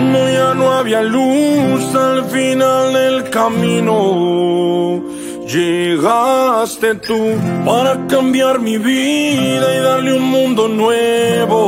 Cuando 0.00 0.30
ya 0.30 0.54
no 0.54 0.72
había 0.72 1.02
luz 1.02 1.94
al 1.94 2.24
final 2.30 2.94
del 2.94 3.28
camino, 3.28 5.02
llegaste 5.46 6.94
tú 6.94 7.36
para 7.66 8.06
cambiar 8.06 8.60
mi 8.60 8.78
vida 8.78 9.76
y 9.76 9.80
darle 9.82 10.14
un 10.14 10.30
mundo 10.30 10.68
nuevo. 10.68 11.60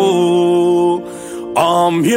A 1.56 1.90
mi 1.90 2.08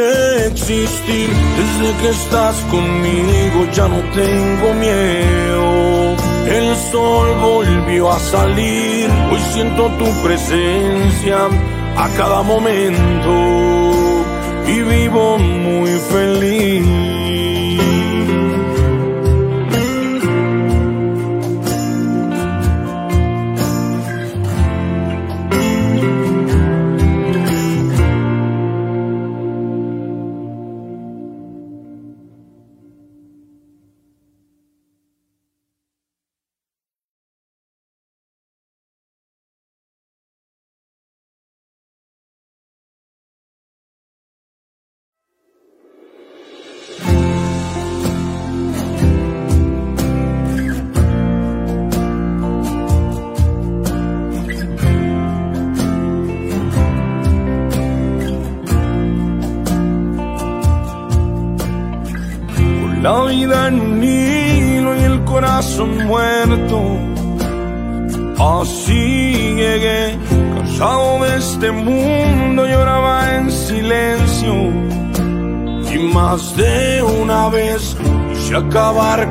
existir, 0.46 1.28
desde 1.58 1.92
que 2.00 2.08
estás 2.08 2.56
conmigo 2.70 3.66
ya 3.74 3.86
no 3.86 4.00
tengo 4.14 4.72
miedo. 4.72 6.16
El 6.46 6.74
sol 6.90 7.28
volvió 7.42 8.10
a 8.10 8.18
salir, 8.18 9.10
hoy 9.30 9.40
siento 9.52 9.90
tu 9.98 10.06
presencia 10.22 11.40
a 11.94 12.08
cada 12.16 12.40
momento 12.42 13.75
y 14.66 14.82
vivo 14.82 15.38
muy 15.38 15.90
feliz. 16.10 17.05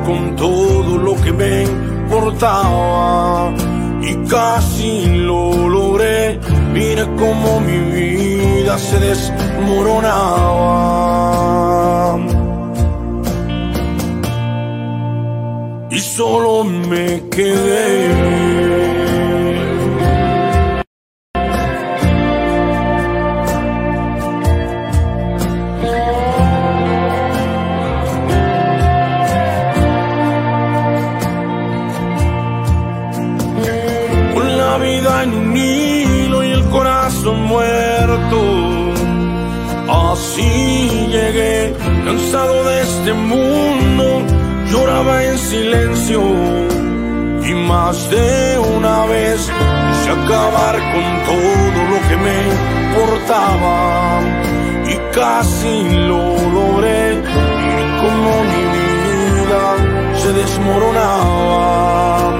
Con 0.04 0.36
todo 0.36 0.98
lo 0.98 1.14
que 1.22 1.32
me 1.32 1.62
importaba. 1.64 3.54
Y 4.02 4.14
casi 4.28 5.06
lo 5.06 5.68
logré, 5.68 6.38
mira 6.72 7.06
cómo 7.16 7.60
mi 7.60 7.78
vida 7.78 8.76
se 8.78 8.98
desmoronaba. 8.98 11.36
y 15.96 15.98
solo 15.98 16.62
me 16.62 17.22
quedé. 17.30 18.95
Lloraba 44.76 45.24
en 45.24 45.38
silencio 45.38 46.20
y 47.48 47.54
más 47.54 48.10
de 48.10 48.58
una 48.76 49.06
vez 49.06 49.40
quise 49.40 50.10
acabar 50.10 50.74
con 50.92 51.06
todo 51.30 51.78
lo 51.92 51.98
que 52.08 52.16
me 52.26 52.36
importaba 52.84 53.76
y 54.92 54.94
casi 55.14 55.74
lo 56.10 56.22
logré 56.56 57.04
y 57.14 57.82
como 58.02 58.30
mi 58.52 58.64
vida 58.76 59.64
se 60.20 60.30
desmoronaba 60.40 62.34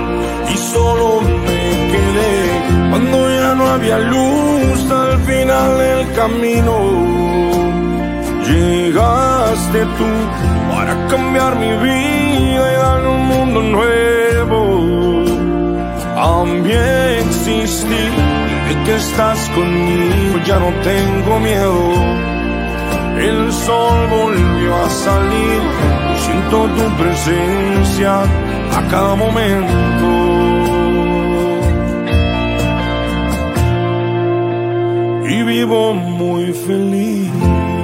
y 0.53 0.57
solo 0.75 1.07
me 1.47 1.63
quedé 1.93 2.35
cuando 2.91 3.17
ya 3.41 3.51
no 3.55 3.65
había 3.75 3.99
luz 3.99 4.81
al 4.91 5.15
final 5.31 5.69
del 5.79 6.03
camino. 6.21 6.75
Llegaste 8.49 9.81
tú 9.99 10.11
para 10.77 10.95
cambiar 11.09 11.57
mi 11.57 11.73
vida 11.89 12.65
y 12.73 12.77
darle 12.77 13.09
un 13.09 13.25
mundo 13.33 13.63
nuevo. 13.63 13.97
Mi 16.45 16.73
existir, 16.73 18.11
de 18.69 18.75
que 18.85 18.97
estás 18.97 19.39
conmigo 19.51 20.35
ya 20.45 20.59
no 20.59 20.71
tengo 20.91 21.41
miedo. 21.41 21.81
El 23.29 23.53
sol 23.53 23.99
volvió 24.19 24.77
a 24.85 24.91
salir, 24.91 25.61
siento 26.25 26.59
tu 26.77 26.87
presencia 27.03 28.23
a 28.79 28.81
cada 28.91 29.15
momento. 29.17 30.07
Y 35.29 35.43
vivo 35.43 35.95
muy 35.95 36.53
feliz. 36.53 37.76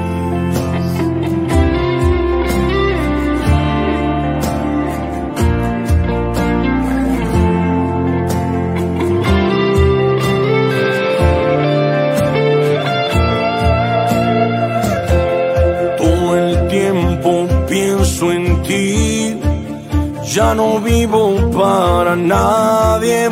Vivo 20.92 21.22
para 21.52 22.14
nadie, 22.16 23.30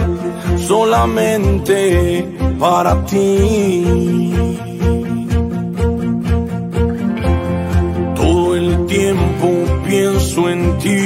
solamente 0.66 1.76
para 2.59 2.93
ti. 3.04 4.32
Todo 8.21 8.56
el 8.56 8.87
tiempo 8.87 9.48
pienso 9.87 10.48
en 10.48 10.78
ti, 10.78 11.03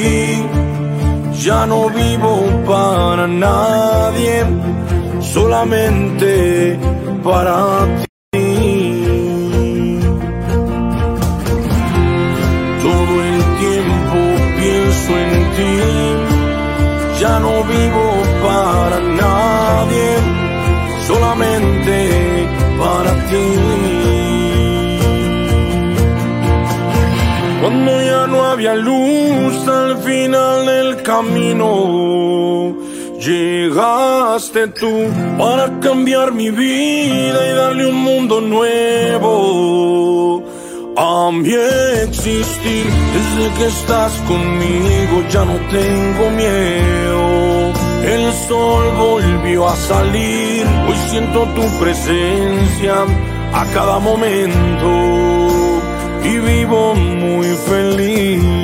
ya 1.44 1.66
no 1.66 1.80
vivo 1.90 2.32
para 2.66 3.26
nadie, 3.26 4.44
solamente 5.20 6.78
para 7.24 7.56
ti. 7.98 8.03
Había 28.74 28.82
luz 28.82 29.68
al 29.68 29.98
final 29.98 30.66
del 30.66 31.02
camino, 31.02 32.74
llegaste 33.18 34.68
tú 34.68 35.06
para 35.38 35.80
cambiar 35.80 36.32
mi 36.32 36.50
vida 36.50 37.48
y 37.48 37.54
darle 37.54 37.86
un 37.86 37.96
mundo 37.96 38.40
nuevo. 38.40 39.32
A 40.96 41.30
mi 41.32 41.52
existir, 42.04 42.86
desde 43.14 43.50
que 43.58 43.66
estás 43.66 44.12
conmigo 44.28 45.24
ya 45.30 45.44
no 45.44 45.56
tengo 45.70 46.30
miedo. 46.30 47.72
El 48.04 48.32
sol 48.48 48.84
volvió 48.96 49.68
a 49.68 49.76
salir, 49.76 50.64
hoy 50.88 50.96
siento 51.10 51.48
tu 51.56 51.62
presencia 51.80 52.94
a 53.52 53.64
cada 53.72 53.98
momento 53.98 55.34
y 56.24 56.38
vivo 56.38 56.94
muy 56.94 57.46
feliz. 57.68 58.63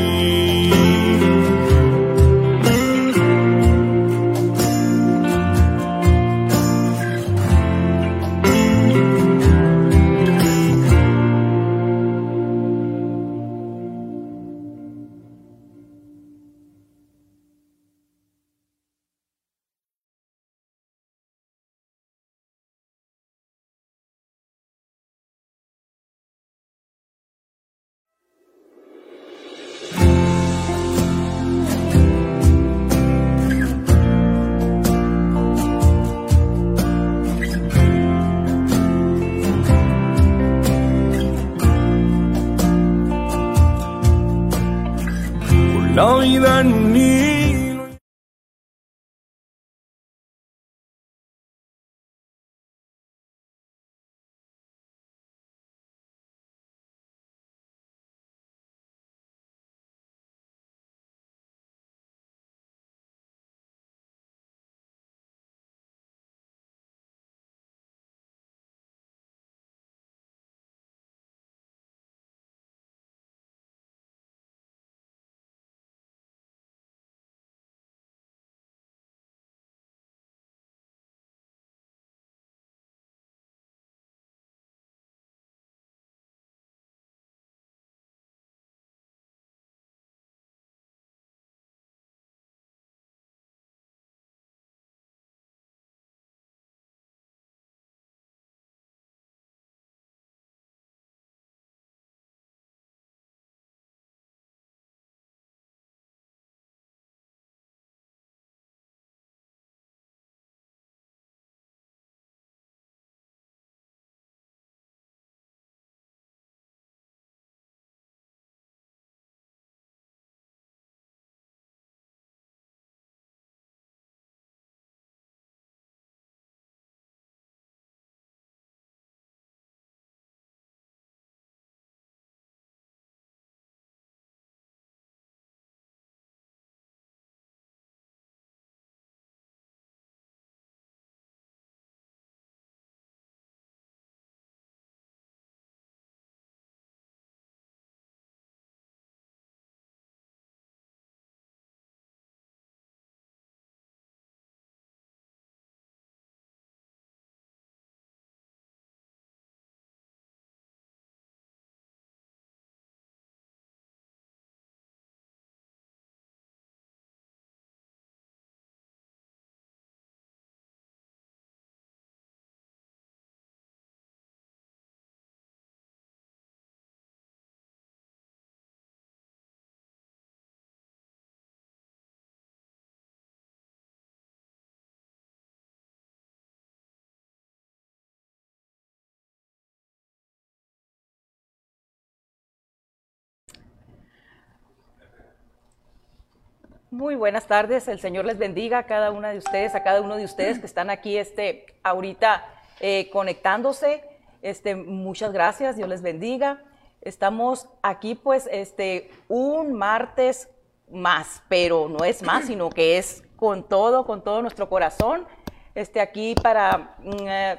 Muy 196.92 197.14
buenas 197.14 197.46
tardes, 197.46 197.87
el 197.87 198.00
Señor 198.00 198.25
les 198.25 198.37
bendiga 198.37 198.78
a 198.78 198.82
cada 198.82 199.12
una 199.12 199.28
de 199.28 199.38
ustedes, 199.38 199.76
a 199.76 199.84
cada 199.84 200.00
uno 200.00 200.16
de 200.16 200.25
ustedes 200.25 200.58
que 200.58 200.66
están 200.66 200.90
aquí 200.90 201.16
este, 201.19 201.66
ahorita 201.84 202.44
eh, 202.81 203.08
conectándose. 203.12 204.02
Este, 204.42 204.75
muchas 204.75 205.32
gracias, 205.32 205.76
Dios 205.76 205.88
les 205.88 206.02
bendiga. 206.02 206.64
Estamos 207.00 207.69
aquí 207.81 208.16
pues 208.16 208.48
este, 208.50 209.08
un 209.28 209.72
martes 209.72 210.48
más, 210.90 211.44
pero 211.48 211.88
no 211.88 212.04
es 212.04 212.25
más, 212.25 212.46
sino 212.46 212.70
que 212.70 212.98
es 212.98 213.22
con 213.36 213.69
todo, 213.69 214.04
con 214.04 214.25
todo 214.25 214.43
nuestro 214.43 214.69
corazón, 214.69 215.28
este, 215.76 216.00
aquí 216.00 216.34
para 216.43 216.96
mm, 216.98 217.28
eh, 217.28 217.58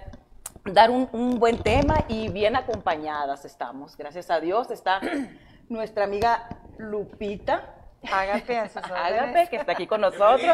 dar 0.66 0.92
un, 0.92 1.07
un 1.13 1.39
buen 1.39 1.57
tema 1.57 2.04
y 2.10 2.27
bien 2.27 2.57
acompañadas 2.57 3.45
estamos. 3.45 3.95
Gracias 3.95 4.29
a 4.29 4.41
Dios 4.41 4.72
está 4.72 5.00
nuestra 5.70 6.03
amiga 6.03 6.50
Lupita. 6.77 7.81
Hágate 8.12 8.58
a 8.58 8.67
sus 8.70 8.81
Ágape, 8.84 9.48
que 9.50 9.55
está 9.58 9.72
aquí 9.74 9.86
con 9.88 10.01
nosotros. 10.01 10.41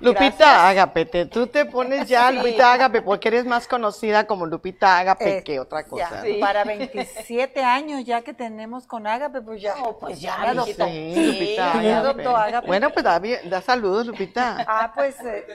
Lupita 0.00 0.68
Ágape, 0.68 1.06
te- 1.06 1.24
tú 1.26 1.46
te 1.46 1.64
pones 1.64 2.06
ya 2.06 2.30
Lupita 2.30 2.70
Ágape 2.74 3.00
porque 3.00 3.28
eres 3.28 3.46
más 3.46 3.66
conocida 3.66 4.26
como 4.26 4.44
Lupita 4.44 4.98
Ágape 4.98 5.38
Eh, 5.38 5.42
que 5.42 5.58
otra 5.58 5.84
cosa. 5.84 6.10
Ya, 6.10 6.16
¿no? 6.18 6.22
Sí. 6.24 6.34
Para 6.38 6.64
27 6.64 7.64
años 7.64 8.04
ya 8.04 8.20
que 8.20 8.34
tenemos 8.34 8.86
con 8.86 9.06
Ágape, 9.06 9.40
pues 9.40 9.62
ya. 9.62 9.74
No, 9.76 9.96
pues 9.98 10.20
ya, 10.20 10.42
adoptó. 10.42 10.84
Sí, 10.86 11.12
Sí, 11.14 11.26
Lupita 11.26 11.56
ya 11.56 11.70
Ágape. 11.72 11.92
adoptó 11.94 12.36
Ágape. 12.36 12.66
Bueno, 12.66 12.90
pues 12.90 13.04
da 13.04 13.62
saludos, 13.62 14.06
Lupita. 14.06 14.64
Ah, 14.68 14.92
pues. 14.94 15.18
eh, 15.24 15.46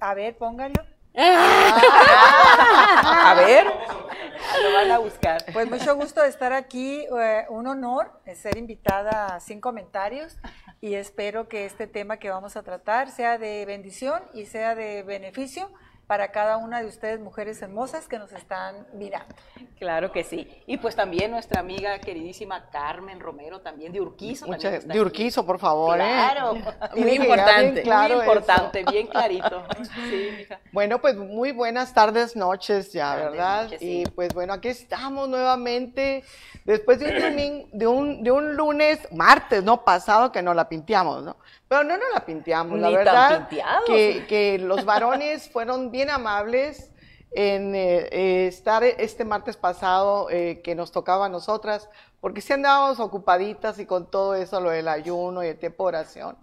a 0.00 0.14
ver, 0.14 0.36
póngalo. 0.36 0.84
A 3.02 3.34
ver, 3.36 3.66
lo 3.66 4.72
van 4.72 4.90
a 4.92 4.98
buscar. 4.98 5.44
Pues 5.52 5.68
mucho 5.68 5.96
gusto 5.96 6.22
de 6.22 6.28
estar 6.28 6.52
aquí, 6.52 7.04
eh, 7.20 7.44
un 7.48 7.66
honor 7.66 8.12
ser 8.36 8.56
invitada 8.56 9.34
a 9.34 9.40
Sin 9.40 9.60
Comentarios 9.60 10.38
y 10.80 10.94
espero 10.94 11.48
que 11.48 11.66
este 11.66 11.88
tema 11.88 12.18
que 12.18 12.30
vamos 12.30 12.56
a 12.56 12.62
tratar 12.62 13.10
sea 13.10 13.36
de 13.36 13.66
bendición 13.66 14.22
y 14.32 14.46
sea 14.46 14.76
de 14.76 15.02
beneficio 15.02 15.68
para 16.08 16.32
cada 16.32 16.56
una 16.56 16.80
de 16.80 16.86
ustedes, 16.86 17.20
mujeres 17.20 17.60
hermosas 17.62 18.08
que 18.08 18.18
nos 18.18 18.32
están 18.32 18.86
mirando. 18.94 19.32
Claro 19.78 20.10
que 20.10 20.24
sí. 20.24 20.48
Y 20.66 20.78
pues 20.78 20.96
también 20.96 21.30
nuestra 21.30 21.60
amiga 21.60 21.98
queridísima 22.00 22.70
Carmen 22.70 23.20
Romero, 23.20 23.60
también 23.60 23.92
de 23.92 24.00
Urquizo. 24.00 24.46
también 24.46 24.56
Mucha- 24.58 24.74
está 24.74 24.86
de 24.88 24.92
aquí. 24.94 25.00
Urquizo, 25.00 25.44
por 25.46 25.58
favor. 25.60 26.00
¿eh? 26.00 26.04
Claro, 26.04 26.54
Tiene 26.54 26.64
muy 26.64 26.94
quedar 26.94 27.10
bien 27.14 27.22
importante, 27.22 27.82
claro 27.82 28.14
muy 28.16 28.22
eso. 28.24 28.32
importante, 28.32 28.84
bien 28.90 29.06
clarito. 29.12 29.62
Sí, 30.08 30.28
mija. 30.38 30.58
Bueno, 30.72 30.98
pues 30.98 31.14
muy 31.16 31.52
buenas 31.52 31.92
tardes, 31.92 32.34
noches 32.34 32.90
ya, 32.92 33.10
Tardes, 33.14 33.30
¿verdad? 33.32 33.62
noches, 33.64 33.82
Y 33.82 34.04
sí. 34.06 34.10
pues 34.14 34.32
bueno, 34.32 34.54
aquí 34.54 34.68
estamos 34.68 35.28
nuevamente 35.28 36.24
después 36.64 36.98
de 37.00 37.14
un 37.14 37.20
domingo, 37.20 37.68
de 37.72 37.86
un, 37.86 38.22
de 38.24 38.30
un 38.30 38.56
lunes, 38.56 38.98
martes, 39.12 39.62
no 39.62 39.84
pasado 39.84 40.32
que 40.32 40.40
no 40.42 40.54
la 40.54 40.70
pinteamos, 40.70 41.22
¿no? 41.22 41.36
Pero 41.68 41.84
no 41.84 41.98
nos 41.98 42.08
la 42.14 42.24
pinteamos, 42.24 42.78
la 42.78 42.88
Ni 42.88 42.94
tan 42.94 43.04
verdad. 43.04 43.38
pinteados. 43.48 43.84
Que, 43.86 44.24
que 44.26 44.58
los 44.58 44.86
varones 44.86 45.50
fueron 45.50 45.90
bien 45.90 45.97
amables 46.08 46.90
en 47.32 47.74
eh, 47.74 48.08
eh, 48.10 48.46
estar 48.46 48.82
este 48.84 49.24
martes 49.24 49.56
pasado 49.56 50.30
eh, 50.30 50.60
que 50.62 50.74
nos 50.74 50.92
tocaba 50.92 51.26
a 51.26 51.28
nosotras, 51.28 51.88
porque 52.20 52.40
sí 52.40 52.52
andábamos 52.52 53.00
ocupaditas 53.00 53.78
y 53.78 53.86
con 53.86 54.10
todo 54.10 54.34
eso, 54.34 54.60
lo 54.60 54.70
del 54.70 54.88
ayuno 54.88 55.44
y 55.44 55.48
el 55.48 55.58
tiempo 55.58 55.84
de 55.84 55.98
oración. 55.98 56.36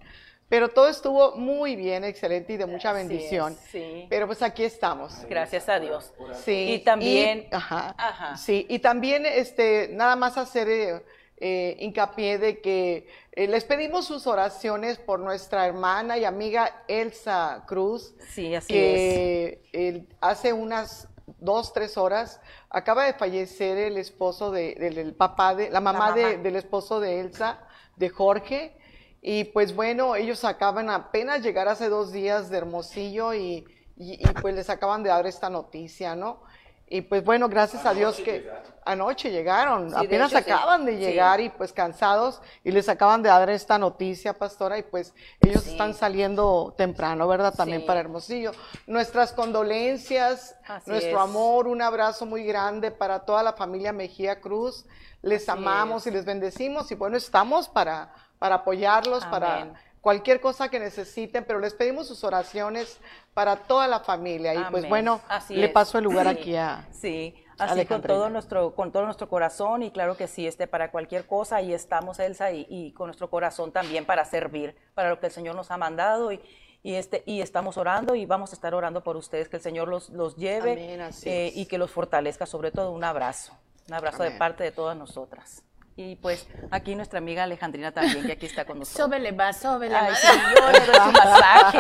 Pero 0.48 0.70
todo 0.70 0.88
estuvo 0.90 1.36
muy 1.38 1.76
bien, 1.76 2.04
excelente 2.04 2.54
y 2.54 2.58
de 2.58 2.68
mucha 2.68 2.90
es, 2.92 2.96
bendición. 2.98 3.58
sí. 3.72 4.06
Pero 4.10 4.28
pues 4.28 4.44
aquí 4.44 4.64
estamos. 4.64 5.26
Gracias 5.28 5.68
a 5.70 5.80
Dios. 5.80 6.14
Sí. 6.44 6.74
Y 6.74 6.80
también, 6.84 7.48
y- 7.52 7.56
ajá, 7.56 7.96
Ajá. 7.98 8.38
Sí, 8.38 8.68
y 8.70 8.78
también 8.78 9.26
este, 9.26 9.90
nada 9.92 10.16
más 10.16 10.38
hacer 10.38 11.04
eh, 11.38 11.76
hincapié 11.80 12.38
de 12.38 12.62
que 12.62 13.08
eh, 13.34 13.48
les 13.48 13.64
pedimos 13.66 14.06
sus 14.06 14.26
oraciones 14.28 14.98
por 15.00 15.20
nuestra 15.20 15.66
hermana 15.68 16.18
y 16.18 16.26
amiga 16.26 16.84
Elsa 16.88 17.64
Cruz, 17.68 18.16
sí, 18.30 18.56
así 18.56 18.56
es. 18.56 18.68
que 18.68 19.62
eh, 19.74 20.08
hace 20.22 20.54
unas 20.54 21.08
dos, 21.40 21.74
tres 21.74 21.98
horas 21.98 22.40
acaba 22.70 23.06
de 23.06 23.14
fallecer 23.14 23.78
el 23.78 23.98
esposo 23.98 24.52
de, 24.52 24.76
del 24.76 24.98
el 24.98 25.14
papá 25.16 25.56
de, 25.56 25.70
la 25.70 25.82
mamá, 25.82 26.14
de- 26.14 26.24
mamá. 26.24 26.44
del 26.44 26.56
esposo 26.56 27.00
de 27.00 27.20
Elsa, 27.20 27.60
de 27.98 28.10
Jorge. 28.10 28.78
Y 29.22 29.46
pues 29.46 29.76
bueno, 29.76 30.16
ellos 30.16 30.46
acaban 30.46 30.90
apenas 30.90 31.42
llegar 31.42 31.68
hace 31.68 31.90
dos 31.90 32.12
días 32.14 32.50
de 32.52 32.58
Hermosillo 32.60 33.34
y, 33.34 33.66
y- 33.98 34.14
y, 34.24 34.34
pues 34.42 34.54
les 34.56 34.70
acaban 34.70 35.02
de 35.04 35.10
dar 35.10 35.26
esta 35.26 35.50
noticia, 35.50 36.16
¿no? 36.16 36.44
Y 36.88 37.02
pues 37.02 37.24
bueno, 37.26 37.50
gracias 37.50 37.84
a 37.86 37.94
Dios 37.96 38.18
que 38.18 38.48
anoche 38.86 39.32
llegaron, 39.32 39.90
Sí, 39.90 39.96
de 39.96 40.06
apenas 40.06 40.32
hecho, 40.32 40.44
sí. 40.44 40.52
acaban 40.52 40.86
de 40.86 40.92
Sí. 40.94 41.00
llegar 41.00 41.42
y 41.42 41.50
pues 41.50 41.74
cansados 41.74 42.42
y 42.64 42.70
les 42.72 42.88
acaban 42.88 43.24
de 43.24 43.30
dar 43.30 43.50
esta 43.50 43.80
noticia, 43.80 44.34
pastora, 44.34 44.78
y 44.78 44.84
pues 44.84 45.12
ellos 45.42 45.64
Sí. 45.64 45.72
están 45.72 45.96
saliendo 45.96 46.76
temprano, 46.78 47.28
¿verdad? 47.28 47.56
También 47.56 47.82
Sí. 47.82 47.88
para 47.88 48.02
Hermosillo. 48.02 48.52
Nuestras 48.86 49.34
condolencias, 49.34 50.56
Así 50.68 50.90
nuestro 50.92 51.18
es. 51.18 51.24
amor, 51.24 51.68
un 51.68 51.82
abrazo 51.82 52.26
muy 52.28 52.44
grande 52.46 52.92
para 52.92 53.20
toda 53.22 53.42
la 53.44 53.54
familia 53.54 53.92
Mejía 53.92 54.40
Cruz. 54.40 54.86
Les 55.24 55.50
Así 55.50 55.52
amamos 55.58 56.06
es. 56.06 56.12
y 56.14 56.16
les 56.16 56.26
bendecimos 56.26 56.92
y 56.92 56.96
bueno, 56.96 57.18
estamos 57.18 57.68
para, 57.68 58.14
para 58.38 58.56
apoyarlos, 58.56 59.24
Amén. 59.24 59.32
para 59.32 59.74
cualquier 60.06 60.40
cosa 60.40 60.70
que 60.70 60.80
necesiten, 60.80 61.46
pero 61.46 61.60
les 61.60 61.74
pedimos 61.74 62.08
sus 62.08 62.24
oraciones 62.24 63.00
para 63.34 63.56
toda 63.56 63.88
la 63.88 64.02
familia. 64.02 64.54
Y 64.54 64.64
pues 64.70 64.88
bueno, 64.88 65.20
Así 65.28 65.56
le 65.56 65.66
es. 65.66 65.72
paso 65.72 65.98
el 65.98 66.04
lugar 66.04 66.28
Sí, 66.28 66.32
aquí 66.32 66.56
a... 66.56 66.88
Sí, 66.92 67.44
así 67.58 67.88
con 67.88 68.04
todo 68.04 68.30
nuestro, 68.30 68.76
con 68.76 68.92
todo 68.92 69.06
nuestro 69.06 69.28
corazón 69.28 69.82
y 69.82 69.90
claro 69.90 70.16
que 70.16 70.28
sí, 70.28 70.46
este, 70.46 70.68
para 70.68 70.92
cualquier 70.92 71.26
cosa, 71.26 71.56
ahí 71.56 71.74
estamos, 71.74 72.20
Elsa, 72.20 72.52
y, 72.52 72.68
y 72.70 72.92
con 72.92 73.08
nuestro 73.08 73.32
corazón 73.32 73.72
también 73.72 74.06
para 74.06 74.26
servir, 74.26 74.76
para 74.94 75.10
lo 75.10 75.20
que 75.20 75.26
el 75.26 75.32
Señor 75.32 75.56
nos 75.56 75.72
ha 75.72 75.78
mandado 75.78 76.32
y, 76.32 76.40
y 76.84 76.94
este, 76.94 77.24
y 77.26 77.42
estamos 77.42 77.76
orando 77.76 78.14
y 78.14 78.28
vamos 78.28 78.52
a 78.52 78.54
estar 78.54 78.76
orando 78.76 79.02
por 79.02 79.18
ustedes, 79.18 79.50
que 79.50 79.56
el 79.56 79.64
Señor 79.64 79.88
los, 79.88 80.12
los 80.12 80.36
lleve 80.36 80.74
Amén, 80.74 81.10
eh, 81.24 81.52
y 81.56 81.66
que 81.66 81.80
los 81.80 81.90
fortalezca, 81.90 82.46
sobre 82.46 82.70
todo 82.70 82.92
un 82.92 83.04
abrazo, 83.04 83.58
un 83.88 83.96
abrazo 83.96 84.22
de 84.22 84.30
parte 84.30 84.64
de 84.64 84.72
todas 84.72 84.96
nosotras. 84.96 85.64
Y 85.98 86.18
pues 86.18 86.46
aquí 86.72 86.94
nuestra 86.94 87.20
amiga 87.20 87.44
Alejandrina 87.44 87.94
también, 87.94 88.26
que 88.26 88.34
aquí 88.34 88.46
está 88.46 88.66
con 88.66 88.80
nosotros. 88.80 89.06
Sóbele 89.06 89.32
más, 89.32 89.62
sóbele 89.62 89.96
Ay, 89.96 90.10
más. 90.12 90.20
sí, 90.20 90.28
yo 90.54 90.72
le 90.72 90.80
doy 90.80 90.96
su 90.96 91.12
masaje. 91.14 91.78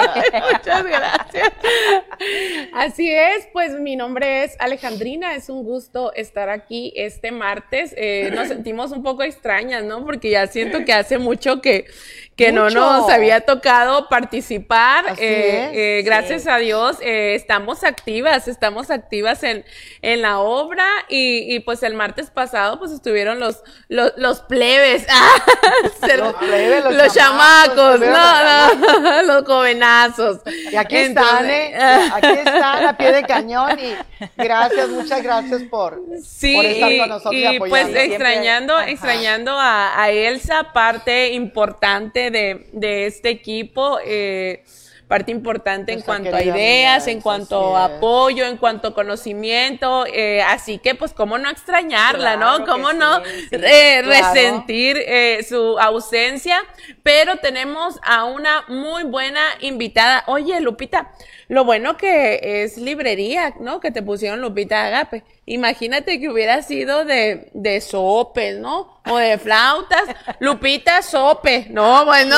Muchas 0.53 0.83
gracias. 0.85 1.51
Así 2.73 3.11
es, 3.11 3.45
pues 3.51 3.73
mi 3.73 3.97
nombre 3.97 4.45
es 4.45 4.55
Alejandrina, 4.59 5.35
es 5.35 5.49
un 5.49 5.63
gusto 5.65 6.13
estar 6.13 6.47
aquí 6.49 6.93
este 6.95 7.33
martes. 7.33 7.93
Eh, 7.97 8.31
nos 8.33 8.47
sentimos 8.47 8.91
un 8.91 9.03
poco 9.03 9.21
extrañas, 9.23 9.83
¿no? 9.83 10.05
Porque 10.05 10.29
ya 10.29 10.47
siento 10.47 10.85
que 10.85 10.93
hace 10.93 11.17
mucho 11.17 11.59
que, 11.59 11.85
que 12.37 12.53
no 12.53 12.69
nos 12.69 13.09
había 13.09 13.41
tocado 13.41 14.07
participar. 14.07 15.09
Así 15.09 15.23
Eh, 15.25 15.65
es, 15.71 15.71
eh, 15.73 16.01
gracias 16.05 16.43
sí. 16.43 16.49
a 16.49 16.57
Dios 16.57 16.97
eh, 17.01 17.35
estamos 17.35 17.83
activas, 17.83 18.47
estamos 18.47 18.91
activas 18.91 19.43
en, 19.43 19.65
en 20.01 20.21
la 20.21 20.39
obra 20.39 20.85
y, 21.09 21.53
y, 21.53 21.59
pues 21.59 21.83
el 21.83 21.95
martes 21.95 22.29
pasado 22.29 22.79
pues 22.79 22.91
estuvieron 22.91 23.39
los, 23.39 23.61
los, 23.89 24.04
los 24.17 24.41
plebes, 24.41 25.05
Los 26.17 26.33
plebes, 26.35 26.83
los 26.83 26.93
los 26.93 27.13
chamacos, 27.13 27.75
chamacos, 27.75 27.93
estuvieron 28.01 28.81
no, 28.81 28.99
no, 29.01 29.23
los 29.33 29.45
jovenazos. 29.45 30.39
Y 30.71 30.75
aquí 30.75 30.97
están, 30.97 31.49
Entonces, 31.49 31.71
¿eh? 31.73 32.09
Aquí 32.13 32.27
están, 32.39 32.85
a 32.87 32.97
pie 32.97 33.11
de 33.11 33.23
cañón. 33.23 33.77
Y 33.79 33.95
gracias, 34.37 34.89
muchas 34.89 35.21
gracias 35.23 35.63
por, 35.63 36.01
Sí, 36.23 36.55
por 36.55 36.65
estar 36.65 36.91
y, 36.91 36.99
con 36.99 37.09
nosotros 37.09 37.33
y, 37.35 37.45
y, 37.47 37.59
pues 37.59 37.71
Siempre- 37.83 38.05
extrañando, 38.05 38.77
ajá. 38.77 38.89
extrañando 38.89 39.51
a, 39.59 40.01
a 40.01 40.09
Elsa, 40.11 40.71
parte 40.73 41.31
importante 41.33 42.31
de, 42.31 42.69
de 42.73 43.07
este 43.07 43.29
equipo, 43.29 43.99
eh, 44.05 44.63
parte 45.07 45.31
importante 45.31 45.93
en 45.93 46.01
cuanto 46.01 46.35
a 46.35 46.43
ideas, 46.43 47.07
en 47.07 47.21
cuanto 47.21 47.75
a 47.75 47.85
apoyo, 47.85 48.45
en 48.45 48.57
cuanto 48.57 48.89
a 48.89 48.93
conocimiento, 48.93 50.05
eh, 50.07 50.41
así 50.41 50.79
que 50.79 50.95
pues 50.95 51.13
cómo 51.13 51.37
no 51.37 51.49
extrañarla, 51.49 52.35
Claro 52.35 52.59
¿no? 52.59 52.65
Cómo 52.65 52.91
sí, 52.91 52.97
no 52.97 53.23
sí, 53.23 53.31
eh, 53.51 54.01
claro. 54.03 54.07
resentir 54.09 54.97
eh, 54.97 55.45
su 55.47 55.77
ausencia, 55.79 56.57
pero 57.03 57.37
tenemos 57.37 57.99
a 58.03 58.25
una 58.25 58.63
muy 58.67 59.03
buena 59.03 59.41
invitada. 59.59 60.23
Oye, 60.27 60.59
Lupita, 60.59 61.11
lo 61.47 61.65
bueno 61.65 61.97
que 61.97 62.63
es 62.63 62.77
librería, 62.77 63.53
¿no? 63.59 63.79
Que 63.79 63.91
te 63.91 64.01
pusieron 64.01 64.41
Lupita 64.41 64.85
Agape. 64.85 65.23
Imagínate 65.47 66.19
que 66.19 66.27
hubiera 66.29 66.63
sido 66.63 67.05
de, 67.05 67.51
de 67.53 67.79
sopes, 67.79 68.57
¿no? 68.57 68.99
O 69.07 69.17
de 69.17 69.37
flautas. 69.37 70.01
Lupita 70.39 71.03
Sope, 71.03 71.67
¿no? 71.69 72.03
Bueno. 72.05 72.35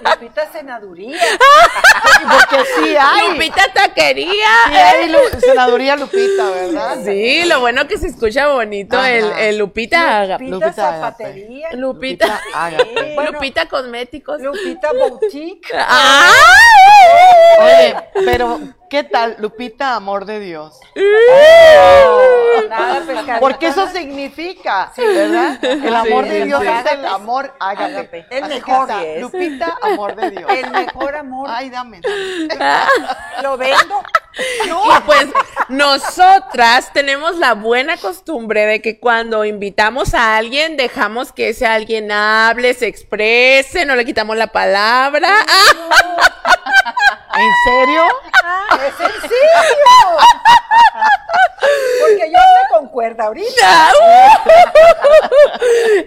Lupita 0.00 0.50
Senaduría. 0.50 1.16
Porque 2.22 2.64
sí 2.76 2.96
hay. 2.98 3.28
Lupita 3.34 3.62
Taquería. 3.72 4.48
Sí 4.66 4.74
hay 4.74 5.08
Lu- 5.10 5.40
senaduría 5.40 5.94
Lupita, 5.94 6.50
¿verdad? 6.50 6.98
Sí, 7.04 7.44
lo 7.44 7.60
bueno 7.60 7.86
que 7.86 7.96
se 7.98 8.08
escucha 8.08 8.48
bonito 8.48 8.96
Ajá. 8.98 9.10
el, 9.12 9.32
el 9.38 9.58
Lupita 9.58 10.22
Agape. 10.22 10.44
Lupita 10.44 10.66
Lupita 10.66 10.90
Zapatería. 10.90 11.68
Lupita, 11.74 12.40
Lupita. 12.70 13.14
Bueno, 13.14 13.30
Lupita 13.32 13.66
Cosméticos. 13.68 14.40
Lupita 14.40 14.92
Boutique. 14.92 15.70
¡Ah! 15.76 16.32
Oye, 17.60 17.96
pero 18.24 18.60
¿qué 18.90 19.04
tal? 19.04 19.36
Lupita, 19.38 19.94
amor 19.94 20.24
de 20.24 20.40
Dios. 20.40 20.80
Nada, 22.68 23.00
pescadita. 23.06 23.40
Porque 23.40 23.68
eso 23.68 23.86
significa, 23.88 24.92
¿verdad? 24.96 25.64
El 25.64 25.94
amor 25.94 26.24
Sí, 26.24 26.30
de 26.30 26.44
Dios 26.46 26.60
sí. 26.62 26.68
es 26.68 26.92
el 26.92 27.06
amor 27.06 27.54
ágape. 27.60 28.26
El 28.30 28.44
Así 28.44 28.54
mejor. 28.54 28.90
es. 29.02 29.20
Lupita, 29.22 29.78
amor 29.82 30.14
de 30.16 30.30
Dios. 30.30 30.50
El 30.50 30.70
mejor 30.70 31.16
amor. 31.16 31.48
Ay, 31.50 31.70
dame. 31.70 32.00
dame. 32.58 32.84
Lo 33.42 33.56
vendo. 33.56 34.02
Y 34.64 35.00
pues 35.06 35.26
nosotras 35.68 36.92
tenemos 36.92 37.36
la 37.38 37.54
buena 37.54 37.96
costumbre 37.96 38.66
de 38.66 38.80
que 38.82 39.00
cuando 39.00 39.44
invitamos 39.44 40.14
a 40.14 40.36
alguien 40.36 40.76
dejamos 40.76 41.32
que 41.32 41.48
ese 41.48 41.66
alguien 41.66 42.12
hable, 42.12 42.74
se 42.74 42.86
exprese, 42.86 43.84
no 43.84 43.96
le 43.96 44.04
quitamos 44.04 44.36
la 44.36 44.46
palabra. 44.48 45.28
¿En 47.34 47.52
serio? 47.64 48.02
Es 48.86 48.94
sencillo. 48.94 50.18
Porque 52.00 52.30
yo 52.30 52.38
me 52.38 52.78
concuerda 52.78 53.24
ahorita. 53.24 53.90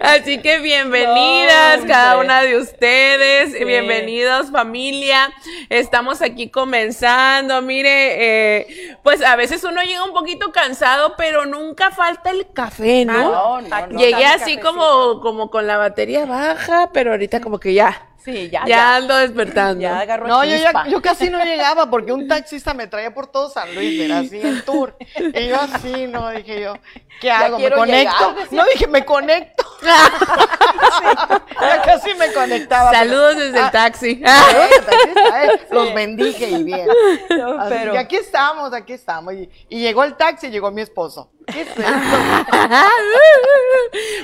Así 0.00 0.38
que 0.38 0.58
bienvenidas 0.58 1.80
No, 1.82 1.86
cada 1.86 2.18
una 2.18 2.42
de 2.42 2.56
ustedes, 2.56 3.52
Sí. 3.52 3.64
bienvenidos 3.64 4.50
familia. 4.50 5.30
Estamos 5.68 6.22
aquí 6.22 6.48
comenzando. 6.50 7.60
Mire, 7.62 8.60
eh, 8.60 8.96
pues 9.02 9.22
a 9.22 9.36
veces 9.36 9.62
uno 9.64 9.82
llega 9.82 10.04
un 10.04 10.12
poquito 10.12 10.50
cansado, 10.52 11.14
pero 11.16 11.44
nunca 11.46 11.90
falta 11.90 12.30
el 12.30 12.50
café, 12.52 13.04
¿no? 13.04 13.60
No. 13.60 13.88
Llegué 13.98 14.24
así 14.24 14.56
cafecito. 14.56 14.68
como, 14.68 15.20
como 15.20 15.50
con 15.50 15.66
la 15.66 15.76
batería 15.76 16.24
baja, 16.24 16.90
pero 16.92 17.10
ahorita 17.12 17.40
como 17.40 17.60
que 17.60 17.74
ya, 17.74 18.06
Sí, 18.24 18.50
ya, 18.50 18.60
ya, 18.60 18.66
ya. 18.66 18.96
ando 18.96 19.16
despertando. 19.16 19.80
Ya 19.80 19.98
agarró 19.98 20.28
No, 20.28 20.44
yo, 20.44 20.56
ya, 20.56 20.86
yo 20.86 21.02
casi 21.02 21.28
no 21.28 21.38
llegaba 21.44 21.90
porque 21.90 22.12
un 22.12 22.28
taxista 22.28 22.72
me 22.72 22.86
traía 22.86 23.12
por 23.12 23.26
todo 23.26 23.50
San 23.50 23.74
Luis, 23.74 23.98
mira, 24.00 24.20
así 24.20 24.40
en 24.40 24.64
tour. 24.64 24.96
Y 25.16 25.48
yo 25.48 25.60
así, 25.60 26.06
no, 26.06 26.30
dije 26.30 26.60
yo, 26.60 26.74
¿qué 27.20 27.30
hago? 27.30 27.58
¿Me 27.58 27.70
conecto? 27.70 28.34
llegar, 28.34 28.52
no, 28.52 28.64
dije, 28.72 28.86
me 28.86 29.04
conecto. 29.04 29.61
ya 31.60 31.82
casi 31.84 32.14
me 32.14 32.32
conectaba. 32.32 32.90
Saludos 32.92 33.36
desde 33.36 33.58
el 33.58 33.64
Ah, 33.64 33.70
taxi. 33.70 34.16
taxista, 34.16 34.92
eh, 35.44 35.60
Los 35.70 35.94
bendije 35.94 36.48
y 36.50 36.62
bien. 36.64 36.86
No, 37.30 37.58
Así 37.60 37.74
pero- 37.74 37.92
que 37.92 37.98
aquí 37.98 38.16
estamos, 38.16 38.72
aquí 38.72 38.92
estamos. 38.92 39.34
Y, 39.34 39.48
y 39.68 39.80
llegó 39.80 40.04
el 40.04 40.16
taxi 40.16 40.46
y 40.46 40.50
llegó 40.50 40.70
mi 40.70 40.82
esposo. 40.82 41.30
¿Qué 41.46 41.62
es 41.62 41.68
esto? 41.68 41.82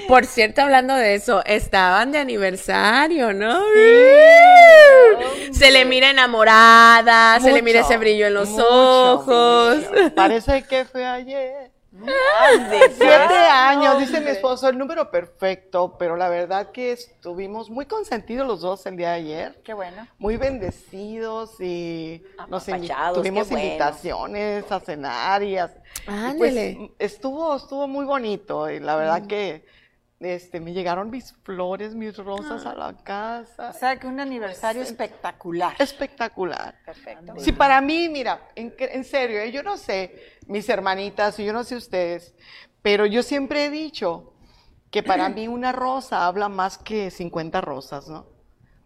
Por 0.07 0.25
cierto, 0.25 0.63
hablando 0.63 0.95
de 0.95 1.15
eso, 1.15 1.43
estaban 1.45 2.13
de 2.13 2.19
aniversario, 2.19 3.33
¿no? 3.33 3.61
Se 5.53 5.71
le 5.73 5.85
mira 5.85 6.11
enamorada, 6.11 7.41
se 7.41 7.53
le 7.53 7.63
mira 7.63 7.81
ese 7.81 7.97
brillo 7.97 8.27
en 8.29 8.35
los 8.35 8.49
mucho, 8.51 9.13
ojos. 9.15 9.79
Parece 10.15 10.63
que 10.63 10.85
fue 10.85 11.05
ayer. 11.05 11.71
Siete 12.97 13.35
años, 13.35 13.99
dice 13.99 14.21
mi 14.21 14.31
esposo, 14.31 14.69
el 14.69 14.79
número 14.79 15.11
perfecto, 15.11 15.97
pero 15.99 16.17
la 16.17 16.29
verdad 16.29 16.71
que 16.71 16.93
estuvimos 16.93 17.71
muy 17.71 17.87
consentidos 17.87 18.47
los 18.47 18.61
dos 18.61 18.85
el 18.87 18.97
día 18.97 19.11
de 19.11 19.15
ayer. 19.15 19.61
Qué 19.65 19.75
bueno. 19.75 20.07
Muy 20.19 20.37
bendecidos 20.37 21.61
y 21.61 22.23
nos 22.49 22.69
invi- 22.69 23.15
tuvimos 23.15 23.49
bueno. 23.51 23.65
invitaciones 23.65 24.71
a 24.71 24.81
cenar 24.81 25.43
y, 25.43 25.59
a- 25.59 25.75
y 26.07 26.39
pues 26.39 26.55
estuvo, 26.99 27.57
estuvo 27.57 27.89
muy 27.89 28.05
bonito 28.05 28.71
y 28.71 28.81
la 28.81 28.97
verdad 28.97 29.27
que 29.27 29.65
este, 30.21 30.59
me 30.61 30.73
llegaron 30.73 31.11
mis 31.11 31.33
flores, 31.45 31.95
mis 31.95 32.17
rosas 32.17 32.67
a 32.67 32.75
la 32.75 32.97
casa. 32.97 33.71
O 33.71 33.73
sea, 33.73 33.99
que 33.99 34.07
un 34.07 34.19
aniversario 34.19 34.83
espectacular. 34.83 35.75
Espectacular. 35.79 36.75
Perfecto. 36.85 37.35
Sí, 37.39 37.53
para 37.53 37.81
mí, 37.81 38.09
mira, 38.09 38.49
en, 38.57 38.75
en 38.79 39.05
serio, 39.05 39.39
eh, 39.41 39.53
yo 39.53 39.63
no 39.63 39.77
sé, 39.77 40.39
mis 40.47 40.69
hermanitas, 40.69 41.37
yo 41.37 41.53
no 41.53 41.63
sé 41.63 41.77
ustedes, 41.77 42.35
pero 42.83 43.07
yo 43.07 43.23
siempre 43.23 43.67
he 43.67 43.71
dicho 43.71 44.35
que 44.91 45.03
para 45.03 45.29
mí 45.29 45.47
una 45.49 45.73
rosa 45.73 46.27
habla 46.27 46.49
más 46.49 46.79
que 46.79 47.11
50 47.11 47.61
rosas, 47.61 48.09
¿no? 48.09 48.27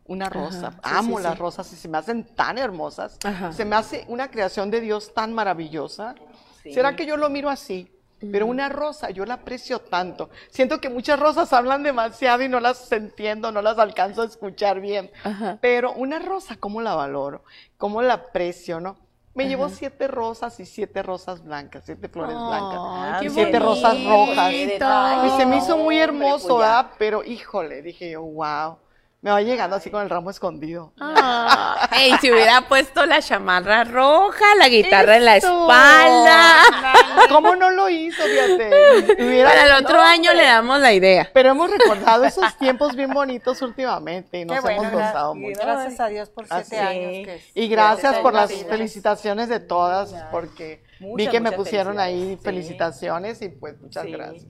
Una 0.04 0.28
rosa. 0.28 0.72
sí, 0.72 0.78
Amo 0.82 1.16
sí, 1.18 1.22
las 1.22 1.34
sí. 1.34 1.38
rosas 1.38 1.72
y 1.72 1.76
se 1.76 1.88
me 1.88 1.96
hacen 1.96 2.26
tan 2.34 2.58
hermosas. 2.58 3.18
Ajá. 3.24 3.52
Se 3.52 3.64
me 3.64 3.76
hace 3.76 4.04
una 4.08 4.30
creación 4.30 4.70
de 4.70 4.80
Dios 4.80 5.14
tan 5.14 5.32
maravillosa. 5.32 6.14
¿Será 6.62 6.94
que 6.96 7.06
yo 7.06 7.16
lo 7.16 7.30
miro 7.30 7.48
así? 7.48 7.90
Pero 8.30 8.46
una 8.46 8.68
rosa, 8.68 9.10
yo 9.10 9.24
la 9.24 9.34
aprecio 9.34 9.80
tanto. 9.80 10.30
Siento 10.50 10.80
que 10.80 10.88
muchas 10.88 11.18
rosas 11.18 11.52
hablan 11.52 11.82
demasiado 11.82 12.42
y 12.42 12.48
no 12.48 12.60
las 12.60 12.90
entiendo, 12.92 13.50
no 13.50 13.62
las 13.62 13.78
alcanzo 13.78 14.22
a 14.22 14.26
escuchar 14.26 14.80
bien. 14.80 15.10
Ajá. 15.24 15.58
Pero 15.60 15.92
una 15.92 16.18
rosa, 16.18 16.56
¿cómo 16.56 16.80
la 16.80 16.94
valoro? 16.94 17.42
¿Cómo 17.78 18.02
la 18.02 18.14
aprecio, 18.14 18.80
no? 18.80 18.96
Me 19.34 19.48
llevó 19.48 19.70
siete 19.70 20.08
rosas 20.08 20.60
y 20.60 20.66
siete 20.66 21.02
rosas 21.02 21.42
blancas, 21.42 21.84
siete 21.86 22.08
flores 22.08 22.36
Ay, 22.38 22.46
blancas. 22.46 23.32
siete 23.32 23.58
rosas 23.58 24.04
rojas. 24.04 24.52
Y 24.52 25.30
se 25.38 25.46
me 25.46 25.56
hizo 25.56 25.78
muy 25.78 25.98
hermoso, 25.98 26.48
pues 26.56 26.66
ya. 26.66 26.76
¿verdad? 26.82 26.90
Pero 26.98 27.24
híjole, 27.24 27.80
dije 27.80 28.10
yo, 28.10 28.22
wow. 28.22 28.76
Me 29.22 29.30
va 29.30 29.40
llegando 29.40 29.76
así 29.76 29.88
con 29.88 30.02
el 30.02 30.10
ramo 30.10 30.30
escondido. 30.30 30.92
Ah, 31.00 31.88
ey, 31.96 32.12
si 32.20 32.32
hubiera 32.32 32.62
puesto 32.62 33.06
la 33.06 33.22
chamarra 33.22 33.84
roja, 33.84 34.44
la 34.58 34.68
guitarra 34.68 35.16
en 35.16 35.24
la 35.24 35.36
espalda. 35.36 36.56
¿Cómo 37.28 37.54
no 37.54 37.70
lo 37.70 37.88
hizo, 37.88 38.20
fíjate? 38.20 39.14
Hubiera- 39.22 39.48
Para 39.48 39.66
el 39.66 39.84
otro 39.84 39.98
No, 39.98 40.02
año 40.02 40.32
le 40.34 40.42
damos 40.42 40.80
la 40.80 40.92
idea. 40.92 41.30
Pero 41.32 41.50
hemos 41.50 41.70
recordado 41.70 42.24
esos 42.24 42.56
tiempos 42.58 42.96
bien 42.96 43.10
bonitos 43.12 43.62
últimamente 43.62 44.40
y 44.40 44.44
nos 44.44 44.56
Qué 44.56 44.60
bueno, 44.60 44.82
hemos 44.82 44.92
gozado 44.92 45.34
mucho. 45.36 45.60
gracias 45.62 46.00
a 46.00 46.06
Dios 46.08 46.28
por 46.28 46.46
siete 46.48 46.60
Así. 46.60 46.76
años. 46.76 47.12
Que 47.26 47.40
Y 47.54 47.68
gracias 47.68 48.18
por 48.18 48.34
las 48.34 48.52
felicitaciones 48.52 49.48
de 49.48 49.60
todas, 49.60 50.12
porque 50.32 50.82
vi 51.14 51.28
que 51.28 51.38
me 51.38 51.52
pusieron 51.52 52.00
ahí 52.00 52.36
sí. 52.38 52.44
felicitaciones 52.44 53.40
y 53.40 53.50
pues 53.50 53.80
muchas 53.80 54.02
Sí. 54.04 54.10
gracias. 54.10 54.46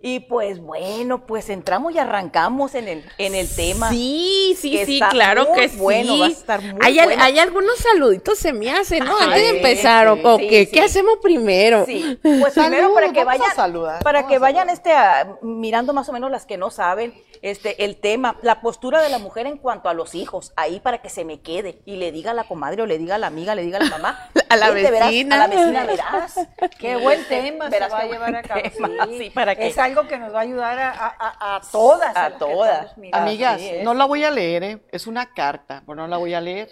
Y 0.00 0.20
pues 0.20 0.60
bueno, 0.60 1.26
pues 1.26 1.50
entramos 1.50 1.92
y 1.92 1.98
arrancamos 1.98 2.76
en 2.76 2.86
el, 2.86 3.04
en 3.18 3.34
el 3.34 3.52
tema. 3.52 3.90
Sí, 3.90 4.56
sí, 4.56 4.70
que 4.70 4.86
sí, 4.86 4.94
está 4.94 5.08
claro 5.08 5.46
muy 5.48 5.58
que 5.58 5.68
sí. 5.70 5.76
bueno, 5.76 6.18
va 6.20 6.26
a 6.26 6.28
estar 6.28 6.62
muy 6.62 6.78
hay, 6.80 6.94
bueno. 7.02 7.20
hay 7.22 7.38
algunos 7.40 7.76
saluditos 7.78 8.38
se 8.38 8.52
me 8.52 8.70
hacen, 8.70 9.04
¿no? 9.04 9.18
Antes 9.18 9.42
de 9.42 9.50
sí, 9.50 9.56
empezar, 9.56 10.06
¿o- 10.06 10.14
sí, 10.14 10.22
¿o 10.24 10.38
sí, 10.38 10.48
qué? 10.48 10.66
sí. 10.66 10.70
¿Qué 10.70 10.82
hacemos 10.82 11.18
primero? 11.20 11.84
Sí, 11.84 12.16
pues 12.22 12.54
primero 12.54 12.94
para 12.94 13.10
que 13.12 13.24
vamos 13.24 13.40
a 13.40 13.42
vayan, 13.42 13.56
saludar, 13.56 14.02
para 14.04 14.26
que 14.28 14.38
vayan 14.38 14.70
este 14.70 14.92
a- 14.92 15.36
mirando 15.42 15.92
más 15.92 16.08
o 16.08 16.12
menos 16.12 16.30
las 16.30 16.46
que 16.46 16.56
no 16.58 16.70
saben, 16.70 17.12
este 17.42 17.84
el 17.84 17.96
tema, 17.96 18.36
la 18.42 18.60
postura 18.60 19.00
de 19.02 19.08
la 19.08 19.18
mujer 19.18 19.46
en 19.48 19.58
cuanto 19.58 19.88
a 19.88 19.94
los 19.94 20.14
hijos, 20.14 20.52
ahí 20.54 20.78
para 20.78 20.98
que 21.02 21.08
se 21.08 21.24
me 21.24 21.40
quede 21.40 21.80
y 21.86 21.96
le 21.96 22.12
diga 22.12 22.30
a 22.30 22.34
la 22.34 22.44
comadre 22.44 22.82
o 22.82 22.86
le 22.86 22.98
diga 22.98 23.16
a 23.16 23.18
la 23.18 23.26
amiga, 23.26 23.56
le 23.56 23.62
diga 23.62 23.78
a 23.78 23.82
la 23.82 23.90
mamá, 23.90 24.30
A 24.48 24.56
la 24.56 24.70
"Vente, 24.70 24.90
verás, 24.92 25.08
vecina". 25.10 25.34
a 25.34 25.38
la 25.38 25.46
vecina 25.48 25.84
verás. 25.84 26.34
Qué 26.78 26.96
buen 26.96 27.22
tema 27.28 27.68
Verás 27.68 27.88
se 27.90 27.94
va 27.96 28.00
a 28.00 28.06
llevar 28.06 28.34
a 28.36 28.42
cabo. 28.42 28.62
tema, 28.62 29.06
sí. 29.06 29.18
sí, 29.18 29.30
para 29.30 29.54
que- 29.56 29.66
Es 29.66 29.76
algo 29.88 30.08
que 30.08 30.18
nos 30.18 30.32
va 30.34 30.38
a 30.38 30.42
ayudar 30.42 30.78
a, 30.78 31.56
a- 31.56 31.60
todas. 31.72 32.16
A 32.16 32.30
todas. 32.38 32.92
Amigas, 33.12 33.60
no 33.82 33.94
la 33.94 34.04
voy 34.04 34.24
a 34.24 34.30
leer, 34.30 34.62
¿eh? 34.62 34.82
es 34.92 35.06
una 35.06 35.32
carta, 35.34 35.82
pero 35.86 35.96
no 35.96 36.06
la 36.08 36.16
voy 36.16 36.34
a 36.34 36.40
leer. 36.40 36.70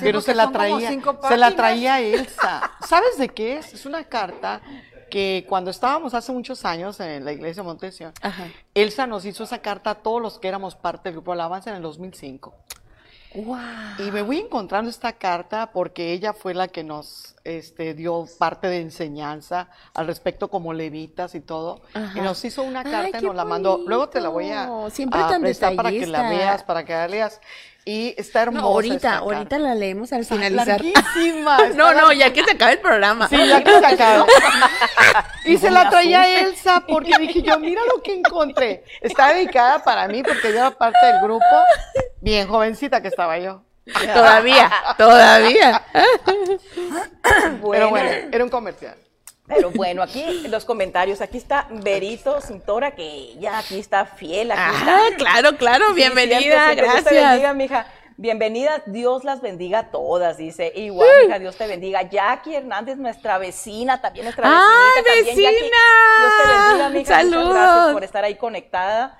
pero 0.00 0.20
se 0.20 0.34
la 0.34 0.50
traía, 0.50 0.88
cinco 0.88 1.18
se 1.28 1.36
la 1.36 1.54
traía 1.54 2.00
Elsa. 2.00 2.70
¿Sabes 2.86 3.18
de 3.18 3.28
qué 3.28 3.58
es? 3.58 3.74
Es 3.74 3.86
una 3.86 4.04
carta 4.04 4.60
que 5.10 5.44
cuando 5.48 5.70
estábamos 5.70 6.14
hace 6.14 6.32
muchos 6.32 6.64
años 6.64 6.98
en 6.98 7.24
la 7.24 7.32
iglesia 7.32 7.62
de 7.62 7.66
Montesión, 7.68 8.12
Ajá. 8.20 8.48
Elsa 8.74 9.06
nos 9.06 9.24
hizo 9.24 9.44
esa 9.44 9.58
carta 9.58 9.90
a 9.90 9.94
todos 9.96 10.20
los 10.20 10.38
que 10.40 10.48
éramos 10.48 10.74
parte 10.74 11.04
del 11.10 11.14
grupo 11.14 11.32
Alabanza 11.32 11.70
en 11.70 11.76
el 11.76 11.82
2005. 11.82 12.52
Wow. 13.34 13.58
Y 13.98 14.10
me 14.12 14.22
voy 14.22 14.38
encontrando 14.38 14.88
esta 14.90 15.12
carta 15.12 15.72
porque 15.72 16.12
ella 16.12 16.32
fue 16.32 16.54
la 16.54 16.68
que 16.68 16.84
nos 16.84 17.34
este, 17.42 17.94
dio 17.94 18.26
parte 18.38 18.68
de 18.68 18.80
enseñanza 18.80 19.68
al 19.92 20.06
respecto 20.06 20.48
como 20.48 20.72
levitas 20.72 21.34
y 21.34 21.40
todo. 21.40 21.80
Ajá. 21.94 22.18
Y 22.18 22.20
nos 22.20 22.44
hizo 22.44 22.62
una 22.62 22.80
Ay, 22.80 22.90
carta 22.90 23.18
y 23.18 23.22
nos 23.22 23.34
la 23.34 23.44
mandó. 23.44 23.82
Luego 23.86 24.08
te 24.08 24.20
la 24.20 24.28
voy 24.28 24.50
a. 24.50 24.68
Siempre 24.90 25.20
a 25.20 25.28
tan 25.28 25.42
prestar 25.42 25.74
para 25.74 25.90
que 25.90 26.06
la 26.06 26.30
veas, 26.30 26.62
para 26.62 26.84
que 26.84 26.92
la 26.92 27.08
leas. 27.08 27.40
Y 27.86 28.14
está 28.16 28.42
hermosa. 28.42 28.62
No, 28.62 28.68
ahorita, 28.68 29.16
ahorita 29.18 29.58
la 29.58 29.74
leemos 29.74 30.12
al 30.12 30.22
Está 30.22 30.36
finalizar. 30.36 30.68
larguísima, 30.82 31.58
No, 31.74 31.92
no, 31.92 32.12
ya 32.12 32.32
que 32.32 32.42
se 32.42 32.52
acabe 32.52 32.72
el 32.72 32.78
programa. 32.78 33.28
Sí, 33.28 33.36
ya 33.36 33.62
que 33.62 33.78
se 33.78 33.86
acaba. 33.86 34.26
y 35.44 35.58
se 35.58 35.70
la 35.70 35.90
traía 35.90 36.40
Elsa 36.40 36.82
porque 36.88 37.12
dije 37.18 37.42
yo, 37.42 37.58
mira 37.58 37.82
lo 37.94 38.02
que 38.02 38.14
encontré. 38.14 38.84
Está 39.02 39.34
dedicada 39.34 39.84
para 39.84 40.08
mí 40.08 40.22
porque 40.22 40.50
yo 40.50 40.58
era 40.58 40.70
parte 40.70 41.04
del 41.04 41.20
grupo, 41.20 41.44
bien 42.22 42.48
jovencita 42.48 43.02
que 43.02 43.08
estaba 43.08 43.38
yo. 43.38 43.62
Todavía, 44.14 44.70
todavía. 44.96 45.82
Pero 47.70 47.90
bueno, 47.90 48.10
era 48.32 48.44
un 48.44 48.50
comercial. 48.50 48.96
Pero 49.46 49.70
bueno, 49.70 50.02
aquí 50.02 50.24
los 50.48 50.64
comentarios, 50.64 51.20
aquí 51.20 51.36
está 51.36 51.66
Berito 51.70 52.40
Cintora, 52.40 52.92
que 52.94 53.34
ya 53.38 53.58
aquí 53.58 53.78
está 53.78 54.06
fiel, 54.06 54.50
aquí 54.50 54.60
Ah, 54.64 55.02
está. 55.10 55.16
claro, 55.18 55.56
claro, 55.58 55.84
Sí, 55.88 55.94
bienvenida, 55.96 56.38
cierto, 56.40 56.70
sí, 56.70 56.76
que 56.76 56.82
Dios 56.82 56.94
te 56.94 57.00
gracias. 57.02 57.30
bendiga, 57.30 57.54
mija. 57.54 57.86
Bienvenida, 58.16 58.82
Dios 58.86 59.24
las 59.24 59.40
bendiga 59.42 59.80
a 59.80 59.90
todas, 59.90 60.36
dice. 60.38 60.72
Igual, 60.76 61.08
mija, 61.26 61.38
Dios 61.40 61.56
te 61.56 61.66
bendiga. 61.66 62.02
Jackie 62.02 62.54
Hernández, 62.54 62.96
nuestra 62.96 63.36
vecina, 63.38 64.00
también 64.00 64.24
nuestra 64.24 64.46
¡Ay, 64.48 65.02
vecinita. 65.02 65.14
también, 65.14 65.36
Jackie. 65.36 65.56
vecina! 65.56 65.76
Dios 66.20 66.32
te 66.42 66.48
bendiga, 66.52 66.88
mija. 66.88 66.98
Muchas 67.00 67.30
Saludos. 67.30 67.54
gracias 67.54 67.92
por 67.92 68.04
estar 68.04 68.24
ahí 68.24 68.34
conectada. 68.36 69.18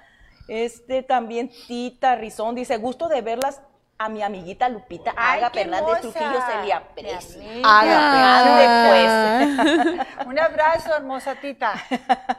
Este 0.48 1.02
también 1.02 1.50
Tita 1.66 2.14
Rizón 2.16 2.54
dice, 2.54 2.76
gusto 2.78 3.08
de 3.08 3.20
verlas 3.20 3.60
a 4.04 4.08
mi 4.08 4.22
amiguita 4.22 4.68
Lupita 4.68 5.12
Ay, 5.16 5.38
Aga 5.40 5.50
qué 5.50 5.60
Fernández. 5.60 6.00
Trujillo 6.00 6.42
se 6.46 6.66
le 6.66 6.72
aprecia. 6.72 7.42
Haga, 7.64 8.88
pues. 8.88 10.26
Un 10.26 10.38
abrazo, 10.38 10.94
hermosa 10.96 11.34
tita. 11.36 11.74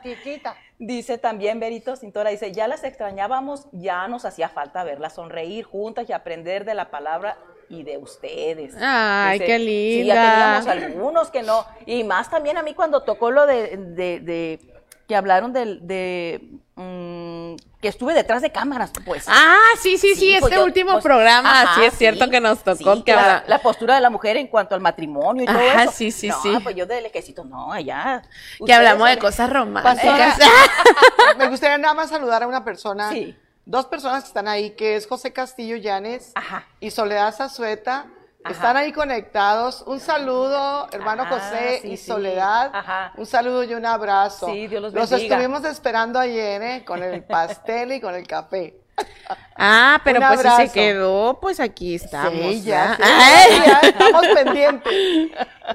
Titita. 0.04 0.56
Dice 0.78 1.18
también 1.18 1.60
Berito 1.60 1.96
Cintora, 1.96 2.30
dice, 2.32 2.52
ya 2.52 2.68
las 2.68 2.84
extrañábamos, 2.84 3.68
ya 3.72 4.08
nos 4.08 4.26
hacía 4.26 4.50
falta 4.50 4.84
verlas 4.84 5.14
sonreír 5.16 5.64
juntas 5.66 6.10
y 6.10 6.14
aprender 6.14 6.66
de 6.66 6.74
la 6.76 6.92
palabra 6.92 7.38
y 7.70 7.84
de 7.84 7.98
ustedes. 7.98 8.76
Ay, 8.80 9.40
qué 9.40 9.58
Sí, 9.58 10.06
ya 10.06 10.14
linda. 10.14 10.62
teníamos 10.62 10.68
algunos 10.68 11.32
que 11.32 11.44
no. 11.44 11.66
Y 11.86 12.04
más 12.04 12.30
también 12.30 12.58
a 12.58 12.64
mí 12.64 12.74
cuando 12.74 13.04
tocó 13.04 13.32
lo 13.32 13.46
de, 13.46 13.78
de, 13.78 14.20
de- 14.20 14.75
que 15.08 15.16
hablaron 15.16 15.54
del- 15.54 15.86
de, 15.86 16.50
mm, 16.76 17.56
que 17.82 17.88
estuve 17.88 18.14
detrás 18.16 18.42
de 18.42 18.52
cámaras, 18.52 18.92
pues. 19.06 19.26
Ah, 19.28 19.58
sí, 19.80 19.98
sí, 20.00 20.16
sí, 20.16 20.32
pues 20.40 20.52
este 20.52 20.56
yo- 20.56 20.66
último 20.66 20.94
pues, 20.94 21.04
programa, 21.04 21.62
ajá, 21.62 21.76
sí 21.76 21.86
es 21.86 21.94
cierto 21.98 22.30
que 22.30 22.42
nos 22.42 22.64
tocó 22.64 22.96
sí, 22.96 23.04
que 23.04 23.16
la, 23.16 23.44
la 23.48 23.60
postura 23.60 23.96
de 23.96 24.02
la 24.02 24.10
mujer 24.10 24.38
en 24.38 24.48
cuanto 24.48 24.74
al 24.74 24.82
matrimonio 24.82 25.44
y 25.44 25.46
todo 25.46 25.58
Ajá, 25.60 25.84
eso. 25.84 25.92
sí, 25.92 26.12
sí, 26.12 26.30
no, 26.30 26.42
sí. 26.42 26.58
pues 26.64 26.76
yo 26.76 26.86
del 26.88 27.04
lejecito, 27.04 27.44
no, 27.46 27.72
allá. 27.72 28.24
que 28.66 28.74
hablamos 28.74 29.08
de 29.10 29.20
cosas 29.20 29.50
románticas. 29.52 30.38
me 31.38 31.48
gustaría 31.50 31.78
nada 31.78 31.94
más 31.94 32.10
saludar 32.10 32.42
a 32.44 32.48
una 32.48 32.64
persona, 32.64 33.12
Sí. 33.12 33.36
dos 33.66 33.86
personas 33.86 34.24
que 34.24 34.28
están 34.30 34.48
ahí, 34.48 34.72
que 34.72 34.96
es 34.96 35.06
José 35.08 35.32
Castillo 35.34 35.76
Llanes 35.78 36.32
Ajá. 36.34 36.66
y 36.80 36.90
Soledad 36.92 37.34
Zazueta. 37.36 38.08
Ajá. 38.46 38.54
Están 38.54 38.78
ahí 38.78 38.92
conectados. 38.92 39.84
Un 39.88 40.00
saludo, 40.00 40.88
hermano 40.92 41.24
Ah, 41.26 41.30
José 41.30 41.80
sí, 41.82 41.88
y 41.94 41.98
sí. 41.98 42.06
Soledad. 42.06 42.70
Ajá. 42.74 43.12
Un 43.18 43.26
saludo 43.26 43.64
y 43.64 43.74
un 43.74 43.86
abrazo. 43.86 44.48
Sí, 44.48 44.68
Dios 44.68 44.82
los 44.82 44.94
Los 44.94 45.10
bendiga. 45.10 45.36
estuvimos 45.36 45.66
esperando 45.66 46.20
ayer, 46.20 46.62
¿eh? 46.62 46.86
Con 46.86 47.02
el 47.02 47.24
pastel 47.24 47.92
y 47.94 48.02
con 48.02 48.14
el 48.16 48.26
café. 48.28 48.76
Ah, 49.58 50.00
pero 50.04 50.20
Un 50.20 50.28
pues 50.28 50.42
si 50.42 50.68
se 50.68 50.72
quedó, 50.74 51.40
pues 51.42 51.60
aquí 51.60 51.96
estamos. 51.96 52.34
sí, 52.34 52.62
ya, 52.64 52.98
ya 53.00 53.80
estamos 53.82 54.28
pendientes. 54.34 54.94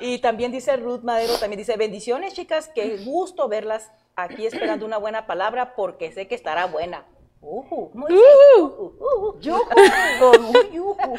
Y 0.01 0.19
también 0.19 0.53
dice 0.53 0.77
Ruth 0.77 1.01
Madero, 1.03 1.35
también 1.39 1.59
dice, 1.59 1.77
bendiciones 1.77 2.35
chicas, 2.35 2.71
qué 2.75 2.99
gusto 3.05 3.49
verlas 3.49 3.91
aquí 4.17 4.47
esperando 4.47 4.85
una 4.87 4.99
buena 4.99 5.27
palabra 5.27 5.75
porque 5.75 6.13
sé 6.13 6.29
que 6.29 6.35
estará 6.35 6.67
buena. 6.67 7.05
Ujú, 7.43 7.91
¿cómo 7.91 8.07
dice? 8.07 8.21
Ujú, 8.59 8.93
ujú, 9.01 9.39
yujú, 9.41 9.73
ujú, 10.21 10.53
yujú. 10.73 11.17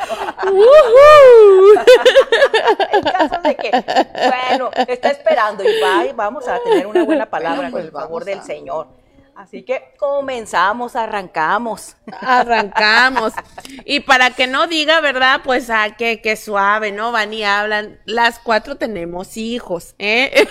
En 2.91 3.03
caso 3.03 3.41
de 3.41 3.55
que, 3.55 3.71
bueno, 3.71 4.69
está 4.87 5.09
esperando 5.09 5.63
y 5.63 5.81
va, 5.81 6.05
y 6.05 6.13
vamos 6.13 6.47
a 6.47 6.59
tener 6.63 6.85
una 6.85 7.03
buena 7.03 7.25
palabra 7.25 7.69
Bueno, 7.69 7.71
pues 7.71 7.85
con 7.85 7.87
el 7.87 7.91
favor 8.03 8.23
del 8.25 8.39
a- 8.39 8.43
Señor. 8.43 8.87
Así 9.41 9.63
que 9.63 9.81
comenzamos, 9.97 10.95
arrancamos. 10.95 11.95
Arrancamos. 12.21 13.33
Y 13.85 14.01
para 14.01 14.29
que 14.29 14.45
no 14.45 14.67
diga, 14.67 15.01
¿verdad? 15.01 15.41
Pues, 15.43 15.71
ah, 15.71 15.95
que, 15.97 16.21
que 16.21 16.35
suave, 16.35 16.91
¿no? 16.91 17.11
Van 17.11 17.33
y 17.33 17.43
hablan. 17.43 17.99
Las 18.05 18.37
cuatro 18.37 18.75
tenemos 18.77 19.37
hijos, 19.37 19.95
¿eh? 19.97 20.45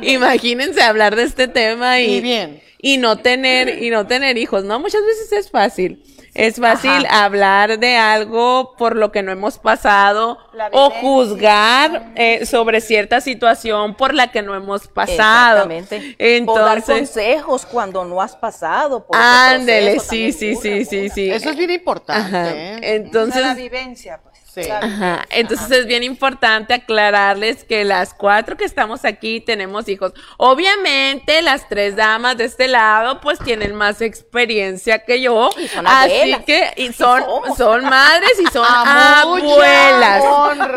Imagínense 0.00 0.82
hablar 0.82 1.14
de 1.14 1.24
este 1.24 1.46
tema 1.46 2.00
y, 2.00 2.16
Y 2.16 2.20
bien. 2.22 2.62
y 2.80 2.96
no 2.96 3.18
tener, 3.18 3.82
y 3.82 3.90
no 3.90 4.06
tener 4.06 4.38
hijos, 4.38 4.64
¿no? 4.64 4.80
Muchas 4.80 5.02
veces 5.04 5.30
es 5.32 5.50
fácil. 5.50 6.02
Es 6.34 6.56
fácil 6.56 7.04
Ajá. 7.06 7.24
hablar 7.24 7.78
de 7.78 7.96
algo 7.96 8.74
por 8.78 8.96
lo 8.96 9.12
que 9.12 9.22
no 9.22 9.32
hemos 9.32 9.58
pasado 9.58 10.38
o 10.72 10.90
juzgar 10.90 12.12
eh, 12.14 12.46
sobre 12.46 12.80
cierta 12.80 13.20
situación 13.20 13.94
por 13.94 14.14
la 14.14 14.32
que 14.32 14.40
no 14.40 14.54
hemos 14.54 14.88
pasado. 14.88 15.70
Exactamente. 15.70 16.16
o 16.46 16.58
dar 16.58 16.78
Entonces, 16.78 16.96
consejos 16.96 17.66
cuando 17.66 18.04
no 18.06 18.22
has 18.22 18.34
pasado. 18.34 19.04
ándele, 19.12 19.96
proceso, 19.96 20.10
sí, 20.10 20.32
sí, 20.32 20.56
sí, 20.56 20.84
sí, 20.86 21.08
sí. 21.10 21.30
Eso 21.30 21.50
es 21.50 21.56
bien 21.56 21.70
importante. 21.70 22.36
Ajá. 22.36 22.50
¿eh? 22.50 22.78
Entonces, 22.94 23.42
la 23.42 23.54
vivencia, 23.54 24.18
pues. 24.22 24.31
Sí. 24.54 24.68
Ajá, 24.70 25.24
entonces 25.30 25.70
es 25.70 25.86
bien 25.86 26.02
importante 26.02 26.74
aclararles 26.74 27.64
que 27.64 27.84
las 27.84 28.12
cuatro 28.12 28.54
que 28.58 28.64
estamos 28.66 29.06
aquí 29.06 29.40
tenemos 29.40 29.88
hijos. 29.88 30.12
Obviamente 30.36 31.40
las 31.40 31.66
tres 31.70 31.96
damas 31.96 32.36
de 32.36 32.44
este 32.44 32.68
lado 32.68 33.18
pues 33.22 33.38
tienen 33.38 33.74
más 33.74 34.02
experiencia 34.02 35.04
que 35.04 35.22
yo, 35.22 35.48
Y 35.56 35.68
son 35.68 35.86
así 35.86 36.12
abuelas. 36.12 36.44
que 36.44 36.72
y 36.76 36.92
son 36.92 37.22
son 37.56 37.84
madres 37.84 38.32
y 38.40 38.46
son 38.52 38.66
abuelas. 38.68 40.22
honra, 40.22 40.74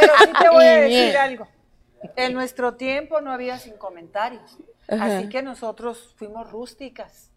Pero 0.00 0.12
sí 0.20 0.30
te 0.40 0.48
voy 0.50 0.64
a 0.64 0.76
decir 0.76 1.04
bien. 1.06 1.16
algo. 1.16 1.48
En 2.14 2.32
nuestro 2.34 2.74
tiempo 2.74 3.20
no 3.20 3.32
había 3.32 3.58
sin 3.58 3.76
comentarios. 3.76 4.56
Ajá. 4.88 5.18
Así 5.18 5.28
que 5.28 5.42
nosotros 5.42 6.14
fuimos 6.16 6.48
rústicas 6.50 7.30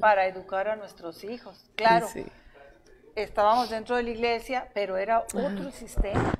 para 0.00 0.26
educar 0.26 0.68
a 0.68 0.76
nuestros 0.76 1.24
hijos. 1.24 1.64
Claro, 1.76 2.08
Sí. 2.12 2.24
Estábamos 3.14 3.70
dentro 3.70 3.96
de 3.96 4.02
la 4.02 4.10
iglesia, 4.10 4.68
pero 4.74 4.96
era 4.96 5.20
otro 5.34 5.70
sistema. 5.70 6.34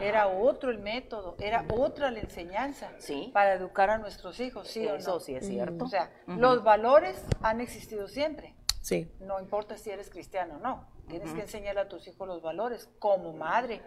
era 0.00 0.28
otro 0.28 0.70
el 0.70 0.78
método, 0.78 1.34
era 1.40 1.64
otra 1.72 2.10
la 2.10 2.20
enseñanza 2.20 2.90
Sí. 2.98 3.30
para 3.32 3.54
educar 3.54 3.88
a 3.90 3.98
nuestros 3.98 4.38
hijos, 4.38 4.68
¿sí 4.68 4.86
o 4.86 4.96
Eso 4.96 5.14
no? 5.14 5.20
sí 5.20 5.34
es 5.34 5.46
cierto. 5.46 5.84
O 5.84 5.88
sea, 5.88 6.10
los 6.26 6.62
valores 6.62 7.20
han 7.42 7.60
existido 7.60 8.06
siempre. 8.06 8.54
Sí. 8.82 9.10
No 9.20 9.40
importa 9.40 9.76
si 9.76 9.90
eres 9.90 10.08
cristiano 10.10 10.56
o 10.56 10.58
no. 10.58 10.86
Tienes 11.08 11.32
que 11.32 11.40
enseñar 11.40 11.78
a 11.78 11.88
tus 11.88 12.06
hijos 12.06 12.28
los 12.28 12.42
valores. 12.42 12.88
Como 12.98 13.32
madre, 13.32 13.80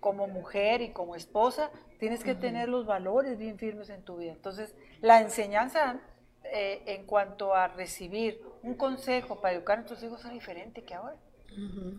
como 0.00 0.26
mujer 0.26 0.80
y 0.80 0.90
como 0.92 1.14
esposa, 1.16 1.70
tienes 2.00 2.24
que 2.24 2.34
tener 2.34 2.68
los 2.70 2.86
valores 2.86 3.36
bien 3.38 3.58
firmes 3.58 3.90
en 3.90 4.02
tu 4.02 4.16
vida. 4.16 4.32
Entonces, 4.32 4.74
la 5.02 5.20
enseñanza 5.20 6.00
eh, 6.44 6.82
en 6.86 7.04
cuanto 7.06 7.54
a 7.54 7.68
recibir 7.68 8.42
un 8.62 8.74
consejo 8.74 9.40
para 9.40 9.54
educar 9.54 9.74
a 9.74 9.80
nuestros 9.82 10.02
hijos 10.02 10.24
es 10.24 10.32
diferente 10.32 10.82
que 10.82 10.94
ahora. 10.94 11.16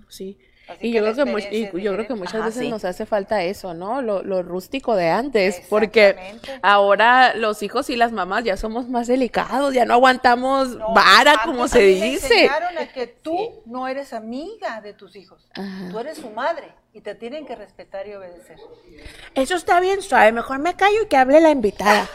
Sí. 0.09 0.37
Así 0.65 0.87
Y 0.87 0.93
yo 0.93 1.01
creo 1.03 1.25
que, 1.25 1.71
y 1.75 1.81
yo 1.81 1.91
creo 1.93 2.07
que 2.07 2.13
muchas 2.15 2.35
Ajá, 2.35 2.45
veces 2.45 2.61
sí. 2.61 2.69
nos 2.69 2.85
hace 2.85 3.05
falta 3.05 3.43
eso, 3.43 3.73
¿no? 3.73 4.01
Lo, 4.01 4.23
lo 4.23 4.43
rústico 4.43 4.95
de 4.95 5.09
antes, 5.09 5.61
porque 5.69 6.15
ahora 6.61 7.35
los 7.35 7.61
hijos 7.63 7.89
y 7.89 7.97
las 7.97 8.13
mamás 8.13 8.45
ya 8.45 8.55
somos 8.55 8.87
más 8.87 9.07
delicados, 9.07 9.73
ya 9.73 9.83
no 9.83 9.95
aguantamos 9.95 10.69
No, 10.69 10.93
vara, 10.93 11.41
como 11.43 11.65
a 11.65 11.67
se 11.67 11.81
dice. 11.81 12.27
enseñaron 12.27 12.77
a 12.77 12.87
que 12.93 13.07
tú 13.07 13.61
no 13.65 13.89
eres 13.89 14.13
amiga 14.13 14.79
de 14.79 14.93
tus 14.93 15.17
hijos. 15.17 15.45
Ajá. 15.53 15.89
Tú 15.91 15.99
eres 15.99 16.17
su 16.19 16.29
madre 16.29 16.73
y 16.93 17.01
te 17.01 17.13
tienen 17.15 17.45
que 17.45 17.55
respetar 17.57 18.07
y 18.07 18.13
obedecer. 18.13 18.57
Eso 19.35 19.55
está 19.55 19.81
bien 19.81 20.01
suave, 20.01 20.31
mejor 20.31 20.59
me 20.59 20.75
callo 20.77 21.03
y 21.03 21.07
que 21.07 21.17
hable 21.17 21.41
la 21.41 21.49
invitada. 21.51 22.07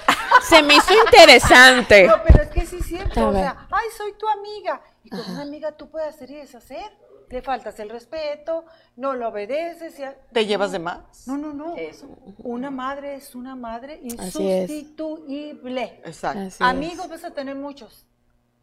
Se 0.48 0.62
me 0.62 0.74
hizo 0.74 0.94
interesante. 1.05 2.07
No, 2.07 2.22
pero 2.27 2.42
es 2.44 2.48
que 2.48 2.64
sí 2.64 2.77
es 2.81 2.87
cierto. 2.87 3.29
O 3.29 3.33
sea, 3.33 3.66
ay, 3.70 3.87
soy 3.94 4.14
tu 4.14 4.27
amiga. 4.27 4.81
Y 5.05 5.11
con 5.11 5.20
una 5.33 5.42
amiga 5.42 5.72
tú 5.72 5.90
puedes 5.90 6.14
hacer 6.14 6.31
y 6.31 6.37
deshacer. 6.37 6.90
Le 7.30 7.42
faltas 7.42 7.78
el 7.80 7.90
respeto, 7.90 8.64
no 8.96 9.14
lo 9.14 9.28
obedeces. 9.28 9.96
ya- 9.98 10.14
¿Te 10.32 10.46
llevas 10.46 10.72
de 10.72 10.78
más? 10.78 11.26
No, 11.26 11.36
no, 11.36 11.52
no. 11.52 11.76
Eso. 11.76 12.06
Una 12.38 12.70
madre 12.70 13.14
es 13.16 13.34
una 13.34 13.54
madre 13.54 14.00
insustituible. 14.02 16.00
Exacto. 16.04 16.38
Así 16.40 16.48
es. 16.48 16.60
Amigos 16.60 17.08
vas 17.08 17.24
a 17.24 17.30
tener 17.32 17.54
muchos. 17.54 18.04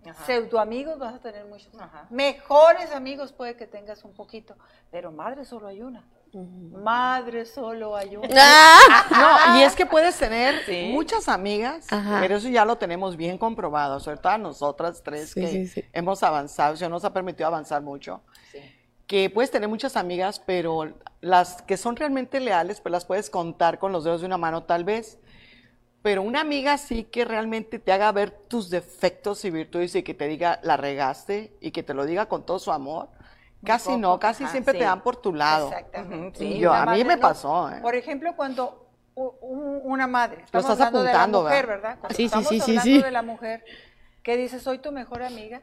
Ajá. 0.08 0.23
Pseudo 0.25 0.60
amigos 0.60 0.99
vas 0.99 1.15
a 1.15 1.19
tener 1.19 1.45
muchos. 1.45 1.73
Ajá. 1.80 2.06
Mejores 2.12 2.91
amigos 2.91 3.32
puede 3.32 3.56
que 3.56 3.65
tengas 3.65 4.04
un 4.04 4.13
poquito, 4.13 4.56
pero 4.91 5.12
madre 5.12 5.45
solo 5.45 5.67
hay 5.67 5.82
una. 5.82 6.04
Madre 6.34 7.45
solo 7.45 7.95
hay 7.95 8.15
una. 8.17 8.28
Ah. 8.38 9.47
No, 9.51 9.58
y 9.60 9.63
es 9.63 9.73
que 9.75 9.86
puedes 9.86 10.17
tener 10.17 10.63
Sí. 10.65 10.89
muchas 10.93 11.28
amigas, 11.30 11.88
Ajá. 11.91 12.17
pero 12.21 12.36
eso 12.36 12.49
ya 12.49 12.65
lo 12.65 12.78
tenemos 12.78 13.15
bien 13.15 13.38
comprobado, 13.38 13.99
sobre 13.99 14.17
todo 14.17 14.34
a 14.34 14.38
nosotras 14.38 15.01
tres 15.01 15.30
Sí, 15.32 15.41
que 15.41 15.47
sí, 15.47 15.67
sí. 15.67 15.84
hemos 15.93 16.21
avanzado, 16.23 16.73
eso 16.73 16.89
nos 16.89 17.04
ha 17.06 17.13
permitido 17.13 17.47
avanzar 17.47 17.82
mucho. 17.82 18.21
Que 19.08 19.30
puedes 19.30 19.52
tener 19.52 19.70
muchas 19.70 19.98
amigas, 19.98 20.39
pero 20.39 20.94
las 21.22 21.62
que 21.62 21.78
son 21.78 21.96
realmente 21.96 22.39
leales, 22.39 22.82
pues 22.82 22.91
las 22.91 23.06
puedes 23.06 23.30
contar 23.30 23.78
con 23.78 23.91
los 23.91 24.04
dedos 24.04 24.22
de 24.22 24.28
una 24.28 24.38
mano 24.38 24.63
tal 24.63 24.84
vez. 24.84 25.20
Pero 26.02 26.22
una 26.22 26.41
amiga 26.41 26.78
sí 26.78 27.04
que 27.04 27.26
realmente 27.26 27.80
te 27.80 27.91
haga 27.91 28.12
ver 28.12 28.32
tus 28.32 28.70
defectos 28.70 29.44
y 29.46 29.50
virtudes 29.50 29.96
y 29.96 30.04
que 30.04 30.13
te 30.13 30.28
diga 30.28 30.60
la 30.63 30.78
regaste 30.78 31.56
y 31.62 31.72
que 31.72 31.82
te 31.84 31.94
lo 31.94 32.06
diga 32.06 32.28
con 32.28 32.46
todo 32.46 32.60
su 32.60 32.72
amor. 32.72 33.10
Casi 33.63 33.88
poco, 33.89 33.98
no, 33.98 34.20
casi 34.20 34.44
ajá, 34.44 34.52
siempre 34.52 34.74
sí. 34.74 34.80
te 34.80 34.86
dan 34.86 35.02
por 35.02 35.15
tu 35.15 35.34
lado. 35.34 35.70
Exactamente. 35.70 36.38
Sí. 36.39 36.60
Yo, 36.60 36.72
a 36.72 36.86
mí 36.86 37.04
me 37.04 37.15
no. 37.15 37.22
pasó, 37.22 37.72
¿eh? 37.72 37.80
Por 37.82 37.96
ejemplo, 37.96 38.36
cuando 38.36 38.88
una 39.15 40.08
madre, 40.08 40.44
estamos 40.44 40.70
estás 40.70 40.88
hablando 40.88 41.00
apuntando, 41.00 41.39
de 41.39 41.44
la 41.46 41.50
mujer, 41.50 41.68
¿verdad? 41.68 41.82
¿verdad? 41.84 42.00
Cuando 42.00 42.15
Sí, 42.15 42.22
sí, 42.22 42.26
estamos 42.26 42.48
sí, 42.50 42.60
sí, 42.60 42.72
hablando 42.72 42.84
sí. 42.84 43.02
de 43.02 43.12
la 43.12 43.22
mujer 43.22 43.65
que 44.22 44.38
dice, 44.38 44.60
soy 44.60 44.80
tu 44.80 44.91
mejor 44.91 45.24
amiga. 45.24 45.62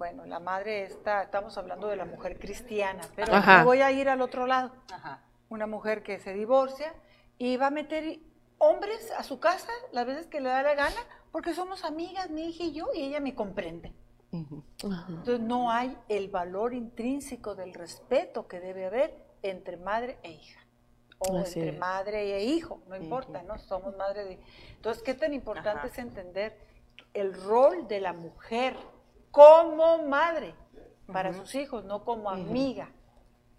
Bueno, 0.00 0.24
la 0.24 0.40
madre 0.40 0.84
está, 0.84 1.24
estamos 1.24 1.58
hablando 1.58 1.86
de 1.86 1.96
la 1.96 2.06
mujer 2.06 2.38
cristiana, 2.38 3.02
pero 3.14 3.38
me 3.38 3.64
voy 3.64 3.82
a 3.82 3.92
ir 3.92 4.08
al 4.08 4.22
otro 4.22 4.46
lado. 4.46 4.72
Ajá. 4.90 5.22
Una 5.50 5.66
mujer 5.66 6.02
que 6.02 6.18
se 6.18 6.32
divorcia 6.32 6.94
y 7.36 7.58
va 7.58 7.66
a 7.66 7.70
meter 7.70 8.18
hombres 8.56 9.12
a 9.18 9.22
su 9.22 9.40
casa 9.40 9.70
las 9.92 10.06
veces 10.06 10.26
que 10.26 10.40
le 10.40 10.48
da 10.48 10.62
la 10.62 10.74
gana, 10.74 10.96
porque 11.30 11.52
somos 11.52 11.84
amigas, 11.84 12.30
mi 12.30 12.48
hija 12.48 12.64
y 12.64 12.72
yo, 12.72 12.86
y 12.94 13.02
ella 13.02 13.20
me 13.20 13.34
comprende. 13.34 13.92
Ujú. 14.32 14.64
Entonces 14.82 15.40
no 15.40 15.70
hay 15.70 15.94
el 16.08 16.28
valor 16.28 16.72
intrínseco 16.72 17.54
del 17.54 17.74
respeto 17.74 18.48
que 18.48 18.58
debe 18.58 18.86
haber 18.86 19.22
entre 19.42 19.76
madre 19.76 20.18
e 20.22 20.30
hija. 20.30 20.60
O 21.18 21.36
Así 21.36 21.58
entre 21.58 21.74
es. 21.74 21.78
madre 21.78 22.36
e 22.38 22.44
hijo, 22.44 22.80
no 22.88 22.96
importa, 22.96 23.42
¿no? 23.42 23.58
Somos 23.58 23.94
madre 23.98 24.24
de... 24.24 24.40
Entonces, 24.76 25.02
¿qué 25.02 25.12
tan 25.12 25.34
importante 25.34 25.80
Ajá. 25.80 25.88
es 25.88 25.98
entender 25.98 26.56
el 27.12 27.34
rol 27.34 27.86
de 27.86 28.00
la 28.00 28.14
mujer 28.14 28.74
como 29.30 30.06
madre 30.06 30.54
para 31.06 31.32
sus 31.32 31.54
hijos, 31.54 31.84
no 31.84 32.04
como 32.04 32.30
amiga 32.30 32.90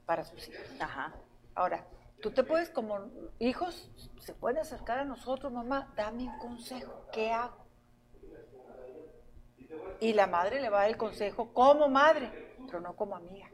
para 0.05 0.23
sus 0.23 0.47
hijos? 0.47 0.65
Ajá. 0.79 1.13
Ahora, 1.55 1.85
tú 2.21 2.31
te 2.31 2.43
puedes, 2.43 2.69
como 2.69 2.99
hijos, 3.39 3.89
se 4.19 4.33
pueden 4.33 4.59
acercar 4.59 4.99
a 4.99 5.05
nosotros, 5.05 5.51
mamá, 5.51 5.91
dame 5.95 6.23
un 6.23 6.37
consejo, 6.39 7.05
¿qué 7.11 7.31
hago? 7.31 7.57
Y 9.99 10.13
la 10.13 10.27
madre 10.27 10.61
le 10.61 10.69
va 10.69 10.79
a 10.79 10.81
dar 10.81 10.89
el 10.89 10.97
consejo 10.97 11.53
como 11.53 11.87
madre, 11.87 12.55
pero 12.65 12.79
no 12.79 12.95
como 12.95 13.15
amiga. 13.15 13.49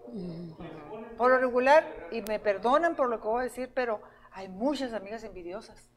Por 1.17 1.31
lo 1.31 1.37
regular, 1.37 1.85
y 2.11 2.21
me 2.21 2.39
perdonan 2.39 2.95
por 2.95 3.09
lo 3.09 3.19
que 3.19 3.27
voy 3.27 3.41
a 3.41 3.43
decir, 3.43 3.71
pero 3.73 4.01
hay 4.31 4.47
muchas 4.47 4.93
amigas 4.93 5.23
envidiosas. 5.23 5.89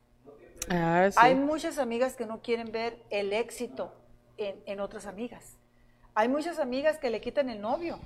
Ah, 0.68 1.09
sí. 1.11 1.18
Hay 1.20 1.35
muchas 1.35 1.78
amigas 1.78 2.16
que 2.16 2.26
no 2.26 2.40
quieren 2.40 2.70
ver 2.72 3.02
el 3.11 3.33
éxito 3.33 3.94
en, 4.37 4.62
en 4.66 4.80
otras 4.80 5.06
amigas. 5.06 5.56
Hay 6.14 6.29
muchas 6.29 6.59
amigas 6.59 6.99
que 6.99 7.11
le 7.11 7.20
quitan 7.20 7.49
el 7.49 7.61
novio 7.61 7.99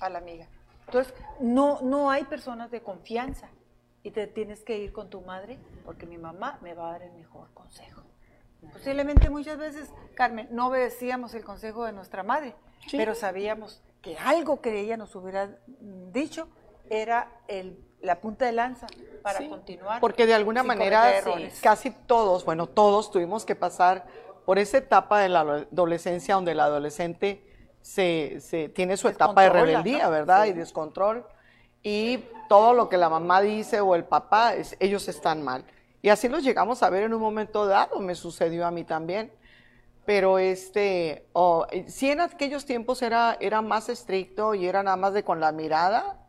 a 0.00 0.08
la 0.08 0.18
amiga. 0.18 0.46
Entonces, 0.86 1.12
no, 1.40 1.80
no 1.82 2.10
hay 2.10 2.24
personas 2.24 2.70
de 2.70 2.80
confianza. 2.80 3.48
Y 4.02 4.12
te 4.12 4.28
tienes 4.28 4.62
que 4.62 4.78
ir 4.78 4.92
con 4.92 5.10
tu 5.10 5.20
madre 5.20 5.58
porque 5.84 6.06
mi 6.06 6.16
mamá 6.16 6.58
me 6.62 6.74
va 6.74 6.90
a 6.90 6.92
dar 6.92 7.02
el 7.02 7.12
mejor 7.12 7.48
consejo. 7.54 8.02
Posiblemente 8.72 9.30
muchas 9.30 9.58
veces, 9.58 9.90
Carmen, 10.14 10.48
no 10.52 10.68
obedecíamos 10.68 11.34
el 11.34 11.44
consejo 11.44 11.84
de 11.84 11.92
nuestra 11.92 12.22
madre, 12.22 12.54
pero 12.92 13.14
sabíamos 13.14 13.82
que 14.02 14.16
algo 14.18 14.60
que 14.60 14.78
ella 14.80 14.96
nos 14.96 15.14
hubiera 15.16 15.58
dicho 16.12 16.48
era 16.88 17.32
el, 17.48 17.78
la 18.00 18.20
punta 18.20 18.44
de 18.44 18.52
lanza 18.52 18.86
para 19.22 19.38
Sí, 19.38 19.48
continuar. 19.48 20.00
Porque 20.00 20.26
de 20.26 20.34
alguna 20.34 20.62
manera 20.62 21.12
casi 21.60 21.90
todos, 21.90 22.44
bueno, 22.44 22.68
todos 22.68 23.10
tuvimos 23.10 23.44
que 23.44 23.56
pasar 23.56 24.06
por 24.46 24.58
esa 24.58 24.78
etapa 24.78 25.20
de 25.20 25.28
la 25.28 25.40
adolescencia 25.40 26.36
donde 26.36 26.52
el 26.52 26.60
adolescente 26.60 27.42
se, 27.82 28.38
se- 28.40 28.68
tiene 28.70 28.96
su 28.96 29.08
etapa 29.08 29.42
de 29.42 29.48
rebeldía. 29.50 30.08
¿verdad? 30.08 30.44
Y 30.46 30.52
descontrol. 30.52 31.26
Y 31.82 32.24
todo 32.48 32.72
lo 32.72 32.88
que 32.88 32.96
la 32.96 33.08
mamá 33.10 33.40
dice 33.42 33.80
o 33.80 33.94
el 33.94 34.04
papá, 34.04 34.54
es- 34.54 34.76
ellos 34.80 35.06
están 35.08 35.42
mal. 35.42 35.64
Y 36.00 36.08
así 36.08 36.28
los 36.28 36.42
llegamos 36.44 36.82
a 36.82 36.90
ver 36.90 37.02
en 37.02 37.12
un 37.14 37.20
momento 37.20 37.66
dado, 37.66 37.98
me 38.00 38.14
sucedió 38.14 38.64
a 38.66 38.70
mí 38.70 38.84
también. 38.84 39.32
Pero 40.04 40.38
este, 40.38 41.26
oh, 41.32 41.66
sí 41.88 42.10
en 42.10 42.20
aquellos 42.20 42.64
tiempos 42.64 43.02
era, 43.02 43.36
era 43.40 43.60
más 43.60 43.88
estricto 43.88 44.54
y 44.54 44.66
era 44.68 44.84
nada 44.84 44.96
más 44.96 45.12
de 45.12 45.24
con 45.24 45.40
la 45.40 45.50
mirada 45.50 46.20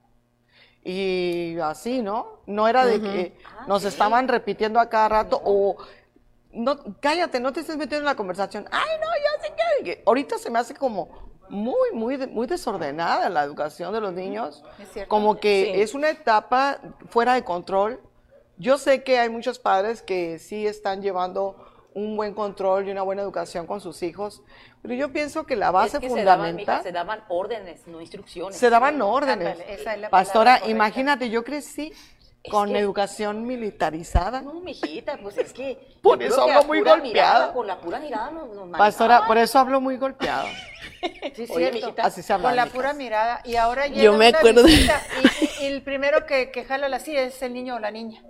y 0.83 1.57
así, 1.59 2.01
¿no? 2.01 2.39
No 2.45 2.67
era 2.67 2.85
de 2.85 3.01
que 3.01 3.37
nos 3.67 3.83
estaban 3.83 4.27
repitiendo 4.27 4.79
a 4.79 4.89
cada 4.89 5.09
rato 5.09 5.41
o 5.43 5.75
no, 6.57 6.77
cállate, 6.99 7.39
no 7.39 7.53
te 7.53 7.61
estés 7.61 7.77
metiendo 7.77 7.99
en 7.99 8.05
la 8.05 8.15
conversación. 8.15 8.65
Ay, 8.71 8.89
no, 8.99 9.07
yo 9.07 9.43
sé 9.43 9.83
que, 9.83 10.03
ahorita 10.05 10.37
se 10.37 10.49
me 10.49 10.59
hace 10.59 10.73
como 10.73 11.09
muy, 11.49 11.91
muy, 11.93 12.17
muy 12.27 12.47
desordenada 12.47 13.29
la 13.29 13.43
educación 13.43 13.93
de 13.93 14.01
los 14.01 14.13
niños. 14.13 14.63
Es. 14.95 15.07
Como 15.07 15.39
que 15.39 15.71
Sí. 15.73 15.81
es 15.81 15.93
una 15.93 16.09
etapa 16.09 16.79
fuera 17.09 17.35
de 17.35 17.43
control. 17.43 18.01
Yo 18.57 18.77
sé 18.77 19.03
que 19.03 19.19
hay 19.19 19.29
muchos 19.29 19.59
padres 19.59 20.01
que 20.01 20.39
sí 20.39 20.65
están 20.67 21.01
llevando 21.01 21.55
un 21.93 22.15
buen 22.15 22.33
control 22.33 22.87
y 22.87 22.91
una 22.91 23.01
buena 23.01 23.21
educación 23.23 23.65
con 23.65 23.81
sus 23.81 24.03
hijos, 24.03 24.43
pero 24.83 24.93
yo 24.93 25.11
pienso 25.11 25.45
que 25.47 25.55
la 25.55 25.71
base 25.71 25.97
es 25.97 26.01
que 26.01 26.09
se 26.11 26.23
daban, 26.23 26.55
mija, 26.55 26.73
fundamental 26.77 26.83
se 26.83 26.91
daban 26.91 27.23
órdenes, 27.27 27.87
no 27.87 28.01
instrucciones. 28.01 28.55
se 28.55 28.69
daban 28.69 29.01
órdenes. 29.01 29.53
Ándale, 29.53 29.73
esa 29.73 29.95
es 29.95 30.01
la 30.01 30.09
Pastora, 30.11 30.61
imagínate, 30.67 31.31
yo 31.31 31.43
crecí 31.43 31.91
con 32.49 32.71
que- 32.71 32.79
educación 32.79 33.45
militarizada. 33.45 34.41
No, 34.41 34.53
mijita, 34.61 35.17
pues 35.21 35.37
es 35.37 35.53
que. 35.53 35.97
Por 36.01 36.21
eso 36.23 36.41
hablo 36.41 36.63
muy 36.63 36.81
golpeada. 36.81 37.53
por 37.53 37.65
la 37.65 37.79
pura 37.79 37.99
mirada 37.99 38.31
nos, 38.31 38.47
nos 38.49 38.77
Pastora, 38.77 39.27
por 39.27 39.37
eso 39.37 39.59
hablo 39.59 39.81
muy 39.81 39.97
golpeado. 39.97 40.47
Sí, 41.35 41.43
es 41.43 41.51
Oye, 41.51 41.71
mijita, 41.71 42.03
Así 42.03 42.23
se 42.23 42.33
habla. 42.33 42.47
Con 42.49 42.55
la 42.55 42.65
pura 42.67 42.93
mirada. 42.93 43.41
Y 43.43 43.55
ahora 43.55 43.87
llega 43.87 44.01
Yo 44.01 44.13
me 44.13 44.29
una 44.29 44.37
acuerdo 44.39 44.63
de- 44.63 44.71
visita 44.71 45.01
y, 45.41 45.45
y- 45.45 45.63
y 45.63 45.65
el 45.67 45.81
primero 45.83 46.25
que, 46.25 46.49
que 46.51 46.63
jala 46.65 46.89
la 46.89 46.99
silla 46.99 47.21
es 47.21 47.39
el 47.43 47.53
niño 47.53 47.75
o 47.75 47.79
la 47.79 47.91
niña. 47.91 48.23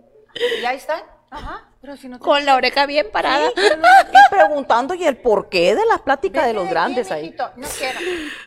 Y 0.61 0.65
ahí 0.65 0.75
están. 0.77 1.01
Ajá. 1.29 1.63
Pero 1.81 1.95
si 1.97 2.07
no 2.09 2.17
te- 2.17 2.23
Con 2.25 2.45
la 2.45 2.55
oreja 2.55 2.85
bien 2.85 3.07
parada. 3.11 3.49
Y 3.57 4.35
preguntando 4.35 4.93
y 4.93 5.03
el 5.05 5.17
porqué 5.17 5.75
de 5.75 5.85
las 5.85 6.01
pláticas 6.01 6.45
de 6.45 6.53
los 6.53 6.63
aquí, 6.65 6.71
grandes 6.71 7.11
ahí. 7.11 7.23
mijito, 7.23 7.51
No 7.55 7.67
quiero. 7.77 7.99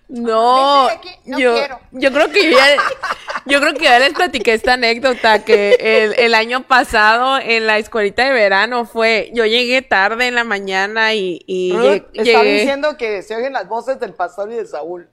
No, 0.09 0.85
Vete 0.85 0.93
de 0.93 0.99
aquí, 1.11 1.21
no 1.27 1.39
yo, 1.39 1.55
quiero. 1.55 1.81
yo 1.93 2.13
creo 2.13 2.31
que 2.31 2.51
ya, 2.51 2.67
yo 3.47 3.61
creo 3.61 3.75
que 3.75 3.85
ya 3.85 3.99
les 3.99 4.13
platiqué 4.15 4.55
esta 4.55 4.73
anécdota 4.75 5.45
que 5.45 5.77
el, 5.81 6.15
el 6.19 6.35
año 6.35 6.63
pasado 6.63 7.39
en 7.39 7.67
la 7.67 7.79
escuelita 7.79 8.25
de 8.25 8.33
verano 8.33 8.85
fue, 8.87 9.31
yo 9.35 9.45
llegué 9.47 9.83
tarde 9.83 10.27
en 10.27 10.35
la 10.35 10.45
mañana 10.45 11.15
y, 11.15 11.41
y 11.47 11.73
Ruth, 11.77 11.85
lle- 11.85 12.07
está 12.15 12.23
llegué, 12.43 12.53
diciendo 12.61 12.97
que 12.97 13.23
se 13.23 13.37
oyen 13.37 13.53
las 13.53 13.69
voces 13.69 14.01
del 14.01 14.15
pastor 14.15 14.51
y 14.53 14.57
de 14.57 14.67
Saúl. 14.67 15.09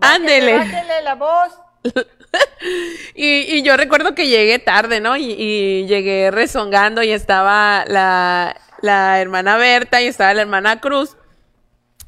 ándele, 0.00 0.54
Bájale 0.58 1.02
la 1.02 1.14
voz. 1.16 1.58
y, 3.14 3.56
y 3.56 3.62
yo 3.62 3.76
recuerdo 3.76 4.14
que 4.14 4.28
llegué 4.28 4.58
tarde, 4.58 5.00
¿no? 5.00 5.16
Y, 5.16 5.86
llegué 5.86 6.30
rezongando 6.30 7.02
y 7.02 7.10
estaba 7.10 7.84
la, 7.86 8.56
la 8.80 9.20
hermana 9.20 9.56
Berta 9.56 10.00
y 10.02 10.06
estaba 10.06 10.34
la 10.34 10.42
hermana 10.42 10.80
Cruz. 10.80 11.16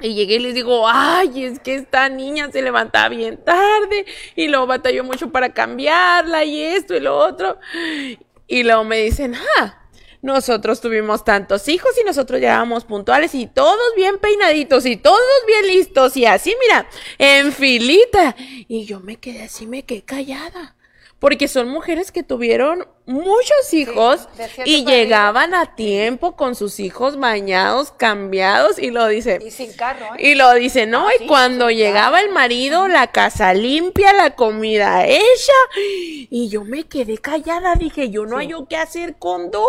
Y 0.00 0.14
llegué 0.14 0.34
y 0.34 0.40
les 0.40 0.54
digo, 0.54 0.86
ay, 0.86 1.44
es 1.44 1.58
que 1.58 1.74
esta 1.74 2.08
niña 2.10 2.50
se 2.52 2.60
levantaba 2.60 3.08
bien 3.08 3.42
tarde 3.42 4.04
y 4.34 4.48
luego 4.48 4.66
batalló 4.66 5.04
mucho 5.04 5.30
para 5.30 5.54
cambiarla 5.54 6.44
y 6.44 6.60
esto 6.60 6.94
y 6.94 7.00
lo 7.00 7.16
otro. 7.16 7.58
Y 8.46 8.62
luego 8.62 8.84
me 8.84 8.98
dicen, 8.98 9.34
ah, 9.58 9.85
nosotros 10.26 10.80
tuvimos 10.80 11.24
tantos 11.24 11.68
hijos 11.68 11.92
y 12.00 12.04
nosotros 12.04 12.40
llegábamos 12.40 12.84
puntuales 12.84 13.34
y 13.34 13.46
todos 13.46 13.94
bien 13.96 14.18
peinaditos 14.18 14.84
y 14.84 14.96
todos 14.96 15.20
bien 15.46 15.66
listos 15.68 16.16
y 16.16 16.26
así, 16.26 16.54
mira, 16.60 16.88
en 17.18 17.52
filita. 17.52 18.36
Y 18.68 18.84
yo 18.84 19.00
me 19.00 19.16
quedé 19.16 19.44
así, 19.44 19.66
me 19.66 19.84
quedé 19.84 20.02
callada. 20.02 20.75
Porque 21.18 21.48
son 21.48 21.68
mujeres 21.68 22.12
que 22.12 22.22
tuvieron 22.22 22.86
muchos 23.06 23.72
hijos 23.72 24.28
y 24.66 24.84
llegaban 24.84 25.54
a 25.54 25.74
tiempo 25.74 26.36
con 26.36 26.54
sus 26.54 26.78
hijos 26.78 27.18
bañados, 27.18 27.90
cambiados 27.90 28.78
y 28.78 28.90
lo 28.90 29.06
dice. 29.06 29.38
Y 29.44 29.50
sin 29.50 29.72
carro, 29.72 30.14
¿eh? 30.18 30.32
Y 30.32 30.34
lo 30.34 30.52
dice, 30.54 30.84
no, 30.86 31.08
Ah, 31.08 31.14
y 31.14 31.20
sí, 31.20 31.26
cuando 31.26 31.68
sí, 31.68 31.76
llegaba 31.76 32.20
el 32.20 32.30
marido, 32.30 32.86
la 32.86 33.06
casa 33.06 33.54
limpia, 33.54 34.12
la 34.12 34.34
comida 34.34 35.06
hecha, 35.06 35.52
y 35.76 36.48
yo 36.50 36.64
me 36.64 36.84
quedé 36.84 37.16
callada, 37.16 37.76
dije, 37.76 38.10
yo 38.10 38.26
no 38.26 38.36
hay 38.36 38.48
yo 38.48 38.66
qué 38.68 38.76
hacer 38.76 39.16
con 39.16 39.50
dos. 39.50 39.64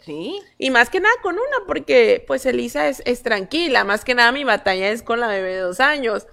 Sí. 0.00 0.38
Y 0.58 0.70
más 0.70 0.90
que 0.90 1.00
nada 1.00 1.14
con 1.22 1.34
una, 1.34 1.66
porque 1.66 2.22
pues 2.26 2.44
Elisa 2.46 2.88
es, 2.88 3.00
es 3.06 3.22
tranquila, 3.22 3.84
más 3.84 4.04
que 4.04 4.14
nada 4.14 4.32
mi 4.32 4.44
batalla 4.44 4.90
es 4.90 5.02
con 5.02 5.20
la 5.20 5.28
bebé 5.28 5.54
de 5.54 5.60
dos 5.60 5.80
años. 5.80 6.26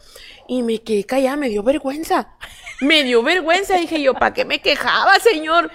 Y 0.47 0.63
me 0.63 0.81
quedé 0.81 1.05
callada, 1.05 1.37
me 1.37 1.47
dio 1.47 1.63
vergüenza. 1.63 2.35
Me 2.81 3.03
dio 3.03 3.23
vergüenza, 3.23 3.75
dije 3.77 4.01
yo, 4.01 4.13
¿para 4.13 4.33
qué 4.33 4.43
me 4.43 4.59
quejaba, 4.59 5.19
señor? 5.19 5.71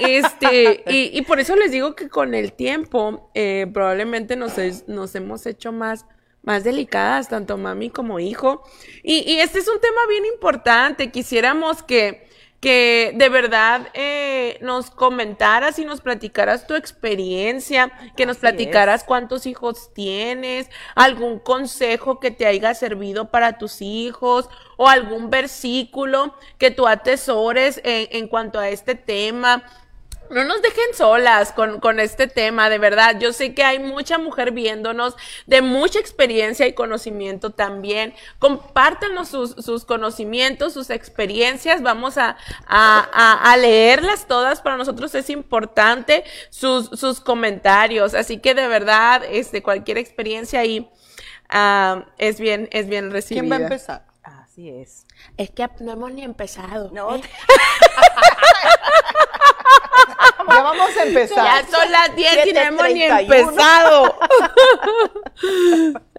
Este, 0.00 0.82
y, 0.88 1.16
y 1.16 1.22
por 1.22 1.40
eso 1.40 1.56
les 1.56 1.70
digo 1.70 1.94
que 1.94 2.08
con 2.08 2.34
el 2.34 2.52
tiempo 2.52 3.30
eh, 3.34 3.66
probablemente 3.72 4.36
nos, 4.36 4.58
es- 4.58 4.86
nos 4.88 5.14
hemos 5.14 5.46
hecho 5.46 5.72
más, 5.72 6.04
más 6.42 6.64
delicadas, 6.64 7.28
tanto 7.28 7.56
mami 7.56 7.90
como 7.90 8.18
hijo. 8.20 8.62
Y, 9.02 9.18
y 9.30 9.40
este 9.40 9.60
es 9.60 9.68
un 9.68 9.80
tema 9.80 10.00
bien 10.08 10.24
importante. 10.26 11.10
Quisiéramos 11.10 11.82
que, 11.82 12.27
que 12.60 13.12
de 13.14 13.28
verdad 13.28 13.88
eh, 13.94 14.58
nos 14.62 14.90
comentaras 14.90 15.78
y 15.78 15.84
nos 15.84 16.00
platicaras 16.00 16.66
tu 16.66 16.74
experiencia, 16.74 17.92
que 18.16 18.26
nos 18.26 18.38
platicaras 18.38 19.04
cuántos 19.04 19.46
hijos 19.46 19.92
tienes, 19.94 20.68
algún 20.96 21.38
consejo 21.38 22.18
que 22.18 22.32
te 22.32 22.46
haya 22.46 22.74
servido 22.74 23.30
para 23.30 23.58
tus 23.58 23.80
hijos 23.80 24.48
o 24.76 24.88
algún 24.88 25.30
versículo 25.30 26.34
que 26.58 26.72
tú 26.72 26.88
atesores 26.88 27.80
en, 27.84 28.08
en 28.10 28.28
cuanto 28.28 28.58
a 28.58 28.68
este 28.68 28.96
tema. 28.96 29.64
No 30.30 30.44
nos 30.44 30.60
dejen 30.62 30.94
solas 30.94 31.52
con, 31.52 31.80
con 31.80 32.00
este 32.00 32.26
tema, 32.26 32.68
de 32.70 32.78
verdad. 32.78 33.18
Yo 33.18 33.32
sé 33.32 33.54
que 33.54 33.62
hay 33.64 33.78
mucha 33.78 34.18
mujer 34.18 34.50
viéndonos 34.52 35.16
de 35.46 35.62
mucha 35.62 35.98
experiencia 35.98 36.66
y 36.66 36.74
conocimiento 36.74 37.50
también. 37.50 38.14
Compártanos 38.38 39.28
sus, 39.28 39.52
sus 39.52 39.84
conocimientos, 39.84 40.72
sus 40.74 40.90
experiencias. 40.90 41.82
Vamos 41.82 42.18
a, 42.18 42.36
a, 42.66 43.08
a- 43.12 43.52
a 43.52 43.56
leerlas 43.56 44.26
todas. 44.26 44.60
Para 44.60 44.76
nosotros 44.76 45.14
es 45.14 45.30
importante 45.30 46.24
sus, 46.50 46.86
sus 46.98 47.20
comentarios. 47.20 48.14
Así 48.14 48.38
que 48.38 48.54
de 48.54 48.68
verdad, 48.68 49.22
este, 49.28 49.62
cualquier 49.62 49.98
experiencia 49.98 50.60
ahí 50.60 50.90
ah, 51.48 52.04
es 52.18 52.38
bien, 52.40 52.68
es 52.72 52.88
bien 52.88 53.10
recibida. 53.10 53.40
¿Quién 53.42 53.52
va 53.52 53.56
a 53.56 53.60
empezar? 53.60 54.04
Así 54.22 54.68
es. 54.70 55.06
Es 55.36 55.50
que 55.50 55.68
no 55.80 55.92
hemos 55.92 56.12
ni 56.12 56.22
empezado. 56.22 56.90
No, 56.92 57.16
¿eh? 57.16 57.22
Ya 60.48 60.62
vamos 60.62 60.96
a 60.96 61.02
empezar. 61.04 61.44
Ya 61.44 61.70
son 61.78 61.92
las 61.92 62.14
10 62.16 62.46
y 62.46 62.52
no 62.52 62.60
hemos 62.60 62.82
ni 62.88 63.00
7:31. 63.00 63.20
empezado. 63.48 64.18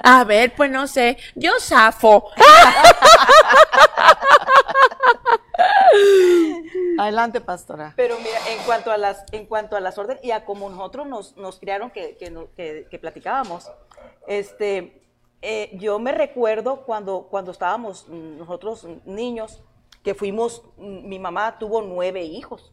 A 0.03 0.23
ver, 0.23 0.53
pues 0.55 0.69
no 0.71 0.87
sé. 0.87 1.17
Yo 1.35 1.51
zafo. 1.59 2.29
Adelante, 6.97 7.41
pastora. 7.41 7.93
Pero 7.95 8.17
mira, 8.19 8.37
en 8.49 8.59
cuanto 8.65 8.91
a 8.91 8.97
las, 8.97 9.23
en 9.31 9.45
cuanto 9.45 9.75
a 9.75 9.79
las 9.79 9.97
órdenes 9.97 10.23
y 10.23 10.31
a 10.31 10.45
como 10.45 10.69
nosotros 10.69 11.07
nos, 11.07 11.37
nos 11.37 11.59
criaron 11.59 11.91
que, 11.91 12.17
que, 12.17 12.33
que- 12.55 12.87
que 12.89 12.99
platicábamos, 12.99 13.69
este, 14.27 15.01
eh, 15.41 15.71
yo 15.73 15.99
me 15.99 16.11
recuerdo 16.11 16.81
cuando, 16.85 17.27
cuando 17.29 17.51
estábamos 17.51 18.07
nosotros 18.09 18.85
niños, 19.05 19.61
que 20.03 20.13
fuimos, 20.15 20.63
mi 20.77 21.19
mamá 21.19 21.57
tuvo 21.59 21.81
nueve 21.81 22.23
hijos. 22.23 22.71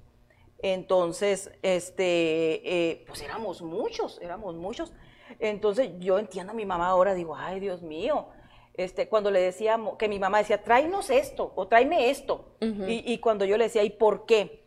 Entonces, 0.59 1.51
este, 1.63 2.91
eh, 2.91 3.05
pues 3.07 3.23
éramos 3.23 3.63
muchos, 3.63 4.19
éramos 4.23 4.55
muchos. 4.55 4.93
Entonces 5.39 5.91
yo 5.99 6.19
entiendo 6.19 6.53
a 6.53 6.55
mi 6.55 6.65
mamá 6.65 6.89
ahora, 6.89 7.15
digo, 7.15 7.37
ay 7.37 7.61
Dios 7.61 7.83
mío, 7.83 8.29
este, 8.75 9.09
cuando 9.09 9.31
le 9.31 9.41
decíamos, 9.41 9.97
que 9.97 10.09
mi 10.09 10.19
mamá 10.19 10.39
decía, 10.39 10.63
tráenos 10.63 11.11
esto 11.11 11.53
o 11.57 11.67
tráeme 11.67 12.11
esto. 12.11 12.57
y, 12.61 13.13
y 13.13 13.19
cuando 13.19 13.45
yo 13.45 13.57
le 13.57 13.65
decía, 13.65 13.83
¿y 13.83 13.91
por 13.91 14.27
qué? 14.27 14.65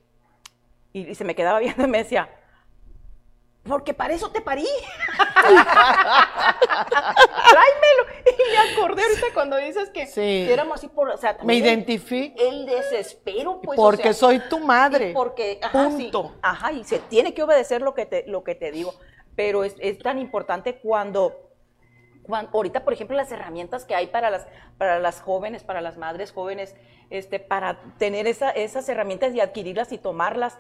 Y, 0.94 1.10
y 1.10 1.16
se 1.16 1.24
me 1.24 1.36
quedaba 1.36 1.60
viendo 1.60 1.84
y 1.84 1.88
me 1.88 2.00
decía, 2.00 2.30
porque 3.70 3.94
para 3.94 4.14
eso 4.14 4.30
te 4.32 4.42
parí. 4.42 4.68
Tráemelo. 7.50 8.04
Y 8.26 8.52
me 8.52 8.58
acordé 8.74 9.04
ahorita 9.04 9.28
cuando 9.34 9.58
dices 9.58 9.90
que, 9.92 10.06
Sí. 10.08 10.14
que 10.48 10.54
éramos 10.54 10.78
así 10.80 10.88
por, 10.88 11.10
o 11.10 11.18
sea, 11.18 11.38
Me 11.44 11.58
el- 11.58 11.64
identifico 11.66 12.36
El 12.42 12.66
desespero, 12.66 13.62
pues. 13.62 13.78
o 13.80 13.82
porque 13.82 14.04
sea, 14.04 14.14
soy 14.14 14.40
tu 14.50 14.60
madre. 14.60 15.12
porque, 15.14 15.60
ajá, 15.62 15.92
sí, 15.92 16.04
Punto. 16.12 16.36
ajá, 16.42 16.72
y 16.72 16.84
se 16.84 17.00
tiene 17.00 17.34
que 17.34 17.44
obedecer 17.44 17.82
lo 17.82 17.94
que 17.94 18.06
te, 18.06 18.26
lo 18.28 18.44
que 18.44 18.56
te 18.56 18.72
digo. 18.72 18.94
Pero 19.36 19.64
es, 19.64 19.76
es 19.80 19.98
tan 20.00 20.20
importante 20.20 20.80
cuando, 20.80 21.50
cuan- 22.24 22.50
ahorita, 22.54 22.84
por 22.84 22.94
ejemplo, 22.94 23.16
las 23.16 23.32
herramientas 23.32 23.86
que 23.86 23.96
hay 23.96 24.08
para 24.08 24.30
las, 24.30 24.48
para 24.78 25.00
las 25.00 25.22
jóvenes, 25.22 25.64
para 25.64 25.80
las 25.82 25.98
madres 25.98 26.32
jóvenes, 26.34 26.76
este, 27.10 27.40
para 27.40 27.80
tener 27.98 28.28
esa- 28.28 28.52
esas 28.52 28.88
herramientas 28.90 29.34
y 29.34 29.40
adquirirlas 29.40 29.92
y 29.92 29.98
tomarlas. 29.98 30.58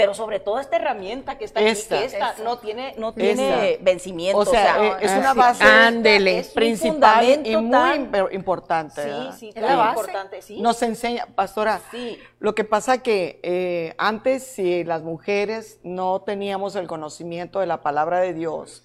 Pero 0.00 0.14
sobre 0.14 0.40
todo 0.40 0.58
esta 0.58 0.76
herramienta 0.76 1.36
que 1.36 1.44
está 1.44 1.60
aquí, 1.60 1.68
Esta. 1.68 1.98
que 1.98 2.04
esta 2.06 2.30
Esa. 2.32 2.42
no 2.42 2.58
tiene, 2.58 2.94
no 2.96 3.12
tiene 3.12 3.72
Esta. 3.72 3.84
vencimiento. 3.84 4.38
O 4.38 4.44
sea, 4.46 4.82
eh, 4.82 4.96
es 5.02 5.12
una 5.12 5.34
base 5.34 5.62
ándele. 5.62 6.38
es 6.38 6.48
un 6.48 6.54
principal 6.54 7.46
y 7.46 7.56
muy 7.56 7.70
tan- 7.70 8.10
imp- 8.12 8.32
importante. 8.34 9.02
Sí, 9.02 9.08
¿verdad? 9.08 9.36
sí, 9.38 9.48
Es 9.54 9.62
la 9.62 9.76
base. 9.76 10.00
importante, 10.00 10.42
sí. 10.42 10.60
Nos 10.62 10.82
enseña, 10.82 11.26
pastora, 11.34 11.80
Sí. 11.90 12.18
lo 12.38 12.54
que 12.54 12.64
pasa 12.64 13.02
que 13.02 13.40
eh, 13.42 13.94
antes 13.98 14.42
si 14.44 14.84
las 14.84 15.02
mujeres 15.02 15.78
no 15.82 16.22
teníamos 16.22 16.76
el 16.76 16.86
conocimiento 16.86 17.60
de 17.60 17.66
la 17.66 17.82
palabra 17.82 18.20
de 18.20 18.32
Dios, 18.32 18.84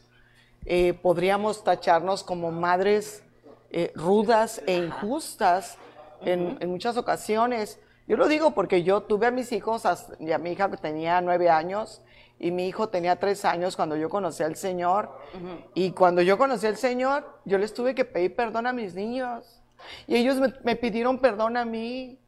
eh, 0.66 0.94
podríamos 0.94 1.64
tacharnos 1.64 2.24
como 2.24 2.52
madres 2.52 3.24
eh, 3.72 3.92
rudas 3.96 4.62
e 4.68 4.74
injustas 4.76 5.78
en, 6.26 6.58
en 6.60 6.70
muchas 6.70 6.98
ocasiones. 6.98 7.80
Yo 8.08 8.18
lo 8.18 8.28
digo 8.28 8.52
porque 8.52 8.84
yo 8.84 9.02
tuve 9.02 9.28
a 9.28 9.32
mis 9.32 9.52
hijos, 9.52 9.84
y 10.20 10.32
a 10.32 10.38
mi 10.38 10.52
hija 10.52 10.70
que 10.70 10.78
tenía 10.78 11.22
nueve 11.22 11.50
años 11.50 12.02
y 12.38 12.52
mi 12.52 12.68
hijo 12.68 12.90
tenía 12.90 13.16
tres 13.18 13.46
años 13.46 13.76
cuando 13.76 13.96
yo 13.96 14.10
conocí 14.10 14.44
al 14.44 14.56
Señor. 14.56 15.10
Y 15.74 15.92
cuando 15.92 16.22
yo 16.22 16.38
conocí 16.38 16.68
al 16.68 16.78
Señor, 16.78 17.40
yo 17.46 17.58
les 17.58 17.74
tuve 17.74 17.96
que 17.96 18.06
pedir 18.06 18.36
perdón 18.36 18.68
a 18.68 18.74
mis 18.74 18.94
niños. 18.94 19.62
Y 20.08 20.16
ellos 20.16 20.38
me, 20.38 20.54
me 20.64 20.76
pidieron 20.76 21.20
perdón 21.20 21.58
a 21.58 21.66
mí. 21.66 22.20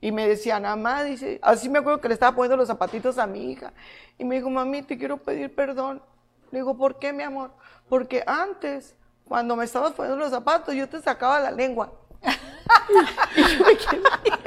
Y 0.00 0.10
me 0.10 0.26
decían, 0.26 0.62
mamá, 0.62 1.04
dice, 1.04 1.38
así 1.42 1.68
me 1.68 1.78
acuerdo 1.78 2.00
que 2.00 2.08
le 2.08 2.14
estaba 2.14 2.34
poniendo 2.34 2.56
los 2.56 2.66
zapatitos 2.66 3.18
a 3.18 3.26
mi 3.26 3.52
hija. 3.52 3.72
Y 4.18 4.24
me 4.24 4.36
dijo, 4.36 4.50
mami, 4.50 4.82
te 4.82 4.98
quiero 4.98 5.18
pedir 5.18 5.54
perdón. 5.54 6.02
Le 6.50 6.58
digo, 6.58 6.76
¿por 6.76 6.98
qué, 6.98 7.12
mi 7.12 7.22
amor? 7.22 7.52
Porque 7.88 8.24
antes, 8.26 8.96
cuando 9.26 9.54
me 9.54 9.64
estabas 9.64 9.92
poniendo 9.92 10.18
los 10.18 10.30
zapatos, 10.30 10.74
yo 10.74 10.88
te 10.88 11.00
sacaba 11.00 11.38
la 11.38 11.50
lengua. 11.52 11.92
y, 13.36 13.42
yo 13.42 13.64
me 13.64 13.76
quedé- 13.76 14.41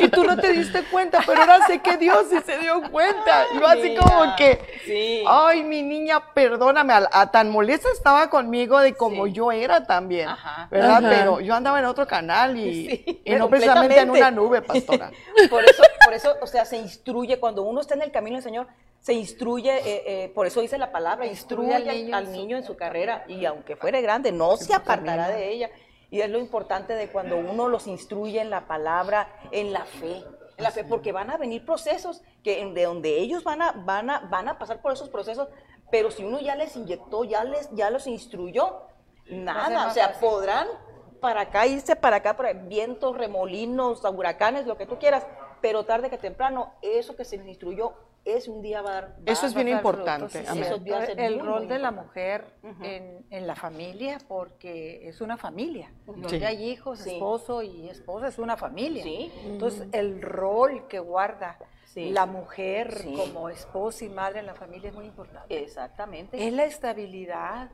y 0.00 0.08
tú 0.08 0.24
no 0.24 0.36
te 0.36 0.52
diste 0.52 0.82
cuenta, 0.84 1.20
pero 1.26 1.40
ahora 1.40 1.66
sé 1.66 1.80
que 1.80 1.96
Dios 1.96 2.26
sí 2.30 2.36
se 2.44 2.58
dio 2.58 2.82
cuenta. 2.90 3.44
Y 3.54 3.60
yo 3.60 3.66
así 3.66 3.94
como 3.96 4.36
que, 4.36 4.60
sí. 4.84 5.24
ay, 5.26 5.62
mi 5.64 5.82
niña, 5.82 6.32
perdóname, 6.34 6.92
a, 6.92 7.08
a 7.12 7.30
tan 7.30 7.50
molesta 7.50 7.88
estaba 7.92 8.28
conmigo 8.30 8.78
de 8.80 8.94
como 8.94 9.26
Sí. 9.26 9.32
yo 9.32 9.52
era 9.52 9.84
también, 9.84 10.28
Ajá. 10.28 10.68
¿verdad? 10.70 11.04
Ajá. 11.04 11.08
Pero 11.10 11.40
yo 11.40 11.54
andaba 11.54 11.78
en 11.78 11.84
otro 11.86 12.06
canal 12.06 12.56
y, 12.56 12.88
Sí, 12.88 13.22
y 13.24 13.34
no 13.34 13.48
precisamente 13.48 13.98
en 14.00 14.10
una 14.10 14.30
nube, 14.30 14.62
pastora. 14.62 15.10
Por 15.50 15.64
eso, 15.64 15.82
por 16.04 16.14
eso, 16.14 16.34
o 16.40 16.46
sea, 16.46 16.64
se 16.64 16.76
instruye, 16.76 17.38
cuando 17.38 17.62
uno 17.62 17.80
está 17.80 17.94
en 17.94 18.02
el 18.02 18.10
camino 18.10 18.36
del 18.36 18.42
Señor, 18.42 18.66
se 19.00 19.12
instruye, 19.12 19.70
eh, 19.78 20.02
eh, 20.06 20.32
por 20.34 20.46
eso 20.46 20.60
dice 20.60 20.76
la 20.78 20.90
palabra, 20.90 21.26
instruye 21.26 21.74
al 21.74 21.86
niño, 21.86 22.16
al 22.16 22.32
niño 22.32 22.56
en 22.56 22.64
su 22.64 22.76
carrera, 22.76 23.24
y 23.28 23.44
aunque 23.44 23.76
fuere 23.76 24.00
grande, 24.02 24.32
no 24.32 24.56
se 24.56 24.74
apartará 24.74 25.28
de 25.28 25.50
ella. 25.52 25.70
Y 26.10 26.20
es 26.20 26.30
lo 26.30 26.38
importante 26.38 26.94
de 26.94 27.10
cuando 27.10 27.36
uno 27.36 27.68
los 27.68 27.86
instruye 27.86 28.40
en 28.40 28.50
la 28.50 28.66
palabra, 28.66 29.28
en 29.50 29.72
la 29.72 29.84
fe, 29.84 30.24
en 30.56 30.64
la 30.64 30.70
fe, 30.70 30.84
porque 30.84 31.12
van 31.12 31.30
a 31.30 31.36
venir 31.36 31.64
procesos 31.64 32.22
que 32.42 32.64
de 32.64 32.84
donde 32.84 33.18
ellos 33.18 33.44
van 33.44 33.60
a, 33.62 33.72
van 33.72 34.08
a, 34.10 34.20
van 34.20 34.48
a 34.48 34.58
pasar 34.58 34.80
por 34.80 34.92
esos 34.92 35.10
procesos, 35.10 35.48
pero 35.90 36.10
si 36.10 36.24
uno 36.24 36.40
ya 36.40 36.54
les 36.54 36.76
inyectó, 36.76 37.24
ya 37.24 37.44
les, 37.44 37.70
ya 37.72 37.90
los 37.90 38.06
instruyó, 38.06 38.82
nada, 39.30 39.88
o 39.88 39.90
sea, 39.90 40.08
fácil. 40.08 40.28
podrán 40.28 40.68
para 41.20 41.42
acá 41.42 41.66
irse 41.66 41.96
para 41.96 42.16
acá, 42.16 42.36
para 42.36 42.52
vientos, 42.52 43.16
remolinos, 43.16 44.02
huracanes, 44.04 44.66
lo 44.66 44.76
que 44.76 44.86
tú 44.86 44.98
quieras, 44.98 45.26
pero 45.60 45.84
tarde 45.84 46.10
que 46.10 46.18
temprano, 46.18 46.74
eso 46.82 47.16
que 47.16 47.24
se 47.24 47.36
les 47.36 47.46
instruyó, 47.46 47.92
ese 48.36 48.50
un 48.50 48.60
día 48.62 48.82
va 48.82 48.90
a 48.90 48.94
dar. 48.94 49.08
va 49.18 49.32
Eso 49.32 49.46
es 49.46 49.52
a 49.52 49.62
bien 49.62 49.68
importante, 49.76 50.28
frutos, 50.28 50.46
sí, 50.46 50.46
amén. 50.48 50.64
Eso 50.64 50.84
va 50.92 50.98
a 51.02 51.06
ser 51.06 51.20
el 51.20 51.36
muy, 51.36 51.46
rol 51.46 51.58
muy 51.60 51.66
de 51.68 51.78
la 51.78 51.90
mujer 51.90 52.44
en, 52.82 53.26
en 53.30 53.46
la 53.46 53.54
familia, 53.56 54.18
porque 54.28 55.08
es 55.08 55.20
una 55.20 55.36
familia. 55.36 55.92
Donde 56.06 56.38
Sí. 56.38 56.44
hay 56.44 56.70
hijos, 56.70 56.98
Sí. 57.00 57.10
esposo 57.12 57.62
y 57.62 57.88
esposa, 57.88 58.28
es 58.28 58.38
una 58.38 58.56
familia. 58.56 59.02
Sí. 59.02 59.32
Entonces, 59.44 59.88
el 59.92 60.20
rol 60.22 60.86
que 60.88 60.98
guarda 60.98 61.58
Sí. 61.86 62.10
la 62.10 62.26
mujer 62.26 62.92
Sí. 62.98 63.14
como 63.16 63.48
esposa 63.48 64.04
y 64.04 64.08
madre 64.10 64.40
en 64.40 64.46
la 64.46 64.54
familia 64.54 64.90
es 64.90 64.94
muy 64.94 65.06
importante. 65.06 65.62
Exactamente. 65.62 66.46
Es 66.46 66.52
la 66.52 66.64
estabilidad, 66.64 67.70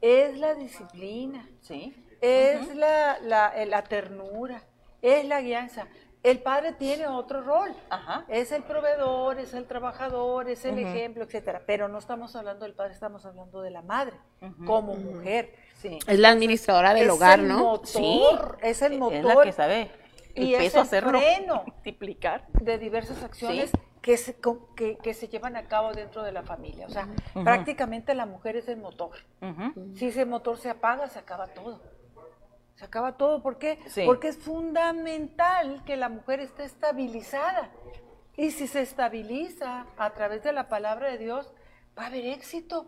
es 0.00 0.38
la 0.38 0.54
disciplina, 0.54 1.48
Sí. 1.60 1.94
es 2.20 2.74
la, 2.76 3.18
la, 3.20 3.52
la 3.66 3.82
ternura, 3.84 4.62
es 5.02 5.24
la 5.26 5.40
guianza. 5.40 5.86
El 6.22 6.40
padre 6.40 6.72
tiene 6.72 7.06
otro 7.06 7.40
rol. 7.42 7.70
Ajá. 7.88 8.24
Es 8.28 8.52
el 8.52 8.62
proveedor, 8.62 9.38
es 9.38 9.54
el 9.54 9.64
trabajador, 9.66 10.48
es 10.50 10.64
el 10.66 10.78
ejemplo, 10.78 11.24
etcétera. 11.24 11.62
Pero 11.66 11.88
no 11.88 11.98
estamos 11.98 12.36
hablando 12.36 12.64
del 12.66 12.74
padre, 12.74 12.92
estamos 12.92 13.24
hablando 13.24 13.62
de 13.62 13.70
la 13.70 13.80
madre 13.82 14.16
como 14.66 14.96
mujer. 14.96 15.54
Sí. 15.76 15.98
Es 16.06 16.18
la 16.18 16.28
administradora 16.28 16.92
del 16.92 17.06
es 17.06 17.10
hogar, 17.12 17.40
el 17.40 17.48
¿no? 17.48 17.58
Motor, 17.60 17.86
Sí. 17.86 18.20
Es 18.60 18.82
el 18.82 18.98
motor 18.98 19.16
Es 19.16 19.24
la 19.24 19.42
que 19.42 19.52
sabe 19.52 19.90
el 20.34 20.44
y 20.44 20.54
es 20.54 20.60
peso 20.64 20.76
el 20.78 20.82
hacerlo. 20.82 21.18
freno. 21.18 21.62
Multiplicar. 21.66 22.44
de 22.52 22.76
diversas 22.78 23.22
acciones 23.22 23.70
Sí. 23.70 23.78
que, 24.02 24.16
se, 24.18 24.34
co- 24.34 24.74
que, 24.76 24.98
que 24.98 25.14
se 25.14 25.28
llevan 25.28 25.56
a 25.56 25.68
cabo 25.68 25.92
dentro 25.92 26.22
de 26.22 26.32
la 26.32 26.42
familia. 26.42 26.86
O 26.86 26.90
sea, 26.90 27.08
prácticamente 27.44 28.14
la 28.14 28.26
mujer 28.26 28.56
es 28.56 28.68
el 28.68 28.76
motor. 28.76 29.12
Si 29.94 30.08
ese 30.08 30.26
motor 30.26 30.58
se 30.58 30.68
apaga, 30.68 31.08
se 31.08 31.18
acaba 31.18 31.46
todo. 31.48 31.80
Se 32.80 32.86
acaba 32.86 33.18
todo. 33.18 33.42
¿Por 33.42 33.58
qué? 33.58 33.78
Sí. 33.88 34.04
Porque 34.06 34.28
es 34.28 34.38
fundamental 34.38 35.82
que 35.84 35.98
la 35.98 36.08
mujer 36.08 36.40
esté 36.40 36.64
estabilizada. 36.64 37.68
Y 38.38 38.52
si 38.52 38.66
se 38.66 38.80
estabiliza 38.80 39.84
a 39.98 40.10
través 40.14 40.42
de 40.42 40.54
la 40.54 40.70
palabra 40.70 41.10
de 41.10 41.18
Dios, 41.18 41.52
va 41.98 42.04
a 42.04 42.06
haber 42.06 42.24
éxito, 42.24 42.86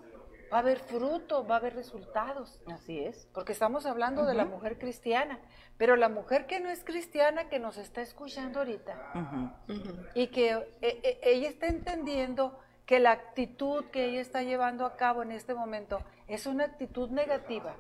va 0.50 0.56
a 0.56 0.60
haber 0.60 0.78
fruto, 0.78 1.46
va 1.46 1.56
a 1.56 1.58
haber 1.58 1.74
resultados. 1.74 2.62
Así 2.72 3.00
es. 3.00 3.28
Porque 3.34 3.52
estamos 3.52 3.84
hablando 3.84 4.24
de 4.24 4.32
la 4.32 4.46
mujer 4.46 4.78
cristiana. 4.78 5.38
Pero 5.76 5.96
la 5.96 6.08
mujer 6.08 6.46
que 6.46 6.58
no 6.58 6.70
es 6.70 6.84
cristiana, 6.84 7.50
que 7.50 7.58
nos 7.58 7.76
está 7.76 8.00
escuchando 8.00 8.60
ahorita, 8.60 9.62
y 10.14 10.28
que 10.28 10.52
eh, 10.52 10.66
eh, 10.80 11.20
ella 11.22 11.50
está 11.50 11.66
entendiendo 11.66 12.58
que 12.86 12.98
la 12.98 13.10
actitud 13.10 13.84
que 13.90 14.06
ella 14.06 14.22
está 14.22 14.42
llevando 14.42 14.86
a 14.86 14.96
cabo 14.96 15.22
en 15.22 15.32
este 15.32 15.52
momento 15.52 16.00
es 16.28 16.46
una 16.46 16.64
actitud 16.64 17.10
negativa, 17.10 17.76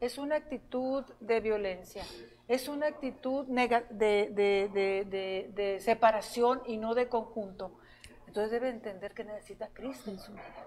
es 0.00 0.18
una 0.18 0.36
actitud 0.36 1.04
de 1.20 1.40
violencia, 1.40 2.04
es 2.48 2.68
una 2.68 2.86
actitud 2.86 3.46
de, 3.46 3.68
de- 3.90 4.68
de- 4.72 5.04
de- 5.04 5.50
de 5.54 5.80
separación 5.80 6.62
y 6.66 6.76
no 6.78 6.94
de 6.94 7.08
conjunto. 7.08 7.72
Entonces 8.26 8.50
debe 8.50 8.68
entender 8.70 9.12
que 9.14 9.24
necesita 9.24 9.66
a 9.66 9.68
Cristo 9.68 10.10
en 10.10 10.18
su 10.18 10.32
vida. 10.32 10.66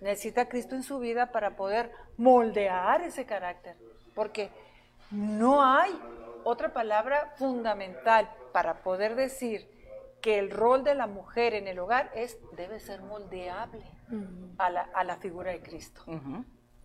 Necesita 0.00 0.42
a 0.42 0.48
Cristo 0.48 0.74
en 0.74 0.82
su 0.82 0.98
vida 0.98 1.32
para 1.32 1.56
poder 1.56 1.90
moldear 2.16 3.00
ese 3.02 3.24
carácter. 3.26 3.76
Porque 4.14 4.50
no 5.10 5.62
hay 5.64 5.92
otra 6.44 6.72
palabra 6.72 7.32
fundamental 7.36 8.28
para 8.52 8.82
poder 8.82 9.14
decir 9.14 9.68
que 10.20 10.38
el 10.38 10.50
rol 10.50 10.84
de 10.84 10.94
la 10.94 11.06
mujer 11.06 11.54
en 11.54 11.68
el 11.68 11.78
hogar 11.78 12.10
es 12.14 12.38
debe 12.56 12.80
ser 12.80 13.02
moldeable 13.02 13.82
a 14.58 14.70
la, 14.70 14.82
a 14.94 15.04
la 15.04 15.16
figura 15.16 15.52
de 15.52 15.60
Cristo. 15.62 16.02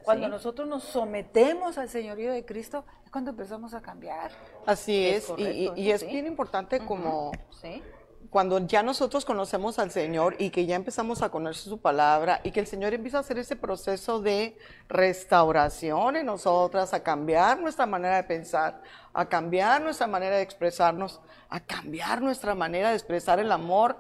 Cuando 0.04 0.28
Sí. 0.28 0.32
nosotros 0.32 0.68
nos 0.68 0.84
sometemos 0.84 1.78
al 1.78 1.90
señorío 1.90 2.32
de 2.32 2.46
Cristo 2.46 2.86
es 3.06 3.12
cuando 3.12 3.32
empezamos 3.32 3.74
a 3.74 3.82
cambiar. 3.82 4.32
Así 4.66 5.08
Es 5.08 5.30
es, 5.30 5.30
y- 5.30 5.32
y, 5.32 5.66
correcto, 5.68 5.74
y 5.82 5.92
es 5.92 6.02
sí. 6.02 6.08
bien 6.08 6.26
importante 6.26 6.80
como 6.80 7.32
Sí. 7.62 7.84
cuando 8.30 8.60
ya 8.60 8.82
nosotros 8.84 9.26
conocemos 9.26 9.78
al 9.80 9.92
Señor 9.92 10.36
y 10.40 10.52
que 10.52 10.66
ya 10.66 10.76
empezamos 10.76 11.22
a 11.22 11.30
conocer 11.30 11.70
su 11.70 11.80
palabra 11.82 12.40
y 12.44 12.52
que 12.52 12.60
el 12.60 12.68
Señor 12.68 12.94
empieza 12.94 13.18
a 13.18 13.22
hacer 13.22 13.38
ese 13.40 13.56
proceso 13.56 14.22
de 14.22 14.58
restauración 14.88 16.16
en 16.16 16.26
nosotras, 16.28 16.94
a 16.94 17.02
cambiar 17.04 17.60
nuestra 17.60 17.86
manera 17.86 18.18
de 18.18 18.24
pensar, 18.24 18.82
a 19.14 19.26
cambiar 19.28 19.82
nuestra 19.82 20.08
manera 20.08 20.38
de 20.38 20.44
expresarnos, 20.44 21.20
a 21.50 21.60
cambiar 21.60 22.22
nuestra 22.22 22.56
manera 22.56 22.90
de 22.90 22.96
expresar 22.96 23.40
el 23.40 23.52
amor, 23.52 23.98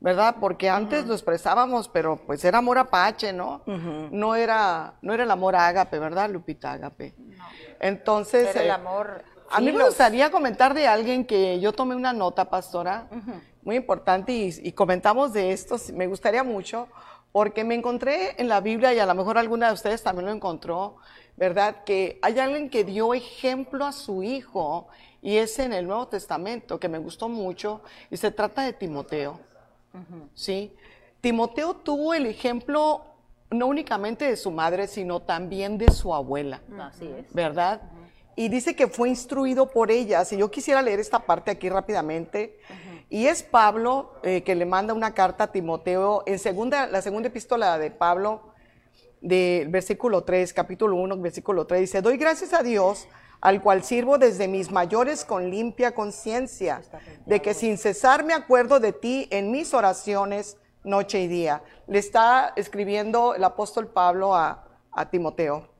¿verdad? 0.00 0.36
Porque 0.40 0.68
antes 0.68 1.06
lo 1.06 1.14
expresábamos, 1.14 1.88
pero 1.88 2.16
pues 2.16 2.44
era 2.44 2.58
amor 2.58 2.78
apache, 2.78 3.32
¿no? 3.32 3.62
No 3.66 4.34
era 4.36 4.94
no 5.02 5.14
era 5.14 5.24
el 5.24 5.30
amor 5.30 5.56
ágape, 5.56 5.98
¿verdad, 5.98 6.30
Lupita 6.30 6.72
ágape? 6.72 7.14
Entonces, 7.80 8.48
Pero 8.52 8.60
el 8.60 8.66
eh, 8.66 8.72
amor 8.72 9.24
a 9.50 9.60
mí 9.60 9.72
me 9.72 9.84
gustaría 9.84 10.30
comentar 10.30 10.74
de 10.74 10.86
alguien 10.86 11.24
que 11.24 11.60
yo 11.60 11.72
tomé 11.72 11.94
una 11.94 12.12
nota, 12.12 12.50
pastora, 12.50 13.08
muy 13.62 13.76
importante, 13.76 14.32
y, 14.32 14.54
y 14.62 14.72
comentamos 14.72 15.32
de 15.32 15.52
esto, 15.52 15.76
me 15.94 16.06
gustaría 16.06 16.42
mucho, 16.42 16.88
porque 17.32 17.64
me 17.64 17.74
encontré 17.74 18.40
en 18.40 18.48
la 18.48 18.60
Biblia, 18.60 18.92
y 18.94 18.98
a 18.98 19.06
lo 19.06 19.14
mejor 19.14 19.38
alguna 19.38 19.68
de 19.68 19.74
ustedes 19.74 20.02
también 20.02 20.26
lo 20.26 20.32
encontró, 20.32 20.96
¿verdad? 21.36 21.84
Que 21.84 22.18
hay 22.22 22.38
alguien 22.38 22.70
que 22.70 22.84
dio 22.84 23.14
ejemplo 23.14 23.84
a 23.84 23.92
su 23.92 24.22
hijo, 24.22 24.88
y 25.22 25.36
es 25.36 25.58
en 25.58 25.72
el 25.72 25.86
Nuevo 25.86 26.08
Testamento, 26.08 26.78
que 26.78 26.88
me 26.88 26.98
gustó 26.98 27.28
mucho, 27.28 27.82
y 28.10 28.16
se 28.16 28.30
trata 28.30 28.62
de 28.62 28.72
Timoteo. 28.72 29.40
¿Sí? 30.34 30.72
Timoteo 31.20 31.74
tuvo 31.74 32.14
el 32.14 32.26
ejemplo 32.26 33.04
no 33.50 33.66
únicamente 33.66 34.24
de 34.24 34.36
su 34.36 34.50
madre, 34.50 34.86
sino 34.88 35.20
también 35.20 35.78
de 35.78 35.90
su 35.90 36.14
abuela. 36.14 36.60
Así 36.80 37.06
es. 37.06 37.32
¿verdad? 37.32 37.82
Y 38.34 38.48
dice 38.48 38.76
que 38.76 38.86
fue 38.86 39.08
instruido 39.08 39.70
por 39.70 39.90
ellas. 39.90 40.32
Y 40.32 40.36
yo 40.36 40.50
quisiera 40.50 40.82
leer 40.82 41.00
esta 41.00 41.20
parte 41.20 41.50
aquí 41.50 41.68
rápidamente. 41.68 42.58
Y 43.08 43.26
es 43.26 43.42
Pablo 43.42 44.14
eh, 44.22 44.42
que 44.42 44.54
le 44.54 44.66
manda 44.66 44.92
una 44.92 45.14
carta 45.14 45.44
a 45.44 45.52
Timoteo 45.52 46.22
en 46.26 46.38
segunda, 46.38 46.86
la 46.86 47.00
segunda 47.02 47.28
epístola 47.28 47.78
de 47.78 47.90
Pablo, 47.90 48.52
del 49.20 49.68
versículo 49.68 50.24
3, 50.24 50.52
capítulo 50.52 50.96
1, 50.96 51.16
versículo 51.18 51.66
3. 51.66 51.80
Dice, 51.80 52.02
doy 52.02 52.16
gracias 52.16 52.52
a 52.52 52.62
Dios 52.62 53.06
al 53.40 53.62
cual 53.62 53.82
sirvo 53.84 54.18
desde 54.18 54.48
mis 54.48 54.70
mayores 54.70 55.24
con 55.24 55.50
limpia 55.50 55.94
conciencia, 55.94 56.82
de 57.26 57.40
que 57.40 57.54
sin 57.54 57.78
cesar 57.78 58.24
me 58.24 58.34
acuerdo 58.34 58.80
de 58.80 58.92
ti 58.92 59.28
en 59.30 59.50
mis 59.50 59.74
oraciones 59.74 60.56
noche 60.84 61.20
y 61.20 61.28
día. 61.28 61.62
Le 61.86 61.98
está 61.98 62.52
escribiendo 62.56 63.34
el 63.34 63.44
apóstol 63.44 63.88
Pablo 63.88 64.34
a, 64.34 64.64
a 64.92 65.10
Timoteo 65.10 65.76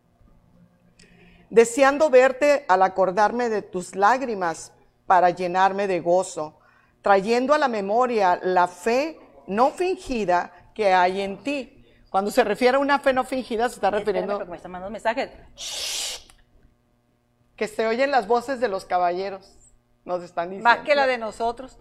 deseando 1.51 2.11
verte 2.11 2.64
al 2.69 2.83
acordarme 2.83 3.49
de 3.49 3.62
tus 3.62 3.95
lágrimas 3.95 4.73
para 5.07 5.31
llenarme 5.31 5.87
de 5.87 6.01
gozo, 6.01 6.59
trayendo 7.03 7.55
a 7.55 7.59
la 7.59 7.69
memoria 7.69 8.40
la 8.42 8.66
fe 8.66 9.19
no 9.47 9.71
fingida 9.71 10.53
que 10.75 10.92
hay 10.92 11.21
en 11.21 11.38
ti. 11.38 11.85
Cuando 12.11 12.31
se 12.31 12.45
refiere 12.45 12.77
a 12.77 12.81
una 12.81 12.99
fe 12.99 13.12
no 13.12 13.25
fingida, 13.25 13.69
se 13.69 13.77
está 13.77 13.88
Espérame, 13.88 14.05
refiriendo 14.05 14.37
porque 14.37 14.51
me 14.51 14.57
están 14.57 14.73
mandando 14.73 14.90
mensajes. 14.90 15.31
Que 17.57 17.69
se 17.69 17.87
oyen 17.87 18.11
las 18.11 18.27
voces 18.27 18.61
de 18.61 18.69
los 18.69 18.85
caballeros. 18.85 19.53
Nos 20.05 20.23
están 20.23 20.51
diciendo. 20.51 20.69
Más 20.69 20.85
que 20.85 20.95
la 20.95 21.07
de 21.07 21.19
nosotros. 21.19 21.79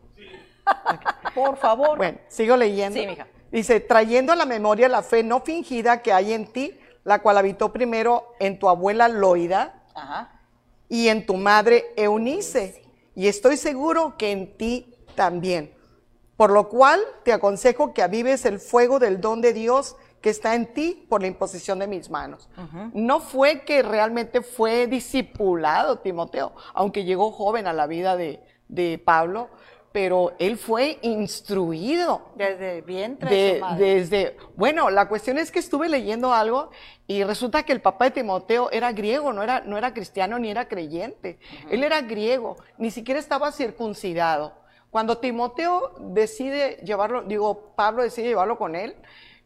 Por 1.36 1.58
favor. 1.58 1.98
Bueno, 1.98 2.18
sigo 2.28 2.58
leyendo. 2.58 3.00
Sí, 3.00 3.06
mija. 3.06 3.28
Dice, 3.52 3.80
trayendo 3.80 4.34
a 4.34 4.36
la 4.36 4.46
memoria 4.46 4.90
la 4.90 5.04
fe 5.04 5.24
no 5.24 5.42
fingida 5.42 6.02
que 6.02 6.12
hay 6.12 6.34
en 6.34 6.48
ti, 6.48 6.78
la 7.04 7.22
cual 7.22 7.38
habitó 7.38 7.72
primero 7.72 8.34
en 8.40 8.58
tu 8.58 8.68
abuela 8.68 9.08
Loida, 9.08 9.84
Ajá. 9.94 10.42
y 10.90 11.08
en 11.08 11.26
tu 11.26 11.36
madre 11.36 11.86
Eunice, 11.96 12.84
y 13.14 13.28
estoy 13.28 13.58
seguro 13.58 14.18
que 14.18 14.32
en 14.32 14.58
ti 14.58 14.96
también. 15.16 15.74
Por 16.36 16.50
lo 16.52 16.68
cual 16.68 17.00
te 17.24 17.32
aconsejo 17.32 17.94
que 17.94 18.02
avives 18.02 18.44
el 18.46 18.60
fuego 18.60 19.00
del 19.00 19.22
don 19.22 19.40
de 19.40 19.54
Dios 19.54 19.96
que 20.26 20.32
está 20.32 20.56
en 20.56 20.74
ti 20.74 21.06
por 21.08 21.22
la 21.22 21.28
imposición 21.28 21.78
de 21.78 21.86
mis 21.86 22.10
manos. 22.10 22.50
No 22.96 23.20
fue 23.20 23.62
que 23.62 23.84
realmente 23.84 24.42
fue 24.42 24.88
discipulado 24.88 26.00
Timoteo, 26.00 26.52
aunque 26.74 27.04
llegó 27.04 27.32
joven 27.32 27.68
a 27.68 27.74
la 27.74 27.86
vida 27.86 28.18
de, 28.18 28.42
de 28.68 28.98
Pablo, 28.98 29.50
pero 29.92 30.34
él 30.40 30.58
fue 30.58 30.98
instruido 31.04 32.24
Desde 32.36 32.82
vientre 32.82 33.30
de, 33.30 33.36
de- 33.36 33.54
su 33.60 33.62
madre. 33.66 33.86
desde, 33.86 34.38
bueno, 34.56 34.90
la 34.90 35.08
cuestión 35.08 35.38
es 35.38 35.52
que 35.52 35.60
estuve 35.60 35.90
leyendo 35.90 36.34
algo 36.34 36.72
y 37.06 37.24
resulta 37.24 37.62
que 37.62 37.72
el 37.72 37.82
papá 37.82 38.06
de 38.06 38.12
Timoteo 38.22 38.72
era 38.72 38.92
griego, 38.94 39.32
no 39.32 39.44
era, 39.44 39.62
no 39.62 39.78
era 39.78 39.94
cristiano 39.94 40.40
ni 40.40 40.50
era 40.50 40.68
creyente. 40.68 41.38
Él 41.70 41.84
era 41.84 42.02
griego, 42.02 42.58
ni 42.80 42.90
siquiera 42.90 43.20
estaba 43.20 43.52
circuncidado. 43.52 44.54
Cuando 44.90 45.20
Timoteo 45.20 45.94
decide 46.00 46.78
llevarlo, 46.84 47.22
digo, 47.22 47.74
Pablo 47.76 48.02
decide 48.02 48.30
llevarlo 48.30 48.58
con 48.58 48.76
él, 48.76 48.96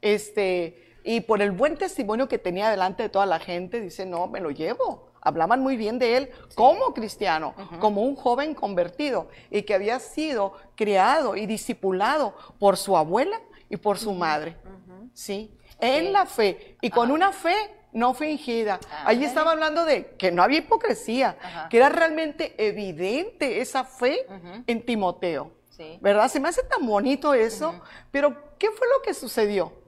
este, 0.01 0.89
y 1.03 1.21
por 1.21 1.41
el 1.41 1.51
buen 1.51 1.77
testimonio 1.77 2.27
que 2.27 2.37
tenía 2.37 2.69
delante 2.69 3.03
de 3.03 3.09
toda 3.09 3.25
la 3.25 3.39
gente, 3.39 3.79
dice, 3.81 4.05
no, 4.05 4.27
me 4.27 4.39
lo 4.39 4.51
llevo. 4.51 5.09
Hablaban 5.21 5.61
muy 5.61 5.75
bien 5.75 5.99
de 5.99 6.17
él 6.17 6.31
como 6.55 6.93
cristiano, 6.93 7.53
como 7.79 8.03
un 8.03 8.15
joven 8.15 8.53
convertido 8.53 9.27
y 9.49 9.63
que 9.63 9.73
había 9.73 9.99
sido 9.99 10.53
criado 10.75 11.35
y 11.35 11.45
discipulado 11.45 12.33
por 12.57 12.77
su 12.77 12.95
abuela 12.95 13.41
y 13.69 13.77
por 13.77 13.97
su 13.97 14.13
madre. 14.13 14.55
¿Sí? 15.13 15.57
En 15.79 16.13
la 16.13 16.25
fe 16.25 16.77
y 16.81 16.89
con 16.89 17.11
una 17.11 17.31
fe 17.31 17.55
no 17.91 18.13
fingida. 18.13 18.79
Allí 19.05 19.25
estaba 19.25 19.51
hablando 19.51 19.83
de 19.83 20.11
que 20.15 20.31
no 20.31 20.43
había 20.43 20.59
hipocresía, 20.59 21.37
que 21.69 21.77
era 21.77 21.89
realmente 21.89 22.53
evidente 22.57 23.61
esa 23.61 23.83
fe 23.83 24.25
en 24.67 24.85
Timoteo. 24.85 25.51
Sí. 25.69 25.97
¿verdad? 26.01 26.27
Se 26.27 26.41
me 26.41 26.49
hace 26.49 26.61
tan 26.63 26.85
bonito 26.85 27.33
eso, 27.33 27.73
pero 28.11 28.57
¿qué 28.57 28.69
fue 28.71 28.87
lo 28.87 29.01
que 29.01 29.13
sucedió? 29.13 29.78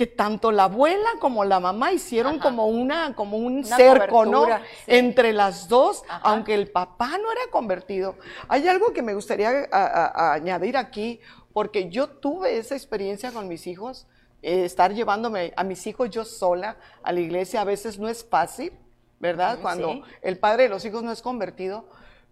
Que 0.00 0.06
tanto 0.06 0.50
la 0.50 0.64
abuela 0.64 1.10
como 1.20 1.44
la 1.44 1.60
mamá 1.60 1.92
hicieron 1.92 2.38
como 2.38 2.64
una, 2.68 3.14
como 3.14 3.36
un 3.36 3.58
Una 3.58 3.76
cerco, 3.76 4.24
¿no? 4.24 4.46
sí. 4.46 4.52
Entre 4.86 5.34
las 5.34 5.68
dos, 5.68 6.04
Ajá. 6.08 6.20
aunque 6.24 6.54
el 6.54 6.70
papá 6.70 7.08
no 7.18 7.30
era 7.30 7.42
convertido. 7.50 8.16
Hay 8.48 8.66
algo 8.66 8.94
que 8.94 9.02
me 9.02 9.12
gustaría 9.12 9.50
a- 9.70 9.76
a- 9.84 10.06
a 10.06 10.32
añadir 10.32 10.78
aquí, 10.78 11.20
porque 11.52 11.90
yo 11.90 12.08
tuve 12.08 12.56
esa 12.56 12.74
experiencia 12.76 13.30
con 13.30 13.46
mis 13.46 13.66
hijos, 13.66 14.06
eh, 14.40 14.64
estar 14.64 14.94
llevándome 14.94 15.52
a 15.54 15.64
mis 15.64 15.86
hijos 15.86 16.08
yo 16.08 16.24
sola 16.24 16.78
a 17.02 17.12
la 17.12 17.20
iglesia 17.20 17.60
a 17.60 17.64
veces 17.64 17.98
no 17.98 18.08
es 18.08 18.24
fácil, 18.24 18.72
¿verdad? 19.18 19.52
Ujú, 19.56 19.62
Cuando 19.62 19.92
sí. 19.92 20.02
el 20.22 20.38
padre 20.38 20.62
de 20.62 20.68
los 20.70 20.82
hijos 20.86 21.02
no 21.02 21.12
es 21.12 21.20
convertido, 21.20 21.84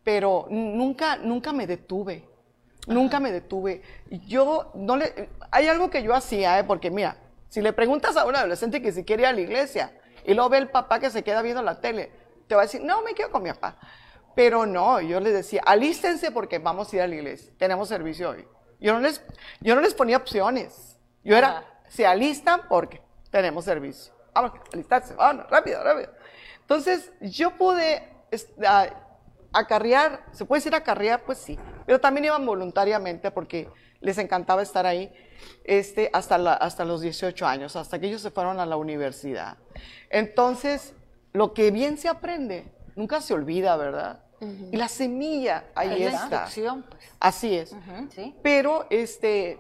pero 0.03 0.47
nunca, 0.49 1.17
nunca 1.19 1.53
me 1.53 1.67
detuve. 1.67 2.25
Nunca 2.87 3.21
me 3.21 3.31
detuve. 3.31 3.83
Yo 4.27 4.71
no 4.75 4.97
le. 4.97 5.29
Hay 5.51 5.69
algo 5.69 5.91
que 5.91 6.03
yo 6.03 6.15
hacía, 6.15 6.59
¿eh? 6.59 6.65
porque 6.65 6.91
mira, 6.91 7.19
si 7.49 7.61
le 7.63 7.73
preguntas 7.73 8.17
a 8.17 8.25
un 8.27 8.37
adolescente 8.37 8.81
que 8.83 8.93
si 8.93 9.05
quiere 9.05 9.23
ir 9.23 9.27
a 9.29 9.33
la 9.33 9.41
iglesia 9.41 9.93
y 10.25 10.35
luego 10.35 10.51
ve 10.51 10.59
el 10.59 10.69
papá 10.71 10.99
que 11.01 11.11
se 11.11 11.23
queda 11.23 11.43
viendo 11.43 11.63
la 11.63 11.81
tele, 11.81 12.13
te 12.47 12.55
va 12.55 12.63
a 12.63 12.65
decir, 12.65 12.83
no, 12.83 13.03
me 13.03 13.15
quedo 13.15 13.31
con 13.31 13.43
mi 13.43 13.51
papá. 13.53 13.79
Pero 14.35 14.67
no, 14.67 15.01
yo 15.01 15.19
les 15.21 15.33
decía, 15.33 15.63
alístense 15.67 16.31
porque 16.31 16.59
vamos 16.59 16.93
a 16.93 16.97
ir 16.97 17.03
a 17.03 17.07
la 17.09 17.15
iglesia. 17.17 17.53
Tenemos 17.59 17.89
servicio 17.89 18.31
hoy. 18.31 18.47
Yo 18.81 18.93
no 18.93 19.01
les, 19.01 19.23
yo 19.61 19.75
no 19.75 19.81
les 19.81 19.95
ponía 19.95 20.17
opciones. 20.17 20.97
Yo 21.25 21.37
era, 21.37 21.59
Ajá. 21.59 21.65
se 21.89 22.07
alistan 22.07 22.63
porque 22.69 23.03
tenemos 23.31 23.65
servicio. 23.65 24.15
Vamos, 24.35 24.53
alistarse, 24.73 25.15
vamos, 25.15 25.47
rápido, 25.51 25.83
rápido. 25.83 26.13
Entonces, 26.61 27.11
yo 27.21 27.57
pude 27.57 28.09
es- 28.31 28.49
a- 28.65 28.89
acarrear, 29.53 30.25
¿se 30.33 30.45
puede 30.45 30.59
decir 30.61 30.75
acarrear? 30.75 31.23
Pues 31.25 31.39
sí, 31.39 31.59
pero 31.87 32.01
también 32.01 32.27
iban 32.27 32.45
voluntariamente 32.47 33.31
porque 33.31 33.69
les 34.01 34.19
encantaba 34.19 34.63
estar 34.63 34.87
ahí 34.87 35.13
este, 35.65 36.11
hasta, 36.13 36.39
la- 36.39 36.55
hasta 36.55 36.85
los 36.85 37.01
18 37.01 37.47
años, 37.47 37.77
hasta 37.77 37.99
que 37.99 38.07
ellos 38.07 38.21
se 38.23 38.31
fueron 38.31 38.61
a 38.61 38.67
la 38.67 38.77
universidad. 38.77 39.57
Entonces, 40.11 40.95
lo 41.33 41.55
que 41.55 41.71
bien 41.71 41.99
se 41.99 42.09
aprende, 42.09 42.65
nunca 42.97 43.21
se 43.21 43.35
olvida, 43.35 43.77
¿verdad? 43.77 44.21
Y 44.71 44.77
la 44.77 44.87
semilla, 44.89 45.65
ahí 45.75 46.03
Es 46.05 46.13
la 46.13 46.19
está. 46.25 46.37
instrucción, 46.37 46.85
pues. 46.89 47.03
Así 47.19 47.57
es. 47.57 47.75
Sí. 48.15 48.37
Pero 48.43 48.87
este, 48.89 49.59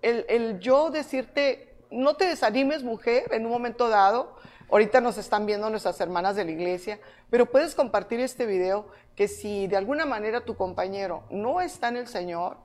el, 0.00 0.24
el 0.30 0.60
yo 0.60 0.90
decirte, 0.90 1.76
no 1.90 2.14
te 2.16 2.24
desanimes, 2.26 2.82
mujer, 2.82 3.24
en 3.32 3.44
un 3.44 3.52
momento 3.52 3.88
dado. 3.90 4.36
Ahorita 4.70 5.02
nos 5.02 5.18
están 5.18 5.44
viendo 5.44 5.68
nuestras 5.68 6.00
hermanas 6.00 6.36
de 6.36 6.44
la 6.46 6.50
iglesia, 6.52 6.98
pero 7.28 7.44
puedes 7.50 7.74
compartir 7.74 8.18
este 8.20 8.46
video 8.46 8.88
que 9.14 9.28
si 9.28 9.66
de 9.66 9.76
alguna 9.76 10.06
manera 10.06 10.40
tu 10.44 10.56
compañero 10.56 11.24
no 11.30 11.60
está 11.60 11.88
en 11.88 11.98
el 11.98 12.08
Señor, 12.08 12.56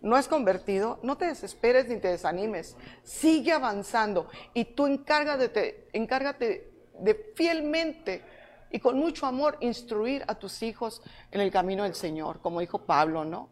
no 0.00 0.16
es 0.16 0.28
convertido, 0.28 0.98
no 1.02 1.16
te 1.16 1.26
desesperes 1.26 1.88
ni 1.88 1.96
te 1.96 2.08
desanimes. 2.08 2.76
Sigue 3.02 3.52
avanzando 3.52 4.28
y 4.54 4.64
tú 4.64 4.86
encárgate, 4.86 5.88
encárgate 5.92 6.70
de 7.00 7.32
fielmente 7.34 8.24
y 8.70 8.80
con 8.80 8.98
mucho 8.98 9.26
amor 9.26 9.56
instruir 9.60 10.24
a 10.28 10.34
tus 10.34 10.62
hijos 10.62 11.02
en 11.30 11.40
el 11.40 11.50
camino 11.50 11.84
del 11.84 11.94
Señor, 11.94 12.40
como 12.40 12.60
dijo 12.60 12.78
Pablo, 12.78 13.24
¿no? 13.24 13.50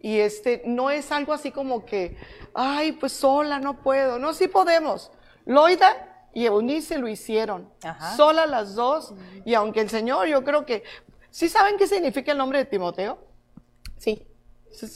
Y 0.00 0.18
este 0.18 0.62
no 0.66 0.90
es 0.90 1.10
algo 1.10 1.32
así 1.32 1.50
como 1.50 1.84
que, 1.84 2.16
ay, 2.54 2.92
pues 2.92 3.12
sola 3.12 3.58
no 3.58 3.82
puedo. 3.82 4.18
No, 4.18 4.32
sí 4.34 4.46
podemos. 4.46 5.10
Loida 5.44 6.28
y 6.34 6.46
Eunice 6.46 6.98
lo 6.98 7.08
hicieron. 7.08 7.68
Ajá. 7.82 8.16
Sola 8.16 8.46
las 8.46 8.74
dos. 8.74 9.14
Y 9.44 9.54
aunque 9.54 9.80
el 9.80 9.90
Señor, 9.90 10.28
yo 10.28 10.44
creo 10.44 10.64
que, 10.64 10.84
¿sí 11.30 11.48
saben 11.48 11.76
qué 11.78 11.86
significa 11.86 12.32
el 12.32 12.38
nombre 12.38 12.58
de 12.58 12.66
Timoteo? 12.66 13.18
Sí, 13.96 14.27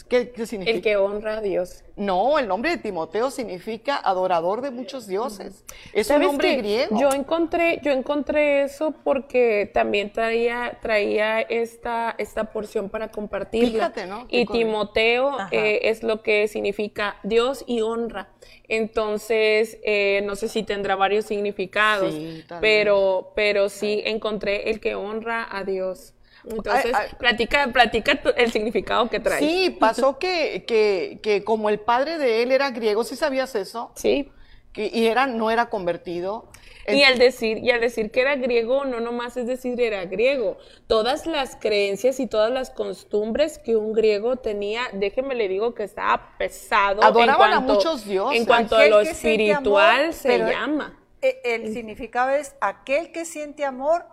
¿Qué, 0.08 0.30
qué 0.30 0.46
significa? 0.46 0.76
el 0.76 0.82
que 0.82 0.96
honra 0.96 1.38
a 1.38 1.40
Dios. 1.40 1.82
No, 1.96 2.38
el 2.38 2.48
nombre 2.48 2.70
de 2.70 2.78
Timoteo 2.78 3.30
significa 3.30 3.96
adorador 3.96 4.60
de 4.60 4.70
muchos 4.70 5.06
dioses. 5.06 5.64
Es 5.92 6.06
un 6.08 6.14
¿Sabes 6.14 6.28
nombre 6.28 6.48
qué? 6.48 6.56
griego. 6.58 6.98
Yo 6.98 7.12
encontré, 7.12 7.80
yo 7.82 7.90
encontré 7.92 8.62
eso 8.62 8.94
porque 9.04 9.70
también 9.74 10.12
traía, 10.12 10.78
traía 10.80 11.40
esta, 11.40 12.14
esta 12.16 12.44
porción 12.44 12.88
para 12.88 13.10
compartirla. 13.10 13.90
Fíjate, 13.90 14.06
¿no? 14.06 14.26
Y. 14.28 14.46
Timoteo 14.46 15.36
eh, 15.50 15.80
es 15.84 16.02
lo 16.02 16.22
que 16.22 16.46
significa 16.48 17.16
Dios 17.22 17.64
y 17.66 17.80
honra. 17.80 18.28
Entonces, 18.68 19.78
eh, 19.84 20.22
no 20.24 20.36
sé 20.36 20.48
si 20.48 20.62
tendrá 20.62 20.96
varios 20.96 21.26
significados, 21.26 22.14
Sí, 22.14 22.44
pero, 22.60 23.32
pero 23.34 23.68
sí 23.68 24.02
encontré 24.04 24.70
el 24.70 24.80
que 24.80 24.94
honra 24.94 25.46
a 25.50 25.64
Dios. 25.64 26.14
Entonces, 26.48 26.92
Ay, 26.94 27.06
ay. 27.10 27.16
platica, 27.18 27.68
platica 27.72 28.20
tu- 28.20 28.32
el 28.36 28.50
significado 28.50 29.08
que 29.08 29.20
trae. 29.20 29.38
Sí, 29.38 29.70
pasó 29.78 30.18
que, 30.18 30.64
que, 30.66 31.20
que 31.22 31.44
como 31.44 31.68
el 31.68 31.78
padre 31.80 32.18
de 32.18 32.42
él 32.42 32.52
era 32.52 32.70
griego, 32.70 33.04
¿sí 33.04 33.16
sabías 33.16 33.54
eso? 33.54 33.92
Sí. 33.94 34.30
Que, 34.72 34.90
y 34.92 35.06
era, 35.06 35.26
no 35.26 35.50
era 35.50 35.68
convertido. 35.68 36.48
Y 36.88 37.04
al 37.04 37.16
decir, 37.16 37.58
y 37.58 37.70
al 37.70 37.80
decir 37.80 38.10
que 38.10 38.22
era 38.22 38.34
griego, 38.34 38.84
no 38.84 38.98
nomás 38.98 39.36
es 39.36 39.46
decir 39.46 39.80
era 39.80 40.04
griego. 40.06 40.56
Todas 40.88 41.26
las 41.26 41.54
creencias 41.54 42.18
y 42.18 42.26
todas 42.26 42.50
las 42.50 42.70
costumbres 42.70 43.58
que 43.58 43.76
un 43.76 43.92
griego 43.92 44.34
tenía, 44.36 44.80
déjeme 44.92 45.36
le 45.36 45.46
digo 45.46 45.74
que 45.74 45.84
estaba 45.84 46.34
pesado. 46.38 47.04
Adoraban 47.04 47.50
en 47.50 47.56
a 47.58 47.60
muchos 47.60 48.04
dioses. 48.04 48.36
En 48.40 48.46
cuanto 48.46 48.74
a 48.76 48.86
lo 48.86 49.00
espiritual 49.00 50.00
amor, 50.00 50.12
se 50.12 50.38
llama. 50.38 50.98
e- 51.20 51.40
El 51.44 51.72
significado 51.72 52.30
es 52.30 52.56
aquel 52.60 53.12
que 53.12 53.26
siente 53.26 53.64
amor 53.64 54.04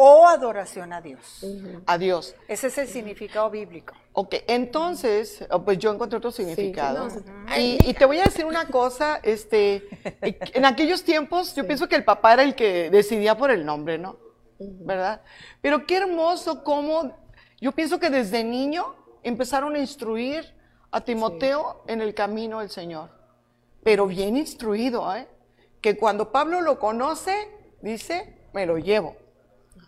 o 0.00 0.28
adoración 0.28 0.92
a 0.92 1.00
Dios. 1.00 1.44
Adiós. 1.84 2.36
Ese 2.46 2.68
es 2.68 2.78
el 2.78 2.86
significado 2.86 3.50
bíblico. 3.50 3.94
Ok, 4.12 4.36
entonces, 4.46 5.44
oh, 5.50 5.64
pues 5.64 5.76
yo 5.78 5.92
encontré 5.92 6.18
otro 6.18 6.30
significado. 6.30 7.08
no, 7.08 7.10
sí. 7.10 7.18
y, 7.58 7.90
y 7.90 7.94
te 7.94 8.04
voy 8.04 8.20
a 8.20 8.24
decir 8.26 8.44
una 8.44 8.68
cosa, 8.68 9.18
este, 9.24 9.88
en 10.54 10.64
aquellos 10.64 11.02
tiempos 11.02 11.52
yo 11.56 11.66
pienso 11.66 11.88
que 11.88 11.96
el 11.96 12.04
papá 12.04 12.34
era 12.34 12.44
el 12.44 12.54
que 12.54 12.90
decidía 12.90 13.36
por 13.36 13.50
el 13.50 13.66
nombre, 13.66 13.98
¿no? 13.98 14.18
¿Verdad? 14.60 15.20
Pero 15.60 15.84
qué 15.84 15.96
hermoso 15.96 16.62
cómo, 16.62 17.16
yo 17.60 17.72
pienso 17.72 17.98
que 17.98 18.08
desde 18.08 18.44
niño 18.44 18.94
empezaron 19.24 19.74
a 19.74 19.80
instruir 19.80 20.54
a 20.92 21.00
Timoteo 21.00 21.82
en 21.88 22.02
el 22.02 22.14
camino 22.14 22.60
del 22.60 22.70
Señor. 22.70 23.10
Pero 23.82 24.06
bien 24.06 24.36
instruido, 24.36 25.12
¿eh? 25.16 25.26
Que 25.80 25.96
cuando 25.96 26.30
Pablo 26.30 26.60
lo 26.60 26.78
conoce, 26.78 27.34
dice, 27.82 28.48
me 28.52 28.64
lo 28.64 28.78
llevo 28.78 29.16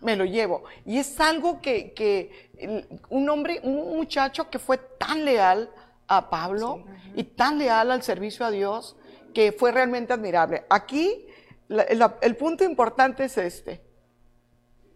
me 0.01 0.17
lo 0.17 0.25
llevo. 0.25 0.65
Y 0.87 0.99
es 0.99 1.19
algo 1.21 1.61
que, 1.61 1.93
que 1.93 2.51
el- 2.59 2.87
un 3.09 3.29
hombre, 3.29 3.61
un 3.63 3.97
muchacho 3.97 4.49
que 4.51 4.59
fue 4.59 4.79
tan 4.79 5.25
leal 5.25 5.71
a 6.09 6.29
Pablo 6.31 6.85
y 7.15 7.23
tan 7.25 7.59
leal 7.59 7.91
al 7.91 8.03
servicio 8.03 8.45
a 8.47 8.51
Dios, 8.51 8.97
que 9.35 9.53
fue 9.53 9.71
realmente 9.73 10.13
admirable. 10.13 10.65
Aquí 10.69 11.27
la- 11.69 11.87
la- 11.95 12.17
el 12.21 12.37
punto 12.37 12.65
importante 12.65 13.25
es 13.25 13.39
este. 13.39 13.81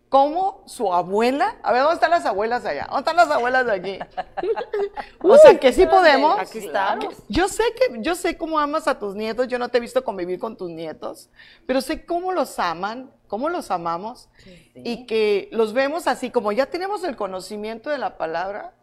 Cómo 0.09 0.63
su 0.67 0.93
abuela, 0.93 1.57
a 1.63 1.73
ver, 1.73 1.81
¿dónde 1.83 1.95
están 1.95 2.11
las 2.11 2.25
abuelas 2.25 2.65
allá? 2.65 2.85
¿Dónde 2.89 3.01
están 3.01 3.17
las 3.17 3.31
abuelas 3.37 3.67
de 3.67 3.73
aquí? 3.73 3.99
o 5.23 5.37
sea, 5.39 5.59
que 5.59 5.73
sí 5.73 5.87
podemos. 5.87 6.39
Aquí 6.39 6.59
estamos. 6.59 7.17
Yo 7.29 7.49
sé 7.49 7.65
que, 7.77 8.01
yo 8.01 8.15
sé 8.15 8.37
cómo 8.37 8.61
amas 8.61 8.87
a 8.87 8.97
tus 8.97 9.17
nietos, 9.17 9.49
yo 9.49 9.59
no 9.59 9.69
te 9.71 9.79
he 9.79 9.81
visto 9.81 10.05
convivir 10.05 10.39
con 10.39 10.57
tus 10.57 10.71
nietos, 10.71 11.31
pero 11.67 11.81
sé 11.81 12.05
cómo 12.07 12.31
los 12.31 12.59
aman, 12.61 13.11
cómo 13.35 13.49
los 13.49 13.72
amamos, 13.72 14.28
y 14.76 15.07
que 15.07 15.49
los 15.51 15.72
vemos 15.72 16.07
así, 16.07 16.30
como 16.30 16.53
ya 16.53 16.66
tenemos 16.66 17.03
el 17.03 17.16
conocimiento 17.16 17.91
de 17.91 17.99
la 17.99 18.16
palabra, 18.16 18.74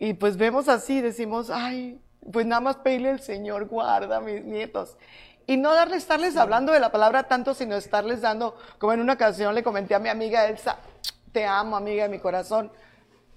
y 0.00 0.14
pues 0.14 0.36
vemos 0.36 0.68
así, 0.68 1.00
decimos, 1.00 1.50
ay, 1.50 2.00
pues 2.32 2.46
nada 2.46 2.60
más 2.60 2.78
pedirle 2.78 3.10
al 3.10 3.20
Señor, 3.20 3.66
guarda 3.66 4.16
a 4.16 4.20
mis 4.20 4.42
nietos. 4.44 4.96
Y 5.46 5.56
no 5.56 5.72
darle, 5.72 5.98
estarles 5.98 6.36
hablando 6.36 6.72
de 6.72 6.80
la 6.80 6.90
palabra 6.90 7.28
tanto, 7.28 7.54
sino 7.54 7.76
estarles 7.76 8.22
dando, 8.22 8.56
como 8.78 8.92
en 8.92 8.98
una 8.98 9.12
ocasión 9.12 9.54
le 9.54 9.62
comenté 9.62 9.94
a 9.94 10.00
mi 10.00 10.08
amiga 10.08 10.48
Elsa, 10.48 10.78
te 11.30 11.46
amo, 11.46 11.76
amiga 11.76 12.02
de 12.02 12.08
mi 12.08 12.18
corazón, 12.18 12.72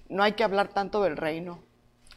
no 0.08 0.24
hay 0.24 0.32
que 0.32 0.42
hablar 0.42 0.66
tanto 0.66 1.00
del 1.00 1.16
reino. 1.16 1.62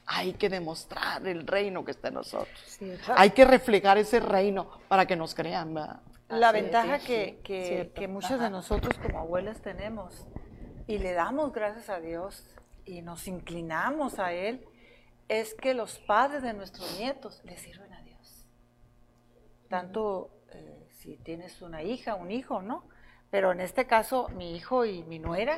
Hay 0.07 0.33
que 0.33 0.49
demostrar 0.49 1.27
el 1.27 1.45
reino 1.45 1.85
que 1.85 1.91
está 1.91 2.07
en 2.07 2.15
nosotros. 2.15 2.79
Hay 3.15 3.29
que 3.29 3.45
reflejar 3.45 3.99
ese 3.99 4.19
reino 4.19 4.71
para 4.87 5.05
que 5.05 5.15
nos 5.15 5.35
crean, 5.35 5.75
¿verdad? 5.75 5.99
La 6.32 6.47
es, 6.49 6.53
ventaja 6.53 6.99
que, 6.99 7.39
sí, 7.45 7.91
que- 7.93 8.07
muchos 8.07 8.32
Ajá. 8.32 8.45
de 8.45 8.49
nosotros 8.49 8.97
como 8.97 9.19
abuelas 9.19 9.61
tenemos 9.61 10.25
y 10.88 10.97
le 10.97 11.13
damos 11.13 11.51
gracias 11.53 11.89
a 11.89 11.99
Dios 11.99 12.45
y 12.86 13.01
nos 13.01 13.27
inclinamos 13.27 14.19
a 14.19 14.34
Él 14.34 14.65
es 15.27 15.53
que 15.53 15.73
los 15.73 15.99
padres 15.99 16.41
de 16.43 16.53
nuestros 16.53 16.97
nietos 16.97 17.41
le 17.45 17.57
sirven 17.57 17.93
a 17.93 18.01
Dios. 18.01 18.45
Tanto 19.69 20.29
eh, 20.53 20.88
si 20.99 21.17
tienes 21.17 21.61
una 21.61 21.84
hija, 21.84 22.15
un 22.15 22.32
hijo, 22.32 22.61
¿no? 22.61 22.84
Pero 23.29 23.51
en 23.51 23.61
este 23.61 23.88
caso 23.88 24.27
mi 24.29 24.55
hijo 24.55 24.86
y 24.86 25.03
mi 25.03 25.19
nuera 25.19 25.57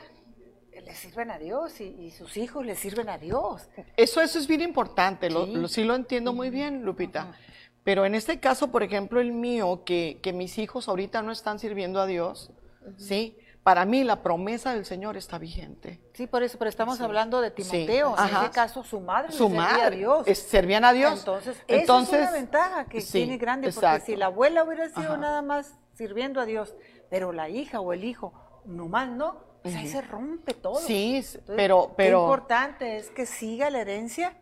le 0.72 0.94
sirven 0.96 1.32
a 1.32 1.38
Dios 1.40 1.80
y, 1.82 1.86
y 1.86 2.12
sus 2.12 2.36
hijos 2.38 2.66
le 2.66 2.76
sirven 2.76 3.10
a 3.10 3.18
Dios. 3.18 3.68
Eso, 3.98 4.22
eso 4.22 4.38
es 4.40 4.48
bien 4.48 4.62
importante, 4.62 5.30
lo- 5.30 5.46
Sí. 5.46 5.54
lo- 5.56 5.68
sí 5.68 5.84
lo 5.84 5.96
entiendo 5.96 6.34
muy 6.34 6.50
bien, 6.50 6.84
Lupita. 6.84 7.36
Pero 7.84 8.06
en 8.06 8.16
este 8.16 8.40
caso, 8.40 8.70
por 8.72 8.84
ejemplo, 8.84 9.20
el 9.20 9.32
mío, 9.34 9.84
que, 9.86 10.20
que 10.22 10.32
mis 10.34 10.58
hijos 10.58 10.88
ahorita 10.88 11.22
no 11.22 11.32
están 11.32 11.60
sirviendo 11.60 12.00
a 12.00 12.06
Dios, 12.06 12.52
¿sí? 12.98 13.38
para 13.64 13.86
mí 13.86 14.04
la 14.04 14.22
promesa 14.22 14.74
del 14.74 14.84
Señor 14.86 15.16
está 15.16 15.38
vigente. 15.38 16.02
Sí, 16.14 16.28
por 16.28 16.44
eso, 16.44 16.58
pero 16.60 16.68
estamos 16.68 17.00
hablando 17.00 17.40
de 17.40 17.50
Timoteo. 17.50 18.14
en 18.18 18.36
ese 18.38 18.50
caso, 18.52 18.84
su 18.84 19.00
madre 19.00 19.30
le 19.30 19.36
Su 19.38 19.46
servía 19.48 19.64
a 19.70 19.78
madre, 19.78 19.96
Dios. 19.98 20.24
es- 20.28 20.40
servían 20.40 20.84
a 20.84 20.92
Dios. 20.92 21.20
Entonces, 21.20 21.58
Entonces, 21.70 22.14
esa 22.16 22.24
es 22.26 22.30
una 22.30 22.40
ventaja 22.40 22.86
que 22.86 23.00
sí, 23.00 23.12
tiene 23.20 23.38
grande, 23.38 23.68
porque 23.68 23.80
exacto. 23.86 24.06
si 24.08 24.16
la 24.18 24.26
abuela 24.26 24.64
hubiera 24.66 24.90
sido 24.90 25.14
Ajá. 25.14 25.18
nada 25.18 25.42
más 25.42 25.76
sirviendo 25.94 26.42
a 26.42 26.46
Dios, 26.46 26.76
pero 27.10 27.32
la 27.32 27.48
hija 27.48 27.80
o 27.80 27.94
el 27.94 28.04
hijo 28.04 28.34
nomás 28.66 29.10
no, 29.10 29.38
pues 29.62 29.76
ahí 29.76 29.88
se 29.88 30.02
rompe 30.02 30.54
todo. 30.54 30.76
Sí, 30.82 31.16
Entonces, 31.16 31.42
pero- 31.56 31.94
pero- 31.96 32.22
importante 32.24 32.98
es 32.98 33.10
que 33.12 33.26
siga 33.26 33.70
la 33.70 33.80
herencia 33.80 34.36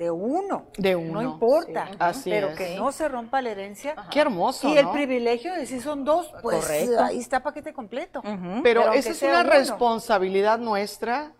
de 0.00 0.10
uno. 0.10 0.66
De 0.78 0.92
No 0.94 0.98
uno, 0.98 1.22
importa, 1.22 1.88
sí. 1.90 1.96
Así 1.98 2.30
pero 2.30 2.48
es. 2.48 2.56
que 2.58 2.76
no 2.76 2.90
se 2.90 3.06
rompa 3.08 3.42
la 3.42 3.50
herencia. 3.50 3.94
Qué 4.10 4.20
hermoso, 4.20 4.68
Y 4.68 4.78
el 4.78 4.86
¿no? 4.86 4.92
privilegio 4.92 5.52
de 5.54 5.66
si 5.66 5.80
son 5.80 6.04
dos, 6.04 6.32
pues 6.42 6.62
Correcto. 6.64 7.04
ahí 7.04 7.18
está 7.18 7.42
paquete 7.42 7.72
completo. 7.74 8.22
Pero, 8.62 8.92
esa 8.92 9.10
es 9.10 9.22
una 9.22 9.40
uno. 9.42 9.50
responsabilidad 9.50 10.58
nuestra 10.58 11.32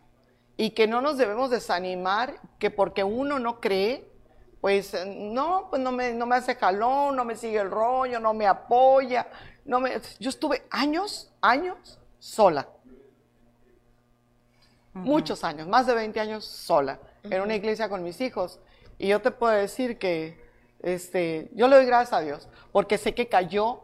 y 0.59 0.71
que 0.71 0.87
no 0.87 1.01
nos 1.01 1.17
debemos 1.17 1.49
desanimar 1.51 2.35
que 2.59 2.71
porque 2.71 3.03
uno 3.03 3.39
no 3.39 3.61
cree, 3.61 4.07
pues 4.61 4.95
no, 5.07 5.69
pues 5.71 5.81
no 5.81 5.91
me, 5.91 6.13
no 6.13 6.27
me 6.27 6.37
hace 6.37 6.55
jalón, 6.55 7.17
no 7.17 7.25
me 7.25 7.37
sigue 7.37 7.59
el 7.61 7.71
rollo, 7.71 8.21
no 8.21 8.35
me 8.35 8.47
apoya. 8.47 9.27
No 9.65 9.81
me, 9.81 9.93
yo 10.19 10.29
estuve 10.29 10.65
años, 10.71 11.33
años 11.41 11.99
sola. 12.19 12.69
Muchos 14.93 15.45
años, 15.45 15.69
más 15.69 15.87
de 15.87 15.95
20 15.95 16.19
años 16.21 16.45
sola, 16.45 16.99
en 17.25 17.41
una 17.41 17.55
iglesia 17.55 17.89
con 17.89 18.03
mis 18.03 18.21
hijos. 18.21 18.61
Y 18.99 19.09
yo 19.09 19.21
te 19.21 19.31
puedo 19.31 19.53
decir 19.53 19.99
que 19.99 20.41
este, 20.83 21.51
yo 21.55 21.69
le 21.69 21.77
doy 21.77 21.87
gracias 21.87 22.13
a 22.13 22.21
Dios, 22.21 22.49
porque 22.73 22.99
sé 22.99 23.15
que 23.15 23.29
cayó 23.29 23.83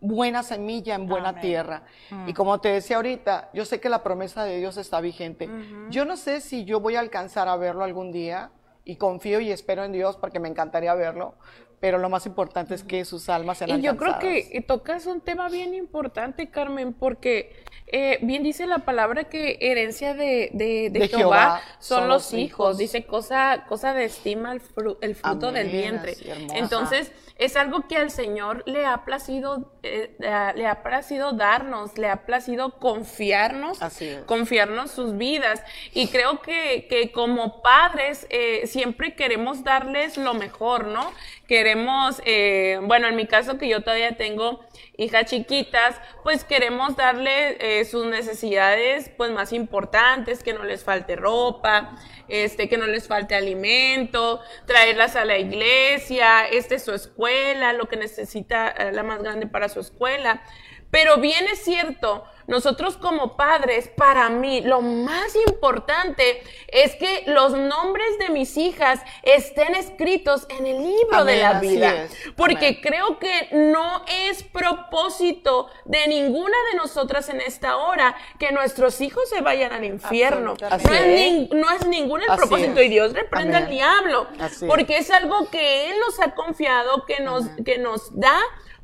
buena 0.00 0.42
semilla 0.42 0.94
en 0.94 1.06
buena 1.06 1.30
Amén. 1.30 1.42
tierra. 1.42 1.82
Y 2.26 2.32
como 2.32 2.60
te 2.60 2.70
decía 2.70 2.96
ahorita, 2.96 3.50
yo 3.52 3.64
sé 3.64 3.80
que 3.80 3.88
la 3.88 4.02
promesa 4.02 4.44
de 4.44 4.58
Dios 4.58 4.76
está 4.76 5.00
vigente. 5.00 5.48
Yo 5.90 6.04
no 6.04 6.16
sé 6.16 6.40
si 6.40 6.64
yo 6.64 6.80
voy 6.80 6.96
a 6.96 7.00
alcanzar 7.00 7.48
a 7.48 7.56
verlo 7.56 7.84
algún 7.84 8.12
día, 8.12 8.50
y 8.84 8.96
confío 8.96 9.40
y 9.40 9.52
espero 9.52 9.84
en 9.84 9.92
Dios 9.92 10.16
porque 10.16 10.40
me 10.40 10.48
encantaría 10.48 10.94
verlo, 10.94 11.34
pero 11.80 11.98
lo 11.98 12.08
más 12.10 12.26
importante 12.26 12.74
es 12.74 12.84
que 12.84 13.04
sus 13.04 13.28
almas 13.28 13.58
sean 13.58 13.70
Y 13.70 13.82
yo 13.82 13.96
creo 13.96 14.18
que 14.18 14.64
tocas 14.66 15.06
un 15.06 15.20
tema 15.20 15.48
bien 15.48 15.74
importante, 15.74 16.50
Carmen, 16.50 16.92
porque 16.92 17.64
eh, 17.86 18.18
bien 18.22 18.42
dice 18.42 18.66
la 18.66 18.80
palabra 18.80 19.24
que 19.24 19.56
herencia 19.60 20.14
de, 20.14 20.50
de, 20.52 20.90
de 20.90 20.98
De 21.00 21.08
Jehová, 21.08 21.20
Jehová 21.20 21.60
son, 21.80 22.08
los 22.08 22.32
hijos. 22.34 22.78
Dice 22.78 23.04
cosa, 23.04 23.64
cosa 23.68 23.94
de 23.94 24.04
estima 24.04 24.52
el, 24.52 24.60
fru- 24.62 24.98
el 25.00 25.14
fruto 25.14 25.50
del 25.52 25.68
vientre. 25.68 26.14
Entonces, 26.54 27.10
es 27.40 27.56
algo 27.56 27.88
que 27.88 27.96
al 27.96 28.10
Señor 28.10 28.62
le 28.66 28.84
ha 28.84 29.02
placido, 29.06 29.72
eh, 29.82 30.14
eh, 30.20 30.52
le 30.54 30.66
ha 30.66 30.82
placido 30.82 31.32
darnos, 31.32 31.96
le 31.96 32.10
ha 32.10 32.26
placido 32.26 32.78
confiarnos, 32.78 33.80
Así 33.80 34.08
es. 34.08 34.24
confiarnos 34.24 34.90
sus 34.90 35.16
vidas. 35.16 35.62
Y 35.94 36.08
creo 36.08 36.42
que, 36.42 36.86
que 36.86 37.10
como 37.12 37.62
padres 37.62 38.26
eh, 38.28 38.66
siempre 38.66 39.14
queremos 39.14 39.64
darles 39.64 40.18
lo 40.18 40.34
mejor, 40.34 40.84
¿no? 40.88 41.10
Queremos, 41.48 42.20
eh, 42.26 42.78
bueno, 42.82 43.08
en 43.08 43.16
mi 43.16 43.26
caso 43.26 43.56
que 43.56 43.68
yo 43.68 43.80
todavía 43.82 44.18
tengo 44.18 44.60
hijas 44.98 45.24
chiquitas, 45.24 45.96
pues 46.22 46.44
queremos 46.44 46.94
darle 46.94 47.84
sus 47.86 48.04
necesidades 48.04 49.10
pues 49.16 49.30
más 49.30 49.54
importantes, 49.54 50.42
que 50.42 50.52
no 50.52 50.62
les 50.62 50.84
falte 50.84 51.16
ropa, 51.16 51.96
este, 52.28 52.68
que 52.68 52.76
no 52.76 52.86
les 52.86 53.08
falte 53.08 53.34
alimento, 53.34 54.40
traerlas 54.66 55.16
a 55.16 55.24
la 55.24 55.38
iglesia, 55.38 56.46
este 56.46 56.78
su 56.78 56.92
escuela, 56.92 57.29
lo 57.72 57.88
que 57.88 57.96
necesita 57.96 58.68
eh, 58.68 58.92
la 58.92 59.02
más 59.02 59.22
grande 59.22 59.46
para 59.46 59.68
su 59.68 59.80
escuela. 59.80 60.42
Pero 60.90 61.18
bien 61.18 61.46
es 61.52 61.62
cierto, 61.62 62.24
nosotros 62.50 62.96
como 62.96 63.36
padres, 63.36 63.88
para 63.96 64.28
mí, 64.28 64.60
lo 64.60 64.82
más 64.82 65.34
importante 65.48 66.42
es 66.68 66.96
que 66.96 67.22
los 67.26 67.52
nombres 67.52 68.18
de 68.18 68.28
mis 68.30 68.56
hijas 68.56 69.00
estén 69.22 69.74
escritos 69.74 70.46
en 70.58 70.66
el 70.66 70.82
libro 70.82 71.24
de 71.24 71.36
la 71.36 71.60
vida. 71.60 72.08
Porque 72.36 72.66
Amén. 72.68 72.80
creo 72.82 73.18
que 73.18 73.48
no 73.52 74.04
es 74.26 74.42
propósito 74.42 75.68
de 75.84 76.08
ninguna 76.08 76.56
de 76.72 76.78
nosotras 76.78 77.28
en 77.28 77.40
esta 77.40 77.76
hora 77.76 78.16
que 78.38 78.50
nuestros 78.52 79.00
hijos 79.00 79.28
se 79.28 79.40
vayan 79.40 79.72
al 79.72 79.84
infierno. 79.84 80.56
No 80.60 80.92
es, 80.94 81.50
no 81.50 81.70
es 81.70 81.86
ningún 81.86 82.20
el 82.22 82.30
Así 82.30 82.38
propósito 82.38 82.80
es. 82.80 82.86
y 82.86 82.88
Dios 82.88 83.12
reprenda 83.12 83.58
al 83.58 83.64
Amén. 83.64 83.76
diablo. 83.76 84.26
Así 84.40 84.66
porque 84.66 84.98
es 84.98 85.10
algo 85.10 85.48
que 85.50 85.90
Él 85.90 85.96
nos 86.04 86.18
ha 86.20 86.34
confiado, 86.34 87.04
que 87.06 87.20
nos, 87.20 87.44
que 87.64 87.78
nos 87.78 88.18
da 88.18 88.36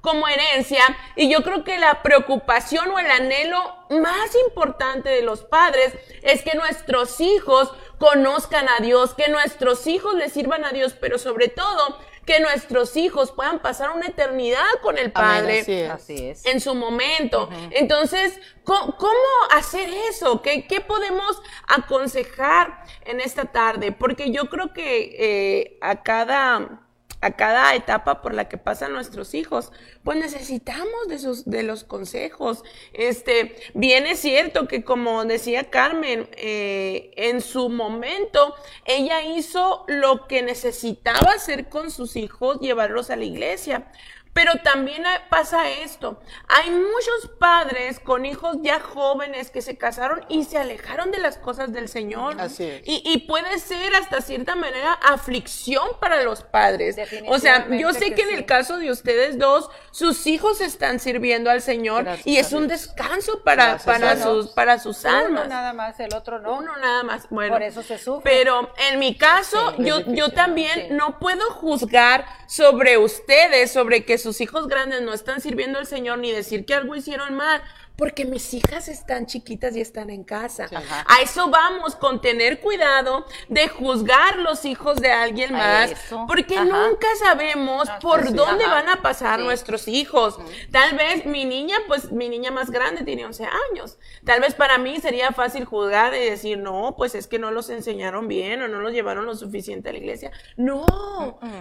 como 0.06 0.28
herencia. 0.28 0.84
Y 1.16 1.28
yo 1.28 1.42
creo 1.42 1.64
que 1.64 1.78
la 1.78 2.00
preocupación 2.00 2.88
o 2.92 3.00
el 3.00 3.10
anhelo 3.10 3.74
más 3.90 4.36
importante 4.48 5.08
de 5.08 5.22
los 5.22 5.42
padres 5.42 5.94
es 6.22 6.42
que 6.42 6.54
nuestros 6.54 7.20
hijos 7.20 7.72
conozcan 7.98 8.68
a 8.68 8.80
Dios, 8.80 9.14
que 9.14 9.28
nuestros 9.28 9.88
hijos 9.88 10.14
le 10.14 10.28
sirvan 10.28 10.64
a 10.64 10.70
Dios, 10.70 10.94
pero 11.00 11.18
sobre 11.18 11.48
todo 11.48 11.98
que 12.24 12.38
nuestros 12.38 12.96
hijos 12.96 13.32
puedan 13.32 13.58
pasar 13.58 13.90
una 13.90 14.06
eternidad 14.06 14.64
con 14.80 14.96
el 14.96 15.10
Padre 15.10 15.60
así 15.60 15.72
es. 15.72 15.90
Así 15.90 16.26
es. 16.28 16.46
en 16.46 16.60
su 16.60 16.76
momento. 16.76 17.48
Entonces, 17.70 18.38
¿cómo, 18.62 18.96
cómo 18.96 19.12
hacer 19.52 19.88
eso? 20.08 20.40
¿Qué, 20.40 20.68
qué 20.68 20.80
podemos 20.80 21.42
aconsejar 21.66 22.84
en 23.04 23.20
esta 23.20 23.46
tarde? 23.46 23.90
Porque 23.90 24.30
yo 24.30 24.48
creo 24.50 24.72
que 24.72 25.16
eh, 25.18 25.78
a 25.80 26.02
cada 26.02 26.85
a 27.26 27.32
cada 27.32 27.74
etapa 27.74 28.22
por 28.22 28.34
la 28.34 28.48
que 28.48 28.56
pasan 28.56 28.92
nuestros 28.92 29.34
hijos, 29.34 29.72
pues 30.04 30.16
necesitamos 30.16 31.08
de 31.08 31.18
sus 31.18 31.44
de 31.44 31.64
los 31.64 31.82
consejos. 31.82 32.62
Este, 32.92 33.56
bien 33.74 34.06
es 34.06 34.20
cierto 34.20 34.68
que 34.68 34.84
como 34.84 35.24
decía 35.24 35.68
Carmen, 35.70 36.28
eh, 36.36 37.10
en 37.16 37.40
su 37.40 37.68
momento 37.68 38.54
ella 38.84 39.22
hizo 39.22 39.84
lo 39.88 40.28
que 40.28 40.42
necesitaba 40.42 41.32
hacer 41.32 41.68
con 41.68 41.90
sus 41.90 42.14
hijos, 42.16 42.60
llevarlos 42.60 43.10
a 43.10 43.16
la 43.16 43.24
iglesia. 43.24 43.90
Pero 44.36 44.52
también 44.62 45.02
pasa 45.30 45.70
esto. 45.70 46.20
Hay 46.46 46.70
muchos 46.70 47.30
padres 47.40 47.98
con 47.98 48.26
hijos 48.26 48.58
ya 48.60 48.80
jóvenes 48.80 49.50
que 49.50 49.62
se 49.62 49.78
casaron 49.78 50.26
y 50.28 50.44
se 50.44 50.58
alejaron 50.58 51.10
de 51.10 51.18
las 51.18 51.38
cosas 51.38 51.72
del 51.72 51.88
Señor. 51.88 52.38
Así 52.38 52.64
es. 52.64 52.82
Y, 52.84 53.00
y 53.02 53.26
puede 53.26 53.58
ser 53.58 53.94
hasta 53.94 54.20
cierta 54.20 54.54
manera 54.54 54.92
aflicción 54.92 55.88
para 56.00 56.22
los 56.22 56.42
padres. 56.42 56.96
O 57.28 57.38
sea, 57.38 57.66
yo 57.70 57.94
sé 57.94 58.10
que, 58.10 58.16
que 58.16 58.22
en 58.24 58.34
el 58.34 58.44
caso 58.44 58.76
de 58.76 58.90
ustedes 58.90 59.38
dos, 59.38 59.70
sus 59.90 60.26
hijos 60.26 60.60
están 60.60 61.00
sirviendo 61.00 61.50
al 61.50 61.62
Señor 61.62 62.04
Gracias 62.04 62.26
y 62.26 62.36
es 62.36 62.52
a 62.52 62.58
un 62.58 62.68
descanso 62.68 63.42
para, 63.42 63.78
Gracias 63.78 63.84
para, 63.84 64.22
sus, 64.22 64.48
para 64.50 64.78
sus 64.78 65.02
Uno 65.04 65.16
almas. 65.16 65.48
nada 65.48 65.72
más, 65.72 65.98
el 65.98 66.12
otro 66.14 66.40
no. 66.40 66.58
Uno 66.58 66.76
nada 66.76 67.02
más. 67.04 67.26
Bueno, 67.30 67.54
Por 67.54 67.62
eso 67.62 67.82
se 67.82 67.96
sufre. 67.96 68.30
Pero 68.30 68.70
en 68.90 68.98
mi 68.98 69.16
caso, 69.16 69.72
Sí, 69.78 69.84
yo, 69.84 70.00
yo 70.08 70.28
también 70.28 70.74
sí. 70.74 70.86
no 70.90 71.18
puedo 71.18 71.50
juzgar 71.52 72.26
sobre 72.48 72.98
ustedes, 72.98 73.72
sobre 73.72 74.04
que 74.04 74.25
sus 74.26 74.40
hijos 74.40 74.66
grandes 74.66 75.02
no 75.02 75.12
están 75.12 75.40
sirviendo 75.40 75.78
al 75.78 75.86
Señor, 75.86 76.18
ni 76.18 76.32
decir 76.32 76.66
que 76.66 76.74
algo 76.74 76.96
hicieron 76.96 77.36
mal. 77.36 77.62
Porque 77.96 78.24
mis 78.26 78.52
hijas 78.54 78.88
están 78.88 79.26
chiquitas 79.26 79.74
y 79.74 79.80
están 79.80 80.10
en 80.10 80.22
casa. 80.22 80.66
A 81.08 81.22
eso 81.22 81.48
vamos, 81.48 81.96
con 81.96 82.20
tener 82.20 82.60
cuidado 82.60 83.26
de 83.48 83.68
juzgar 83.68 84.36
los 84.38 84.64
hijos 84.66 84.96
de 84.96 85.10
alguien 85.10 85.52
más, 85.52 85.92
porque 86.26 86.56
ajá. 86.58 86.64
nunca 86.66 87.06
sabemos 87.18 87.88
por 88.02 88.26
sí, 88.28 88.34
dónde 88.34 88.64
ajá. 88.64 88.74
van 88.74 88.88
a 88.90 89.02
pasar 89.02 89.38
Sí. 89.40 89.44
nuestros 89.46 89.88
hijos. 89.88 90.38
Tal 90.70 90.96
vez 90.96 91.24
mi 91.24 91.44
niña, 91.46 91.76
pues 91.86 92.12
mi 92.12 92.28
niña 92.28 92.50
más 92.50 92.70
grande 92.70 93.02
tiene 93.02 93.24
11 93.24 93.46
años. 93.72 93.98
Tal 94.24 94.40
vez 94.40 94.54
para 94.54 94.76
mí 94.78 95.00
sería 95.00 95.32
fácil 95.32 95.64
juzgar 95.64 96.14
y 96.14 96.18
decir, 96.20 96.58
no, 96.58 96.94
pues 96.96 97.14
es 97.14 97.26
que 97.26 97.38
no 97.38 97.50
los 97.50 97.70
enseñaron 97.70 98.28
bien 98.28 98.60
o 98.62 98.68
no 98.68 98.80
los 98.80 98.92
llevaron 98.92 99.24
lo 99.26 99.34
suficiente 99.34 99.88
a 99.88 99.92
la 99.92 99.98
iglesia. 99.98 100.30
No, 100.56 100.84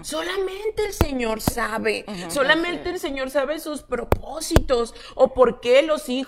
solamente 0.02 0.86
el 0.86 0.94
Señor 0.94 1.40
sabe. 1.42 2.06
Solamente 2.30 2.90
el 2.90 3.00
Señor 3.00 3.30
sabe 3.30 3.60
sus 3.60 3.84
propósitos 3.84 4.94
o 5.16 5.34
por 5.34 5.62
qué 5.62 5.82
los 5.82 6.10
hijos, 6.10 6.24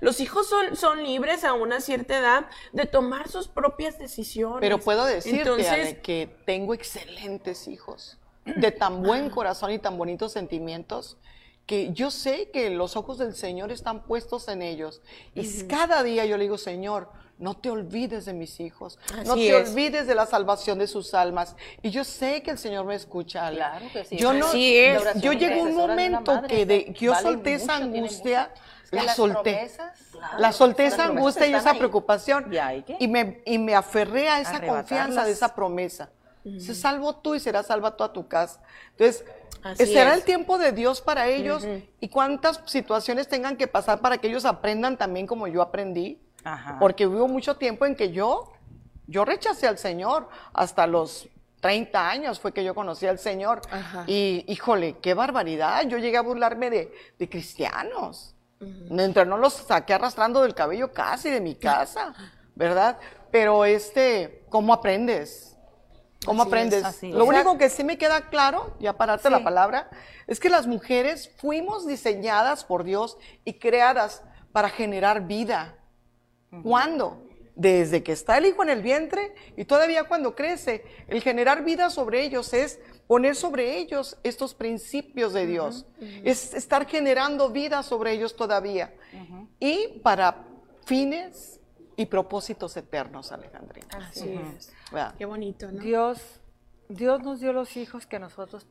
los 0.00 0.20
hijos 0.20 0.48
son, 0.48 0.76
son 0.76 1.02
libres 1.02 1.44
a 1.44 1.52
una 1.52 1.80
cierta 1.80 2.18
edad 2.18 2.46
de 2.72 2.86
tomar 2.86 3.28
sus 3.28 3.48
propias 3.48 3.98
decisiones. 3.98 4.60
Pero 4.60 4.78
puedo 4.78 5.04
decirte, 5.04 5.40
Entonces, 5.40 5.68
Ale, 5.68 6.00
que 6.00 6.28
tengo 6.44 6.74
excelentes 6.74 7.68
hijos, 7.68 8.18
de 8.44 8.72
tan 8.72 9.02
buen 9.02 9.30
corazón 9.30 9.70
y 9.70 9.78
tan 9.78 9.98
bonitos 9.98 10.32
sentimientos, 10.32 11.16
que 11.66 11.92
yo 11.92 12.10
sé 12.10 12.50
que 12.50 12.70
los 12.70 12.96
ojos 12.96 13.18
del 13.18 13.34
Señor 13.34 13.70
están 13.70 14.02
puestos 14.02 14.48
en 14.48 14.62
ellos. 14.62 15.02
Y 15.34 15.64
cada 15.68 16.02
día 16.02 16.24
yo 16.24 16.36
le 16.36 16.44
digo, 16.44 16.58
Señor, 16.58 17.08
no 17.40 17.54
te 17.54 17.70
olvides 17.70 18.26
de 18.26 18.34
mis 18.34 18.60
hijos, 18.60 18.98
no 19.24 19.34
te 19.34 19.48
es. 19.48 19.70
olvides 19.70 20.06
de 20.06 20.14
la 20.14 20.26
salvación 20.26 20.78
de 20.78 20.86
sus 20.86 21.14
almas. 21.14 21.56
Y 21.80 21.90
yo 21.90 22.04
sé 22.04 22.42
que 22.42 22.50
el 22.50 22.58
Señor 22.58 22.84
me 22.84 22.94
escucha. 22.94 23.46
Ale. 23.46 23.56
Claro 23.56 23.86
que 23.92 24.04
sí. 24.04 24.16
Yo 24.16 24.32
no, 24.32 24.48
Así 24.48 24.76
es. 24.76 25.02
Yo 25.20 25.32
llegué 25.32 25.60
a 25.60 25.62
un 25.62 25.68
de 25.68 25.74
momento 25.74 26.34
madre, 26.34 26.48
que, 26.54 26.66
de, 26.66 26.94
yo 26.98 27.12
vale 27.12 27.22
solté 27.22 27.54
esa 27.54 27.80
mucho, 27.80 27.96
angustia, 27.96 28.52
la 28.90 29.04
las 29.04 29.16
solté. 29.16 29.52
promesas, 29.54 29.98
La 30.38 30.52
solté 30.52 30.86
esa 30.86 31.04
angustia 31.04 31.46
y 31.46 31.54
esa 31.54 31.70
ahí. 31.70 31.78
preocupación 31.78 32.52
¿Y 32.52 32.58
hay 32.58 32.82
qué? 32.82 32.96
y 32.98 33.08
me, 33.08 33.42
y 33.46 33.58
me 33.58 33.74
aferré 33.74 34.28
a 34.28 34.40
esa 34.40 34.60
confianza 34.60 35.24
de 35.24 35.32
esa 35.32 35.54
promesa. 35.54 36.10
Se 36.58 36.74
salvo 36.74 37.16
tú 37.16 37.34
y 37.34 37.40
serás 37.40 37.66
salva 37.66 37.96
toda 37.96 38.12
tu 38.12 38.26
casa. 38.26 38.60
Entonces, 38.92 39.24
Así 39.62 39.86
será 39.86 40.12
es. 40.12 40.16
el 40.18 40.24
tiempo 40.24 40.56
de 40.56 40.72
Dios 40.72 41.02
para 41.02 41.26
ellos 41.28 41.66
y 42.00 42.08
cuántas 42.08 42.62
situaciones 42.64 43.28
tengan 43.28 43.56
que 43.58 43.66
pasar 43.68 44.00
para 44.00 44.16
que 44.18 44.28
ellos 44.28 44.44
aprendan 44.46 44.96
también 44.96 45.26
como 45.26 45.46
yo 45.48 45.60
aprendí. 45.60 46.18
Ajá. 46.42 46.78
Porque 46.80 47.06
hubo 47.06 47.28
mucho 47.28 47.56
tiempo 47.56 47.84
en 47.84 47.94
que 47.94 48.10
yo, 48.10 48.50
yo 49.06 49.26
rechacé 49.26 49.66
al 49.68 49.76
Señor 49.76 50.28
hasta 50.54 50.86
los 50.86 51.28
30 51.60 52.08
años 52.08 52.40
fue 52.40 52.52
que 52.52 52.64
yo 52.64 52.74
conocí 52.74 53.06
al 53.06 53.18
Señor. 53.18 53.60
Ajá. 53.70 54.04
Y 54.06 54.46
híjole, 54.48 54.96
qué 55.02 55.12
barbaridad. 55.12 55.82
Yo 55.86 55.98
llegué 55.98 56.16
a 56.16 56.22
burlarme 56.22 56.70
de, 56.70 56.94
de 57.18 57.28
cristianos. 57.28 58.34
Mientras 58.60 59.26
no 59.26 59.38
los 59.38 59.54
saqué 59.54 59.94
arrastrando 59.94 60.42
del 60.42 60.54
cabello 60.54 60.92
casi 60.92 61.30
de 61.30 61.40
mi 61.40 61.54
casa, 61.54 62.14
¿verdad? 62.54 62.98
Pero 63.30 63.64
este, 63.64 64.44
¿cómo 64.50 64.74
aprendes? 64.74 65.56
¿Cómo 66.26 66.42
Así 66.42 66.48
es, 66.48 66.52
aprendes? 66.52 66.84
así 66.84 67.10
Lo 67.10 67.22
es. 67.24 67.28
único 67.30 67.56
que 67.56 67.70
sí 67.70 67.82
me 67.84 67.96
queda 67.96 68.28
claro, 68.28 68.76
ya 68.78 68.92
para 68.98 69.12
darte 69.14 69.30
la 69.30 69.38
Sí. 69.38 69.44
palabra, 69.44 69.88
es 70.26 70.38
que 70.38 70.50
las 70.50 70.66
mujeres 70.66 71.34
fuimos 71.38 71.86
diseñadas 71.86 72.64
por 72.64 72.84
Dios 72.84 73.16
y 73.46 73.54
creadas 73.54 74.22
para 74.52 74.68
generar 74.68 75.26
vida. 75.26 75.76
¿Cuándo? 76.62 77.22
Desde 77.54 78.02
que 78.02 78.12
está 78.12 78.36
el 78.36 78.46
hijo 78.46 78.62
en 78.62 78.68
el 78.70 78.82
vientre 78.82 79.34
y 79.56 79.64
todavía 79.64 80.04
cuando 80.04 80.34
crece. 80.34 80.84
El 81.08 81.22
generar 81.22 81.64
vida 81.64 81.88
sobre 81.88 82.22
ellos 82.22 82.52
es 82.52 82.78
poner 83.10 83.34
sobre 83.34 83.76
ellos 83.78 84.16
estos 84.22 84.54
principios 84.54 85.32
de 85.32 85.44
Dios. 85.44 85.84
Es 86.22 86.54
estar 86.54 86.86
generando 86.86 87.50
vida 87.50 87.82
sobre 87.82 88.12
ellos 88.12 88.36
todavía. 88.36 88.94
Y 89.58 89.98
para 89.98 90.44
fines 90.86 91.60
y 91.96 92.06
propósitos 92.06 92.76
eternos, 92.76 93.32
Alejandrina. 93.32 93.88
Así 93.96 94.32
es. 94.54 94.72
¿Verdad? 94.92 95.16
Qué 95.18 95.24
bonito, 95.24 95.72
¿no? 95.72 95.82
Dios, 95.82 96.40
Dios 96.88 97.20
nos 97.24 97.40
dio 97.40 97.52
los 97.52 97.76
hijos 97.76 98.06
que 98.06 98.20
nosotros 98.20 98.68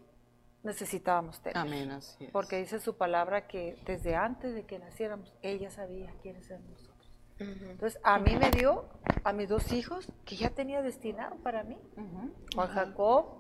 necesitábamos 0.63 1.41
tener. 1.41 1.57
Amén, 1.57 1.91
así 1.91 2.23
es. 2.23 2.31
Porque 2.31 2.59
dice 2.59 2.79
su 2.79 2.95
palabra 2.95 3.45
que 3.45 3.75
desde 3.85 4.15
antes 4.15 4.55
de 4.55 4.63
que 4.63 4.79
naciéramos, 4.79 5.35
ella 5.41 5.69
sabía 5.69 6.13
quiénes 6.21 6.49
eran 6.49 6.63
nosotros. 6.71 7.11
Entonces, 7.39 7.99
a 8.03 8.19
mí 8.19 8.37
me 8.37 8.51
dio 8.51 8.85
a 9.25 9.33
mis 9.33 9.49
dos 9.49 9.73
hijos 9.73 10.07
que 10.23 10.37
ya 10.37 10.49
tenía 10.51 10.81
destinado 10.81 11.35
para 11.43 11.63
mí. 11.63 11.77
Juan 12.55 12.67
Jacob, 12.69 13.38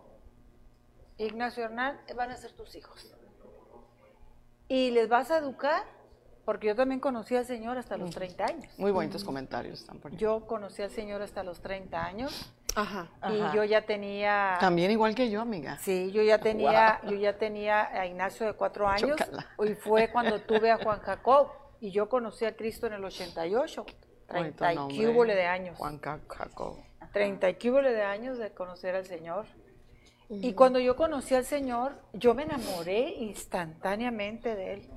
Ignacio 1.19 1.65
Hernán, 1.65 1.99
van 2.15 2.31
a 2.31 2.37
ser 2.37 2.53
tus 2.53 2.75
hijos. 2.75 3.13
Y 4.69 4.91
les 4.91 5.09
vas 5.09 5.31
a 5.31 5.37
educar, 5.37 5.83
porque 6.45 6.67
yo 6.67 6.75
también 6.75 7.01
conocí 7.01 7.35
al 7.35 7.45
Señor 7.45 7.77
hasta 7.77 7.97
los 7.97 8.11
30 8.11 8.45
años. 8.45 8.73
Muy 8.79 8.91
bonitos 8.91 9.23
comentarios 9.23 9.81
están 9.81 9.99
por 9.99 10.11
ahí. 10.11 10.17
Yo 10.17 10.47
conocí 10.47 10.81
al 10.81 10.91
Señor 10.91 11.21
hasta 11.21 11.43
los 11.43 11.59
30 11.59 12.05
años 12.05 12.53
Ajá. 12.73 13.09
Ajá. 13.19 13.33
y 13.33 13.55
yo 13.55 13.63
ya 13.65 13.85
tenía 13.85 14.57
También 14.61 14.91
igual 14.91 15.13
que 15.13 15.29
yo, 15.29 15.41
amiga. 15.41 15.77
Sí, 15.79 16.11
yo 16.11 16.21
ya 16.21 16.39
tenía, 16.39 17.01
yo 17.03 17.15
ya 17.15 17.37
tenía 17.37 17.91
a 17.91 18.05
Ignacio 18.05 18.45
de 18.45 18.53
cuatro 18.53 18.87
años 18.87 19.19
y 19.65 19.75
fue 19.75 20.09
cuando 20.11 20.39
tuve 20.47 20.71
a 20.71 20.77
Juan 20.77 20.99
Jacob 21.01 21.49
y 21.81 21.91
yo 21.91 22.07
conocí 22.07 22.45
a 22.45 22.55
Cristo 22.55 22.87
en 22.87 22.93
el 22.93 23.03
88, 23.03 23.85
Bonito 24.31 24.57
30 24.57 24.73
y 24.93 25.05
de 25.35 25.45
años, 25.45 25.77
Juan 25.77 25.99
Jacob. 25.99 26.77
30 27.11 27.49
y 27.49 27.55
cúbole 27.55 27.91
de 27.91 28.03
años 28.03 28.37
de 28.37 28.51
conocer 28.51 28.95
al 28.95 29.05
Señor. 29.05 29.45
Y 30.29 30.53
cuando 30.53 30.79
yo 30.79 30.95
conocí 30.95 31.33
al 31.33 31.43
Señor, 31.45 31.93
yo 32.13 32.35
me 32.35 32.43
enamoré 32.43 33.09
instantáneamente 33.15 34.55
de 34.55 34.73
Él. 34.73 34.89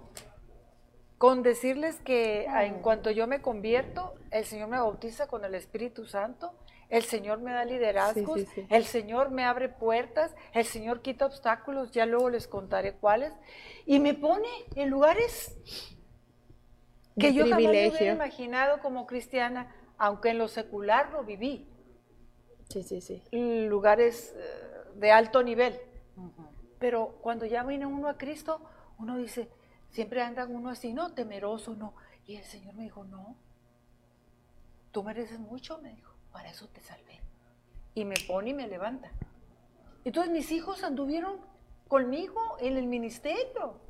Con 1.16 1.42
decirles 1.42 1.96
que 2.04 2.46
a- 2.48 2.64
en 2.66 2.80
cuanto 2.80 3.10
yo 3.10 3.26
me 3.26 3.40
convierto, 3.40 4.14
el 4.30 4.44
Señor 4.44 4.68
me 4.68 4.78
bautiza 4.78 5.28
con 5.28 5.44
el 5.44 5.54
Espíritu 5.54 6.04
Santo, 6.04 6.52
el 6.90 7.04
Señor 7.04 7.38
me 7.40 7.52
da 7.52 7.64
liderazgos, 7.64 8.40
Sí, 8.40 8.46
sí, 8.46 8.52
sí. 8.62 8.66
el 8.68 8.84
Señor 8.84 9.30
me 9.30 9.44
abre 9.44 9.70
puertas, 9.70 10.34
el 10.52 10.66
Señor 10.66 11.00
quita 11.00 11.24
obstáculos, 11.24 11.92
ya 11.92 12.04
luego 12.04 12.28
les 12.28 12.46
contaré 12.46 12.92
cuáles, 12.96 13.32
y 13.86 14.00
me 14.00 14.12
pone 14.12 14.48
en 14.74 14.90
lugares 14.90 15.56
que 17.18 17.28
De 17.28 17.34
yo 17.34 17.44
jamás 17.44 17.56
privilegio. 17.56 17.96
hubiera 17.98 18.14
imaginado 18.14 18.80
como 18.80 19.06
cristiana, 19.06 19.74
aunque 19.96 20.30
en 20.30 20.38
lo 20.38 20.48
secular 20.48 21.10
lo 21.12 21.24
viví, 21.24 21.68
Sí, 22.68 22.82
sí, 22.82 23.00
sí. 23.02 23.22
lugares 23.32 24.34
eh, 24.34 24.71
de 24.96 25.12
alto 25.12 25.42
nivel. 25.42 25.78
Pero 26.78 27.18
cuando 27.22 27.46
ya 27.46 27.62
viene 27.64 27.86
uno 27.86 28.08
a 28.08 28.18
Cristo, 28.18 28.60
uno 28.98 29.16
dice, 29.16 29.48
siempre 29.90 30.22
anda 30.22 30.44
uno 30.46 30.70
así, 30.70 30.92
no, 30.92 31.12
temeroso, 31.14 31.74
no. 31.74 31.94
Y 32.26 32.36
el 32.36 32.44
Señor 32.44 32.74
me 32.74 32.84
dijo, 32.84 33.04
no, 33.04 33.36
tú 34.90 35.02
mereces 35.02 35.38
mucho, 35.38 35.78
me 35.78 35.94
dijo, 35.94 36.14
para 36.32 36.50
eso 36.50 36.68
te 36.68 36.80
salvé. 36.80 37.20
Y 37.94 38.04
me 38.04 38.14
pone 38.26 38.50
y 38.50 38.54
me 38.54 38.66
levanta. 38.68 39.10
Entonces 40.04 40.32
mis 40.32 40.50
hijos 40.50 40.82
anduvieron 40.82 41.40
conmigo 41.88 42.40
en 42.60 42.76
el 42.76 42.86
ministerio. 42.86 43.80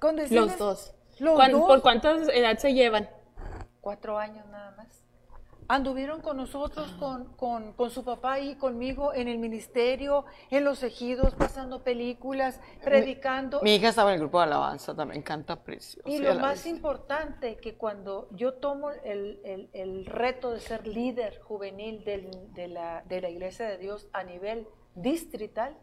Con 0.00 0.16
Los 0.30 0.58
dos. 0.58 0.94
Los 1.18 1.34
¿Cuán- 1.36 1.52
dos. 1.52 1.66
¿Por 1.66 1.82
cuántas 1.82 2.28
edad 2.28 2.58
se 2.58 2.74
llevan? 2.74 3.08
cuatro 3.80 4.18
años 4.18 4.44
nada 4.48 4.72
más. 4.72 5.04
Anduvieron 5.68 6.20
con 6.20 6.36
nosotros, 6.36 6.92
con, 6.92 7.24
con, 7.36 7.72
con 7.72 7.90
su 7.90 8.04
papá 8.04 8.38
y 8.38 8.54
conmigo 8.54 9.12
en 9.12 9.26
el 9.26 9.38
ministerio, 9.38 10.24
en 10.50 10.62
los 10.64 10.82
ejidos, 10.84 11.34
pasando 11.34 11.82
películas, 11.82 12.60
predicando. 12.84 13.60
Mi 13.62 13.74
hija 13.74 13.88
estaba 13.88 14.10
en 14.10 14.14
el 14.14 14.20
grupo 14.20 14.38
de 14.38 14.44
alabanza, 14.44 14.94
también 14.94 15.22
canta 15.22 15.56
precioso. 15.64 16.08
y 16.08 16.18
lo 16.18 16.34
más 16.36 16.66
importante, 16.66 17.56
que 17.56 17.74
cuando 17.76 18.28
yo 18.30 18.54
tomo 18.54 18.90
el, 18.92 19.40
el- 19.44 19.68
el 19.72 20.06
reto 20.06 20.52
de 20.52 20.60
ser 20.60 20.86
líder 20.86 21.40
juvenil 21.40 22.04
del- 22.04 22.52
de, 22.54 22.68
la, 22.68 23.02
de 23.08 23.20
la 23.20 23.28
Iglesia 23.30 23.66
de 23.68 23.78
Dios 23.78 24.06
a 24.12 24.22
nivel 24.22 24.68
distrital, 24.94 25.76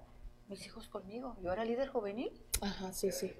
mis 0.48 0.66
hijos 0.66 0.88
conmigo, 0.88 1.36
yo 1.42 1.52
era 1.52 1.66
líder 1.66 1.90
juvenil, 1.90 2.32
Ajá, 2.62 2.94
sí, 2.94 3.12
sí. 3.12 3.34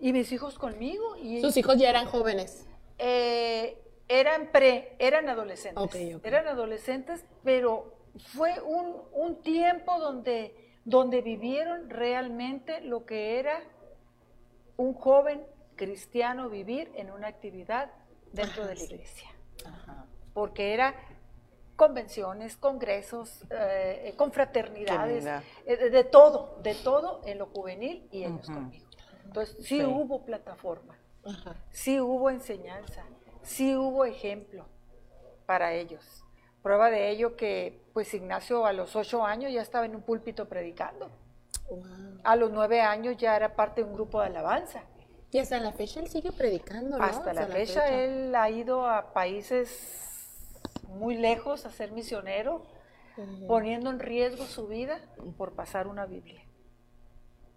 y 0.00 0.12
mis 0.14 0.32
hijos 0.32 0.58
conmigo, 0.58 1.16
y 1.16 1.40
Sus 1.42 1.56
hijos 1.58 1.76
ya 1.76 1.90
eran 1.90 2.06
jóvenes. 2.06 2.66
Eh, 2.98 3.78
eran 4.10 4.48
pre, 4.50 4.96
eran 4.98 5.28
adolescentes. 5.28 5.94
Eran 6.24 6.48
adolescentes, 6.48 7.24
pero 7.44 7.94
fue 8.34 8.60
un, 8.60 8.96
un 9.12 9.40
tiempo 9.40 9.98
donde, 10.00 10.52
donde 10.84 11.22
vivieron 11.22 11.88
realmente 11.88 12.80
lo 12.80 13.06
que 13.06 13.38
era 13.38 13.62
un 14.76 14.94
joven 14.94 15.42
cristiano 15.76 16.48
vivir 16.50 16.90
en 16.96 17.12
una 17.12 17.28
actividad 17.28 17.90
dentro 18.32 18.66
de 18.66 18.74
la 18.74 18.82
iglesia. 18.82 19.30
Porque 20.34 20.74
era 20.74 20.94
convenciones, 21.76 22.56
congresos, 22.56 23.44
eh, 23.50 24.12
confraternidades, 24.16 25.24
eh, 25.66 25.76
de, 25.76 25.90
de 25.90 26.04
todo, 26.04 26.58
de 26.62 26.74
todo 26.74 27.22
en 27.24 27.38
lo 27.38 27.46
juvenil 27.46 28.08
y 28.10 28.24
ellos 28.24 28.46
conmigo. 28.46 28.86
Entonces 29.24 29.56
sí, 29.64 29.78
Sí. 29.78 29.84
hubo 29.84 30.24
plataforma 30.24 30.96
sí 31.70 32.00
hubo 32.00 32.30
enseñanza, 32.30 33.04
sí 33.42 33.76
hubo 33.76 34.04
ejemplo 34.04 34.66
para 35.46 35.72
ellos. 35.74 36.24
Prueba 36.62 36.90
de 36.90 37.10
ello 37.10 37.36
que 37.36 37.82
pues 37.92 38.12
Ignacio 38.14 38.66
a 38.66 38.72
los 38.72 38.94
ocho 38.94 39.24
años 39.24 39.52
ya 39.52 39.62
estaba 39.62 39.86
en 39.86 39.96
un 39.96 40.02
púlpito 40.02 40.48
predicando. 40.48 41.10
A 42.24 42.36
los 42.36 42.50
nueve 42.50 42.80
años 42.80 43.16
ya 43.16 43.36
era 43.36 43.54
parte 43.54 43.82
de 43.82 43.88
un 43.88 43.94
grupo 43.94 44.20
de 44.20 44.26
alabanza. 44.26 44.82
Y 45.32 45.38
hasta 45.38 45.58
la 45.60 45.72
fecha 45.72 46.00
él 46.00 46.08
sigue 46.08 46.32
predicando, 46.32 46.98
¿no? 46.98 47.04
Hasta 47.04 47.32
la 47.32 47.46
fecha 47.46 47.88
él 47.88 48.34
ha 48.34 48.50
ido 48.50 48.86
a 48.86 49.12
países 49.12 50.10
muy 50.88 51.16
lejos 51.16 51.66
a 51.66 51.70
ser 51.70 51.92
misionero, 51.92 52.66
poniendo 53.46 53.90
en 53.90 54.00
riesgo 54.00 54.44
su 54.44 54.66
vida 54.66 55.00
por 55.36 55.52
pasar 55.52 55.86
una 55.86 56.06
Biblia. 56.06 56.42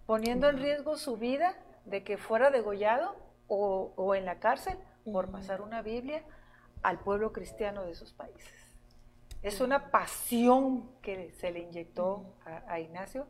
Poniendo 0.05 0.49
en 0.49 0.59
riesgo 0.59 0.97
su 0.97 1.17
vida 1.17 1.55
de 1.85 2.03
que 2.03 2.17
fuera 2.17 2.51
degollado 2.51 3.15
o, 3.47 3.91
o 3.95 4.15
en 4.15 4.25
la 4.25 4.39
cárcel 4.39 4.77
por 5.11 5.29
pasar 5.31 5.61
una 5.61 5.81
Biblia 5.81 6.23
al 6.81 6.99
pueblo 6.99 7.31
cristiano 7.31 7.83
de 7.83 7.91
esos 7.91 8.13
países. 8.13 8.53
Es 9.41 9.59
una 9.61 9.91
pasión 9.91 10.89
que 11.01 11.31
se 11.33 11.51
le 11.51 11.59
inyectó 11.59 12.35
a, 12.45 12.63
a 12.73 12.79
Ignacio 12.79 13.27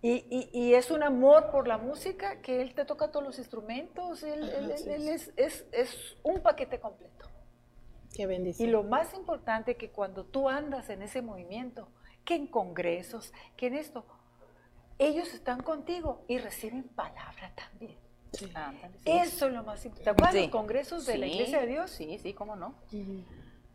y, 0.00 0.26
y- 0.30 0.50
y 0.52 0.74
es 0.74 0.90
un 0.90 1.02
amor 1.02 1.50
por 1.50 1.66
la 1.66 1.78
música 1.78 2.40
que 2.40 2.60
él 2.62 2.74
te 2.74 2.84
toca 2.84 3.10
todos 3.10 3.24
los 3.24 3.38
instrumentos, 3.38 4.22
él, 4.22 4.48
él- 4.50 4.70
él- 4.70 4.88
él 4.88 5.08
es, 5.08 5.32
es- 5.36 5.66
es 5.72 6.16
un 6.22 6.40
paquete 6.42 6.78
completo. 6.78 7.28
Qué 8.14 8.22
Y 8.22 8.26
bendición. 8.26 8.70
lo 8.70 8.84
más 8.84 9.12
importante 9.14 9.76
que 9.76 9.90
cuando 9.90 10.24
tú 10.24 10.48
andas 10.48 10.88
en 10.90 11.02
ese 11.02 11.20
movimiento, 11.22 11.88
que 12.24 12.36
en 12.36 12.46
congresos, 12.46 13.32
que 13.56 13.66
en 13.66 13.74
esto, 13.74 14.04
ellos 14.98 15.34
están 15.34 15.62
contigo 15.62 16.24
y 16.28 16.38
reciben 16.38 16.84
palabra 16.84 17.52
también. 17.56 17.98
Ándale, 18.54 18.98
sí. 18.98 19.10
Eso 19.10 19.46
es 19.46 19.52
lo 19.52 19.62
más 19.62 19.84
importante. 19.84 20.04
¿Te 20.04 20.10
acuerdas 20.10 20.34
Sí. 20.34 20.40
los 20.42 20.50
congresos 20.50 21.06
de 21.06 21.18
la 21.18 21.26
Iglesia 21.26 21.60
de 21.60 21.66
Dios? 21.66 21.90
Sí, 21.90 22.18
sí, 22.18 22.32
cómo 22.34 22.56
no. 22.56 22.74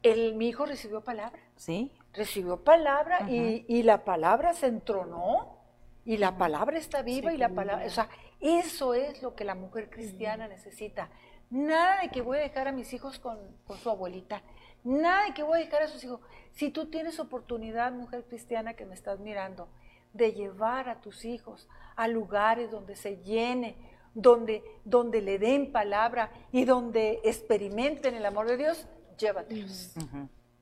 El, 0.03 0.36
mi 0.36 0.47
hijo 0.47 0.66
recibió 0.66 1.01
palabra. 1.01 1.39
Sí. 1.55 1.91
recibió 2.14 2.64
palabra 2.64 3.30
y, 3.30 3.66
y 3.68 3.84
la 3.84 4.03
palabra 4.05 4.53
se 4.53 4.68
entronó 4.68 5.57
y 6.05 6.18
la 6.18 6.38
palabra 6.38 6.78
está 6.78 7.01
viva 7.03 7.34
y 7.34 7.38
la 7.38 7.49
palabra, 7.49 7.86
o 7.86 7.89
sea, 7.89 8.10
eso 8.39 8.93
es 8.95 9.22
lo 9.22 9.36
que 9.36 9.43
la 9.43 9.53
mujer 9.55 9.89
cristiana 9.89 10.47
necesita. 10.47 11.10
Nada 11.51 12.01
de 12.01 12.10
que 12.10 12.22
voy 12.22 12.38
a 12.38 12.41
dejar 12.41 12.68
a 12.68 12.72
mis 12.72 12.93
hijos 12.93 13.20
con, 13.20 13.38
con 13.68 13.78
su 13.78 13.89
abuelita, 13.89 14.41
nada 14.84 15.26
de 15.26 15.34
que 15.34 15.43
voy 15.43 15.62
a 15.62 15.66
dejar 15.66 15.84
a 15.84 15.88
sus 15.88 16.03
hijos. 16.03 16.20
Si 16.53 16.70
tú 16.72 16.89
tienes 16.89 17.20
oportunidad, 17.20 17.91
mujer 17.91 18.24
cristiana 18.28 18.74
que 18.76 18.86
me 18.86 18.95
estás 18.95 19.20
mirando, 19.20 19.68
de 20.14 20.32
llevar 20.34 20.89
a 20.89 21.01
tus 21.01 21.26
hijos 21.26 21.68
a 21.95 22.07
lugares 22.07 22.72
donde 22.72 22.95
se 22.95 23.18
llene, 23.18 23.76
donde, 24.14 24.64
donde 24.86 25.22
le 25.22 25.39
den 25.39 25.72
palabra 25.72 26.32
y 26.51 26.66
donde 26.66 27.22
experimenten 27.24 28.16
el 28.16 28.26
amor 28.26 28.47
de 28.47 28.57
Dios, 28.57 28.88
llévatelos. 29.18 29.93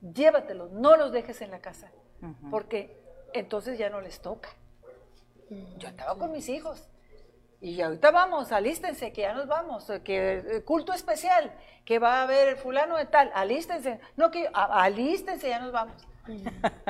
Llévatelos, 0.00 0.70
no 0.72 0.96
los 0.96 1.12
dejes 1.12 1.40
en 1.42 1.50
la 1.50 1.60
casa, 1.60 1.90
porque 2.50 2.96
entonces 3.32 3.78
ya 3.78 3.90
no 3.90 4.00
les 4.00 4.20
toca. 4.20 4.48
Yo 5.78 5.88
andaba 5.88 6.18
con 6.18 6.30
mis 6.32 6.48
hijos. 6.48 6.88
Y 7.60 7.80
ahorita 7.80 8.12
vamos, 8.12 8.52
alístense, 8.52 9.12
que 9.12 9.22
ya 9.22 9.34
nos 9.34 9.48
vamos, 9.48 9.90
que 10.04 10.34
eh, 10.38 10.62
culto 10.64 10.92
especial, 10.92 11.52
que 11.84 11.98
va 11.98 12.20
a 12.20 12.22
haber 12.22 12.56
fulano 12.56 12.96
de 12.96 13.06
tal, 13.06 13.32
alístense, 13.34 13.98
no 14.16 14.30
que 14.30 14.48
a- 14.54 14.82
alístense, 14.84 15.48
ya 15.48 15.58
nos 15.58 15.72
vamos. 15.72 16.06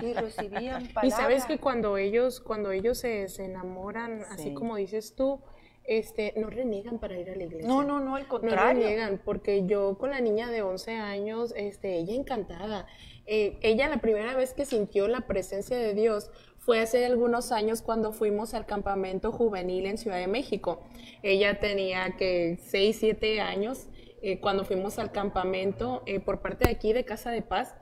Y 0.02 0.12
recibían 0.12 0.88
palabra. 0.88 1.02
Y 1.06 1.10
sabes 1.10 1.46
que 1.46 1.58
cuando 1.58 1.96
ellos, 1.96 2.40
cuando 2.40 2.70
ellos 2.72 2.98
se, 2.98 3.28
se 3.28 3.46
enamoran, 3.46 4.24
así 4.30 4.48
Sí. 4.50 4.54
como 4.54 4.76
dices 4.76 5.14
tú, 5.14 5.40
este, 5.88 6.34
no 6.36 6.50
reniegan 6.50 6.98
para 6.98 7.18
ir 7.18 7.30
a 7.30 7.34
la 7.34 7.44
iglesia. 7.44 7.66
No, 7.66 7.82
no, 7.82 7.98
no, 7.98 8.14
al 8.16 8.22
No 8.24 8.28
contrario. 8.28 8.82
reniegan, 8.82 9.20
porque 9.24 9.66
yo 9.66 9.96
con 9.98 10.10
la 10.10 10.20
niña 10.20 10.50
de 10.50 10.62
11 10.62 10.92
años, 10.96 11.52
este, 11.56 11.96
ella 11.96 12.14
encantada. 12.14 12.86
Eh, 13.26 13.58
ella 13.62 13.88
la 13.88 13.98
primera 13.98 14.34
vez 14.36 14.54
que 14.54 14.64
sintió 14.64 15.08
la 15.08 15.22
presencia 15.22 15.76
de 15.76 15.94
Dios 15.94 16.30
fue 16.58 16.80
hace 16.80 17.04
algunos 17.06 17.52
años 17.52 17.82
cuando 17.82 18.12
fuimos 18.12 18.54
al 18.54 18.66
campamento 18.66 19.32
juvenil 19.32 19.86
en 19.86 19.98
Ciudad 19.98 20.18
de 20.18 20.26
México. 20.28 20.80
Ella 21.22 21.58
tenía 21.58 22.16
que 22.18 22.58
6, 22.62 22.96
7 23.00 23.40
años 23.40 23.86
eh, 24.20 24.40
cuando 24.40 24.64
fuimos 24.64 24.98
al 24.98 25.10
campamento 25.12 26.02
eh, 26.06 26.20
por 26.20 26.40
parte 26.40 26.66
de 26.66 26.70
aquí 26.70 26.92
de 26.92 27.04
Casa 27.04 27.30
de 27.30 27.42
Paz. 27.42 27.74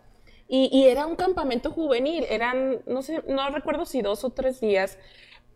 Y, 0.49 0.69
y 0.73 0.87
era 0.87 1.07
un 1.07 1.17
campamento 1.17 1.73
juvenil, 1.73 2.25
eran, 2.31 2.83
no 2.87 3.03
sé, 3.03 3.21
no 3.27 3.51
recuerdo 3.51 3.85
si 3.85 4.01
dos 4.01 4.23
o 4.23 4.31
tres 4.31 4.61
días, 4.61 4.97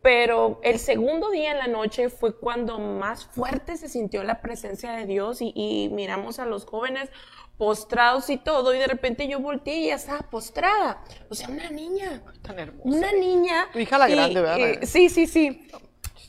pero 0.03 0.61
el 0.62 0.78
segundo 0.78 1.30
día 1.30 1.53
en 1.53 1.59
la 1.59 1.66
noche 1.66 2.09
fue 2.09 2.36
cuando 2.38 2.78
más 2.78 3.24
fuerte 3.26 3.76
se 3.76 3.88
sintió 3.88 4.22
la 4.24 4.40
presencia 4.40 4.92
de 4.92 5.07
Dios 5.07 5.40
y, 5.42 5.53
y 5.55 5.88
miramos 5.90 6.38
a 6.38 6.46
los 6.46 6.64
jóvenes 6.64 7.11
postrados 7.59 8.30
y 8.30 8.38
todo, 8.38 8.74
y 8.74 8.78
de 8.78 8.86
repente 8.86 9.28
yo 9.28 9.38
volteé 9.40 9.76
y 9.80 9.84
ella 9.86 9.96
estaba 9.96 10.20
postrada, 10.30 11.05
o 11.28 11.34
sea, 11.34 11.48
una 11.51 11.68
niña, 11.70 12.22
Tan 12.40 12.59
hermosa. 12.59 12.88
una 12.88 13.12
niña. 13.12 13.68
Tu 13.72 13.80
hija 13.80 13.98
la 13.98 14.09
y- 14.09 14.14
grande, 14.14 14.40
¿verdad? 14.40 14.78
sí, 14.84 15.11
sí, 15.11 15.26
sí. 15.26 15.68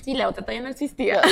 Sí, 0.04 0.14
la 0.16 0.28
otra 0.28 0.41
todavía 0.43 0.64
no 0.64 0.70
existía. 0.70 1.22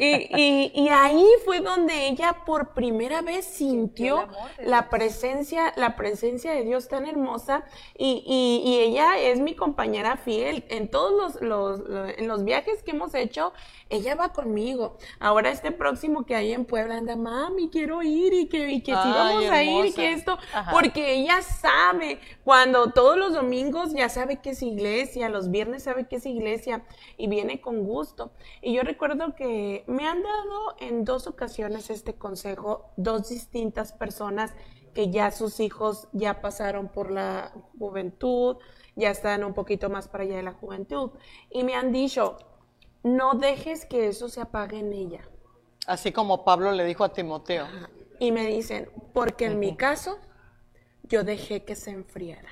Y, 0.00 0.28
y- 0.34 0.72
y 0.74 0.88
ahí 0.88 1.24
fue 1.44 1.60
donde 1.60 2.08
ella 2.08 2.38
por 2.44 2.74
primera 2.74 3.22
vez 3.22 3.44
sintió 3.44 4.26
la 4.64 4.88
presencia, 4.88 5.72
la 5.76 5.94
presencia 5.94 6.52
de 6.52 6.64
Dios 6.64 6.88
tan 6.88 7.06
hermosa 7.06 7.64
y, 7.96 8.24
y- 8.26 8.68
y 8.68 8.80
ella 8.80 9.18
es 9.18 9.38
mi 9.40 9.54
compañera 9.54 10.16
fiel. 10.16 10.64
En 10.68 10.88
todos 10.88 11.12
los, 11.40 11.42
los- 11.42 11.80
lo- 11.88 12.06
en 12.08 12.26
los 12.26 12.44
viajes 12.44 12.82
que 12.82 12.90
hemos 12.92 13.14
hecho, 13.14 13.52
ella 13.90 14.14
va 14.14 14.32
conmigo. 14.32 14.96
Ahora 15.20 15.50
este 15.50 15.70
próximo 15.70 16.24
que 16.24 16.34
hay 16.34 16.52
en 16.52 16.64
Puebla 16.64 16.96
anda, 16.96 17.16
mami, 17.16 17.68
quiero 17.70 18.02
ir 18.02 18.32
y 18.32 18.48
que, 18.48 18.70
y 18.70 18.80
que 18.80 18.92
sí 18.92 19.08
vamos 19.08 19.44
a 19.44 19.62
ir 19.62 19.86
y 19.86 19.92
que 19.92 20.12
esto, 20.12 20.38
Ajá. 20.52 20.70
porque 20.70 21.14
ella 21.14 21.42
sabe, 21.42 22.20
cuando 22.44 22.90
todos 22.92 23.16
los 23.16 23.34
domingos 23.34 23.92
ya 23.92 24.08
sabe 24.08 24.40
que 24.40 24.50
es 24.50 24.62
iglesia, 24.62 25.28
los 25.28 25.50
viernes 25.50 25.84
sabe 25.84 26.06
que 26.06 26.16
es 26.16 26.26
iglesia 26.26 26.84
y 27.16 27.28
viene 27.28 27.60
con 27.60 27.84
gusto. 27.84 28.32
Y 28.62 28.74
yo 28.74 28.82
recuerdo 28.82 29.34
que 29.34 29.84
me 29.86 30.06
han 30.06 30.22
dado 30.22 30.76
en 30.80 31.04
dos 31.04 31.26
ocasiones 31.26 31.90
este 31.90 32.14
consejo, 32.14 32.90
dos 32.96 33.28
distintas 33.28 33.92
personas 33.92 34.52
que 34.94 35.10
ya 35.10 35.30
sus 35.30 35.60
hijos 35.60 36.08
ya 36.12 36.40
pasaron 36.40 36.88
por 36.88 37.10
la 37.10 37.52
juventud, 37.78 38.56
ya 38.96 39.10
están 39.10 39.44
un 39.44 39.52
poquito 39.52 39.90
más 39.90 40.08
para 40.08 40.24
allá 40.24 40.36
de 40.36 40.42
la 40.44 40.52
juventud, 40.52 41.10
y 41.50 41.64
me 41.64 41.74
han 41.74 41.92
dicho, 41.92 42.38
no 43.04 43.34
dejes 43.34 43.86
que 43.86 44.08
eso 44.08 44.28
se 44.28 44.40
apague 44.40 44.80
en 44.80 44.92
ella. 44.92 45.20
Así 45.86 46.10
como 46.10 46.44
Pablo 46.44 46.72
le 46.72 46.84
dijo 46.84 47.04
a 47.04 47.12
Timoteo. 47.12 47.66
Y 48.18 48.32
me 48.32 48.46
dicen, 48.46 48.90
porque 49.12 49.44
en 49.44 49.60
mi 49.60 49.76
caso, 49.76 50.18
yo 51.04 51.22
dejé 51.22 51.64
que 51.64 51.76
se 51.76 51.90
enfriara. 51.90 52.48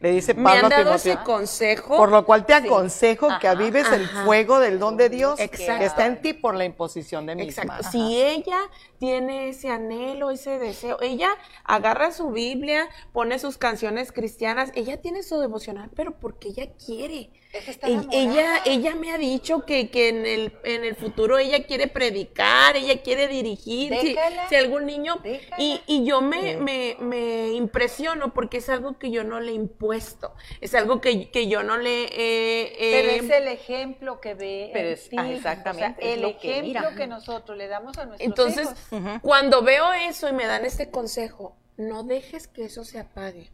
Le 0.00 0.12
dice 0.12 0.32
Me 0.32 0.44
Pablo 0.44 0.66
han 0.66 0.72
a 0.72 0.76
dado 0.78 0.94
ese 0.94 1.10
Timoteo. 1.10 1.34
consejo. 1.34 1.96
Por 1.98 2.10
lo 2.10 2.24
cual 2.24 2.46
te 2.46 2.54
aconsejo 2.54 3.28
que 3.40 3.46
avives 3.46 3.86
el 3.92 4.06
fuego 4.06 4.58
del 4.58 4.78
don 4.78 4.96
de 4.96 5.10
Dios 5.10 5.38
Exacto. 5.38 5.80
que 5.80 5.84
está 5.84 6.06
en 6.06 6.22
ti 6.22 6.32
por 6.32 6.54
la 6.54 6.64
imposición 6.64 7.26
de 7.26 7.34
misma. 7.34 7.64
Exacto. 7.64 7.90
Si 7.90 8.22
ella 8.22 8.58
tiene 8.98 9.50
ese 9.50 9.68
anhelo, 9.68 10.30
ese 10.30 10.58
deseo, 10.58 10.96
ella 11.02 11.28
agarra 11.64 12.10
su 12.10 12.30
Biblia, 12.30 12.88
pone 13.12 13.38
sus 13.38 13.58
canciones 13.58 14.12
cristianas, 14.12 14.70
ella 14.74 14.98
tiene 15.02 15.22
su 15.22 15.38
devocional, 15.38 15.90
pero 15.94 16.12
porque 16.18 16.48
ella 16.48 16.72
quiere. 16.82 17.30
Es 17.58 17.64
que 17.64 17.70
está 17.72 17.88
enamorada. 17.88 18.18
ella, 18.22 18.62
ella 18.64 18.94
me 18.94 19.12
ha 19.12 19.18
dicho 19.18 19.64
que, 19.64 19.90
que 19.90 20.08
en, 20.08 20.26
el, 20.26 20.52
en 20.64 20.84
el 20.84 20.94
futuro 20.96 21.38
ella 21.38 21.64
quiere 21.64 21.86
predicar, 21.88 22.76
ella 22.76 23.02
quiere 23.02 23.28
dirigir, 23.28 23.94
si, 24.00 24.14
Déjala. 24.14 24.48
si 24.48 24.54
algún 24.56 24.86
niño... 24.86 25.16
Y, 25.58 25.80
y 25.86 26.04
yo 26.04 26.20
me, 26.20 26.56
me, 26.56 26.96
me 27.00 27.48
impresiono 27.52 28.32
porque 28.34 28.58
es 28.58 28.68
algo 28.68 28.98
que 28.98 29.10
yo 29.10 29.24
no 29.24 29.40
le 29.40 29.52
he 29.52 29.54
impuesto, 29.54 30.34
es 30.60 30.74
algo 30.74 31.00
que, 31.00 31.30
que 31.30 31.48
yo 31.48 31.62
no 31.62 31.76
le 31.76 32.04
he... 32.12 32.72
Pero 32.78 33.10
es 33.24 33.30
el 33.30 33.48
ejemplo 33.48 34.20
que 34.20 34.34
ve 34.34 34.70
Pero 34.72 34.88
es- 34.90 35.10
ah, 35.16 35.30
exactamente, 35.30 36.00
O 36.00 36.04
sea, 36.04 36.10
es 36.12 36.16
el 36.18 36.24
ejemplo 36.24 36.88
que 36.96 37.06
nosotros 37.06 37.56
le 37.58 37.68
damos 37.68 37.98
a 37.98 38.06
nuestros 38.06 38.26
Entonces, 38.28 38.68
hijos. 38.92 39.20
cuando 39.22 39.62
veo 39.62 39.92
eso 39.92 40.28
y 40.28 40.32
me 40.32 40.46
dan 40.46 40.64
este 40.64 40.90
consejo, 40.90 41.56
no 41.76 42.02
dejes 42.02 42.48
que 42.48 42.64
eso 42.64 42.84
se 42.84 42.98
apague. 42.98 43.50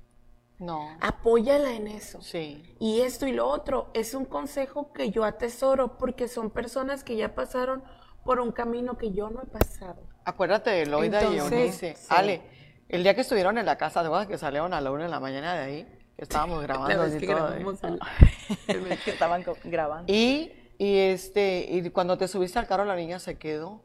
No. 0.59 0.97
Apóyala 1.01 1.73
en 1.73 1.89
eso. 1.89 2.23
Sí. 2.23 2.63
Y 2.79 3.01
esto 3.01 3.27
y 3.27 3.33
lo 3.33 3.49
otro 3.49 3.91
es 3.93 4.15
un 4.15 4.25
consejo 4.25 4.93
que 4.93 5.11
yo 5.11 5.25
atesoro 5.25 5.99
porque 5.99 6.29
son 6.29 6.51
personas 6.51 7.03
que 7.05 7.17
ya 7.17 7.35
pasaron 7.35 7.83
por 8.25 8.41
un 8.41 8.53
camino 8.53 8.97
que 8.97 9.13
yo 9.13 9.31
no 9.31 9.43
he 9.43 9.47
pasado. 9.47 10.07
Acuérdate 10.25 10.71
de 10.71 10.87
Loida 10.87 11.23
y 11.25 11.39
Eunice. 11.39 11.97
sí. 11.97 12.07
Ale, 12.09 12.43
el 12.89 13.03
día 13.03 13.15
que 13.15 13.23
estuvieron 13.23 13.59
en 13.59 13.67
la 13.67 13.77
casa, 13.77 14.01
¿te 14.01 14.07
acuerdas 14.07 14.29
que 14.29 14.39
salieron 14.39 14.73
a 14.73 14.81
la 14.81 14.91
una 14.91 15.05
de 15.05 15.11
la 15.11 15.21
mañana 15.21 15.55
de 15.55 15.61
ahí? 15.61 15.99
Que 16.17 16.23
estábamos 16.23 16.63
grabando 16.63 16.95
todo. 16.97 17.55
¿eh? 17.55 18.99
que 19.05 19.11
estaban 19.11 19.45
grabando. 19.65 20.13
Y, 20.13 20.53
y 20.79 20.99
este, 20.99 21.67
y 21.69 21.91
cuando 21.91 22.17
te 22.17 22.29
subiste 22.29 22.59
al 22.59 22.67
carro, 22.67 22.85
la 22.85 22.97
niña 22.97 23.19
se 23.19 23.39
quedó 23.39 23.83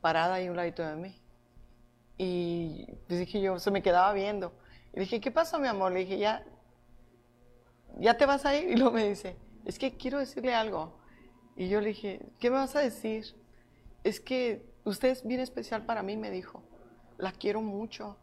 parada 0.00 0.34
ahí 0.34 0.46
a 0.46 0.50
un 0.50 0.56
ladito 0.56 0.86
de 0.86 0.96
mí. 0.96 1.18
Y 2.18 2.86
dije 3.08 3.40
yo, 3.40 3.58
se 3.58 3.70
me 3.70 3.82
quedaba 3.82 4.12
viendo. 4.12 4.52
Y 4.94 5.00
dije, 5.00 5.20
¿qué 5.20 5.30
pasa, 5.30 5.58
mi 5.58 5.68
amor? 5.68 5.92
Le 5.92 6.00
dije, 6.00 6.18
ya, 6.18 6.44
ya 7.98 8.16
te 8.16 8.26
vas 8.26 8.44
a 8.44 8.56
ir. 8.56 8.68
Y 8.70 8.76
luego 8.76 8.92
me 8.92 9.08
dice, 9.08 9.36
es 9.64 9.78
que 9.78 9.96
quiero 9.96 10.18
decirle 10.18 10.54
algo. 10.54 10.98
Y 11.56 11.68
yo 11.68 11.80
le 11.80 11.88
dije, 11.88 12.20
¿qué 12.38 12.50
me 12.50 12.56
vas 12.56 12.76
a 12.76 12.80
decir? 12.80 13.36
Es 14.04 14.20
que 14.20 14.66
usted 14.84 15.10
es 15.10 15.26
bien 15.26 15.40
especial 15.40 15.84
para 15.84 16.02
mí, 16.02 16.16
me 16.16 16.30
dijo. 16.30 16.62
La 17.18 17.32
quiero 17.32 17.60
mucho. 17.60 18.16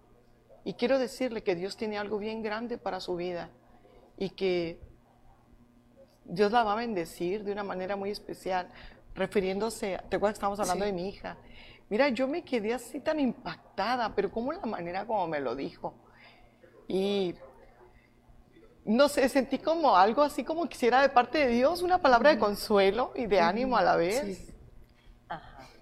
Y 0.64 0.74
quiero 0.74 1.00
decirle 1.00 1.44
que 1.44 1.56
Dios 1.56 1.78
tiene 1.78 1.98
algo 1.98 2.18
bien 2.18 2.44
grande 2.44 2.78
para 2.78 3.00
su 3.00 3.16
vida. 3.16 3.50
Y 4.18 4.32
que 4.32 4.80
Dios 6.26 6.52
la 6.52 6.64
va 6.64 6.74
a 6.74 6.76
bendecir 6.76 7.44
de 7.44 7.52
una 7.52 7.64
manera 7.64 7.96
muy 7.96 8.12
especial, 8.12 8.70
refiriéndose, 9.16 10.00
¿te 10.10 10.18
acuerdas 10.18 10.34
que 10.34 10.38
estábamos 10.38 10.60
hablando 10.60 10.86
de 10.86 10.94
mi 10.94 11.10
hija? 11.10 11.38
Mira, 11.90 12.10
yo 12.10 12.28
me 12.28 12.44
quedé 12.44 12.74
así 12.74 13.00
tan 13.00 13.20
impactada, 13.20 14.14
pero 14.14 14.30
como 14.32 14.54
la 14.54 14.66
manera 14.66 15.08
como 15.08 15.26
me 15.28 15.40
lo 15.40 15.56
dijo. 15.56 15.96
Y 16.92 17.36
no 18.84 19.08
sé, 19.08 19.30
sentí 19.30 19.60
como 19.60 19.96
algo 19.96 20.24
así 20.24 20.44
como 20.44 20.68
quisiera 20.68 21.02
de 21.04 21.10
parte 21.10 21.38
de 21.38 21.48
Dios, 21.50 21.84
una 21.84 22.00
palabra 22.00 22.32
de 22.32 22.40
consuelo 22.40 23.14
y 23.16 23.28
de 23.28 23.40
ánimo 23.40 23.78
a 23.78 23.84
la 23.84 23.96
vez. 23.96 24.52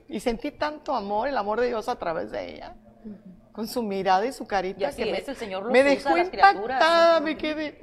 Y 0.09 0.19
sentí 0.19 0.51
tanto 0.51 0.93
amor, 0.93 1.29
el 1.29 1.37
amor 1.37 1.61
de 1.61 1.67
Dios 1.67 1.87
a 1.87 1.97
través 1.97 2.31
de 2.31 2.55
ella. 2.55 2.75
Con 3.53 3.67
su 3.67 3.81
mirada 3.81 4.25
y 4.25 4.33
su 4.33 4.45
carita. 4.45 4.81
Y 4.81 4.83
así 4.83 5.01
que 5.03 5.11
es, 5.17 5.27
el 5.29 5.35
Señor 5.37 5.63
los 5.63 5.71
me 5.71 5.79
a 5.79 5.83
dejó 5.85 6.13
criaturas. 6.13 6.53
impactada, 6.55 7.19
me 7.21 7.37
quedé. 7.37 7.81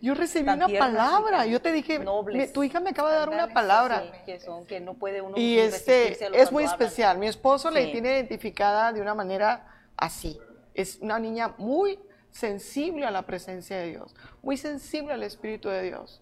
Yo 0.00 0.14
recibí 0.14 0.48
una 0.48 0.66
palabra. 0.66 1.44
Yo 1.46 1.60
te 1.60 1.70
dije, 1.72 1.98
me- 2.00 2.48
tu 2.48 2.64
hija 2.64 2.80
me 2.80 2.90
acaba 2.90 3.12
de 3.12 3.18
dar 3.18 3.28
una 3.28 3.48
palabra. 3.52 4.00
Sí, 4.02 4.10
que 4.26 4.40
son, 4.40 4.64
que 4.66 4.80
no 4.80 4.94
puede 4.94 5.20
uno 5.20 5.36
Y 5.38 5.58
este 5.58 6.12
es 6.40 6.50
muy 6.50 6.64
hablan. 6.64 6.80
especial. 6.80 7.18
Mi 7.18 7.28
esposo 7.28 7.70
le 7.70 7.84
Sí. 7.84 7.92
tiene 7.92 8.08
identificada 8.14 8.92
de 8.92 9.00
una 9.02 9.14
manera 9.14 9.68
así. 9.96 10.40
Es 10.74 10.98
una 11.00 11.18
niña 11.20 11.54
muy 11.58 12.00
sensible 12.32 13.06
a 13.06 13.10
la 13.10 13.22
presencia 13.22 13.76
de 13.76 13.90
Dios, 13.90 14.14
muy 14.42 14.56
sensible 14.56 15.12
al 15.12 15.22
Espíritu 15.22 15.68
de 15.68 15.82
Dios. 15.82 16.20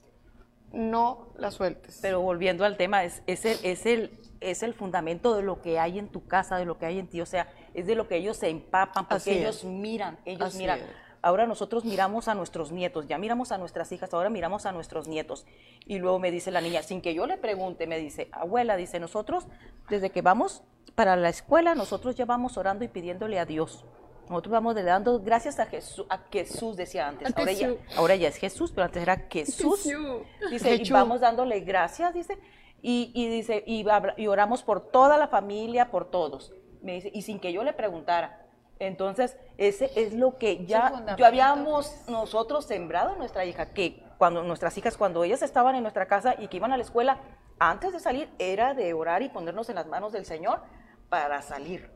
No 0.73 1.33
la 1.37 1.51
sueltes. 1.51 1.99
Pero 2.01 2.21
volviendo 2.21 2.65
al 2.65 2.77
tema, 2.77 3.03
es, 3.03 3.23
es, 3.27 3.45
el, 3.45 3.59
es, 3.65 3.87
el, 3.87 4.11
es 4.41 4.63
el 4.63 4.75
fundamento 4.75 5.35
de 5.35 5.43
lo 5.43 5.63
que 5.63 5.81
hay 5.81 5.99
en 5.99 6.09
tu 6.09 6.27
casa, 6.29 6.59
de 6.59 6.65
lo 6.65 6.79
que 6.79 6.87
hay 6.87 6.99
en 7.01 7.09
ti, 7.09 7.21
o 7.21 7.27
sea, 7.27 7.49
es 7.75 7.87
de 7.87 7.95
lo 7.97 8.07
que 8.07 8.17
ellos 8.17 8.37
se 8.37 8.49
empapan, 8.51 9.09
porque 9.09 9.31
Así 9.31 9.39
ellos 9.39 9.57
es. 9.59 9.65
miran, 9.65 10.19
ellos 10.25 10.49
Así 10.49 10.59
miran. 10.59 10.79
es. 10.81 10.87
Ahora 11.23 11.47
nosotros 11.47 11.85
miramos 11.85 12.29
a 12.29 12.35
nuestros 12.35 12.73
nietos, 12.73 13.07
ya 13.07 13.19
miramos 13.19 13.53
a 13.53 13.59
nuestras 13.59 13.93
hijas, 13.93 14.15
ahora 14.15 14.31
miramos 14.31 14.65
a 14.65 14.73
nuestros 14.73 15.07
nietos. 15.07 15.45
Y 15.87 15.99
luego 15.99 16.19
me 16.19 16.31
dice 16.31 16.51
la 16.51 16.61
niña, 16.61 16.83
sin 16.83 17.03
que 17.03 17.15
yo 17.15 17.27
le 17.27 17.37
pregunte, 17.37 17.87
me 17.87 17.99
dice, 17.99 18.29
abuela, 18.33 18.77
dice, 18.77 19.01
nosotros, 19.01 19.47
desde 19.91 20.11
que 20.11 20.23
vamos 20.23 20.63
para 20.95 21.17
la 21.17 21.29
escuela, 21.29 21.75
nosotros 21.75 22.15
ya 22.15 22.25
vamos 22.25 22.57
orando 22.57 22.85
y 22.85 22.89
pidiéndole 22.89 23.39
a 23.39 23.45
Dios 23.45 23.85
Nosotros 24.31 24.53
vamos 24.53 24.77
dando 24.77 25.19
gracias 25.19 25.59
a 25.59 25.67
Jesús, 25.67 26.07
a 26.09 26.19
Jesús 26.31 26.77
decía 26.77 27.09
antes. 27.09 27.35
A 27.35 27.37
Ahora 27.37 27.53
ya, 27.53 27.75
ahora 27.97 28.15
ya 28.15 28.29
es 28.29 28.37
Jesús, 28.37 28.71
pero 28.71 28.85
antes 28.85 29.03
era 29.03 29.27
Jesús. 29.29 29.83
Jesús. 29.83 30.23
Dice, 30.53 30.77
y 30.77 30.91
vamos 30.91 31.21
dándole 31.21 31.59
gracias, 31.61 32.15
dice, 32.15 32.39
y, 32.81 33.11
y 33.13 33.29
dice, 33.29 33.65
y, 33.67 33.85
oramos 34.29 34.63
por 34.63 34.89
toda 34.93 35.19
la 35.19 35.27
familia, 35.27 35.91
por 35.91 36.13
todos. 36.13 36.55
Me 36.81 36.95
dice, 36.95 37.11
y 37.13 37.23
sin 37.23 37.41
que 37.41 37.53
yo 37.53 37.65
le 37.65 37.73
preguntara. 37.73 38.47
Entonces, 38.79 39.37
ese 39.59 39.91
es 39.97 40.15
lo 40.15 40.39
que 40.39 40.65
ya, 40.65 41.17
yo 41.19 41.27
habíamos 41.27 41.93
nosotros 42.07 42.65
sembrado 42.65 43.15
en 43.15 43.19
nuestra 43.19 43.45
hija, 43.45 43.75
que 43.75 44.01
cuando 44.17 44.45
nuestras 44.45 44.79
hijas, 44.79 44.97
cuando 44.97 45.25
ellas 45.25 45.43
estaban 45.43 45.75
en 45.75 45.83
nuestra 45.83 46.07
casa 46.07 46.37
y 46.39 46.47
que 46.47 46.59
iban 46.59 46.73
a 46.73 46.77
la 46.77 46.85
escuela, 46.85 47.19
antes 47.59 47.93
de 47.93 47.99
salir 47.99 48.31
era 48.39 48.75
de 48.75 48.95
orar 48.95 49.23
y 49.23 49.29
ponernos 49.29 49.69
en 49.71 49.75
las 49.75 49.89
manos 49.89 50.13
del 50.13 50.25
Señor 50.25 50.61
para 51.09 51.43
salir. 51.43 51.91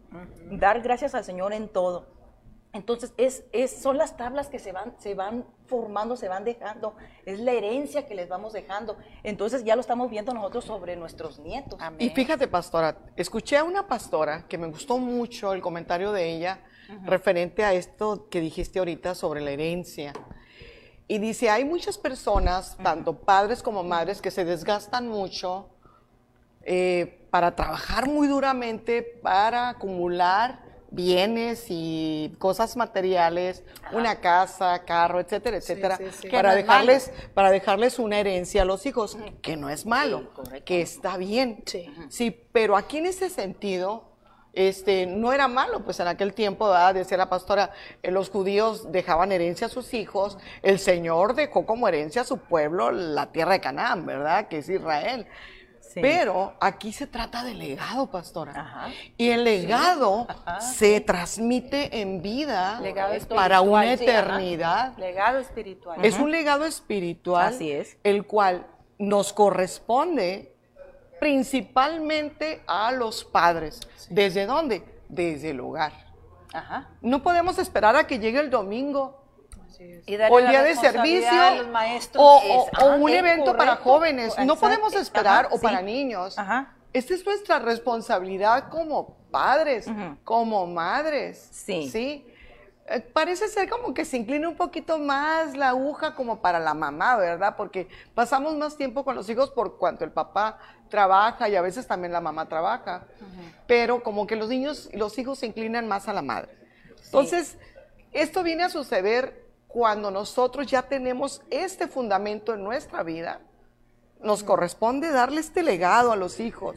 Dar 0.50 0.80
gracias 0.80 1.14
al 1.14 1.22
Señor 1.22 1.52
en 1.52 1.68
todo. 1.68 2.12
Entonces, 2.74 3.14
es, 3.16 3.44
es, 3.52 3.70
son 3.70 3.96
las 3.98 4.16
tablas 4.16 4.48
que 4.48 4.58
se 4.58 4.72
van, 4.72 4.94
se 4.98 5.14
van 5.14 5.44
formando, 5.66 6.16
se 6.16 6.28
van 6.28 6.44
dejando, 6.44 6.96
es 7.24 7.38
la 7.38 7.52
herencia 7.52 8.04
que 8.04 8.16
les 8.16 8.28
vamos 8.28 8.52
dejando. 8.52 8.96
Entonces, 9.22 9.62
ya 9.62 9.76
lo 9.76 9.80
estamos 9.80 10.10
viendo 10.10 10.34
nosotros 10.34 10.64
sobre 10.64 10.96
nuestros 10.96 11.38
nietos. 11.38 11.78
Y 12.00 12.10
fíjate, 12.10 12.48
pastora, 12.48 12.98
escuché 13.14 13.56
a 13.56 13.64
una 13.64 13.86
pastora 13.86 14.46
que 14.48 14.58
me 14.58 14.66
gustó 14.66 14.98
mucho 14.98 15.52
el 15.52 15.62
comentario 15.62 16.10
de 16.10 16.34
ella 16.34 16.64
referente 17.04 17.64
a 17.64 17.72
esto 17.72 18.28
que 18.28 18.40
dijiste 18.40 18.80
ahorita 18.80 19.14
sobre 19.14 19.40
la 19.40 19.52
herencia. 19.52 20.12
Y 21.06 21.18
dice, 21.18 21.50
hay 21.50 21.64
muchas 21.64 21.96
personas, 21.96 22.76
tanto 22.82 23.20
padres 23.20 23.62
como 23.62 23.84
madres, 23.84 24.20
que 24.20 24.32
se 24.32 24.44
desgastan 24.44 25.06
mucho 25.06 25.68
eh, 26.62 27.28
para 27.30 27.54
trabajar 27.54 28.08
muy 28.08 28.26
duramente, 28.26 29.02
para 29.02 29.68
acumular 29.68 30.63
bienes 30.94 31.66
y 31.68 32.34
cosas 32.38 32.76
materiales, 32.76 33.62
una 33.92 34.20
casa, 34.20 34.84
carro, 34.84 35.20
etcétera, 35.20 35.56
etcétera, 35.56 35.96
sí, 35.96 36.04
sí. 36.22 36.28
para 36.28 36.50
no 36.50 36.56
dejarles 36.56 37.12
para 37.34 37.50
dejarles 37.50 37.98
una 37.98 38.18
herencia 38.18 38.62
a 38.62 38.64
los 38.64 38.86
hijos, 38.86 39.18
que 39.42 39.56
no 39.56 39.70
es 39.70 39.86
malo, 39.86 40.30
que 40.64 40.80
está 40.80 41.16
bien. 41.16 41.62
Sí. 41.66 41.92
Sí, 42.08 42.30
pero 42.52 42.76
aquí 42.76 42.98
en 42.98 43.06
ese 43.06 43.30
sentido, 43.30 44.14
este, 44.54 45.06
no 45.06 45.32
era 45.32 45.48
malo, 45.48 45.84
pues 45.84 45.98
en 46.00 46.06
aquel 46.06 46.32
tiempo, 46.32 46.68
¿verdad? 46.68 46.94
decía 46.94 47.16
la 47.16 47.28
pastora, 47.28 47.72
eh, 48.02 48.10
los 48.10 48.30
judíos 48.30 48.90
dejaban 48.92 49.32
herencia 49.32 49.66
a 49.66 49.70
sus 49.70 49.94
hijos, 49.94 50.38
el 50.62 50.78
Señor 50.78 51.34
dejó 51.34 51.66
como 51.66 51.88
herencia 51.88 52.22
a 52.22 52.24
su 52.24 52.38
pueblo 52.38 52.90
la 52.92 53.32
tierra 53.32 53.52
de 53.52 53.60
Canaán, 53.60 54.06
¿verdad? 54.06 54.48
Que 54.48 54.58
es 54.58 54.68
Israel. 54.68 55.26
Sí. 55.94 56.00
Pero 56.00 56.54
aquí 56.60 56.92
se 56.92 57.06
trata 57.06 57.44
de 57.44 57.54
legado, 57.54 58.10
pastora. 58.10 58.52
Ajá. 58.56 58.88
Y 59.16 59.28
el 59.28 59.44
legado 59.44 60.26
se 60.60 61.00
transmite 61.00 62.00
en 62.00 62.20
vida 62.20 62.82
para 63.28 63.60
una 63.60 63.92
eternidad. 63.92 64.98
Legado 64.98 65.38
espiritual. 65.38 66.04
Es 66.04 66.18
un 66.18 66.32
legado 66.32 66.66
espiritual, 66.66 67.54
Así 67.54 67.70
es. 67.70 67.96
el 68.02 68.26
cual 68.26 68.66
nos 68.98 69.32
corresponde 69.32 70.56
principalmente 71.20 72.64
a 72.66 72.90
los 72.90 73.24
padres. 73.24 73.80
¿Desde 74.10 74.46
dónde? 74.46 74.84
Desde 75.08 75.50
el 75.50 75.60
hogar. 75.60 75.92
Ajá. 76.52 76.88
No 77.02 77.22
podemos 77.22 77.58
esperar 77.58 77.94
a 77.94 78.08
que 78.08 78.18
llegue 78.18 78.40
el 78.40 78.50
domingo 78.50 79.23
o 80.30 80.38
el 80.38 80.48
día 80.48 80.62
de 80.62 80.76
servicio 80.76 81.30
o, 82.16 82.22
o- 82.22 82.62
o 82.64 82.68
ajá, 82.72 82.84
un 82.96 83.08
evento 83.10 83.56
para 83.56 83.76
jóvenes. 83.76 84.34
No 84.44 84.56
podemos 84.56 84.94
esperar 84.94 85.46
Ajá, 85.46 85.54
o 85.54 85.60
para 85.60 85.78
sí. 85.78 85.84
niños. 85.84 86.38
Ajá. 86.38 86.74
Esta 86.92 87.14
es 87.14 87.24
nuestra 87.26 87.58
responsabilidad 87.58 88.68
como 88.68 89.16
padres, 89.30 89.86
como 90.24 90.66
madres. 90.66 91.48
Sí. 91.50 91.88
¿sí? 91.90 92.26
Eh, 92.86 93.00
Parece 93.00 93.48
ser 93.48 93.68
como 93.68 93.94
que 93.94 94.04
se 94.04 94.16
inclina 94.18 94.48
un 94.48 94.56
poquito 94.56 94.98
más 94.98 95.56
la 95.56 95.70
aguja 95.70 96.14
como 96.14 96.40
para 96.40 96.60
la 96.60 96.74
mamá, 96.74 97.16
¿verdad? 97.16 97.54
Porque 97.56 97.88
pasamos 98.14 98.54
más 98.56 98.76
tiempo 98.76 99.04
con 99.04 99.14
los 99.16 99.28
hijos 99.28 99.50
por 99.50 99.78
cuanto 99.78 100.04
el 100.04 100.12
papá 100.12 100.58
trabaja 100.90 101.48
y 101.48 101.56
a 101.56 101.62
veces 101.62 101.86
también 101.86 102.12
la 102.12 102.20
mamá 102.20 102.46
trabaja. 102.48 103.04
Pero 103.66 104.02
como 104.02 104.26
que 104.26 104.36
los 104.36 104.48
niños 104.50 104.88
y 104.92 104.96
los 104.98 105.18
hijos 105.18 105.38
se 105.38 105.46
inclinan 105.46 105.88
más 105.88 106.06
a 106.08 106.12
la 106.12 106.22
madre. 106.22 106.50
Entonces, 107.06 107.56
esto 108.12 108.42
viene 108.44 108.62
a 108.64 108.68
suceder 108.68 109.43
cuando 109.74 110.12
nosotros 110.12 110.68
ya 110.68 110.82
tenemos 110.82 111.42
este 111.50 111.88
fundamento 111.88 112.54
en 112.54 112.62
nuestra 112.62 113.02
vida. 113.02 113.40
Nos 114.20 114.44
corresponde 114.44 115.10
darle 115.10 115.40
este 115.40 115.64
legado 115.64 116.12
a 116.12 116.16
los 116.16 116.38
hijos. 116.38 116.76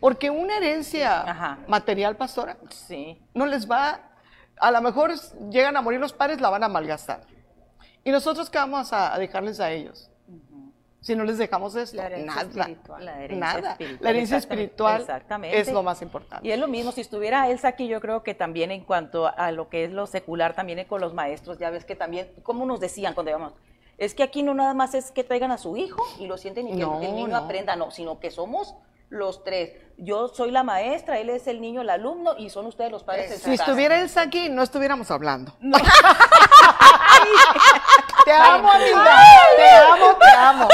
Porque 0.00 0.28
una 0.28 0.58
herencia 0.58 1.58
material, 1.66 2.16
pastora, 2.18 2.58
Sí. 2.68 3.18
no 3.32 3.46
les 3.46 3.68
va, 3.68 4.00
a 4.60 4.70
lo 4.70 4.82
mejor 4.82 5.14
llegan 5.48 5.78
a 5.78 5.80
morir 5.80 5.98
los 5.98 6.12
padres, 6.12 6.42
la 6.42 6.50
van 6.50 6.62
a 6.62 6.68
malgastar. 6.68 7.22
¿Y 8.04 8.10
nosotros 8.10 8.50
qué 8.50 8.58
vamos 8.58 8.92
a 8.92 9.18
dejarles 9.18 9.58
a 9.58 9.70
ellos? 9.70 10.10
Si 11.00 11.14
no 11.14 11.22
les 11.24 11.38
dejamos 11.38 11.76
esto, 11.76 11.96
La 11.96 12.06
herencia 12.06 12.34
nada. 12.34 12.42
espiritual. 12.64 13.04
La 13.04 13.12
herencia 13.22 13.36
nada. 13.38 13.70
espiritual, 13.72 13.98
La 14.02 14.10
herencia 14.10 14.36
exactamente, 14.38 14.64
espiritual 14.64 15.00
exactamente. 15.02 15.60
es 15.60 15.72
lo 15.72 15.82
más 15.82 16.02
importante. 16.02 16.48
Y 16.48 16.50
es 16.50 16.58
lo 16.58 16.66
mismo, 16.66 16.90
si 16.92 17.00
estuviera 17.00 17.48
Elsa 17.48 17.68
aquí, 17.68 17.86
yo 17.86 18.00
creo 18.00 18.22
que 18.24 18.34
también 18.34 18.70
en 18.72 18.82
cuanto 18.84 19.26
a 19.28 19.52
lo 19.52 19.68
que 19.68 19.84
es 19.84 19.92
lo 19.92 20.06
secular, 20.06 20.54
también 20.54 20.84
con 20.86 21.00
los 21.00 21.14
maestros, 21.14 21.58
ya 21.58 21.70
ves 21.70 21.84
que 21.84 21.94
también, 21.94 22.28
como 22.42 22.66
nos 22.66 22.80
decían 22.80 23.14
cuando 23.14 23.30
íbamos, 23.30 23.52
es 23.98 24.14
que 24.14 24.22
aquí 24.24 24.42
no 24.42 24.52
nada 24.54 24.74
más 24.74 24.94
es 24.94 25.10
que 25.12 25.22
traigan 25.24 25.52
a 25.52 25.58
su 25.58 25.76
hijo 25.76 26.02
y 26.18 26.26
lo 26.26 26.36
sienten 26.38 26.66
y 26.68 26.72
que 26.72 26.76
No, 26.78 27.00
el 27.00 27.14
niño 27.14 27.28
no. 27.28 27.36
aprenda, 27.36 27.76
no, 27.76 27.90
sino 27.92 28.18
que 28.18 28.30
somos 28.30 28.74
los 29.08 29.44
tres. 29.44 29.72
Yo 29.98 30.26
soy 30.28 30.50
la 30.50 30.64
maestra, 30.64 31.18
él 31.20 31.30
es 31.30 31.46
el 31.46 31.60
niño, 31.60 31.80
el 31.82 31.90
alumno, 31.90 32.34
y 32.36 32.50
son 32.50 32.66
ustedes 32.66 32.90
los 32.90 33.04
padres 33.04 33.30
en 33.30 33.38
su 33.38 33.44
Si 33.44 33.54
estuviera 33.54 34.00
Elsa 34.00 34.22
aquí, 34.22 34.48
no 34.48 34.62
estuviéramos 34.62 35.10
hablando. 35.12 35.52
te 38.24 38.32
amo, 38.32 38.70
amiga. 38.70 39.22
Te 39.56 39.70
amo, 39.70 40.16
te 40.16 40.36
amo. 40.36 40.68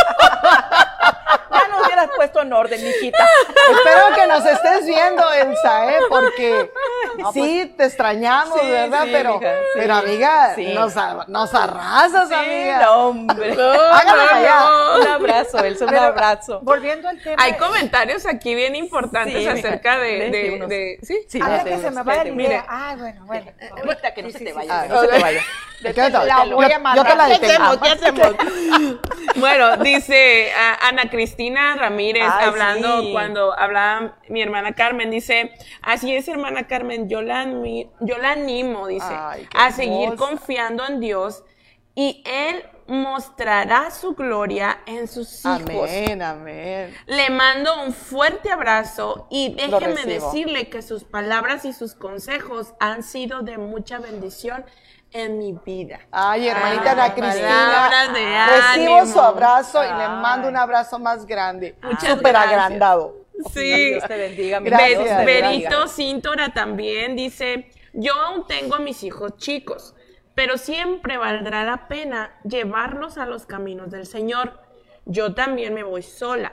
Puesto 2.22 2.42
en 2.42 2.52
orden, 2.52 2.80
mijita. 2.84 3.18
Espero 3.72 4.14
que 4.14 4.26
nos 4.28 4.46
estés 4.46 4.86
viendo, 4.86 5.32
Elsa, 5.32 5.90
¿eh? 5.92 5.98
Porque 6.08 6.70
sí, 7.32 7.74
te 7.76 7.86
extrañamos, 7.86 8.60
Sí, 8.60 8.70
¿verdad? 8.70 9.02
sí, 9.06 9.10
pero, 9.12 9.38
mija, 9.40 9.50
sí. 9.52 9.66
pero, 9.74 9.94
amiga, 9.96 10.52
Sí. 10.54 10.72
nos, 10.72 10.96
a- 10.96 11.24
nos 11.26 11.52
arrasas, 11.52 12.28
Sí, 12.28 12.34
amiga. 12.34 12.78
no, 12.82 13.08
hombre. 13.08 13.50
Hágalo 13.92 14.22
para 14.28 14.36
allá. 14.36 14.64
Un 15.00 15.08
abrazo, 15.08 15.64
Elsa, 15.64 15.84
un 15.86 15.96
abrazo. 15.96 16.60
Volviendo 16.62 17.08
al 17.08 17.20
tema. 17.20 17.42
Hay 17.42 17.54
comentarios 17.54 18.24
aquí 18.24 18.54
bien 18.54 18.76
importantes 18.76 19.32
Sí, 19.34 19.48
mija. 19.48 19.52
acerca 19.52 19.98
de, 19.98 20.30
de, 20.30 20.50
unos. 20.54 20.68
de- 20.68 20.98
¿sí? 21.02 21.18
Sí, 21.28 21.40
Antes 21.42 21.58
no, 21.58 21.64
que 21.64 21.70
te- 21.70 21.82
se 21.82 21.90
me 21.90 22.02
vaya 22.04 22.22
la 22.24 22.30
idea. 22.30 22.64
Ah, 22.68 22.94
bueno, 22.96 23.24
bueno. 23.26 23.50
Ahorita 23.84 24.14
que 24.14 24.22
no 24.22 24.28
Sí, 24.28 24.32
se 24.34 24.38
sí, 24.38 24.44
te 24.44 24.52
vaya, 24.52 24.86
no 24.86 25.00
se 25.00 25.08
te 25.08 25.18
vaya. 25.18 25.40
Te 25.82 25.92
La 25.92 26.44
yo- 26.44 26.54
voy 26.54 26.66
a 26.66 26.68
yo 26.68 26.74
te 26.76 26.78
matar. 26.78 27.16
la 27.16 27.26
¿Qué 27.26 27.32
detengo. 27.40 27.64
hacemos? 27.64 27.78
¿Qué 27.78 27.88
hacemos? 27.88 28.36
Bueno, 29.34 29.76
dice 29.78 30.52
a- 30.52 30.86
Ana 30.86 31.10
Cristina 31.10 31.74
Ramírez, 32.12 32.32
Ay, 32.34 32.48
hablando 32.48 33.00
sí. 33.02 33.12
cuando 33.12 33.58
hablaba 33.58 34.16
mi 34.28 34.42
hermana 34.42 34.74
Carmen, 34.74 35.10
dice, 35.10 35.52
así 35.82 36.14
es 36.14 36.28
hermana 36.28 36.66
Carmen, 36.66 37.08
yo 37.08 37.22
la, 37.22 37.44
yo 38.00 38.18
la 38.18 38.32
animo, 38.32 38.86
dice, 38.86 39.06
Ay, 39.10 39.46
a 39.54 39.70
seguir 39.72 40.10
hermosa. 40.10 40.16
confiando 40.16 40.86
en 40.86 41.00
Dios 41.00 41.44
y 41.94 42.22
Él 42.26 42.64
mostrará 42.86 43.90
su 43.90 44.14
gloria 44.14 44.80
en 44.86 45.06
sus 45.08 45.44
hijos. 45.44 45.70
Amén, 45.70 46.22
amén. 46.22 46.94
Le 47.06 47.30
mando 47.30 47.82
un 47.82 47.92
fuerte 47.92 48.50
abrazo 48.50 49.26
y 49.30 49.54
déjeme 49.54 50.04
decirle 50.04 50.68
que 50.68 50.82
sus 50.82 51.04
palabras 51.04 51.64
y 51.64 51.72
sus 51.72 51.94
consejos 51.94 52.74
han 52.80 53.02
sido 53.02 53.42
de 53.42 53.58
mucha 53.58 53.98
bendición 53.98 54.64
en 55.12 55.38
mi 55.38 55.52
vida. 55.64 56.00
Ay, 56.10 56.48
hermanita 56.48 56.92
Ana 56.92 57.14
Cristina, 57.14 57.90
recibo 58.48 58.96
ánimo. 58.98 59.06
su 59.06 59.20
abrazo 59.20 59.82
y 59.84 59.88
le 59.88 60.08
mando 60.08 60.48
un 60.48 60.56
abrazo 60.56 60.98
más 60.98 61.26
grande, 61.26 61.76
Muchas 61.82 62.10
súper 62.10 62.32
gracias. 62.32 62.52
agrandado. 62.52 63.16
Sí. 63.52 63.90
Dios 63.90 64.04
te 64.06 64.16
bendiga, 64.16 64.60
Gracias. 64.60 65.24
Berito 65.24 65.88
Cintora 65.88 66.52
también 66.52 67.16
dice, 67.16 67.70
yo 67.92 68.12
aún 68.14 68.46
tengo 68.46 68.76
a 68.76 68.78
mis 68.78 69.02
hijos 69.02 69.36
chicos, 69.36 69.94
pero 70.34 70.56
siempre 70.58 71.18
valdrá 71.18 71.64
la 71.64 71.88
pena 71.88 72.30
llevarlos 72.44 73.18
a 73.18 73.26
los 73.26 73.44
caminos 73.46 73.90
del 73.90 74.06
Señor. 74.06 74.60
Yo 75.04 75.34
también 75.34 75.74
me 75.74 75.82
voy 75.82 76.02
sola, 76.02 76.52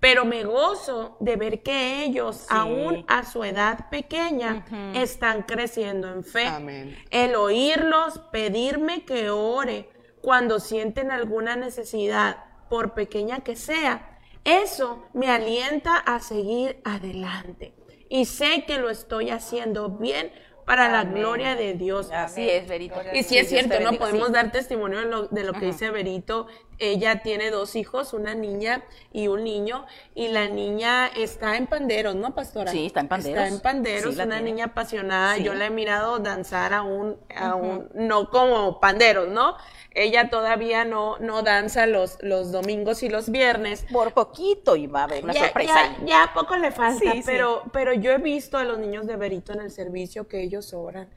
pero 0.00 0.24
me 0.24 0.44
gozo 0.44 1.16
de 1.20 1.36
ver 1.36 1.62
que 1.62 2.04
ellos, 2.04 2.46
aún 2.48 3.04
a 3.08 3.24
su 3.24 3.42
edad 3.42 3.88
pequeña, 3.90 4.64
están 4.94 5.42
creciendo 5.42 6.08
en 6.12 6.24
fe. 6.24 6.46
Amén. 6.46 6.96
El 7.10 7.34
oírlos 7.34 8.18
pedirme 8.30 9.04
que 9.04 9.30
ore 9.30 9.88
cuando 10.20 10.60
sienten 10.60 11.10
alguna 11.10 11.56
necesidad, 11.56 12.44
por 12.68 12.94
pequeña 12.94 13.40
que 13.40 13.56
sea, 13.56 14.18
eso 14.44 15.04
me 15.14 15.30
alienta 15.30 15.96
a 15.96 16.20
seguir 16.20 16.80
adelante. 16.84 17.74
Y 18.08 18.24
sé 18.24 18.64
que 18.66 18.78
lo 18.78 18.90
estoy 18.90 19.30
haciendo 19.30 19.90
bien 19.90 20.30
para 20.68 20.90
la 20.90 21.04
gloria 21.04 21.56
de 21.56 21.72
Dios. 21.72 22.10
Así 22.12 22.46
es, 22.46 22.68
Berito. 22.68 23.00
Y 23.14 23.22
sí 23.22 23.38
es 23.38 23.48
cierto, 23.48 23.80
¿no? 23.80 23.94
Podemos 23.94 24.26
sí. 24.26 24.34
dar 24.34 24.52
testimonio 24.52 24.98
de 24.98 25.06
lo, 25.06 25.26
de 25.28 25.42
lo 25.42 25.54
que 25.54 25.64
dice 25.64 25.90
Berito. 25.90 26.46
ella 26.78 27.22
tiene 27.22 27.50
dos 27.50 27.74
hijos, 27.74 28.12
una 28.12 28.34
niña 28.34 28.84
y 29.10 29.28
un 29.28 29.44
niño, 29.44 29.86
y 30.14 30.28
la 30.28 30.46
niña 30.48 31.06
está 31.06 31.56
en 31.56 31.68
panderos, 31.68 32.16
¿no, 32.16 32.34
pastora? 32.34 32.70
Sí, 32.70 32.84
está 32.84 33.00
en 33.00 33.08
panderos. 33.08 33.44
Está 33.44 33.54
en 33.54 33.60
panderos, 33.60 34.14
Sí, 34.14 34.20
una 34.20 34.40
niña 34.42 34.66
apasionada. 34.66 35.36
Sí. 35.36 35.42
Yo 35.42 35.54
la 35.54 35.66
he 35.66 35.70
mirado 35.70 36.18
danzar 36.18 36.74
aún, 36.74 37.16
aún 37.34 37.88
no 37.94 38.28
como 38.28 38.78
panderos, 38.78 39.26
¿no? 39.28 39.56
Ella 40.02 40.30
todavía 40.30 40.84
no, 40.84 41.18
no 41.18 41.42
danza 41.42 41.86
los, 41.86 42.18
los 42.22 42.52
domingos 42.52 43.02
y 43.02 43.08
los 43.08 43.30
viernes. 43.30 43.84
Por 43.92 44.12
poquito 44.14 44.76
y 44.76 44.86
va 44.86 45.00
a 45.00 45.04
haber 45.04 45.24
una 45.24 45.32
Ya, 45.32 45.44
sorpresa. 45.46 45.74
ya, 45.74 45.84
ahí. 45.84 45.96
ya 46.06 46.30
poco 46.34 46.56
le 46.56 46.70
falta, 46.70 47.12
Sí, 47.12 47.18
sí. 47.18 47.22
pero, 47.26 47.62
pero 47.72 47.92
yo 47.92 48.12
he 48.12 48.18
visto 48.18 48.58
a 48.58 48.64
los 48.64 48.78
niños 48.78 49.06
de 49.06 49.16
Berito 49.16 49.52
en 49.52 49.60
el 49.60 49.70
servicio 49.70 50.28
que 50.28 50.40
ellos 50.42 50.72
oran, 50.74 51.08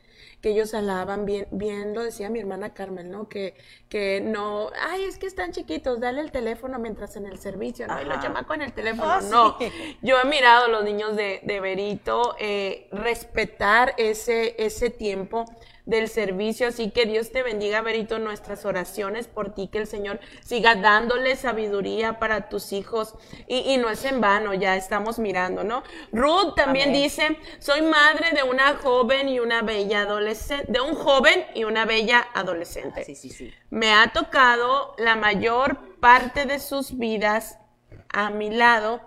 que 0.41 0.49
ellos 0.49 0.73
alaban 0.73 1.25
bien, 1.25 1.47
bien 1.51 1.93
lo 1.93 2.01
decía 2.03 2.29
mi 2.29 2.39
hermana 2.39 2.73
Carmen, 2.73 3.11
¿no? 3.11 3.29
Que, 3.29 3.53
que 3.89 4.21
no, 4.21 4.69
ay, 4.89 5.03
es 5.03 5.17
que 5.19 5.27
están 5.27 5.51
chiquitos, 5.51 5.99
dale 5.99 6.21
el 6.21 6.31
teléfono 6.31 6.79
mientras 6.79 7.15
en 7.15 7.27
el 7.27 7.37
servicio, 7.37 7.85
¿no? 7.87 8.01
Y 8.01 8.05
los 8.05 8.15
Ajá. 8.15 8.23
chamacos 8.23 8.55
en 8.55 8.63
el 8.63 8.73
teléfono, 8.73 9.11
Ah, 9.11 9.21
no. 9.29 9.57
sí. 9.59 9.71
Yo 10.01 10.19
he 10.19 10.25
mirado 10.25 10.65
a 10.65 10.67
los 10.69 10.83
niños 10.83 11.15
de, 11.15 11.41
de 11.43 11.59
Berito 11.59 12.35
eh, 12.39 12.87
respetar 12.91 13.93
ese, 13.97 14.55
ese 14.57 14.89
tiempo 14.89 15.45
del 15.85 16.07
servicio, 16.07 16.67
así 16.67 16.91
que 16.91 17.05
Dios 17.05 17.31
te 17.31 17.43
bendiga, 17.43 17.81
Berito, 17.81 18.19
nuestras 18.19 18.65
oraciones 18.65 19.27
por 19.27 19.53
ti, 19.53 19.67
que 19.67 19.79
el 19.79 19.87
Señor 19.87 20.19
siga 20.41 20.75
dándole 20.75 21.35
sabiduría 21.35 22.19
para 22.19 22.49
tus 22.49 22.71
hijos 22.73 23.15
y, 23.47 23.59
y 23.73 23.77
no 23.77 23.89
es 23.89 24.05
en 24.05 24.21
vano, 24.21 24.53
ya 24.53 24.75
estamos 24.75 25.19
mirando, 25.19 25.63
¿no? 25.63 25.83
Ruth 26.11 26.55
también 26.55 26.89
Amén. 26.89 27.01
dice, 27.03 27.37
soy 27.59 27.81
madre 27.81 28.31
de 28.31 28.43
una 28.43 28.75
joven 28.75 29.29
y 29.29 29.39
una 29.39 29.61
bella 29.61 30.01
adolescente, 30.01 30.71
de 30.71 30.81
un 30.81 30.95
joven 30.95 31.45
y 31.55 31.63
una 31.63 31.85
bella 31.85 32.27
adolescente. 32.33 33.03
Sí, 33.03 33.15
sí, 33.15 33.29
sí. 33.29 33.53
Me 33.69 33.93
ha 33.93 34.11
tocado 34.13 34.95
la 34.97 35.15
mayor 35.15 35.99
parte 35.99 36.45
de 36.45 36.59
sus 36.59 36.97
vidas 36.97 37.57
a 38.09 38.29
mi 38.29 38.49
lado 38.49 39.01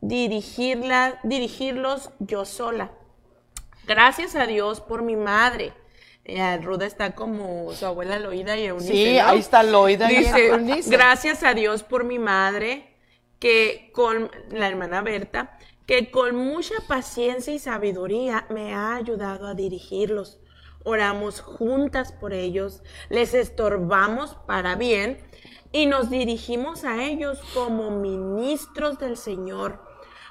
dirigirla, 0.00 1.18
dirigirlos 1.22 2.10
yo 2.18 2.44
sola. 2.44 2.92
Gracias 3.86 4.34
a 4.34 4.46
Dios 4.46 4.80
por 4.80 5.02
mi 5.02 5.16
madre. 5.16 5.72
Eh, 6.28 6.58
Ruda 6.60 6.86
está 6.86 7.14
como 7.14 7.72
su 7.72 7.86
abuela 7.86 8.18
Loida 8.18 8.56
y 8.56 8.66
Eunice. 8.66 8.92
Sí, 8.92 9.16
¿no? 9.16 9.28
ahí 9.28 9.38
está 9.38 9.62
Loida 9.62 10.10
y 10.10 10.26
Eunice. 10.26 10.90
gracias 10.90 11.44
a 11.44 11.54
Dios 11.54 11.84
por 11.84 12.02
mi 12.02 12.18
madre, 12.18 12.96
que 13.38 13.90
con 13.94 14.28
la 14.50 14.66
hermana 14.66 15.02
Berta, 15.02 15.56
que 15.86 16.10
con 16.10 16.34
mucha 16.34 16.74
paciencia 16.88 17.54
y 17.54 17.60
sabiduría 17.60 18.44
me 18.50 18.74
ha 18.74 18.96
ayudado 18.96 19.46
a 19.46 19.54
dirigirlos. 19.54 20.40
Oramos 20.82 21.40
juntas 21.40 22.10
por 22.10 22.32
ellos, 22.32 22.82
les 23.08 23.32
estorbamos 23.32 24.34
para 24.46 24.74
bien 24.74 25.18
y 25.70 25.86
nos 25.86 26.10
dirigimos 26.10 26.82
a 26.82 27.04
ellos 27.04 27.38
como 27.54 27.92
ministros 27.92 28.98
del 28.98 29.16
Señor, 29.16 29.80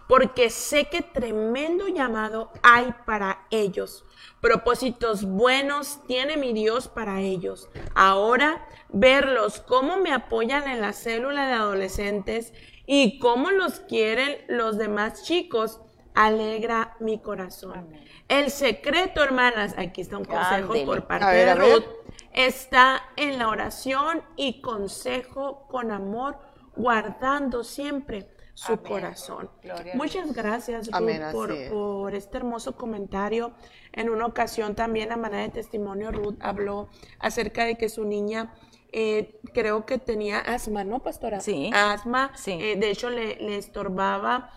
porque 0.08 0.49
sé 0.49 0.86
que 0.86 1.01
tremendo 1.01 1.88
llamado 1.88 2.51
hay 2.62 2.93
para 3.06 3.47
ellos. 3.49 4.06
Propósitos 4.41 5.26
buenos 5.26 5.99
tiene 6.08 6.38
mi 6.38 6.53
Dios 6.53 6.88
para 6.88 7.22
ellos. 7.22 7.70
Ahora, 7.95 8.68
verlos 8.89 9.60
cómo 9.60 9.97
me 9.97 10.14
apoyan 10.14 10.68
en 10.68 10.82
la 10.82 10.93
célula 10.93 11.47
de 11.47 11.53
adolescentes 11.53 12.53
y 12.86 13.18
cómo 13.20 13.51
los 13.51 13.80
quieren 13.80 14.38
los 14.47 14.78
demás 14.78 15.24
chicos, 15.24 15.82
alegra 16.14 16.95
mi 16.99 17.20
corazón. 17.20 17.89
El 18.28 18.51
secreto, 18.51 19.24
hermanas, 19.24 19.76
aquí 19.78 20.01
está 20.01 20.18
un 20.18 20.26
consejo 20.26 20.72
Ándele. 20.72 20.86
por 20.86 21.08
parte 21.08 21.26
ver, 21.26 21.58
de. 21.58 21.74
Ruth, 21.74 21.86
está 22.32 23.01
en 23.16 23.39
la 23.39 23.49
oración 23.49 24.24
y 24.36 24.62
consejo 24.62 25.68
con 25.68 25.91
amor, 25.91 26.38
guardando 26.76 27.64
siempre 27.64 28.34
su 28.56 28.74
Amén. 28.74 28.86
corazón. 28.88 29.49
Muchas 29.93 30.34
gracias, 30.34 30.88
Ruth, 30.88 30.95
Amén, 30.95 31.22
por, 31.32 31.51
es. 31.51 31.70
por 31.70 32.16
este 32.16 32.38
hermoso 32.38 32.76
comentario. 32.76 33.53
En 33.91 34.10
una 34.10 34.26
ocasión 34.26 34.76
también 34.76 35.12
a 35.12 35.18
manera 35.18 35.43
de 35.43 35.49
testimonio, 35.49 36.12
Ruth 36.12 36.38
habló 36.39 36.89
acerca 37.20 37.66
de 37.66 37.76
que 37.76 37.89
su 37.89 38.06
niña 38.06 38.53
eh, 38.91 39.39
creo 39.53 39.86
que 39.86 39.97
tenía 39.99 40.39
asma, 40.39 40.84
¿no, 40.86 41.03
pastora? 41.03 41.41
Sí. 41.41 41.70
Asma. 41.74 42.32
Sí. 42.36 42.53
eh, 42.53 42.78
de 42.78 42.89
hecho, 42.89 43.10
le, 43.10 43.36
le 43.36 43.58
estorbaba 43.58 44.49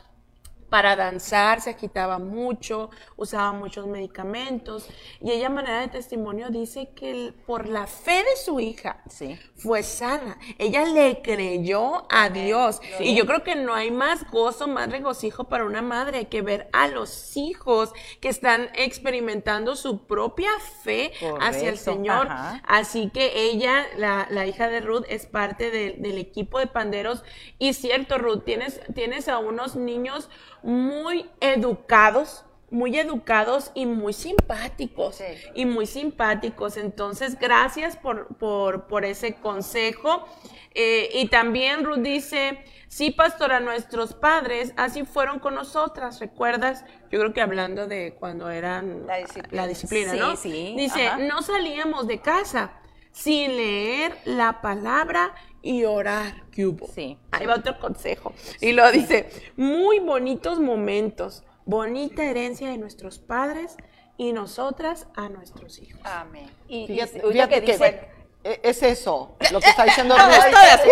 para 0.70 0.96
danzar, 0.96 1.60
se 1.60 1.70
agitaba 1.70 2.18
mucho, 2.18 2.90
usaba 3.16 3.52
muchos 3.52 3.86
medicamentos. 3.86 4.86
Y 5.20 5.30
ella, 5.30 5.48
manera 5.48 5.80
de 5.80 5.88
testimonio, 5.88 6.50
dice 6.50 6.90
que 6.94 7.10
el- 7.10 7.34
por 7.34 7.68
la 7.68 7.86
fe 7.86 8.16
de 8.24 8.36
su 8.44 8.60
hija 8.60 9.02
Sí. 9.08 9.38
fue 9.56 9.82
sana. 9.82 10.38
Ella 10.58 10.84
le 10.84 11.22
creyó 11.22 12.06
a 12.10 12.28
Dios. 12.28 12.80
Y 13.00 13.14
yo 13.16 13.26
creo 13.26 13.42
que 13.44 13.54
no 13.54 13.74
hay 13.74 13.90
más 13.90 14.30
gozo, 14.30 14.68
más 14.68 14.90
regocijo 14.90 15.44
para 15.44 15.64
una 15.64 15.82
madre 15.82 16.26
que 16.26 16.42
ver 16.42 16.68
a 16.72 16.88
los 16.88 17.36
hijos 17.36 17.92
que 18.20 18.28
están 18.28 18.68
experimentando 18.74 19.76
su 19.76 20.06
propia 20.06 20.50
fe 20.82 21.12
hacia 21.40 21.68
el 21.70 21.78
Señor. 21.78 22.26
ajá. 22.28 22.62
Así 22.66 23.10
que 23.10 23.44
ella, 23.48 23.86
la, 23.96 24.26
la 24.30 24.46
hija 24.46 24.68
de 24.68 24.80
Ruth, 24.80 25.04
es 25.08 25.26
parte 25.26 25.70
de- 25.70 25.92
del 25.98 26.18
equipo 26.18 26.58
de 26.58 26.66
panderos. 26.66 27.22
Y 27.58 27.72
cierto, 27.72 28.18
Ruth, 28.18 28.44
tienes, 28.44 28.80
tienes 28.94 29.28
a 29.28 29.38
unos 29.38 29.76
niños 29.76 30.28
muy 30.62 31.28
educados, 31.40 32.44
muy 32.70 32.98
educados 32.98 33.70
y 33.74 33.86
muy 33.86 34.12
simpáticos. 34.12 35.16
Sí. 35.16 35.24
Y 35.54 35.64
muy 35.66 35.86
simpáticos. 35.86 36.76
Entonces, 36.76 37.38
gracias 37.38 37.96
por, 37.96 38.26
por, 38.36 38.86
por 38.88 39.04
ese 39.04 39.34
consejo. 39.36 40.26
Eh, 40.74 41.08
y 41.14 41.28
también 41.28 41.82
Ruth 41.84 41.98
dice, 42.00 42.62
sí, 42.88 43.10
pastora, 43.10 43.58
nuestros 43.60 44.12
padres 44.14 44.74
así 44.76 45.04
fueron 45.04 45.38
con 45.38 45.54
nosotras, 45.54 46.20
¿recuerdas? 46.20 46.84
Yo 47.10 47.18
creo 47.18 47.32
que 47.32 47.40
hablando 47.40 47.86
de 47.86 48.14
cuando 48.20 48.50
eran 48.50 49.06
La 49.06 49.16
disciplina. 49.16 49.62
la 49.62 49.66
disciplina, 49.66 50.12
Sí, 50.12 50.18
¿no? 50.18 50.36
sí, 50.36 50.74
Dice, 50.76 51.08
ajá. 51.08 51.18
no 51.18 51.40
salíamos 51.42 52.06
de 52.06 52.20
casa 52.20 52.72
sin 53.10 53.56
leer 53.56 54.16
la 54.26 54.60
palabra 54.60 55.34
y 55.62 55.84
orar. 55.84 56.44
¿Qué 56.52 56.66
hubo? 56.66 56.86
Sí. 56.88 57.18
Ahí 57.30 57.46
va 57.46 57.56
otro 57.56 57.78
consejo. 57.78 58.32
Y 58.60 58.72
lo 58.72 58.90
dice, 58.92 59.28
muy 59.56 59.98
bonitos 60.00 60.60
momentos, 60.60 61.44
bonita 61.64 62.24
herencia 62.24 62.70
de 62.70 62.78
nuestros 62.78 63.18
padres 63.18 63.76
y 64.16 64.32
nosotras 64.32 65.06
a 65.14 65.28
nuestros 65.28 65.78
hijos. 65.78 66.00
Amén. 66.04 66.48
Y, 66.68 66.84
y 66.84 66.86
Fíjate, 66.86 67.20
ahorita 67.22 67.46
fíjate 67.48 67.60
que 67.60 67.66
que 67.66 67.72
dice, 67.72 68.08
e- 68.44 68.60
es 68.62 68.82
eso, 68.82 69.36
lo 69.52 69.60
que 69.60 69.68
está 69.68 69.84
diciendo 69.84 70.16
No, 70.16 70.26
Ruth. 70.26 70.34
estoy 70.34 70.68
así. 70.72 70.88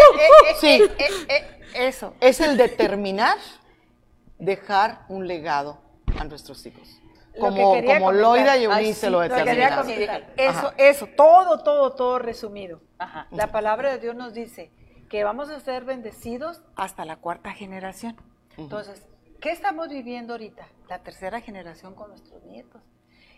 Sí, 0.61 0.83
Eh, 0.99 1.09
eh, 1.29 1.61
eso. 1.75 2.15
es 2.21 2.41
el 2.41 2.57
determinar 2.57 3.39
dejar 4.39 5.05
un 5.09 5.27
legado 5.27 5.79
a 6.19 6.25
nuestros 6.25 6.65
hijos. 6.67 6.89
Lo 7.35 7.41
Como, 7.41 7.75
que 7.75 7.81
quería 7.81 7.95
como 7.99 8.07
comentar. 8.13 8.31
Loida 8.39 8.57
y 8.57 8.61
Ay, 8.61 8.65
Eunice 8.65 9.07
sí, 9.07 9.07
lo 9.07 9.23
lo 9.23 9.29
Lo 9.29 9.35
que 9.35 9.41
determinaron. 9.41 9.85
comentar. 9.87 10.33
Eso, 10.37 10.73
eso, 10.79 11.07
todo, 11.17 11.63
todo, 11.63 11.93
todo 11.95 12.19
resumido. 12.19 12.81
Ajá. 12.99 13.27
La 13.31 13.49
palabra 13.49 13.91
de 13.91 13.99
Dios 13.99 14.15
nos 14.17 14.35
dice 14.35 14.71
que 15.09 15.25
vamos 15.25 15.51
a 15.51 15.61
ser 15.61 15.85
bendecidos 15.85 16.63
hasta 16.77 17.05
la 17.05 17.17
cuarta 17.17 17.53
generación. 17.53 18.17
Entonces, 18.57 19.07
¿qué 19.41 19.51
estamos 19.51 19.89
viviendo 19.89 20.33
ahorita? 20.35 20.67
La 20.89 21.01
tercera 21.03 21.41
generación 21.41 21.95
con 21.95 22.09
nuestros 22.11 22.43
nietos. 22.45 22.83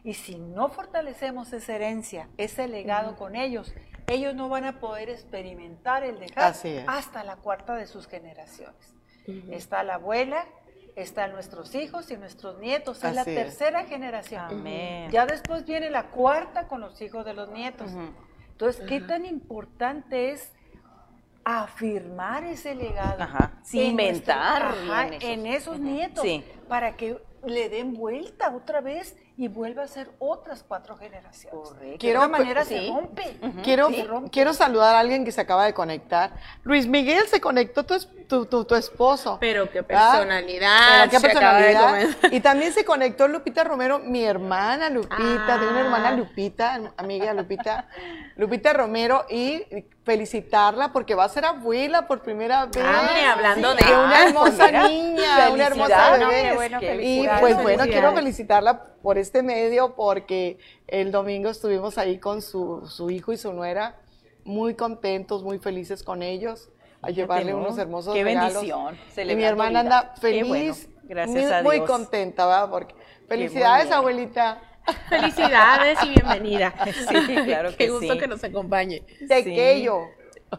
Y 0.05 0.15
si 0.15 0.39
no 0.39 0.69
fortalecemos 0.69 1.53
esa 1.53 1.75
herencia, 1.75 2.29
ese 2.37 2.69
legado 2.69 3.17
con 3.17 3.35
ellos, 3.35 3.75
ellos 4.07 4.35
no 4.35 4.49
van 4.49 4.65
a 4.65 4.79
poder 4.81 5.11
experimentar 5.11 6.05
el 6.05 6.19
dejar 6.19 6.55
hasta 6.87 7.25
la 7.25 7.37
cuarta 7.37 7.75
de 7.75 7.87
sus 7.87 8.07
generaciones. 8.07 8.95
Está 9.51 9.83
la 9.83 9.97
abuela, 9.97 10.47
están 10.97 11.33
nuestros 11.33 11.75
hijos 11.75 12.11
y 12.11 12.17
nuestros 12.17 12.59
nietos. 12.61 13.05
Es 13.05 13.15
la 13.15 13.21
Así 13.23 13.31
es. 13.33 13.37
tercera 13.37 13.85
generación. 13.85 14.41
Amén. 14.43 15.11
Ya 15.11 15.27
después 15.27 15.67
viene 15.67 15.91
la 15.91 16.05
cuarta 16.11 16.69
con 16.69 16.81
los 16.81 17.01
hijos 17.03 17.25
de 17.27 17.35
los 17.35 17.51
nietos. 17.51 17.91
Entonces, 18.59 18.85
¿qué 18.89 19.01
tan 19.01 19.25
importante 19.25 20.33
es 20.33 20.51
afirmar 21.45 22.43
ese 22.43 22.75
legado? 22.75 23.23
Ajá. 23.23 23.53
Cimentar 23.65 24.75
nuestro- 24.75 24.93
ajá, 24.93 25.07
en 25.07 25.13
esos. 25.15 25.25
en 25.31 25.47
esos 25.47 25.79
nietos, 25.79 26.25
Sí. 26.25 26.45
para 26.69 26.97
que 26.97 27.23
le 27.47 27.69
den 27.69 27.95
vuelta 27.95 28.53
otra 28.53 28.81
vez 28.81 29.17
y 29.37 29.47
vuelva 29.47 29.85
a 29.85 29.87
ser 29.87 30.11
otras 30.19 30.65
cuatro 30.67 30.97
generaciones. 30.97 31.69
Correcto. 31.71 31.99
Quiero- 32.01 32.19
de 32.23 32.27
esa 32.27 32.33
manera 32.39 32.65
se 32.65 32.79
sí. 32.81 32.89
rompe. 32.93 33.37
Quiero, 33.63 33.89
Se 33.91 34.03
rompe. 34.03 34.31
quiero 34.31 34.53
saludar 34.53 34.97
a 34.97 34.99
alguien 34.99 35.25
que 35.25 35.31
se 35.31 35.41
acaba 35.41 35.65
de 35.65 35.73
conectar. 35.73 36.33
Luis 36.65 36.89
Miguel 36.89 37.29
se 37.29 37.41
conectó, 37.41 37.85
tu, 37.87 37.95
es- 37.95 38.09
tu, 38.27 38.47
tu- 38.47 38.65
tu 38.65 38.75
esposo. 38.75 39.39
Pero 39.41 39.71
qué 39.71 39.79
¿Ah? 39.79 39.85
personalidad. 39.85 41.09
Pero 41.09 41.11
qué 41.13 41.21
personalidad. 41.21 42.09
Y 42.33 42.41
también 42.41 42.73
se 42.73 42.85
conectó 42.85 43.29
Lupita 43.29 43.63
Romero, 43.63 44.01
mi 44.01 44.25
hermana 44.25 44.91
Lupita, 44.91 45.57
tengo 45.61 45.71
una 45.71 45.81
hermana 45.83 46.09
Ah. 46.09 46.13
Lupita, 46.17 46.81
amiga 46.97 47.33
Lupita, 47.33 47.87
Lupita 48.39 48.73
Romero, 48.73 49.27
y 49.29 49.63
felicitarla 50.05 50.93
porque 50.93 51.15
va 51.15 51.25
a 51.25 51.29
ser 51.29 51.45
abuela 51.45 52.07
por 52.07 52.23
primera 52.23 52.67
vez. 52.67 52.77
Ándale, 52.85 53.25
hablando 53.25 53.75
de- 53.75 53.83
Y 53.83 53.91
una 53.93 54.17
Ah, 54.17 54.25
hermosa 54.29 54.67
mira. 54.67 54.89
niña, 54.89 55.51
una 55.53 55.67
hermosa 55.67 56.13
bebé. 56.17 56.43
Qué 56.43 56.55
bueno, 56.55 56.79
y 57.03 57.29
pues 57.41 57.63
bueno, 57.63 57.85
quiero 57.85 58.13
felicitarla 58.15 58.85
por 59.03 59.19
este 59.19 59.43
medio 59.43 59.95
porque 59.97 60.59
el 60.87 61.11
domingo 61.13 61.51
estuvimos 61.51 61.99
ahí 61.99 62.19
con 62.19 62.41
su, 62.41 62.87
su 62.89 63.11
hijo 63.11 63.33
y 63.33 63.37
su 63.37 63.53
nuera, 63.53 63.97
muy 64.45 64.75
contentos, 64.75 65.43
muy 65.43 65.59
felices 65.59 66.03
con 66.03 66.23
ellos. 66.23 66.71
a 67.01 67.11
llevarle 67.11 67.53
¿no? 67.53 67.59
unos 67.59 67.79
hermosos 67.79 68.13
Qué 68.13 68.25
regalos. 68.25 68.55
bendición, 68.55 68.99
Y 69.31 69.37
mi 69.37 69.45
hermana 69.45 69.81
anda 69.81 70.15
feliz, 70.21 70.49
bueno, 70.49 70.75
gracias 71.05 71.45
muy, 71.45 71.53
a 71.53 71.63
muy 71.63 71.77
Dios. 71.77 71.89
contenta, 71.89 72.45
¿verdad? 72.45 72.71
Porque 72.71 72.95
felicidades, 73.29 73.93
abuelita. 73.93 74.61
Felicidades 75.09 75.99
y 76.05 76.11
bienvenida. 76.11 76.75
Sí, 77.09 77.35
claro 77.45 77.71
que 77.77 77.77
Qué 77.77 77.91
gusto 77.91 78.13
sí. 78.13 78.19
que 78.19 78.27
nos 78.27 78.43
acompañe. 78.45 79.03
Tequello. 79.27 80.09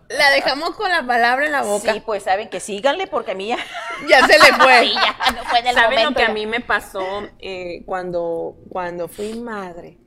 La 0.09 0.29
dejamos 0.31 0.75
con 0.75 0.89
la 0.89 1.05
palabra 1.05 1.45
en 1.45 1.51
la 1.51 1.63
boca. 1.63 1.93
Sí, 1.93 2.01
pues 2.05 2.23
saben 2.23 2.49
que 2.49 2.59
síganle 2.59 3.07
porque 3.07 3.31
a 3.31 3.35
mí 3.35 3.47
ya, 3.47 3.57
Ya 4.07 4.25
se 4.27 4.37
le 4.37 4.53
fue. 4.53 4.81
Sí, 4.81 4.93
ya 4.93 5.31
no 5.31 5.43
fue 5.45 5.63
¿Saben 5.63 5.75
lo 5.75 5.81
momento, 5.81 6.13
que 6.19 6.23
a 6.25 6.29
mí 6.29 6.45
me 6.45 6.61
pasó 6.61 7.27
eh, 7.39 7.81
cuando, 7.85 8.55
cuando 8.69 9.07
fui 9.07 9.33
madre? 9.39 9.97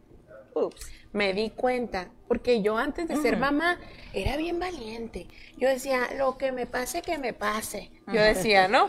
Ups. 0.54 0.86
Me 1.12 1.34
di 1.34 1.50
cuenta, 1.50 2.10
porque 2.28 2.62
yo 2.62 2.78
antes 2.78 3.08
de 3.08 3.16
ser 3.16 3.36
mamá 3.36 3.78
era 4.14 4.36
bien 4.36 4.58
valiente. 4.58 5.26
Yo 5.56 5.68
decía, 5.68 6.08
lo 6.16 6.38
que 6.38 6.52
me 6.52 6.66
pase, 6.66 7.02
que 7.02 7.18
me 7.18 7.32
pase. 7.32 7.90
Yo 8.06 8.20
decía, 8.22 8.68
¿no? 8.68 8.88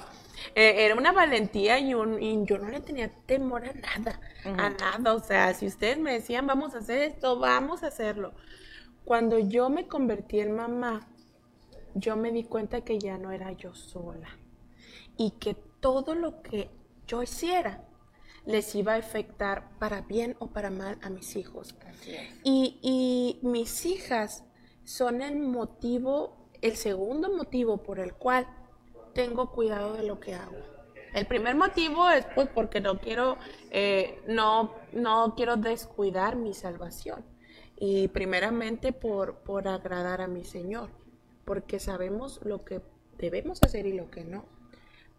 Eh, 0.55 0.85
era 0.85 0.95
una 0.95 1.11
valentía 1.11 1.79
y, 1.79 1.93
un, 1.93 2.21
y 2.21 2.45
yo 2.45 2.57
no 2.57 2.69
le 2.69 2.79
tenía 2.81 3.11
temor 3.25 3.65
a 3.65 3.73
nada, 3.73 4.19
a 4.43 4.69
nada. 4.69 5.13
O 5.13 5.19
sea, 5.19 5.53
si 5.53 5.67
ustedes 5.67 5.97
me 5.97 6.13
decían, 6.13 6.47
vamos 6.47 6.75
a 6.75 6.79
hacer 6.79 7.01
esto, 7.01 7.39
vamos 7.39 7.83
a 7.83 7.87
hacerlo. 7.87 8.33
Cuando 9.05 9.39
yo 9.39 9.69
me 9.69 9.87
convertí 9.87 10.39
en 10.39 10.55
mamá, 10.55 11.07
yo 11.95 12.15
me 12.15 12.31
di 12.31 12.43
cuenta 12.43 12.81
que 12.81 12.99
ya 12.99 13.17
no 13.17 13.31
era 13.31 13.51
yo 13.51 13.75
sola 13.75 14.29
y 15.17 15.31
que 15.31 15.55
todo 15.79 16.15
lo 16.15 16.41
que 16.41 16.69
yo 17.05 17.21
hiciera 17.21 17.83
les 18.45 18.75
iba 18.75 18.93
a 18.93 18.97
afectar 18.97 19.77
para 19.79 20.01
bien 20.01 20.35
o 20.39 20.47
para 20.47 20.69
mal 20.69 20.97
a 21.01 21.09
mis 21.09 21.35
hijos. 21.35 21.75
Y, 22.43 22.79
y 22.81 23.45
mis 23.45 23.85
hijas 23.85 24.43
son 24.83 25.21
el 25.21 25.37
motivo, 25.37 26.49
el 26.61 26.75
segundo 26.75 27.33
motivo 27.35 27.83
por 27.83 27.99
el 27.99 28.13
cual 28.13 28.47
tengo 29.13 29.51
cuidado 29.51 29.93
de 29.93 30.03
lo 30.03 30.19
que 30.19 30.35
hago. 30.35 30.57
El 31.13 31.27
primer 31.27 31.55
motivo 31.55 32.09
es 32.09 32.25
pues 32.33 32.49
porque 32.49 32.81
no 32.81 32.99
quiero, 32.99 33.37
eh, 33.69 34.19
no, 34.27 34.73
no 34.93 35.33
quiero 35.35 35.57
descuidar 35.57 36.35
mi 36.35 36.53
salvación. 36.53 37.23
Y 37.77 38.07
primeramente 38.07 38.93
por, 38.93 39.37
por 39.39 39.67
agradar 39.67 40.21
a 40.21 40.27
mi 40.27 40.43
Señor, 40.43 40.89
porque 41.45 41.79
sabemos 41.79 42.39
lo 42.43 42.65
que 42.65 42.81
debemos 43.17 43.61
hacer 43.61 43.85
y 43.85 43.93
lo 43.93 44.09
que 44.09 44.23
no. 44.23 44.45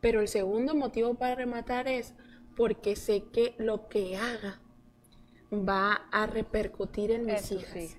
Pero 0.01 0.21
el 0.21 0.29
segundo 0.29 0.75
motivo 0.75 1.15
para 1.15 1.37
rematar 1.37 1.89
es 1.89 2.15
porque 2.57 2.97
sé 2.97 3.25
que 3.33 3.55
lo 3.59 3.89
que 3.89 4.17
haga 4.17 4.61
va 5.53 6.09
a 6.11 6.27
repercutir 6.27 7.11
en 7.11 7.27
mis 7.27 7.53
hijas, 7.53 7.97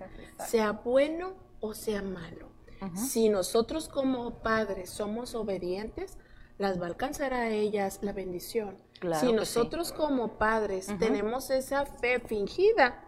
sea 0.47 0.71
bueno 0.71 1.33
o 1.61 1.73
sea 1.73 2.01
malo. 2.01 2.54
Si 2.93 3.29
nosotros 3.29 3.87
como 3.89 4.41
padres 4.41 4.89
somos 4.89 5.35
obedientes, 5.35 6.17
las 6.57 6.79
va 6.79 6.85
a 6.85 6.89
alcanzar 6.89 7.33
a 7.33 7.49
ellas 7.49 7.99
la 8.01 8.13
bendición. 8.13 8.77
Claro 8.99 9.19
si 9.19 9.27
sí. 9.27 9.33
nosotros 9.33 9.91
como 9.91 10.37
padres 10.37 10.87
tenemos 10.99 11.49
esa 11.49 11.85
fe 11.85 12.19
fingida, 12.19 13.03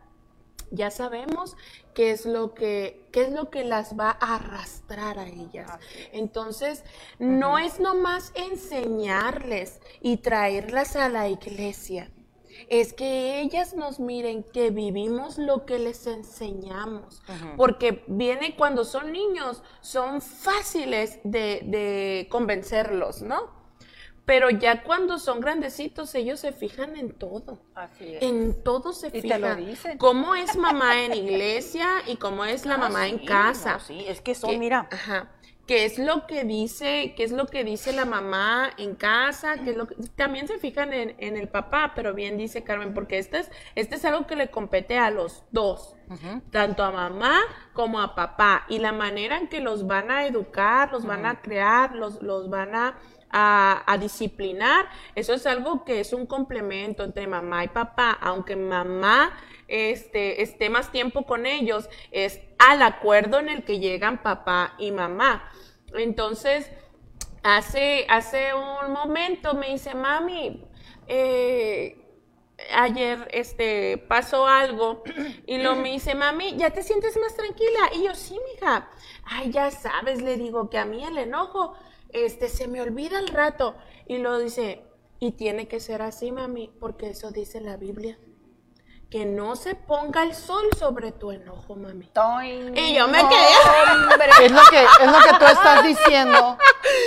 ya 0.69 0.91
sabemos 0.91 1.55
qué 1.93 2.11
es 2.11 2.25
lo 2.25 2.53
que 2.53 3.07
qué 3.11 3.23
es 3.23 3.31
lo 3.31 3.49
que 3.49 3.63
las 3.63 3.97
va 3.97 4.17
a 4.19 4.35
arrastrar 4.35 5.17
a 5.17 5.27
ellas. 5.27 5.71
Entonces, 6.11 6.83
no 7.19 7.57
es 7.57 7.79
nomás 7.79 8.33
enseñarles 8.35 9.79
y 10.01 10.17
traerlas 10.17 10.95
a 10.95 11.07
la 11.09 11.29
iglesia. 11.29 12.11
Es 12.69 12.93
que 12.93 13.39
ellas 13.41 13.73
nos 13.73 13.99
miren 13.99 14.43
que 14.43 14.69
vivimos 14.69 15.37
lo 15.37 15.65
que 15.65 15.79
les 15.79 16.05
enseñamos. 16.07 17.21
Porque 17.55 18.03
viene 18.07 18.55
cuando 18.55 18.83
son 18.85 19.11
niños, 19.11 19.63
son 19.81 20.21
fáciles 20.21 21.19
de, 21.23 21.61
de 21.65 22.27
convencerlos, 22.29 23.21
¿no? 23.21 23.55
Pero 24.25 24.49
ya 24.49 24.83
cuando 24.83 25.19
son 25.19 25.39
grandecitos, 25.39 26.13
ellos 26.13 26.41
se 26.41 26.51
fijan 26.51 26.97
en 26.97 27.13
todo. 27.13 27.59
Así 27.73 28.15
es. 28.15 28.21
En 28.23 28.61
todo 28.61 28.91
se 28.91 29.09
te 29.09 29.21
fijan. 29.21 29.39
lo 29.41 29.55
dicen. 29.55 29.97
¿Cómo 29.97 30.35
es 30.35 30.57
mamá 30.57 31.01
en 31.05 31.13
iglesia 31.13 31.87
y 32.07 32.17
cómo 32.17 32.43
es 32.43 32.65
la 32.65 32.77
mamá 32.77 33.07
en 33.07 33.19
casa? 33.19 33.75
no, 33.75 33.79
sí, 33.79 34.03
es 34.05 34.19
que 34.19 34.35
son, 34.35 34.49
¿Qué- 34.49 34.57
mira, 34.59 34.89
Ajá. 34.91 35.31
¿Qué 35.67 35.83
es 35.83 35.99
lo 35.99 36.27
que 36.27 36.45
dice, 36.45 37.13
qué 37.17 37.25
es 37.25 37.33
lo 37.33 37.45
que 37.45 37.65
dice 37.65 37.91
la 37.91 38.05
mamá 38.05 38.69
en 38.77 38.95
casa? 38.95 39.57
¿Qué 39.61 39.71
es 39.71 39.77
lo 39.77 39.85
que, 39.85 39.95
también 40.15 40.47
se 40.47 40.59
fijan 40.59 40.93
en, 40.93 41.15
en 41.17 41.35
el 41.35 41.49
papá, 41.49 41.91
pero 41.93 42.13
bien 42.13 42.37
dice 42.37 42.63
Carmen, 42.63 42.93
porque 42.93 43.17
este 43.17 43.39
es, 43.39 43.51
este 43.75 43.95
es 43.95 44.05
algo 44.05 44.25
que 44.27 44.37
le 44.37 44.49
compete 44.49 44.97
a 44.97 45.11
los 45.11 45.43
dos, 45.51 45.97
tanto 46.51 46.85
a 46.85 46.91
mamá 46.91 47.41
como 47.73 47.99
a 47.99 48.15
papá, 48.15 48.65
y 48.69 48.79
la 48.79 48.93
manera 48.93 49.37
en 49.37 49.49
que 49.49 49.59
los 49.59 49.85
van 49.85 50.09
a 50.09 50.25
educar, 50.25 50.89
los 50.93 51.05
van 51.05 51.25
a 51.25 51.41
crear, 51.41 51.93
los, 51.93 52.21
los 52.21 52.49
van 52.49 52.73
a, 52.73 52.97
a, 53.29 53.83
a 53.85 53.97
disciplinar, 53.97 54.85
eso 55.15 55.33
es 55.33 55.45
algo 55.45 55.83
que 55.83 55.99
es 55.99 56.13
un 56.13 56.27
complemento 56.27 57.03
entre 57.03 57.27
mamá 57.27 57.65
y 57.65 57.67
papá, 57.67 58.17
aunque 58.21 58.55
mamá 58.55 59.33
este, 59.67 60.41
esté 60.41 60.69
más 60.69 60.91
tiempo 60.91 61.25
con 61.25 61.45
ellos, 61.45 61.89
es 62.11 62.39
al 62.59 62.81
acuerdo 62.81 63.39
en 63.39 63.49
el 63.49 63.63
que 63.63 63.79
llegan 63.79 64.21
papá 64.21 64.75
y 64.77 64.91
mamá. 64.91 65.49
Entonces, 65.93 66.69
hace, 67.43 68.05
hace 68.09 68.53
un 68.53 68.91
momento 68.91 69.53
me 69.53 69.69
dice, 69.69 69.95
mami, 69.95 70.65
eh, 71.07 72.03
ayer 72.73 73.27
este, 73.31 73.97
pasó 73.97 74.47
algo 74.47 75.03
y 75.45 75.57
lo 75.59 75.75
me 75.75 75.91
dice, 75.91 76.15
mami, 76.15 76.55
¿ya 76.57 76.71
te 76.71 76.83
sientes 76.83 77.17
más 77.17 77.35
tranquila? 77.35 77.91
Y 77.93 78.03
yo, 78.03 78.15
sí, 78.15 78.37
mija. 78.53 78.89
Ay, 79.23 79.51
ya 79.51 79.71
sabes, 79.71 80.21
le 80.21 80.37
digo 80.37 80.69
que 80.69 80.77
a 80.77 80.85
mí 80.85 81.03
el 81.03 81.17
enojo 81.17 81.73
este, 82.09 82.49
se 82.49 82.67
me 82.67 82.81
olvida 82.81 83.17
al 83.19 83.27
rato. 83.27 83.75
Y 84.07 84.17
lo 84.17 84.39
dice, 84.39 84.83
y 85.19 85.31
tiene 85.31 85.67
que 85.67 85.79
ser 85.79 86.01
así, 86.01 86.31
mami, 86.31 86.71
porque 86.79 87.09
eso 87.09 87.31
dice 87.31 87.61
la 87.61 87.77
Biblia. 87.77 88.17
Que 89.09 89.25
no 89.25 89.55
se 89.55 89.73
ponga 89.73 90.23
el 90.23 90.35
sol 90.35 90.65
sobre 90.77 91.13
tu 91.13 91.31
enojo, 91.31 91.75
mami. 91.75 92.09
Y 92.75 92.93
yo 92.93 93.07
me 93.07 93.19
quedé. 93.19 94.45
Es 94.45 94.51
lo 94.51 94.61
que, 94.69 94.83
es 94.83 95.11
lo 95.11 95.19
que 95.19 95.39
tú 95.39 95.45
estás 95.45 95.83
diciendo, 95.85 96.57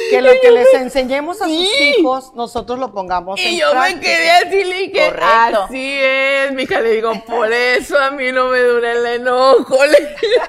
que 0.09 0.23
lo 0.23 0.31
que 0.41 0.51
les 0.51 0.73
enseñemos 0.75 1.43
a 1.43 1.45
sus 1.45 1.81
hijos, 1.81 2.33
nosotros 2.35 2.79
lo 2.79 2.91
pongamos 2.93 3.39
en 3.39 3.53
Y 3.53 3.61
yo 3.61 3.75
me 3.75 4.01
quedé 4.01 4.31
así, 4.31 4.65
le 4.65 4.75
dije, 4.79 5.11
Correcto. 5.11 5.65
así 5.65 5.99
es, 6.01 6.53
mija, 6.53 6.81
le 6.81 6.93
digo, 6.93 7.13
por 7.27 7.53
eso 7.53 7.99
a 7.99 8.11
mí 8.11 8.33
no 8.33 8.49
me 8.49 8.61
dura 8.61 8.93
el 8.93 9.05
enojo. 9.05 9.77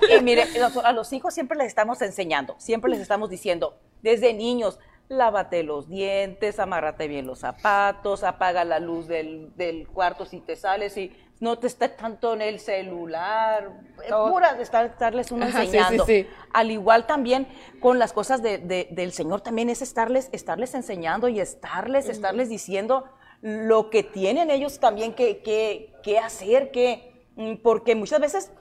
Y 0.09 0.21
mire, 0.21 0.47
a 0.83 0.91
los 0.93 1.11
hijos 1.11 1.33
siempre 1.33 1.57
les 1.57 1.67
estamos 1.67 2.01
enseñando, 2.01 2.55
siempre 2.59 2.89
les 2.89 3.01
estamos 3.01 3.29
diciendo, 3.29 3.77
desde 4.01 4.33
niños, 4.33 4.79
lávate 5.15 5.63
los 5.63 5.89
dientes, 5.89 6.57
amárrate 6.59 7.07
bien 7.09 7.27
los 7.27 7.39
zapatos, 7.39 8.23
apaga 8.23 8.63
la 8.63 8.79
luz 8.79 9.07
del, 9.07 9.53
del 9.57 9.87
cuarto 9.89 10.25
si 10.25 10.39
te 10.39 10.55
sales 10.55 10.95
y 10.97 11.11
no 11.41 11.59
te 11.59 11.67
estés 11.67 11.97
tanto 11.97 12.33
en 12.33 12.41
el 12.41 12.59
celular, 12.59 13.71
eh, 14.05 14.09
pura 14.09 14.53
de 14.53 14.63
estar, 14.63 14.85
estarles 14.85 15.31
uno 15.31 15.45
Ajá, 15.45 15.63
enseñando. 15.63 16.05
sí, 16.05 16.23
sí. 16.23 16.29
Al 16.53 16.71
igual 16.71 17.07
también 17.07 17.47
con 17.81 17.99
las 17.99 18.13
cosas 18.13 18.41
de- 18.41 18.59
de- 18.59 18.87
del 18.91 19.11
Señor, 19.11 19.41
también 19.41 19.69
es 19.69 19.81
estarles, 19.81 20.29
estarles 20.31 20.73
enseñando 20.75 21.27
y 21.27 21.39
estarles, 21.41 22.07
estarles 22.07 22.47
diciendo 22.47 23.03
lo 23.41 23.89
que 23.89 24.03
tienen 24.03 24.49
ellos 24.49 24.79
también 24.79 25.13
que, 25.13 25.41
que, 25.41 25.93
que 26.03 26.19
hacer, 26.19 26.71
que, 26.71 27.25
mm, 27.35 27.55
porque 27.63 27.95
muchas 27.95 28.21
veces 28.21 28.51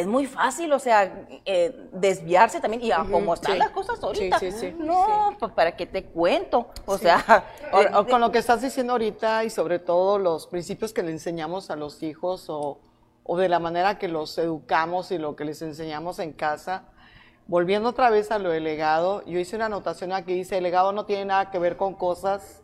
es 0.00 0.06
muy 0.06 0.26
fácil, 0.26 0.72
o 0.72 0.78
sea, 0.78 1.26
eh, 1.44 1.88
desviarse 1.92 2.60
también, 2.60 2.82
y 2.82 2.92
a 2.92 3.00
Ujú, 3.02 3.12
como 3.12 3.34
están 3.34 3.52
sí. 3.52 3.58
las 3.58 3.70
cosas 3.70 4.02
ahorita, 4.02 4.38
Sí, 4.38 4.50
sí, 4.50 4.58
sí. 4.58 4.74
no, 4.78 5.36
pues 5.38 5.52
para 5.52 5.76
qué 5.76 5.86
te 5.86 6.04
cuento, 6.04 6.68
o 6.86 6.98
sea, 6.98 7.44
O- 7.72 7.80
eh, 7.80 7.90
o 7.94 8.06
con 8.06 8.20
lo 8.20 8.30
que 8.30 8.38
estás 8.38 8.62
diciendo 8.62 8.92
ahorita 8.92 9.44
y 9.44 9.50
sobre 9.50 9.78
todo 9.78 10.18
los 10.18 10.46
principios 10.46 10.92
que 10.92 11.02
le 11.02 11.10
enseñamos 11.10 11.70
a 11.70 11.76
los 11.76 12.02
hijos 12.02 12.46
o, 12.48 12.78
o 13.24 13.36
de 13.36 13.48
la 13.48 13.58
manera 13.58 13.98
que 13.98 14.08
los 14.08 14.38
educamos 14.38 15.10
y 15.10 15.18
lo 15.18 15.34
que 15.36 15.44
les 15.44 15.60
enseñamos 15.62 16.18
en 16.18 16.32
casa. 16.32 16.84
Volviendo 17.48 17.88
otra 17.90 18.10
vez 18.10 18.30
a 18.30 18.38
lo 18.38 18.50
del 18.50 18.64
legado, 18.64 19.24
yo 19.26 19.38
hice 19.38 19.56
una 19.56 19.66
anotación 19.66 20.12
aquí, 20.12 20.34
dice, 20.34 20.56
el 20.58 20.64
legado 20.64 20.92
no 20.92 21.06
tiene 21.06 21.26
nada 21.26 21.50
que 21.50 21.58
ver 21.58 21.76
con 21.76 21.94
cosas, 21.94 22.62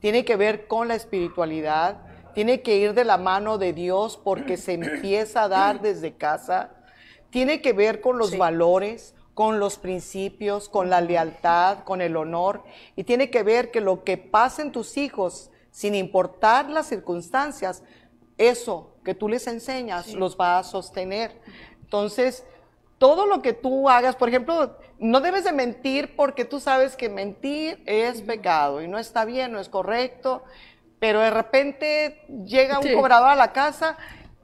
tiene 0.00 0.24
que 0.24 0.36
ver 0.36 0.66
con 0.66 0.88
la 0.88 0.94
espiritualidad, 0.94 1.98
tiene 2.36 2.60
que 2.60 2.76
ir 2.76 2.92
de 2.92 3.06
la 3.06 3.16
mano 3.16 3.56
de 3.56 3.72
Dios 3.72 4.20
porque 4.22 4.58
se 4.58 4.74
empieza 4.74 5.44
a 5.44 5.48
dar 5.48 5.80
desde 5.80 6.12
casa, 6.12 6.70
tiene 7.30 7.62
que 7.62 7.72
ver 7.72 8.02
con 8.02 8.18
los 8.18 8.36
valores, 8.36 9.14
con 9.32 9.58
los 9.58 9.78
principios, 9.78 10.68
con 10.68 10.90
la 10.90 11.00
lealtad, 11.00 11.78
con 11.84 12.02
el 12.02 12.14
honor, 12.14 12.62
y 12.94 13.04
tiene 13.04 13.30
que 13.30 13.42
ver 13.42 13.70
que 13.70 13.80
lo 13.80 14.04
que 14.04 14.18
pasa 14.18 14.60
en 14.60 14.70
tus 14.70 14.98
hijos, 14.98 15.50
sin 15.70 15.94
importar 15.94 16.68
las 16.68 16.88
circunstancias, 16.88 17.82
eso 18.36 18.90
que 19.02 19.14
tú 19.14 19.30
les 19.30 19.46
enseñas 19.46 20.12
los 20.12 20.36
va 20.36 20.58
a 20.58 20.62
sostener. 20.62 21.40
Entonces, 21.84 22.44
todo 22.98 23.24
lo 23.24 23.40
que 23.40 23.54
tú 23.54 23.88
hagas, 23.88 24.14
por 24.14 24.28
ejemplo, 24.28 24.76
no 24.98 25.22
debes 25.22 25.44
de 25.44 25.52
mentir 25.52 26.14
porque 26.16 26.44
tú 26.44 26.60
sabes 26.60 26.96
que 26.96 27.08
mentir 27.08 27.82
es 27.86 28.20
pecado 28.20 28.82
y 28.82 28.88
no 28.88 28.98
está 28.98 29.24
bien, 29.24 29.52
no 29.52 29.58
es 29.58 29.70
correcto, 29.70 30.42
pero 30.98 31.20
de 31.20 31.30
repente 31.30 32.22
llega 32.44 32.78
un 32.78 32.86
Sí. 32.86 32.94
cobrador 32.94 33.28
a 33.30 33.36
la 33.36 33.52
casa, 33.52 33.96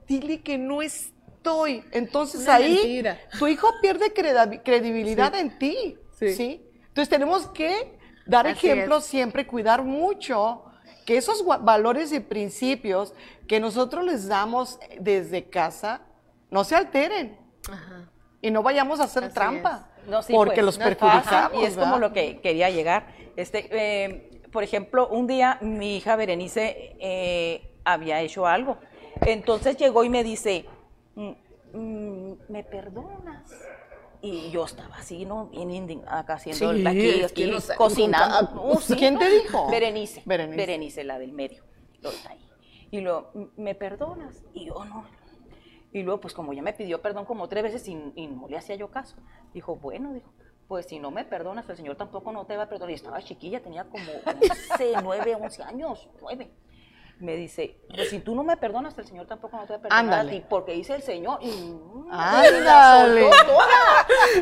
dile 0.07 0.41
que 0.41 0.57
no 0.57 0.81
estoy. 0.81 1.83
Entonces 1.91 2.41
Una 2.41 2.55
ahí 2.55 2.73
mentira. 2.75 3.19
tu 3.39 3.47
hijo 3.47 3.67
pierde 3.81 4.13
credibilidad 4.13 5.33
en 5.35 5.57
ti. 5.57 5.97
Sí. 6.17 6.61
Entonces 6.87 7.09
tenemos 7.09 7.47
que 7.47 7.97
dar 8.25 8.47
Así 8.47 8.67
ejemplo 8.67 8.97
es. 8.97 9.05
siempre, 9.05 9.45
cuidar 9.45 9.83
mucho 9.83 10.63
que 11.05 11.17
esos 11.17 11.43
valores 11.45 12.13
y 12.13 12.19
principios 12.21 13.13
que 13.47 13.59
nosotros 13.59 14.05
les 14.05 14.27
damos 14.29 14.79
desde 14.99 15.49
casa 15.49 16.01
no 16.49 16.63
se 16.63 16.75
alteren 16.75 17.37
y 18.41 18.51
no 18.51 18.63
vayamos 18.63 18.99
a 19.01 19.03
hacer 19.05 19.25
Así 19.25 19.33
trampa. 19.33 19.89
No, 20.07 20.21
sí, 20.21 20.33
porque 20.33 20.55
pues, 20.55 20.65
los 20.65 20.77
no 20.79 20.85
perjudicamos. 20.85 21.61
Y 21.61 21.65
es 21.65 21.75
como 21.77 21.97
lo 21.97 22.13
que 22.13 22.39
quería 22.41 22.69
llegar. 22.69 23.07
Este, 23.35 23.67
eh, 23.71 24.32
por 24.53 24.63
ejemplo, 24.63 25.07
un 25.09 25.27
día 25.27 25.57
mi 25.61 25.97
hija 25.97 26.15
Berenice 26.15 26.95
eh, 26.99 27.75
había 27.83 28.21
hecho 28.21 28.45
algo. 28.47 28.77
Entonces 29.25 29.75
llegó 29.77 30.03
y 30.03 30.09
me 30.09 30.23
dice, 30.23 30.65
"Mm, 31.15 31.31
mm, 31.73 32.33
¿me 32.49 32.63
perdonas? 32.63 33.51
Y 34.21 34.51
yo 34.51 34.63
estaba 34.63 34.95
así, 34.97 35.25
¿no? 35.25 35.47
Bien 35.47 35.69
indignada, 35.69 36.19
acá 36.19 36.35
haciendo 36.35 36.73
Sí, 36.73 36.87
aquí, 36.87 37.23
aquí, 37.23 37.33
que 37.45 37.47
no 37.51 37.59
sé, 37.59 37.75
cocinando. 37.75 38.51
nunca- 38.53 38.61
Uh, 38.77 38.79
sí, 38.79 38.95
¿Quién 38.95 39.15
¿no? 39.15 39.19
te 39.19 39.29
dijo? 39.29 39.69
Berenice. 39.69 40.21
Berenice. 40.25 40.55
Berenice. 40.57 41.03
la 41.03 41.19
del 41.19 41.33
medio. 41.33 41.63
Ahí. 42.29 42.39
Y 42.91 43.01
luego, 43.01 43.31
¿me 43.57 43.75
perdonas? 43.75 44.41
Y 44.53 44.67
yo 44.67 44.85
no. 44.85 45.05
Y 45.91 46.03
luego, 46.03 46.21
pues 46.21 46.33
como 46.33 46.53
ya 46.53 46.61
me 46.61 46.71
pidió 46.73 47.01
perdón 47.01 47.25
como 47.25 47.49
tres 47.49 47.63
veces 47.63 47.87
y, 47.87 47.97
y 48.15 48.27
no 48.27 48.47
le 48.47 48.57
hacía 48.57 48.75
yo 48.75 48.89
caso, 48.89 49.17
dijo, 49.53 49.75
bueno, 49.75 50.13
dijo, 50.13 50.31
pues 50.67 50.87
si 50.87 50.99
no 50.99 51.11
me 51.11 51.23
perdonas, 51.25 51.67
el 51.69 51.77
Señor 51.77 51.95
tampoco 51.95 52.31
no 52.31 52.45
te 52.45 52.57
va 52.57 52.63
a 52.63 52.69
perdonar. 52.69 52.91
Y 52.91 52.95
estaba 52.95 53.21
chiquilla, 53.21 53.61
tenía 53.61 53.85
como 53.85 54.03
11, 54.25 54.95
9, 55.01 55.35
11 55.35 55.63
años, 55.63 56.09
9. 56.21 56.51
Me 57.19 57.35
dice, 57.35 57.77
pues 57.95 58.09
si 58.09 58.19
tú 58.19 58.35
no 58.35 58.43
me 58.43 58.57
perdonas, 58.57 58.97
el 58.97 59.05
Señor 59.05 59.27
tampoco 59.27 59.55
no 59.55 59.65
te 59.65 59.73
va 59.73 59.77
a 59.77 59.81
perdonar 59.81 60.03
Ándale. 60.03 60.29
a 60.29 60.33
ti, 60.33 60.45
porque 60.49 60.73
dice 60.73 60.95
el 60.95 61.03
Señor. 61.03 61.37
Y, 61.41 61.47
mm, 61.51 62.11
Ándale. 62.11 63.29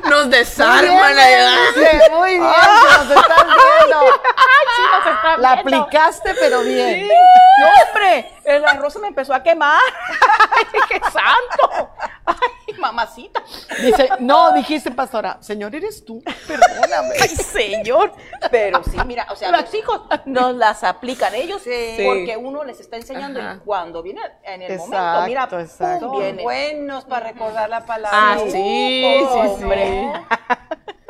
Nos 0.10 0.30
desarman 0.30 1.16
la 1.16 1.26
Berenice, 1.26 2.10
Muy 2.12 2.30
bien, 2.32 2.42
que 2.42 2.98
nos 2.98 3.22
estás 3.22 3.46
viendo. 3.46 4.00
La 5.38 5.52
aplicaste, 5.54 6.34
pero 6.40 6.62
bien. 6.62 7.08
No, 7.08 7.68
hombre, 7.88 8.32
el 8.46 8.66
arroz 8.66 8.94
se 8.94 9.00
me 9.00 9.10
empezó 9.10 9.34
a 9.34 9.44
quemar. 9.44 9.80
¡Ay, 10.58 10.66
qué 10.90 11.00
santo! 11.12 11.90
¡Ay, 12.68 12.74
mamacita! 12.80 13.44
Dice, 13.82 14.10
no, 14.20 14.52
dijiste, 14.54 14.92
pastora, 14.92 15.38
Señor, 15.42 15.74
eres 15.76 16.04
tú, 16.06 16.22
perdóname. 16.48 17.16
Ay, 17.22 17.28
señor. 17.30 18.14
Pero 18.50 18.84
sí, 18.84 18.98
mira, 19.06 19.28
o 19.30 19.36
sea, 19.36 19.52
los 19.52 19.74
hijos 19.74 20.02
nos 20.26 20.56
las 20.56 20.84
aplican 20.84 21.34
ellos 21.36 21.62
Sí. 21.64 21.98
porque 22.06 22.38
uno 22.38 22.64
les 22.64 22.80
está 22.80 22.98
enseñando 22.98 23.40
y 23.40 23.60
cuando 23.66 24.02
viene 24.02 24.22
en 24.44 24.62
el 24.62 24.72
Exacto, 24.72 24.96
momento, 24.96 25.28
mira, 25.28 25.50
pum, 25.50 25.60
exacto. 25.60 26.10
Son 26.10 26.20
viene. 26.20 26.44
buenos 26.44 27.06
para 27.06 27.28
recordar 27.32 27.70
la 27.70 27.86
palabra. 27.86 28.34
Ah, 28.34 28.38
sí, 28.44 28.52
sí, 28.52 29.18
sí. 29.20 29.26
Hombre. 29.38 30.12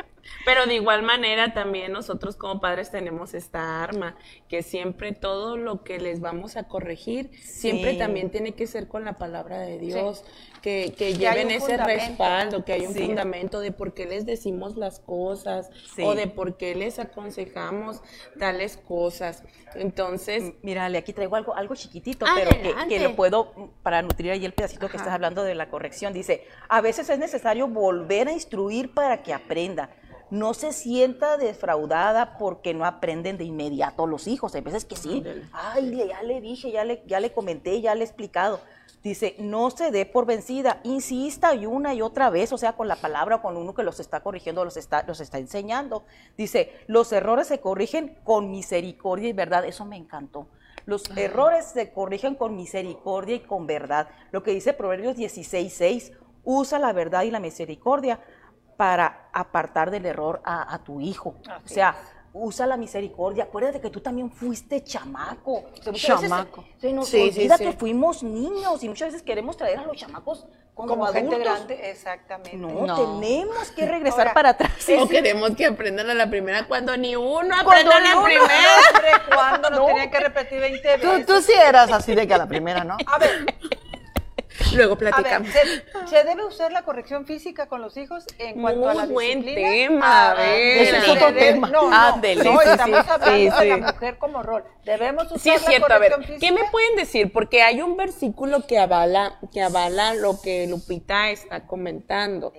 Pero 0.45 0.65
de 0.65 0.76
igual 0.76 1.03
manera 1.03 1.53
también 1.53 1.91
nosotros 1.91 2.35
como 2.35 2.59
padres 2.61 2.91
tenemos 2.91 3.34
esta 3.34 3.84
arma, 3.84 4.15
que 4.47 4.63
siempre 4.63 5.11
todo 5.13 5.57
lo 5.57 5.84
que 5.84 5.99
les 5.99 6.19
vamos 6.19 6.57
a 6.57 6.63
corregir, 6.68 7.30
siempre 7.41 7.91
Sí. 7.91 7.97
también 7.97 8.30
tiene 8.31 8.53
que 8.53 8.68
ser 8.68 8.88
con 8.88 9.05
la 9.05 9.13
palabra 9.13 9.59
de 9.59 9.77
Dios, 9.77 10.23
que, 10.61 10.93
que 10.97 11.13
lleven 11.15 11.49
ese 11.51 11.77
respaldo, 11.77 12.63
que 12.63 12.73
hay 12.73 12.85
un 12.85 12.93
Sí. 12.93 13.05
fundamento 13.05 13.59
de 13.59 13.72
por 13.72 13.93
qué 13.93 14.05
les 14.05 14.26
decimos 14.26 14.77
las 14.77 14.99
cosas 14.99 15.69
o 16.03 16.15
de 16.15 16.27
por 16.27 16.57
qué 16.57 16.76
les 16.76 16.99
aconsejamos 16.99 18.01
tales 18.39 18.77
cosas. 18.77 19.43
Entonces, 19.76 20.53
Mírale, 20.61 20.97
aquí 20.97 21.13
traigo 21.13 21.35
algo, 21.35 21.55
algo 21.55 21.76
chiquitito, 21.76 22.26
Ah, 22.27 22.34
pero 22.35 22.51
que, 22.88 22.99
lo 22.99 23.15
puedo, 23.15 23.53
mm, 23.55 23.81
para 23.84 24.01
nutrir 24.01 24.31
ahí 24.31 24.45
el 24.45 24.53
pedacito 24.53 24.89
que 24.89 24.97
estás 24.97 25.13
hablando 25.13 25.43
de 25.43 25.55
la 25.55 25.69
corrección, 25.69 26.13
dice, 26.13 26.45
a 26.69 26.81
veces 26.81 27.09
es 27.09 27.18
necesario 27.19 27.68
volver 27.68 28.27
a 28.27 28.31
instruir 28.31 28.93
para 28.93 29.23
que 29.23 29.34
aprenda. 29.34 29.89
No 30.31 30.53
se 30.53 30.71
sienta 30.73 31.37
defraudada 31.37 32.37
porque 32.37 32.73
no 32.73 32.85
aprenden 32.85 33.37
de 33.37 33.43
inmediato 33.43 34.07
los 34.07 34.27
hijos. 34.27 34.55
Hay 34.55 34.61
veces 34.61 34.85
que 34.85 34.95
sí. 34.95 35.23
Ay, 35.51 36.07
ya 36.07 36.23
le 36.23 36.41
dije, 36.41 36.71
ya 36.71 36.83
le, 36.85 37.03
ya 37.05 37.19
le 37.19 37.33
comenté, 37.33 37.81
ya 37.81 37.93
le 37.93 38.01
he 38.01 38.05
explicado. 38.05 38.59
Dice, 39.03 39.35
no 39.39 39.71
se 39.71 39.91
dé 39.91 40.05
por 40.05 40.25
vencida, 40.25 40.79
insista 40.83 41.55
y 41.55 41.65
una 41.65 41.93
y 41.93 42.01
otra 42.01 42.29
vez, 42.29 42.53
o 42.53 42.57
sea, 42.57 42.73
con 42.73 42.87
la 42.87 42.95
palabra 42.95 43.37
o 43.37 43.41
con 43.41 43.57
uno 43.57 43.73
que 43.73 43.83
los 43.83 43.99
está 43.99 44.21
corrigiendo, 44.21 44.63
los 44.63 44.77
está, 44.77 45.03
los 45.03 45.19
está 45.19 45.37
enseñando. 45.37 46.05
Dice, 46.37 46.71
los 46.87 47.11
errores 47.11 47.47
se 47.47 47.59
corrigen 47.59 48.17
con 48.23 48.51
misericordia 48.51 49.29
y 49.29 49.33
verdad. 49.33 49.65
Eso 49.65 49.85
me 49.85 49.97
encantó. 49.97 50.47
Los 50.85 51.09
errores 51.17 51.65
se 51.65 51.91
corrigen 51.91 52.35
con 52.35 52.55
misericordia 52.55 53.35
y 53.35 53.39
con 53.41 53.67
verdad. 53.67 54.07
Lo 54.31 54.43
que 54.43 54.51
dice 54.51 54.73
Proverbios 54.73 55.15
16:6, 55.15 56.13
usa 56.43 56.79
la 56.79 56.93
verdad 56.93 57.23
y 57.23 57.31
la 57.31 57.39
misericordia 57.39 58.19
para 58.81 59.29
apartar 59.31 59.91
del 59.91 60.07
error 60.07 60.41
a, 60.43 60.73
a 60.73 60.79
tu 60.79 60.99
hijo. 61.01 61.35
o 61.63 61.67
sea, 61.67 61.95
usa 62.33 62.65
la 62.65 62.77
misericordia. 62.77 63.43
Acuérdate 63.43 63.79
que 63.79 63.91
tú 63.91 63.99
también 64.01 64.31
fuiste 64.31 64.83
chamaco. 64.83 65.51
O 65.57 65.83
sea, 65.83 65.91
muchas 65.91 66.15
veces 66.21 66.29
Chamaco. 66.31 66.63
se, 66.79 66.87
se 66.87 66.93
nos 66.93 67.07
Sí, 67.07 67.31
sí, 67.31 67.39
olvida 67.41 67.57
sí. 67.59 67.63
que 67.65 67.73
fuimos 67.73 68.23
niños 68.23 68.81
y 68.83 68.89
muchas 68.89 69.09
veces 69.09 69.21
queremos 69.21 69.55
traer 69.55 69.77
a 69.77 69.83
los 69.83 69.95
chamacos 69.95 70.47
como, 70.73 70.95
Como 70.95 71.05
gente 71.13 71.37
grande, 71.37 71.91
exactamente. 71.91 72.57
No, 72.57 72.87
No. 72.87 72.95
tenemos 73.19 73.69
que 73.69 73.85
regresar 73.85 74.21
Ahora, 74.21 74.33
para 74.33 74.49
atrás. 74.49 74.71
o 74.99 75.07
queremos 75.07 75.51
que 75.51 75.67
aprendan 75.67 76.09
a 76.09 76.15
la 76.15 76.27
primera 76.27 76.67
cuando 76.67 76.97
ni 76.97 77.15
uno 77.15 77.53
aprende 77.55 77.93
a 77.93 77.99
la 77.99 78.13
uno. 78.15 78.23
primera. 78.23 79.23
Cuando 79.31 79.69
nos 79.69 79.79
No. 79.79 79.85
tenían 79.85 80.09
que 80.09 80.19
repetir 80.21 80.59
20 80.59 80.97
Tú, 80.97 81.07
veces. 81.07 81.25
tú 81.27 81.39
sí 81.41 81.53
eras 81.53 81.91
así 81.91 82.15
de 82.15 82.25
que 82.27 82.33
a 82.33 82.39
la 82.39 82.47
primera, 82.47 82.83
¿no? 82.83 82.97
A 83.05 83.19
ver, 83.19 83.45
Luego 84.75 84.93
a 84.93 84.95
ver, 84.97 85.11
platicamos. 85.11 85.49
¿se, 85.49 86.07
se 86.07 86.23
debe 86.23 86.45
usar 86.45 86.71
la 86.71 86.83
corrección 86.83 87.25
física 87.25 87.67
con 87.67 87.81
los 87.81 87.97
hijos 87.97 88.25
en 88.39 88.61
cuanto 88.61 88.89
a 88.89 88.93
la 88.93 89.03
Muy 89.05 89.13
buen 89.13 89.41
disciplina? 89.41 89.69
tema, 89.69 90.05
a 90.27 90.31
Ah, 90.31 90.33
ver. 90.35 90.77
Ese 90.81 90.97
es 90.97 91.07
otro 91.09 91.33
tema. 91.33 91.69
No, 91.69 91.89
no, 91.89 91.95
Ándele, 91.95 92.43
no, 92.43 92.59
sí, 92.59 92.69
estamos 92.69 93.07
hablando 93.07 93.57
sí, 93.59 93.67
de 93.67 93.77
la 93.77 93.91
mujer 93.93 94.17
como 94.17 94.43
rol. 94.43 94.63
¿Debemos 94.85 95.25
usar 95.25 95.39
Sí, 95.39 95.49
es 95.49 95.61
la 95.63 95.67
cierto. 95.67 95.93
A 95.93 95.97
ver, 95.99 96.11
corrección 96.11 96.39
¿qué 96.39 96.51
me 96.51 96.57
física? 96.57 96.71
pueden 96.71 96.95
decir? 96.95 97.31
Porque 97.31 97.61
hay 97.63 97.81
un 97.81 97.97
versículo 97.97 98.65
que 98.67 98.79
avala, 98.79 99.39
que 99.53 99.61
avala 99.61 100.13
lo 100.15 100.41
que 100.41 100.67
Lupita 100.67 101.29
está 101.29 101.67
comentando. 101.67 102.53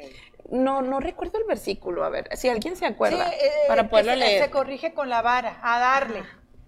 No, 0.50 0.82
no 0.82 1.00
recuerdo 1.00 1.38
el 1.38 1.44
versículo. 1.44 2.04
A 2.04 2.10
ver, 2.10 2.28
si 2.36 2.48
alguien 2.48 2.76
se 2.76 2.84
acuerda, 2.84 3.26
Sí, 3.30 3.36
eh, 3.42 3.50
para 3.68 3.88
poderlo 3.88 4.12
se, 4.12 4.18
leer. 4.18 4.44
se 4.44 4.50
corrige 4.50 4.92
con 4.92 5.08
la 5.08 5.22
vara, 5.22 5.58
a 5.62 5.78
darle. 5.78 6.22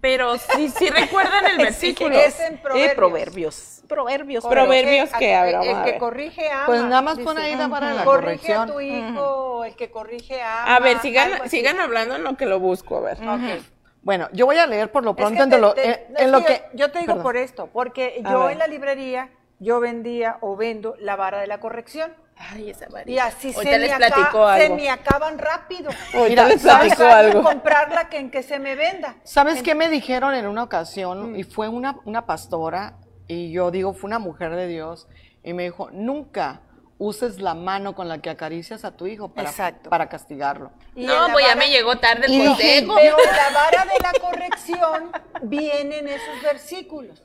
Pero 0.05 0.37
sí, 0.37 0.69
sí 0.69 0.87
recuerdan 0.91 1.47
el 1.47 1.57
versículo. 1.65 2.15
Es 2.15 2.39
en 2.39 2.53
Eh, 2.53 2.59
proverbios. 2.61 2.93
proverbios. 2.95 3.81
Proverbios. 3.87 4.43
Pro- 4.43 4.51
Proverbios 4.51 5.09
que, 5.17 5.33
a 5.33 5.43
ver, 5.43 5.55
el, 5.63 5.83
que 5.83 5.97
corrige 5.97 6.47
ama. 6.51 6.65
Pues 6.67 6.83
nada 6.83 7.01
más 7.01 7.17
dice. 7.17 7.25
pon 7.25 7.37
ahí 7.39 7.55
la 7.55 7.67
vara 7.67 7.87
de 7.89 7.93
la 7.95 8.03
Corrige 8.05 8.53
a 8.53 8.57
corrección. 8.57 8.71
tu 8.71 8.81
hijo, 8.81 9.65
el 9.65 9.75
que 9.75 9.89
corrige 9.89 10.43
ama. 10.43 10.75
A 10.75 10.79
ver, 10.79 10.99
sigan, 10.99 11.49
sigan 11.49 11.79
hablando 11.79 12.15
en 12.15 12.23
lo 12.23 12.37
que 12.37 12.45
lo 12.45 12.59
busco, 12.59 12.97
a 12.97 13.01
ver. 13.01 13.17
Ok. 13.27 13.63
Bueno, 14.03 14.29
yo 14.31 14.45
voy 14.45 14.57
a 14.59 14.67
leer 14.67 14.91
por 14.91 15.03
lo 15.03 15.11
Es 15.11 15.17
pronto 15.17 15.37
que 15.37 15.43
en 15.43 15.49
te- 15.49 15.57
lo, 15.57 15.73
te- 15.73 15.83
en- 15.85 15.91
es 16.15 16.21
en 16.21 16.31
lo 16.31 16.39
que 16.41 16.45
que... 16.45 16.61
yo, 16.73 16.85
yo 16.85 16.91
te 16.91 16.99
digo 16.99 17.07
perdón. 17.13 17.23
por 17.23 17.37
esto, 17.37 17.69
porque 17.73 18.21
A 18.23 18.31
yo 18.31 18.43
ver. 18.43 18.51
en 18.51 18.59
la 18.59 18.67
librería, 18.67 19.29
yo 19.57 19.79
vendía 19.79 20.37
o 20.41 20.55
vendo 20.55 20.95
la 20.99 21.15
vara 21.15 21.39
de 21.39 21.47
la 21.47 21.59
corrección. 21.59 22.13
Ay, 22.37 22.69
esa 22.69 22.87
varita. 22.89 23.11
Y 23.11 23.17
así 23.19 23.53
se 23.53 23.63
me, 23.63 23.79
les 23.79 23.93
platico 23.93 24.53
se 24.55 24.63
algo. 24.65 24.75
me 24.75 24.89
acaban 24.89 25.37
rápido. 25.37 25.89
Ahorita 26.13 26.27
Mira, 26.29 26.47
les 26.47 26.61
¿sabes 26.61 26.93
platico 26.95 26.97
Salgo 26.97 27.13
a 27.13 27.19
algo. 27.19 27.43
comprarla 27.43 28.09
que 28.09 28.17
en 28.19 28.29
que 28.29 28.43
se 28.43 28.59
me 28.59 28.75
venda. 28.75 29.15
¿Sabes 29.23 29.63
qué 29.63 29.73
me 29.73 29.87
dijeron 29.89 30.33
en 30.35 30.45
una 30.47 30.63
ocasión? 30.63 31.35
Y 31.35 31.43
fue 31.43 31.69
una, 31.69 31.97
una 32.05 32.25
pastora, 32.25 32.97
y 33.27 33.51
yo 33.51 33.71
digo, 33.71 33.93
fue 33.93 34.07
una 34.09 34.19
mujer 34.19 34.55
de 34.55 34.67
Dios, 34.67 35.07
y 35.43 35.53
me 35.53 35.63
dijo, 35.63 35.89
nunca 35.91 36.61
uses 36.97 37.41
la 37.41 37.55
mano 37.55 37.93
con 37.93 38.07
la 38.07 38.19
que 38.19 38.29
acaricias 38.29 38.85
a 38.85 38.91
tu 38.95 39.05
hijo 39.07 39.29
para, 39.29 39.49
Exacto. 39.49 39.89
para 39.89 40.07
castigarlo. 40.07 40.71
Y 40.95 41.05
No, 41.05 41.27
pues 41.33 41.45
ya 41.45 41.55
me 41.55 41.69
llegó 41.69 41.97
tarde 41.97 42.25
el 42.27 42.47
consejo. 42.47 42.95
Pero 42.95 43.17
en 43.19 43.35
la 43.35 43.49
vara 43.53 43.85
de 43.85 43.99
la 44.01 44.13
corrección 44.21 45.11
vienen 45.41 46.07
esos 46.07 46.41
versículos. 46.41 47.21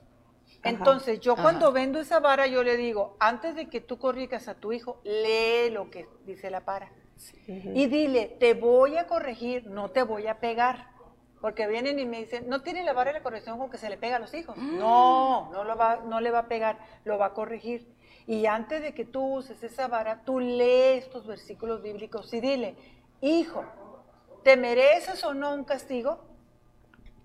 Entonces, 0.63 1.21
yo 1.21 1.37
cuando 1.37 1.73
vendo 1.73 2.01
esa 2.01 2.21
vara, 2.21 2.47
yo 2.47 2.63
le 2.63 2.77
digo, 2.77 3.17
antes 3.19 3.55
de 3.55 3.69
que 3.69 3.81
tú 3.81 3.99
corrijas 3.99 4.49
a 4.49 4.55
tu 4.55 4.73
hijo, 4.73 5.01
lee 5.05 5.71
lo 5.71 5.91
que 5.91 6.07
dice 6.27 6.51
la 6.51 6.61
vara. 6.61 6.93
Y 7.47 7.87
dile, 7.87 8.37
te 8.39 8.55
voy 8.55 8.97
a 8.97 9.07
corregir, 9.07 9.67
no 9.67 9.91
te 9.91 10.03
voy 10.03 10.27
a 10.27 10.39
pegar. 10.39 10.91
Porque 11.41 11.67
vienen 11.67 11.99
y 11.99 12.05
me 12.05 12.19
dicen, 12.19 12.49
¿no 12.49 12.61
tiene 12.61 12.85
la 12.85 12.93
vara 12.93 13.13
de 13.13 13.19
la 13.19 13.23
corrección 13.23 13.59
con 13.59 13.71
que 13.71 13.79
se 13.79 13.89
le 13.89 13.97
pega 13.97 14.17
a 14.17 14.19
los 14.19 14.35
hijos? 14.35 14.57
No, 14.59 15.51
no, 15.51 15.65
lo 15.65 15.77
va, 15.77 16.01
no 16.05 16.21
le 16.21 16.31
va 16.31 16.41
a 16.41 16.49
pegar, 16.49 16.79
lo 17.05 17.17
va 17.17 17.27
a 17.27 17.33
corregir. 17.33 17.89
Y 18.27 18.45
antes 18.45 18.83
de 18.83 18.93
que 18.93 19.07
tú 19.07 19.37
uses 19.37 19.63
esa 19.63 19.89
vara, 19.89 20.23
tú 20.25 20.39
lee 20.39 20.99
estos 20.99 21.27
versículos 21.27 21.83
bíblicos 21.83 22.33
y 22.35 22.41
dile, 22.41 22.77
hijo, 23.23 23.65
¿te 24.45 24.59
mereces 24.59 25.25
o 25.25 25.33
no 25.33 25.55
un 25.55 25.65
castigo? 25.65 26.30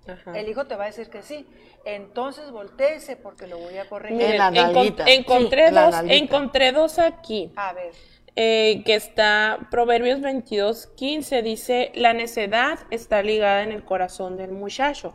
Ajá. 0.07 0.37
El 0.37 0.47
hijo 0.49 0.65
te 0.65 0.75
va 0.75 0.83
a 0.83 0.87
decir 0.87 1.09
que 1.09 1.21
sí. 1.21 1.45
Entonces 1.85 2.51
volteese 2.51 3.15
porque 3.15 3.47
lo 3.47 3.57
voy 3.57 3.77
a 3.77 3.87
corregir. 3.89 4.17
Miren, 4.17 4.33
En 4.33 4.37
la 4.37 4.47
encontré, 4.47 5.05
Sí, 5.05 5.69
en 5.69 5.75
la 5.75 5.85
dos, 5.85 6.01
encontré 6.09 6.71
dos 6.71 6.99
aquí. 6.99 7.51
A 7.55 7.73
ver. 7.73 7.91
eh, 8.35 8.83
que 8.85 8.95
está 8.95 9.67
Proverbios 9.71 10.19
22, 10.21 10.87
15, 10.95 11.41
dice, 11.41 11.91
la 11.95 12.13
necedad 12.13 12.79
está 12.91 13.23
ligada 13.23 13.63
en 13.63 13.71
el 13.71 13.83
corazón 13.85 14.35
del 14.37 14.51
muchacho, 14.51 15.13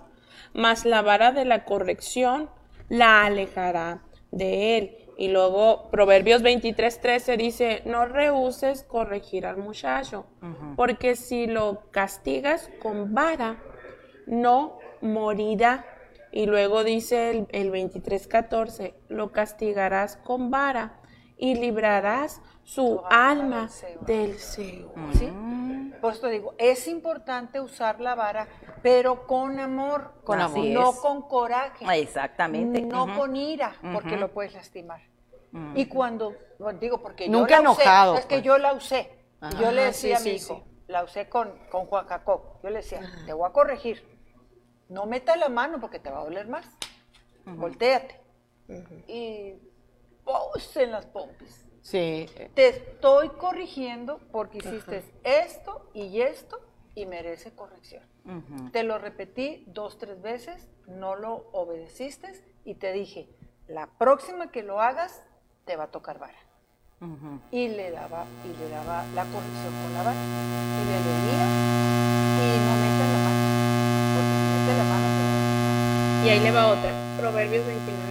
mas 0.54 0.84
la 0.86 1.02
vara 1.02 1.30
de 1.32 1.44
la 1.44 1.64
corrección 1.64 2.48
la 2.88 3.24
alejará 3.26 4.02
de 4.30 4.78
él. 4.78 4.96
Y 5.18 5.28
luego 5.28 5.90
Proverbios 5.90 6.40
23, 6.40 6.98
13 6.98 7.36
dice, 7.36 7.82
no 7.84 8.06
rehuses 8.06 8.84
corregir 8.84 9.44
al 9.44 9.58
muchacho, 9.58 10.24
porque 10.76 11.14
si 11.14 11.46
lo 11.46 11.82
castigas 11.90 12.70
con 12.80 13.12
vara, 13.12 13.62
no 14.30 14.78
morirá. 15.00 15.84
Y 16.32 16.46
luego 16.46 16.84
dice 16.84 17.30
el, 17.30 17.46
el 17.50 17.70
23, 17.70 18.26
14, 18.28 18.94
lo 19.08 19.32
castigarás 19.32 20.16
con 20.16 20.50
vara 20.50 21.00
y 21.36 21.54
librarás 21.56 22.40
su 22.62 23.02
alma 23.10 23.68
del 24.02 24.38
Seol. 24.38 24.92
¿sí? 25.14 25.32
Por 26.00 26.12
eso 26.12 26.22
te 26.22 26.30
digo, 26.30 26.54
es 26.58 26.86
importante 26.86 27.60
usar 27.60 28.00
la 28.00 28.14
vara, 28.14 28.46
pero 28.82 29.26
con 29.26 29.58
amor, 29.58 30.12
Con 30.24 30.40
amor. 30.40 30.64
no 30.66 30.92
con 30.92 31.22
coraje, 31.22 31.84
Exactamente. 32.00 32.80
no 32.82 33.16
con 33.16 33.34
ira, 33.36 33.74
porque 33.92 34.16
lo 34.16 34.32
puedes 34.32 34.54
lastimar. 34.54 35.00
Y 35.74 35.86
cuando, 35.86 36.34
bueno, 36.60 36.78
digo, 36.78 37.02
porque 37.02 37.28
Nunca 37.28 37.56
yo 37.56 37.62
la 37.64 37.70
usé, 37.72 37.82
enojado, 37.82 38.14
es 38.14 38.26
que 38.26 38.36
pues. 38.36 38.44
yo 38.44 38.56
la 38.58 38.72
usé, 38.72 39.10
y 39.50 39.56
yo 39.56 39.72
le 39.72 39.80
Ajá, 39.80 39.86
decía 39.88 40.18
sí, 40.18 40.30
a 40.30 40.32
mi 40.32 40.38
sí, 40.38 40.44
hijo, 40.44 40.62
sí. 40.64 40.82
la 40.86 41.02
usé 41.02 41.28
con, 41.28 41.52
con 41.70 41.86
Juan 41.86 42.06
Jacob, 42.06 42.40
yo 42.62 42.70
le 42.70 42.76
decía, 42.76 43.00
te 43.26 43.32
voy 43.32 43.48
a 43.48 43.52
corregir, 43.52 44.09
no 44.90 45.06
metas 45.06 45.38
la 45.38 45.48
mano 45.48 45.80
porque 45.80 45.98
te 45.98 46.10
va 46.10 46.20
a 46.20 46.24
doler 46.24 46.48
más, 46.48 46.66
volteate, 47.46 48.20
y 49.08 49.54
pos 50.24 50.76
en 50.76 50.90
las 50.92 51.06
pompis. 51.06 51.64
Sí, 51.82 52.26
Te 52.54 52.68
estoy 52.68 53.30
corrigiendo 53.30 54.18
porque 54.30 54.58
hiciste 54.58 55.02
esto 55.24 55.88
y 55.94 56.20
esto 56.20 56.60
y 56.94 57.06
merece 57.06 57.52
corrección. 57.52 58.02
Te 58.72 58.82
lo 58.82 58.98
repetí 58.98 59.64
dos, 59.68 59.96
tres 59.98 60.20
veces, 60.20 60.68
no 60.86 61.16
lo 61.16 61.48
obedeciste 61.52 62.32
y 62.64 62.74
te 62.74 62.92
dije, 62.92 63.28
la 63.66 63.86
próxima 63.86 64.50
que 64.50 64.62
lo 64.62 64.80
hagas 64.80 65.22
te 65.64 65.76
va 65.76 65.84
a 65.84 65.90
tocar 65.90 66.18
vara. 66.18 66.38
Y 67.50 67.68
le 67.68 67.90
daba, 67.90 68.26
y 68.44 68.48
le 68.58 68.68
daba 68.68 69.04
la 69.14 69.24
corrección 69.24 69.72
con 69.82 69.92
la 69.94 70.02
vara. 70.02 70.20
Y 70.20 70.84
le 70.84 70.98
leía 71.00 71.46
y 72.36 72.46
no 72.60 72.72
metas 72.82 73.08
la 73.08 73.18
mano. 73.24 73.42
Porque 74.12 74.34
si 74.36 74.44
metes 74.52 74.59
la 74.76 74.84
mano 74.84 75.06
te 75.16 75.22
va 75.24 76.22
a 76.22 76.26
Y 76.26 76.28
ahí 76.30 76.40
le 76.40 76.50
va 76.50 76.66
otra. 76.68 76.92
Proverbios 77.18 77.66
29, 77.66 78.02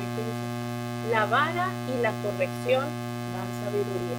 15. 1.05 1.11
La 1.11 1.25
vara 1.25 1.67
y 1.87 2.01
la 2.01 2.11
corrección 2.23 2.85
dan 2.85 3.49
sabiduría, 3.65 4.17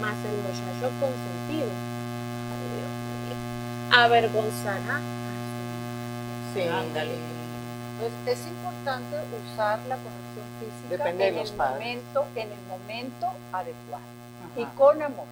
mas 0.00 0.16
el 0.24 0.36
muchacho 0.42 0.90
consentido, 1.00 1.66
ay 2.50 2.66
Dios 2.74 2.92
mío, 3.26 3.36
avergonzará 3.98 4.96
a 4.96 5.00
su 6.52 6.60
sí. 6.60 6.68
Ándale. 6.68 7.12
Pues 8.00 8.38
es 8.38 8.46
importante 8.46 9.16
usar 9.52 9.78
la 9.88 9.96
corrección 9.96 10.46
física 10.58 10.88
Depende 11.04 11.24
de 11.24 11.28
en, 11.30 11.36
los 11.36 11.50
el 11.50 11.56
padres. 11.56 11.78
momento, 11.86 12.26
en 12.34 12.48
el 12.50 12.62
momento 12.68 13.26
adecuado 13.52 14.04
y 14.56 14.64
con 14.76 15.02
amor. 15.02 15.26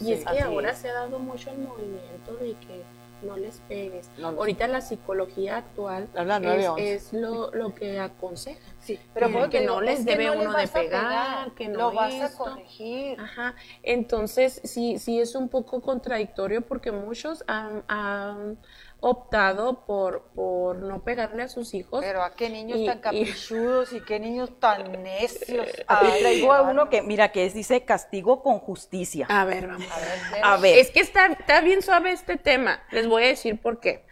Y 0.00 0.04
Sí, 0.04 0.12
es 0.12 0.24
que 0.24 0.40
ahora 0.42 0.70
es. 0.70 0.78
se 0.78 0.90
ha 0.90 0.94
dado 0.94 1.18
mucho 1.18 1.50
el 1.50 1.58
movimiento 1.58 2.32
de 2.40 2.54
que 2.66 2.82
no 3.22 3.36
les 3.36 3.60
pegues. 3.68 4.10
No 4.18 4.28
Ahorita 4.28 4.66
la 4.68 4.80
psicología 4.80 5.58
actual 5.58 6.04
es, 6.04 6.24
911. 6.24 6.94
es 6.94 7.12
lo, 7.12 7.50
lo 7.52 7.74
que 7.74 7.98
aconseja. 7.98 8.60
Sí, 8.78 8.98
pero 9.12 9.28
te 9.28 9.50
que 9.50 9.60
digo, 9.60 9.74
no 9.74 9.80
les 9.80 10.04
debe 10.04 10.26
no 10.26 10.32
uno 10.34 10.56
de 10.56 10.66
pegar, 10.66 11.44
pegar, 11.46 11.54
que 11.54 11.68
no 11.68 11.78
lo 11.78 11.92
vas 11.92 12.14
esto. 12.14 12.46
a 12.46 12.50
corregir. 12.50 13.20
Ajá, 13.20 13.54
entonces 13.82 14.60
sí, 14.64 14.98
sí 14.98 15.20
es 15.20 15.34
un 15.34 15.48
poco 15.48 15.80
contradictorio 15.80 16.62
porque 16.62 16.92
muchos 16.92 17.44
han, 17.46 17.84
han 17.88 18.58
optado 19.00 19.84
por, 19.86 20.22
por 20.34 20.76
no 20.76 21.02
pegarle 21.02 21.42
a 21.42 21.48
sus 21.48 21.74
hijos. 21.74 22.00
Pero 22.04 22.22
a 22.22 22.34
qué 22.34 22.50
niños 22.50 22.78
Y- 22.78 22.86
tan 22.86 23.00
caprichudos 23.00 23.92
y, 23.92 24.00
qué 24.00 24.20
niños 24.20 24.58
tan 24.60 25.02
necios. 25.02 25.66
Aquí 25.86 26.06
Ay, 26.12 26.20
traigo 26.20 26.52
a 26.52 26.62
uno 26.62 26.88
que, 26.88 27.02
mira, 27.02 27.32
que 27.32 27.46
es, 27.46 27.54
dice 27.54 27.84
castigo 27.84 28.42
con 28.42 28.58
justicia. 28.58 29.26
A 29.28 29.44
ver, 29.44 29.66
vamos. 29.66 29.86
A 29.90 29.98
ver. 30.00 30.44
A 30.44 30.56
ver. 30.58 30.78
Es 30.78 30.90
que 30.90 31.00
está, 31.00 31.26
está 31.26 31.60
bien 31.60 31.82
suave 31.82 32.12
este 32.12 32.36
tema. 32.36 32.82
Les 32.90 33.06
voy 33.06 33.24
a 33.24 33.26
decir 33.28 33.60
por 33.60 33.80
qué. 33.80 34.04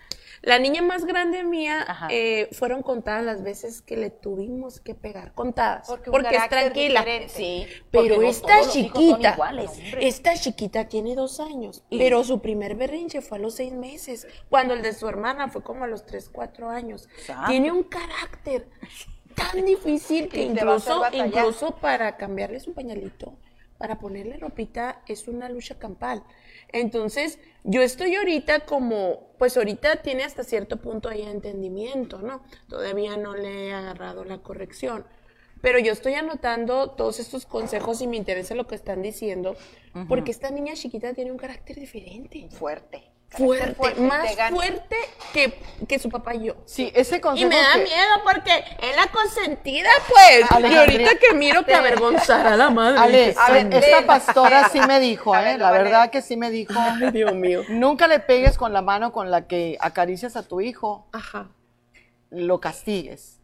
La 0.43 0.59
niña 0.59 0.83
más 0.83 1.05
grande 1.05 1.43
mía 1.43 1.87
eh, 2.11 2.49
fueron 2.53 2.83
contadas 2.83 3.25
las 3.25 3.43
veces 3.43 3.83
que 3.83 3.97
le 3.97 4.11
tuvimos 4.11 4.81
que 4.81 4.95
pegar, 4.95 5.33
contadas, 5.35 5.89
Porque 5.89 6.11
porque, 6.11 6.29
un 6.29 6.35
es 6.35 6.49
tranquila. 6.49 7.01
diferente. 7.01 7.29
Sí, 7.29 7.67
Pero 7.91 8.17
no 8.17 8.23
esta 8.29 8.61
chiquita, 8.69 9.33
iguales. 9.35 9.71
esta 10.01 10.35
chiquita 10.35 10.89
tiene 10.89 11.15
dos 11.15 11.41
años, 11.41 11.83
pero 11.91 12.23
su 12.25 12.41
primer 12.41 12.75
berrinche 12.77 13.21
fue 13.21 13.39
a 13.39 13.41
los 13.41 13.55
seis 13.55 13.73
meses, 13.73 14.27
cuando 14.49 14.75
el 14.75 14.83
de 14.83 14.93
su 14.93 15.09
hermana 15.09 15.49
fue 15.49 15.63
como 15.63 15.85
a 15.85 15.87
los 15.87 16.07
tres, 16.07 16.29
cuatro 16.29 16.69
años. 16.71 17.09
Tiene 17.49 17.73
un 17.73 17.83
carácter 17.85 18.69
tan 19.35 19.65
difícil 19.65 20.29
que 20.29 20.43
incluso, 20.43 21.03
incluso 21.13 21.77
para 21.77 22.17
cambiarle 22.17 22.61
su 22.61 22.73
pañalito, 22.75 23.35
para 23.79 23.99
ponerle 23.99 24.37
ropita, 24.37 25.03
es 25.07 25.29
una 25.29 25.49
lucha 25.49 25.79
campal. 25.79 26.23
Entonces, 26.71 27.39
yo 27.65 27.81
estoy 27.81 28.17
ahorita 28.17 28.67
como, 28.67 29.31
pues 29.39 29.57
ahorita 29.57 30.03
tiene 30.03 30.25
hasta 30.25 30.45
cierto 30.45 30.77
punto 30.79 31.09
ahí 31.09 31.23
entendimiento, 31.23 32.21
¿no? 32.21 32.43
Todavía 32.69 33.17
no 33.17 33.35
le 33.35 33.69
he 33.69 33.73
agarrado 33.73 34.25
la 34.25 34.39
corrección. 34.39 35.07
Pero 35.61 35.79
yo 35.79 35.93
estoy 35.93 36.15
anotando 36.15 36.91
todos 36.91 37.19
estos 37.19 37.47
consejos 37.47 38.01
y 38.01 38.07
me 38.07 38.17
interesa 38.17 38.55
lo 38.55 38.67
que 38.67 38.75
están 38.75 39.03
diciendo, 39.03 39.57
porque 40.09 40.31
esta 40.31 40.51
niña 40.51 40.75
chiquita 40.75 41.15
tiene 41.15 41.33
un 41.33 41.39
carácter 41.39 41.77
diferente. 41.77 42.49
Fuerte. 42.51 43.18
Fuerte, 43.31 43.75
fuerte 43.75 44.01
y 44.01 44.05
más 44.05 44.27
fuerte 44.51 44.97
que, 45.35 45.61
que 45.87 45.99
su 45.99 46.09
papá 46.09 46.35
y 46.35 46.45
yo. 46.47 46.55
Sí, 46.65 46.91
ese 46.95 47.17
Y 47.17 47.21
consejo 47.21 47.51
me 47.51 47.57
da 47.57 47.75
que- 47.75 47.85
miedo 47.85 48.09
porque 48.25 48.65
es 48.81 48.97
la 48.97 49.07
consentida, 49.09 49.91
pues. 50.09 50.71
Y 50.71 50.75
ahorita 50.75 51.11
que 51.17 51.35
miro 51.35 51.63
que 51.65 51.75
avergonzará 51.75 52.55
a 52.55 52.57
la 52.57 52.71
madre. 52.71 53.35
Ale, 53.39 53.69
esta 53.79 54.07
pastora 54.07 54.71
sí 54.71 54.81
me 54.81 54.99
dijo, 54.99 55.37
¿eh? 55.37 55.59
La 55.59 55.71
verdad 55.71 56.11
que 56.11 56.23
sí 56.23 56.37
me 56.39 56.51
dijo. 56.51 56.73
Ay, 56.77 57.11
Dios 57.11 57.35
mío. 57.35 57.63
Nunca 57.69 58.09
le 58.09 58.19
pegues 58.19 58.57
con 58.57 58.73
la 58.73 58.81
mano 58.81 59.13
con 59.13 59.31
la 59.31 59.47
que 59.47 59.77
acaricias 59.79 60.35
a 60.37 60.43
tu 60.43 60.63
hijo, 60.63 61.07
Ajá. 61.13 61.49
lo 62.31 62.61
castigues. 62.61 63.41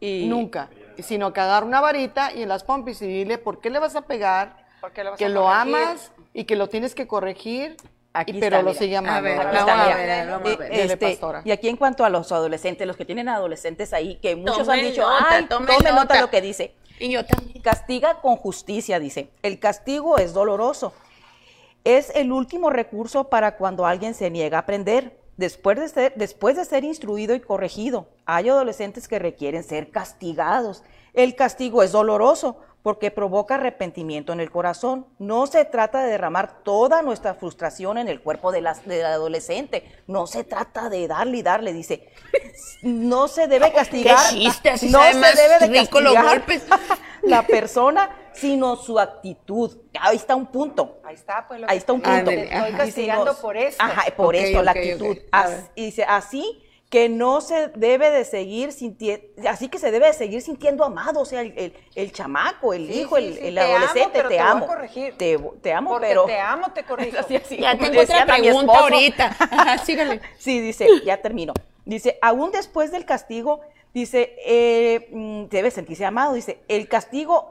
Y- 0.00 0.26
Nunca. 0.28 0.70
Sino 0.98 1.34
que 1.34 1.40
agarra 1.40 1.66
una 1.66 1.82
varita 1.82 2.32
y 2.34 2.42
en 2.42 2.48
las 2.48 2.64
pompis 2.64 3.02
y 3.02 3.06
dile 3.06 3.36
por 3.36 3.60
qué 3.60 3.68
le 3.68 3.78
vas 3.80 3.96
a 3.96 4.02
pegar, 4.02 4.64
Porque 4.80 5.04
lo 5.04 5.10
vas 5.10 5.18
que 5.18 5.26
a 5.26 5.28
lo 5.28 5.42
corregir. 5.42 5.76
amas 5.76 6.10
y 6.32 6.44
que 6.44 6.56
lo 6.56 6.70
tienes 6.70 6.94
que 6.94 7.06
corregir, 7.06 7.76
Aquí 8.18 8.32
y, 8.36 8.40
pero 8.40 8.56
está, 8.56 8.62
lo 8.62 8.70
mira. 8.70 8.78
sigue 8.78 8.96
amando. 8.96 9.18
A 9.18 9.20
ver, 9.20 9.38
¿verdad? 9.38 9.46
Aquí 9.54 9.56
vamos 9.56 9.70
está, 9.70 9.82
a 9.82 9.96
mira. 9.98 10.16
ver, 10.16 10.28
vamos 10.30 10.46
a 10.48 10.52
Eh, 10.52 10.56
ver. 10.56 10.90
Este, 10.90 11.18
y 11.44 11.50
aquí 11.50 11.68
en 11.68 11.76
cuanto 11.76 12.04
a 12.04 12.08
los 12.10 12.32
adolescentes, 12.32 12.86
los 12.86 12.96
que 12.96 13.04
tienen 13.04 13.28
adolescentes 13.28 13.92
ahí, 13.92 14.16
que 14.16 14.36
muchos 14.36 14.58
Tomen 14.58 14.80
han 14.80 14.86
dicho, 14.86 15.02
nota, 15.02 15.26
ay, 15.28 15.46
tome 15.46 15.72
nota 15.72 15.92
nota". 15.92 16.20
lo 16.20 16.30
que 16.30 16.40
dice. 16.40 16.74
Y 16.98 17.10
yo 17.10 17.24
también. 17.26 17.60
Castiga 17.62 18.20
con 18.20 18.36
justicia, 18.36 18.98
dice. 18.98 19.28
El 19.42 19.58
castigo 19.58 20.16
es 20.18 20.32
doloroso. 20.32 20.92
Es 21.84 22.10
el 22.14 22.32
último 22.32 22.70
recurso 22.70 23.24
para 23.28 23.56
cuando 23.56 23.86
alguien 23.86 24.14
se 24.14 24.30
niega 24.30 24.58
a 24.58 24.60
aprender. 24.62 25.18
Después 25.36 25.78
de, 25.78 25.88
ser, 25.88 26.12
después 26.16 26.56
de 26.56 26.64
ser 26.64 26.82
instruido 26.84 27.34
y 27.34 27.40
corregido, 27.40 28.08
hay 28.24 28.48
adolescentes 28.48 29.06
que 29.06 29.18
requieren 29.18 29.62
ser 29.62 29.90
castigados. 29.90 30.82
El 31.12 31.34
castigo 31.36 31.82
es 31.82 31.92
doloroso 31.92 32.56
porque 32.86 33.10
provoca 33.10 33.56
arrepentimiento 33.56 34.32
en 34.32 34.38
el 34.38 34.48
corazón. 34.48 35.08
No 35.18 35.48
se 35.48 35.64
trata 35.64 36.04
de 36.04 36.10
derramar 36.12 36.62
toda 36.62 37.02
nuestra 37.02 37.34
frustración 37.34 37.98
en 37.98 38.06
el 38.06 38.20
cuerpo 38.20 38.52
de 38.52 38.60
las- 38.60 38.86
del 38.86 39.04
adolescente. 39.04 39.82
No 40.06 40.28
se 40.28 40.44
trata 40.44 40.88
de 40.88 41.08
darle 41.08 41.38
y 41.38 41.42
darle, 41.42 41.72
dice. 41.72 42.08
No 42.84 43.26
se 43.26 43.48
debe 43.48 43.72
castigar. 43.74 44.16
chiste, 44.28 44.70
así 44.70 44.88
no 44.88 45.02
se 45.02 45.16
debe 45.18 45.58
de 45.58 45.80
rico 45.80 46.00
los 46.00 46.14
castigar 46.14 46.38
golpes. 46.38 46.64
la 47.24 47.42
persona, 47.42 48.08
sino 48.34 48.76
su 48.76 49.00
actitud. 49.00 49.78
Ahí 49.98 50.14
está 50.14 50.36
un 50.36 50.46
punto. 50.46 51.00
Ahí 51.04 51.16
está, 51.16 51.44
pues 51.48 51.58
lo 51.62 51.68
Ahí 51.68 51.78
está 51.78 51.92
un 51.92 52.00
punto. 52.00 52.30
te 52.30 52.44
estoy 52.44 52.72
castigando 52.72 53.34
por 53.38 53.56
esto. 53.56 53.82
Ajá, 53.82 54.04
por 54.16 54.36
Ok, 54.36 54.40
esto, 54.42 54.62
la 54.62 54.70
actitud. 54.70 55.16
A 55.32 55.40
As- 55.40 55.50
ver. 55.50 55.60
y 55.74 55.84
dice, 55.86 56.04
así 56.04 56.62
que 56.96 57.10
no 57.10 57.42
se 57.42 57.68
debe 57.74 58.10
de 58.10 58.24
seguir 58.24 58.72
sintiendo, 58.72 59.26
así 59.50 59.68
que 59.68 59.78
se 59.78 59.90
debe 59.90 60.06
de 60.06 60.14
seguir 60.14 60.40
sintiendo 60.40 60.82
amado, 60.82 61.20
o 61.20 61.24
sea, 61.26 61.42
el, 61.42 61.52
el- 61.54 61.74
el 61.94 62.10
chamaco, 62.10 62.72
el 62.72 62.86
Sí, 62.86 63.00
hijo, 63.00 63.16
sí, 63.18 63.24
el, 63.26 63.34
sí, 63.34 63.40
el 63.48 63.54
te 63.56 63.60
amo, 63.60 63.74
adolescente, 63.76 64.10
pero 64.14 64.28
te, 64.30 64.34
te 64.36 64.40
voy 64.40 64.48
a 64.48 64.50
amo. 64.50 64.66
corregir. 64.66 65.14
Te, 65.18 65.38
te 65.60 65.72
amo, 65.74 65.90
Porque 65.90 66.06
pero... 66.06 66.24
te 66.24 66.40
amo, 66.40 66.72
te 66.72 66.84
corrijo. 66.88 67.18
Así, 67.18 67.36
así, 67.36 67.58
Ya 67.58 67.76
tengo 67.76 68.00
otra 68.00 68.24
pregunta 68.24 68.72
esposo. 68.72 68.78
ahorita. 68.94 69.36
Ajá, 69.38 69.76
sígale. 69.84 70.22
Sí, 70.38 70.58
dice, 70.60 70.88
ya 71.04 71.20
termino. 71.20 71.52
Dice, 71.84 72.18
aún 72.22 72.50
después 72.50 72.90
del 72.90 73.04
castigo, 73.04 73.60
dice, 73.92 74.34
eh, 74.46 75.10
mm, 75.12 75.44
debe 75.50 75.70
sentirse 75.70 76.06
amado. 76.06 76.32
Dice, 76.32 76.60
el 76.66 76.88
castigo 76.88 77.50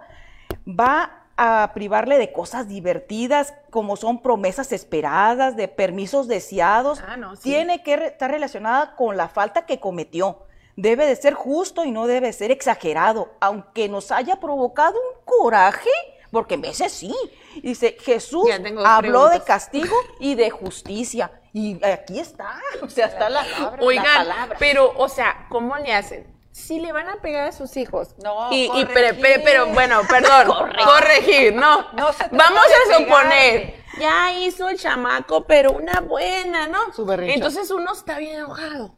va 0.68 1.25
a 1.38 1.72
privarle 1.74 2.18
de 2.18 2.32
cosas 2.32 2.68
divertidas, 2.68 3.54
como 3.70 3.96
son 3.98 4.22
promesas 4.22 4.72
esperadas, 4.72 5.56
de 5.56 5.68
permisos 5.68 6.28
deseados. 6.28 7.02
Ah, 7.08 7.18
no, 7.18 7.36
sí. 7.36 7.44
Tiene 7.44 7.84
que 7.84 7.98
re- 7.98 8.08
estar 8.08 8.32
relacionada 8.32 8.96
con 8.96 9.18
la 9.18 9.28
falta 9.28 9.66
que 9.66 9.80
cometió. 9.80 10.44
Debe 10.78 11.06
de 11.06 11.16
ser 11.16 11.34
justo 11.34 11.84
y 11.86 11.92
no 11.92 12.06
debe 12.08 12.32
ser 12.34 12.52
exagerado, 12.52 13.34
aunque 13.40 13.88
nos 13.90 14.12
haya 14.12 14.38
provocado 14.42 14.98
un 14.98 15.24
coraje, 15.26 15.90
porque 16.32 16.56
en 16.56 16.62
veces 16.62 16.92
sí. 16.92 17.16
Dice, 17.62 17.96
Jesús 18.02 18.50
habló 18.86 19.30
de 19.30 19.42
castigo 19.42 19.96
y 20.20 20.36
de 20.36 20.50
justicia. 20.50 21.32
Y 21.54 21.82
aquí 21.86 22.20
está, 22.20 22.60
o 22.82 22.90
sea, 22.90 23.06
está 23.08 23.30
la, 23.30 23.44
la 23.44 23.78
Oigan, 23.80 24.04
palabra. 24.06 24.58
pero, 24.60 24.92
o 24.98 25.08
sea, 25.08 25.48
¿cómo 25.50 25.78
le 25.78 25.94
hacen? 25.94 26.35
Si 26.56 26.80
le 26.80 26.94
van 26.94 27.10
a 27.10 27.18
pegar 27.18 27.50
a 27.50 27.52
sus 27.52 27.76
hijos. 27.76 28.16
No, 28.24 28.50
y, 28.52 28.72
y 28.74 28.86
pero, 28.86 29.18
pero- 29.22 29.42
pero, 29.44 29.68
bueno, 29.68 30.02
perdón, 30.10 30.48
corregir, 30.86 31.54
no. 31.54 31.92
No 31.92 32.14
se 32.14 32.30
Vamos 32.32 32.64
a 32.92 32.98
suponer, 32.98 33.84
ya 34.00 34.32
hizo 34.40 34.70
el 34.70 34.80
chamaco, 34.80 35.46
pero 35.46 35.74
una 35.74 36.00
buena, 36.00 36.68
¿no? 36.68 36.94
Su. 36.94 37.12
Entonces 37.12 37.70
uno 37.72 37.92
está 37.92 38.20
bien 38.20 38.38
enojado. 38.38 38.96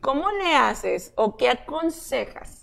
¿Cómo 0.00 0.30
le 0.30 0.54
haces 0.54 1.12
o 1.16 1.36
qué 1.36 1.50
aconsejas 1.50 2.59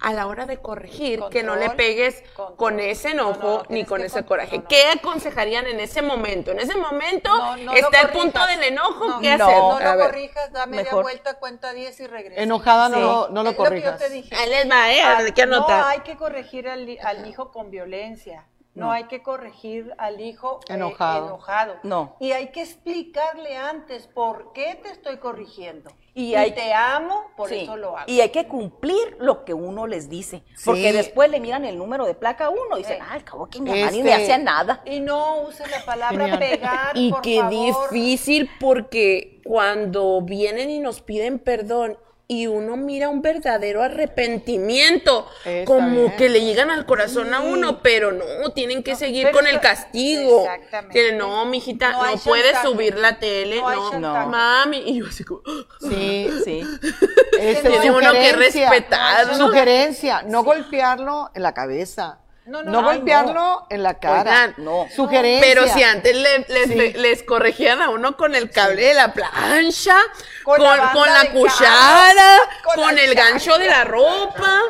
a 0.00 0.12
la 0.12 0.26
hora 0.26 0.46
de 0.46 0.58
corregir 0.58 1.20
que 1.30 1.42
no 1.42 1.56
le 1.56 1.70
pegues 1.70 2.22
control. 2.34 2.56
con 2.56 2.80
ese 2.80 3.14
No, 3.14 3.24
no, 3.24 3.30
enojo 3.30 3.48
no, 3.58 3.64
ni 3.68 3.84
con 3.84 4.00
ese 4.02 4.24
coraje? 4.24 4.56
no, 4.56 4.62
no. 4.62 4.68
¿Qué 4.68 4.86
aconsejarían 4.88 5.66
en 5.66 5.80
ese 5.80 6.02
momento? 6.02 6.52
En 6.52 6.60
ese 6.60 6.76
momento 6.76 7.36
No, 7.36 7.56
no 7.56 7.72
lo 7.72 7.78
está 7.78 8.02
el 8.02 8.08
punto 8.10 8.46
del 8.46 8.62
enojo, 8.62 9.06
No, 9.08 9.20
¿qué 9.20 9.36
no, 9.36 9.44
hacer? 9.46 9.58
No 9.58 9.80
lo 9.96 10.02
corrijas, 10.04 10.52
da 10.52 10.66
media 10.66 10.84
mejor. 10.84 11.02
vuelta, 11.02 11.34
cuenta 11.34 11.72
10 11.72 12.00
y 12.00 12.06
regresa. 12.06 12.40
Enojada 12.42 12.88
no, 12.88 12.96
Sí. 13.26 13.32
no 13.32 13.42
lo 13.42 13.50
Es 13.50 13.58
lo 13.58 13.64
que 13.70 13.80
yo 13.82 13.96
te 13.96 14.08
dije. 14.10 14.46
Les 14.48 14.70
va, 14.70 14.92
¿eh? 14.92 15.00
Ah, 15.02 15.18
Hay 15.18 15.32
que 15.32 15.42
anotar. 15.42 15.80
No 15.80 15.86
hay 15.88 16.00
que 16.00 16.16
corregir 16.16 16.68
al, 16.68 16.98
al 17.02 17.26
hijo 17.26 17.50
con 17.50 17.70
violencia. 17.70 18.46
No, 18.78 18.90
hay 18.92 19.04
que 19.04 19.22
corregir 19.22 19.92
al 19.98 20.20
hijo 20.20 20.60
eh, 20.68 20.74
Enojado. 20.74 21.38
No. 21.82 22.16
Y 22.20 22.32
hay 22.32 22.48
que 22.48 22.62
explicarle 22.62 23.56
antes 23.56 24.06
por 24.06 24.52
qué 24.52 24.78
te 24.82 24.90
estoy 24.90 25.18
corrigiendo. 25.18 25.90
Y 26.14 26.30
Y, 26.30 26.34
hay- 26.34 26.52
te 26.52 26.72
amo, 26.72 27.26
por 27.36 27.48
Sí, 27.48 27.60
eso 27.60 27.76
lo 27.76 27.96
hago. 27.96 28.10
Y 28.10 28.20
hay 28.20 28.30
que 28.30 28.46
cumplir 28.48 29.16
lo 29.20 29.44
que 29.44 29.54
uno 29.54 29.86
les 29.86 30.08
dice. 30.08 30.42
Porque 30.64 30.92
después 30.92 31.30
le 31.30 31.38
miran 31.38 31.64
el 31.64 31.78
número 31.78 32.06
de 32.06 32.14
placa 32.14 32.46
a 32.46 32.50
uno 32.50 32.74
y 32.76 32.78
dicen, 32.78 33.00
ah, 33.02 33.12
al 33.12 33.22
cabo 33.24 33.46
que 33.48 33.60
mi 33.60 33.70
mamá 33.70 33.90
ni 33.92 33.98
Este- 33.98 34.02
me 34.02 34.14
hacía 34.14 34.38
nada. 34.38 34.82
Y 34.84 35.00
no 35.00 35.42
use 35.42 35.66
la 35.68 35.84
palabra 35.84 36.18
Genial. 36.24 36.38
pegar, 36.38 36.90
Y 36.96 37.10
por 37.10 37.20
qué 37.22 37.38
favor. 37.40 37.90
difícil 37.90 38.50
porque 38.58 39.40
cuando 39.44 40.20
vienen 40.22 40.70
y 40.70 40.80
nos 40.80 41.00
piden 41.00 41.38
perdón 41.38 41.96
y 42.30 42.46
uno 42.46 42.76
mira 42.76 43.08
un 43.08 43.22
verdadero 43.22 43.82
arrepentimiento, 43.82 45.26
Está 45.46 45.64
como 45.64 46.02
bien. 46.02 46.16
que 46.18 46.28
le 46.28 46.42
llegan 46.44 46.70
al 46.70 46.84
corazón 46.84 47.32
a 47.32 47.40
uno, 47.40 47.80
pero 47.82 48.12
no, 48.12 48.50
tienen 48.52 48.82
que 48.82 48.96
seguir 48.96 49.30
con 49.30 49.46
el 49.46 49.60
castigo. 49.60 50.40
Exactamente. 50.44 50.92
Tienen, 50.92 51.18
no, 51.18 51.46
mijita, 51.46 51.92
No 51.92 52.04
no, 52.04 52.16
puedes 52.18 52.44
chantaje. 52.52 52.68
subir 52.68 52.96
la 52.98 53.18
tele, 53.18 53.56
No 53.62 53.70
no, 53.74 53.90
chantaje. 53.90 54.26
mami. 54.28 54.76
Y 54.86 54.98
yo 54.98 55.06
así 55.06 55.24
como, 55.24 55.40
Sí, 55.80 56.28
Sí. 56.44 56.60
Este, 57.40 57.70
Tiene 57.70 57.90
uno 57.92 58.12
que 58.12 58.30
sugerencia, 58.30 58.68
respetar, 58.70 59.26
¿no? 59.28 59.36
Sugerencia, 59.46 60.22
no 60.26 60.42
golpearlo 60.44 61.30
en 61.34 61.42
la 61.42 61.54
cabeza. 61.54 62.18
No, 62.48 62.62
No, 62.62 62.70
no, 62.70 62.82
golpearlo 62.82 63.66
en 63.68 63.82
la 63.82 63.94
cara. 63.98 64.20
Oigan, 64.22 64.54
no. 64.58 64.86
Sugerencia. 64.94 65.46
Pero 65.46 65.68
si 65.68 65.82
antes 65.82 66.16
le- 66.16 66.46
les, 66.48 66.66
Sí. 66.68 66.92
les 66.98 67.22
corregían 67.22 67.82
a 67.82 67.90
uno 67.90 68.16
con 68.16 68.34
el 68.34 68.50
cable 68.50 68.82
de 68.86 68.94
la 68.94 69.12
plancha, 69.12 69.96
Con 70.44 70.56
con, 70.56 70.64
la 70.64 70.70
banda 70.76 70.92
con 70.94 71.06
la 71.12 71.22
de 71.24 71.30
cuchara, 71.30 72.38
con 72.64 72.74
con 72.84 72.94
la 72.96 73.02
el 73.02 73.14
gancho 73.14 73.58
de 73.58 73.66
la 73.66 73.84
ropa, 73.84 74.60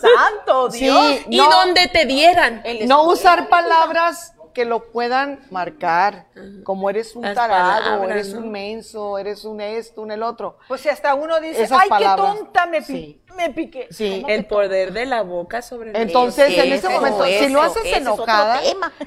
¡Santo 0.00 0.70
Sí, 0.70 0.80
Dios! 0.80 1.16
y 1.28 1.36
no, 1.36 1.50
donde 1.50 1.88
te 1.88 2.06
dieran. 2.06 2.60
En 2.64 2.80
la 2.80 2.86
no 2.86 3.02
usar 3.02 3.48
palabras 3.48 4.32
que 4.58 4.64
lo 4.64 4.90
puedan 4.90 5.38
marcar, 5.52 6.26
como 6.64 6.90
eres 6.90 7.14
un 7.14 7.22
Las 7.22 7.36
tarado, 7.36 7.80
palabras, 7.80 8.10
eres 8.10 8.34
¿no? 8.34 8.40
un 8.40 8.50
menso, 8.50 9.16
eres 9.16 9.44
un 9.44 9.60
esto, 9.60 10.02
un 10.02 10.10
el 10.10 10.24
otro. 10.24 10.58
Pues 10.66 10.80
si 10.80 10.88
hasta 10.88 11.14
uno 11.14 11.38
dice, 11.38 11.62
Esas 11.62 11.78
ay, 11.82 11.88
palabras. 11.88 12.32
qué 12.32 12.38
tonta 12.40 12.66
me, 12.66 12.78
pi- 12.78 12.84
Sí. 12.84 13.22
me 13.36 13.50
piqué. 13.50 13.86
Sí. 13.92 14.10
¿Cómo 14.16 14.26
que 14.26 14.34
El 14.34 14.46
poder 14.46 14.92
de 14.92 15.06
la 15.06 15.22
boca 15.22 15.62
sobre 15.62 15.92
la 15.92 16.00
Entonces, 16.00 16.48
en 16.58 16.72
ese 16.72 16.88
Eso, 16.88 16.90
momento, 16.90 17.24
si 17.24 17.48
lo 17.50 17.62
haces 17.62 17.84
enojada, 17.98 18.60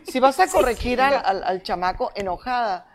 si 0.09 0.21
vas 0.21 0.39
a 0.39 0.47
corregir 0.47 1.01
al, 1.01 1.15
al- 1.15 1.43
al 1.43 1.61
chamaco 1.63 2.13
enojada, 2.15 2.87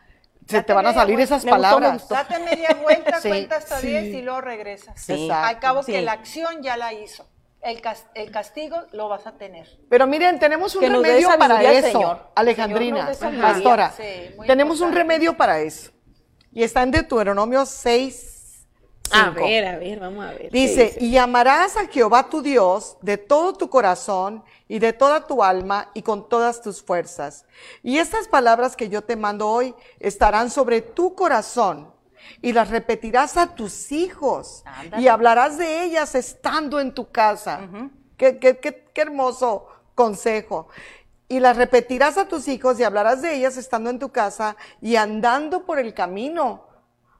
se 0.49 0.63
te 0.63 0.73
van 0.73 0.87
a 0.87 0.95
salir 0.95 1.21
esas 1.21 1.45
Me 1.45 1.51
gustó, 1.51 1.63
me 1.65 1.73
palabras. 1.75 1.93
gustó. 2.01 2.15
Date 2.15 2.39
media 2.39 2.71
vuelta, 2.83 3.21
Sí, 3.21 3.29
cuenta 3.29 3.57
hasta 3.57 3.81
sí. 3.81 3.89
10 3.89 4.05
y 4.15 4.23
luego 4.23 4.41
regresas. 4.41 4.99
Sí. 4.99 5.27
Exacto. 5.27 5.47
Al 5.47 5.59
cabo 5.61 5.83
Sí. 5.83 5.93
que 5.93 6.01
la 6.01 6.13
acción 6.13 6.63
ya 6.63 6.79
la 6.79 6.95
hizo. 6.95 7.29
El, 7.67 7.81
cas- 7.81 8.07
el 8.15 8.31
castigo 8.31 8.77
lo 8.93 9.09
vas 9.09 9.27
a 9.27 9.33
tener. 9.33 9.67
Pero 9.91 10.07
miren, 10.07 10.39
tenemos 10.39 10.75
un 10.77 10.83
Que 10.83 10.89
remedio 10.89 11.29
para 11.37 11.61
eso, 11.73 11.89
Señor. 11.89 12.31
Alejandrina, 12.37 13.13
Señor 13.13 13.41
pastora. 13.43 13.93
Sí, 13.97 14.31
tenemos 14.47 14.81
un 14.81 14.93
remedio 14.93 15.37
para 15.37 15.59
eso. 15.61 15.91
Y 16.53 16.63
está 16.63 16.85
en 16.85 16.93
Deuteronomio 16.93 17.67
6, 17.67 18.67
A 19.11 19.33
5. 19.35 19.35
ver, 19.35 19.67
a 19.67 19.79
ver, 19.79 19.99
vamos 19.99 20.25
a 20.25 20.31
ver. 20.31 20.43
¿qué 20.43 20.51
Dice, 20.51 20.97
y 21.01 21.17
amarás 21.17 21.77
a 21.77 21.89
Jehová 21.89 22.31
tu 22.31 22.41
Dios 22.41 22.99
de 23.03 23.19
todo 23.19 23.53
tu 23.55 23.69
corazón 23.69 24.45
y 24.69 24.79
de 24.79 24.93
toda 24.93 25.27
tu 25.27 25.43
alma 25.43 25.91
y 25.93 26.03
con 26.03 26.29
todas 26.29 26.63
tus 26.63 26.81
fuerzas. 26.83 27.47
Y 27.83 27.99
estas 27.99 28.29
palabras 28.29 28.77
que 28.77 28.89
yo 28.89 29.03
te 29.03 29.17
mando 29.17 29.49
hoy 29.49 29.75
estarán 29.99 30.51
sobre 30.51 30.83
tu 30.83 31.17
corazón 31.17 31.96
y 32.43 32.53
las 32.53 32.71
repetirás 32.71 33.37
a 33.37 33.55
tus 33.55 33.93
hijos 33.93 34.63
Ándale. 34.67 35.03
y 35.03 35.09
hablarás 35.09 35.59
de 35.59 35.85
ellas 35.85 36.15
estando 36.15 36.81
en 36.81 36.93
tu 36.95 37.11
casa. 37.11 37.69
qué, 38.17 38.39
qué- 38.39 38.59
qué- 38.59 38.85
qué 38.95 39.01
hermoso 39.03 39.67
consejo. 39.95 40.69
Y 41.29 41.41
las 41.41 41.57
repetirás 41.57 42.19
a 42.19 42.29
tus 42.29 42.47
hijos 42.49 42.79
y 42.79 42.85
hablarás 42.85 43.21
de 43.23 43.35
ellas 43.35 43.57
estando 43.57 43.91
en 43.91 43.99
tu 43.99 44.11
casa 44.11 44.57
y 44.81 44.97
andando 44.97 45.65
por 45.67 45.79
el 45.79 45.93
camino. 45.93 46.65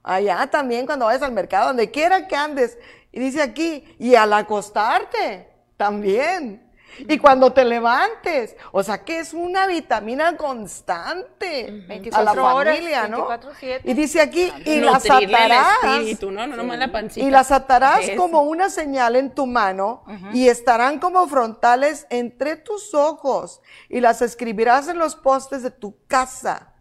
Allá 0.01 0.47
también 0.47 0.85
cuando 0.85 1.05
vayas 1.05 1.23
al 1.23 1.33
mercado, 1.33 1.67
donde 1.67 1.91
quiera 1.91 2.27
que 2.27 2.35
andes. 2.35 2.77
Y 3.11 3.19
dice 3.19 3.41
aquí, 3.41 3.83
y 3.99 4.15
al 4.15 4.31
acostarte 4.31 5.49
también. 5.75 6.66
Y 6.99 7.17
cuando 7.19 7.53
te 7.53 7.63
levantes. 7.63 8.55
O 8.71 8.81
sea 8.81 9.03
que 9.03 9.19
es 9.19 9.33
una 9.33 9.67
vitamina 9.67 10.35
constante 10.37 11.67
a 11.67 11.71
la 11.71 11.87
24 11.87 12.55
horas, 12.55 12.75
familia, 12.75 13.07
¿no? 13.07 13.27
24/7. 13.29 13.81
Y 13.83 13.93
dice 13.93 14.21
aquí, 14.21 14.51
y 14.65 14.79
las 14.81 15.05
el 15.05 15.11
atarás. 15.35 15.77
espíritu, 15.83 16.31
no, 16.31 16.47
no, 16.47 16.55
nomás 16.55 16.79
la 16.79 16.91
pancita. 16.91 17.25
Y 17.25 17.29
las 17.29 17.51
atarás 17.51 17.99
Eso. 18.07 18.21
como 18.21 18.41
una 18.43 18.69
señal 18.69 19.15
en 19.15 19.33
tu 19.33 19.45
mano 19.45 20.03
y 20.33 20.47
estarán 20.47 20.99
como 20.99 21.27
frontales 21.27 22.07
entre 22.09 22.55
tus 22.55 22.93
ojos 22.93 23.61
y 23.89 23.99
las 24.01 24.21
escribirás 24.21 24.87
en 24.87 24.97
los 24.97 25.15
postes 25.15 25.63
de 25.63 25.71
tu 25.71 25.95
casa. 26.07 26.73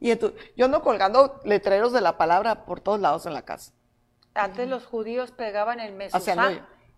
Y 0.00 0.14
tu- 0.16 0.34
yo 0.56 0.64
ando 0.66 0.82
colgando 0.82 1.40
letreros 1.44 1.92
de 1.92 2.00
la 2.00 2.18
palabra 2.18 2.64
por 2.64 2.80
todos 2.80 3.00
lados 3.00 3.26
en 3.26 3.32
la 3.32 3.42
casa. 3.42 3.72
Antes 4.34 4.66
los 4.68 4.86
judíos 4.86 5.30
pegaban 5.30 5.78
el 5.78 5.92
mesuzá. 5.92 6.18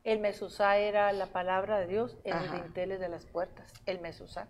El 0.05 0.19
mesuzá 0.21 0.77
era 0.77 1.13
la 1.13 1.27
palabra 1.27 1.79
de 1.79 1.87
Dios 1.87 2.17
en 2.25 2.39
los 2.39 2.53
dinteles 2.53 3.01
de 3.01 3.09
las 3.09 3.25
puertas. 3.25 3.73
El 3.87 4.01
mesuzá. 4.01 4.47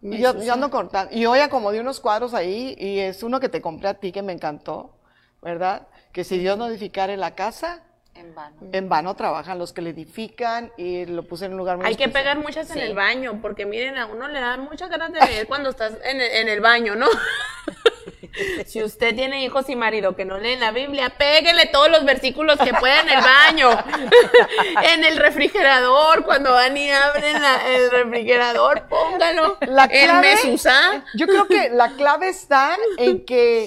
Y 0.00 0.18
yo, 0.18 0.40
yo 0.40 0.52
ando 0.52 0.70
cortando. 0.70 1.12
Y 1.14 1.26
hoy 1.26 1.40
acomodé 1.40 1.80
unos 1.80 1.98
cuadros 1.98 2.32
ahí 2.34 2.76
y 2.78 3.00
es 3.00 3.22
uno 3.22 3.40
que 3.40 3.48
te 3.48 3.60
compré 3.60 3.88
a 3.88 3.94
ti 3.94 4.12
que 4.12 4.22
me 4.22 4.32
encantó, 4.32 4.96
¿verdad? 5.42 5.88
Que 6.12 6.22
si 6.24 6.38
Dios 6.38 6.56
no 6.56 6.66
edificare 6.68 7.16
la 7.16 7.34
casa, 7.34 7.82
En 8.14 8.34
vano. 8.34 8.56
en 8.70 8.88
vano 8.88 9.16
trabajan 9.16 9.58
los 9.58 9.72
que 9.72 9.82
le 9.82 9.90
edifican 9.90 10.70
y 10.76 11.06
lo 11.06 11.24
puse 11.26 11.46
en 11.46 11.52
un 11.52 11.58
lugar 11.58 11.78
muy 11.78 11.86
Hay 11.86 11.96
que 11.96 12.04
especial. 12.04 12.22
pegar 12.34 12.38
muchas 12.44 12.70
en 12.70 12.78
el 12.78 12.94
baño, 12.94 13.40
porque 13.42 13.66
miren, 13.66 13.96
a 13.98 14.06
uno 14.06 14.28
le 14.28 14.38
da 14.40 14.56
muchas 14.58 14.88
ganas 14.90 15.12
de 15.12 15.20
leer 15.26 15.48
cuando 15.48 15.70
estás 15.70 15.94
en 16.04 16.20
el, 16.20 16.30
en 16.30 16.48
el 16.48 16.60
baño, 16.60 16.94
¿no? 16.94 17.06
si 18.66 18.82
usted 18.82 19.14
tiene 19.14 19.44
hijos 19.44 19.68
y 19.68 19.76
marido 19.76 20.14
que 20.16 20.24
no 20.24 20.38
leen 20.38 20.60
la 20.60 20.70
Biblia, 20.70 21.10
péguele 21.16 21.66
todos 21.66 21.90
los 21.90 22.04
versículos 22.04 22.58
que 22.58 22.72
pueda 22.74 23.00
en 23.02 23.08
el 23.10 23.20
baño, 23.22 23.70
en 24.94 25.04
el 25.04 25.16
refrigerador, 25.16 26.24
cuando 26.24 26.52
van 26.52 26.76
y 26.76 26.90
abren 26.90 27.40
la- 27.40 27.68
el 27.74 27.90
refrigerador, 27.90 28.86
póngalo. 28.88 29.56
La 29.62 29.88
clave- 29.88 30.34
mesuzá. 30.34 31.04
Yo 31.14 31.26
creo 31.26 31.46
que 31.46 31.70
la 31.70 31.92
clave 31.96 32.28
está 32.28 32.76
en 32.98 33.24
que 33.24 33.64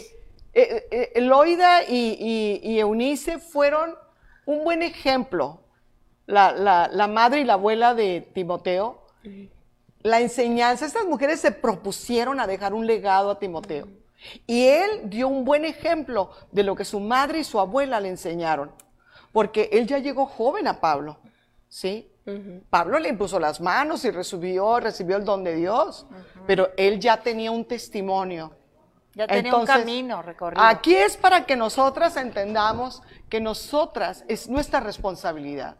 eh, 0.53 0.87
eh, 0.91 1.11
Eloida 1.15 1.83
y, 1.83 2.17
y- 2.19 2.59
y 2.63 2.79
Eunice 2.79 3.37
fueron 3.39 3.95
un 4.45 4.63
buen 4.63 4.81
ejemplo. 4.81 5.61
La, 6.25 6.51
la- 6.51 6.89
la 6.91 7.07
madre 7.07 7.41
y 7.41 7.43
la 7.45 7.53
abuela 7.53 7.93
de 7.93 8.27
Timoteo. 8.33 9.05
La 10.03 10.19
enseñanza, 10.21 10.85
estas 10.85 11.05
mujeres 11.05 11.39
se 11.41 11.51
propusieron 11.51 12.39
a 12.39 12.47
dejar 12.47 12.73
un 12.73 12.85
legado 12.87 13.29
a 13.31 13.39
Timoteo. 13.39 13.87
Y 14.45 14.67
él 14.67 15.09
dio 15.09 15.27
un 15.27 15.45
buen 15.45 15.65
ejemplo 15.65 16.31
de 16.51 16.63
lo 16.63 16.75
que 16.75 16.85
su 16.85 16.99
madre 16.99 17.39
y 17.39 17.43
su 17.43 17.59
abuela 17.59 17.99
le 17.99 18.09
enseñaron. 18.09 18.71
Porque 19.31 19.69
él 19.71 19.87
ya 19.87 19.99
llegó 19.99 20.25
joven 20.25 20.67
a 20.67 20.79
Pablo. 20.79 21.19
¿Sí? 21.69 22.09
Pablo 22.69 22.99
le 22.99 23.09
impuso 23.09 23.39
las 23.39 23.61
manos 23.61 24.03
y 24.03 24.11
recibió, 24.11 24.79
recibió 24.79 25.15
el 25.15 25.23
don 25.23 25.43
de 25.43 25.55
Dios, 25.55 26.05
pero 26.45 26.69
él 26.75 26.99
ya 26.99 27.17
tenía 27.17 27.51
un 27.51 27.63
testimonio. 27.65 28.53
Ya 29.13 29.27
tenía 29.27 29.49
Entonces, 29.49 29.75
un 29.75 29.81
camino 29.81 30.21
recorrido. 30.21 30.61
Aquí 30.61 30.93
es 30.93 31.15
para 31.15 31.45
que 31.45 31.55
nosotras 31.55 32.17
entendamos 32.17 33.01
que 33.29 33.39
nosotras 33.39 34.25
es 34.27 34.49
nuestra 34.49 34.79
responsabilidad. 34.81 35.77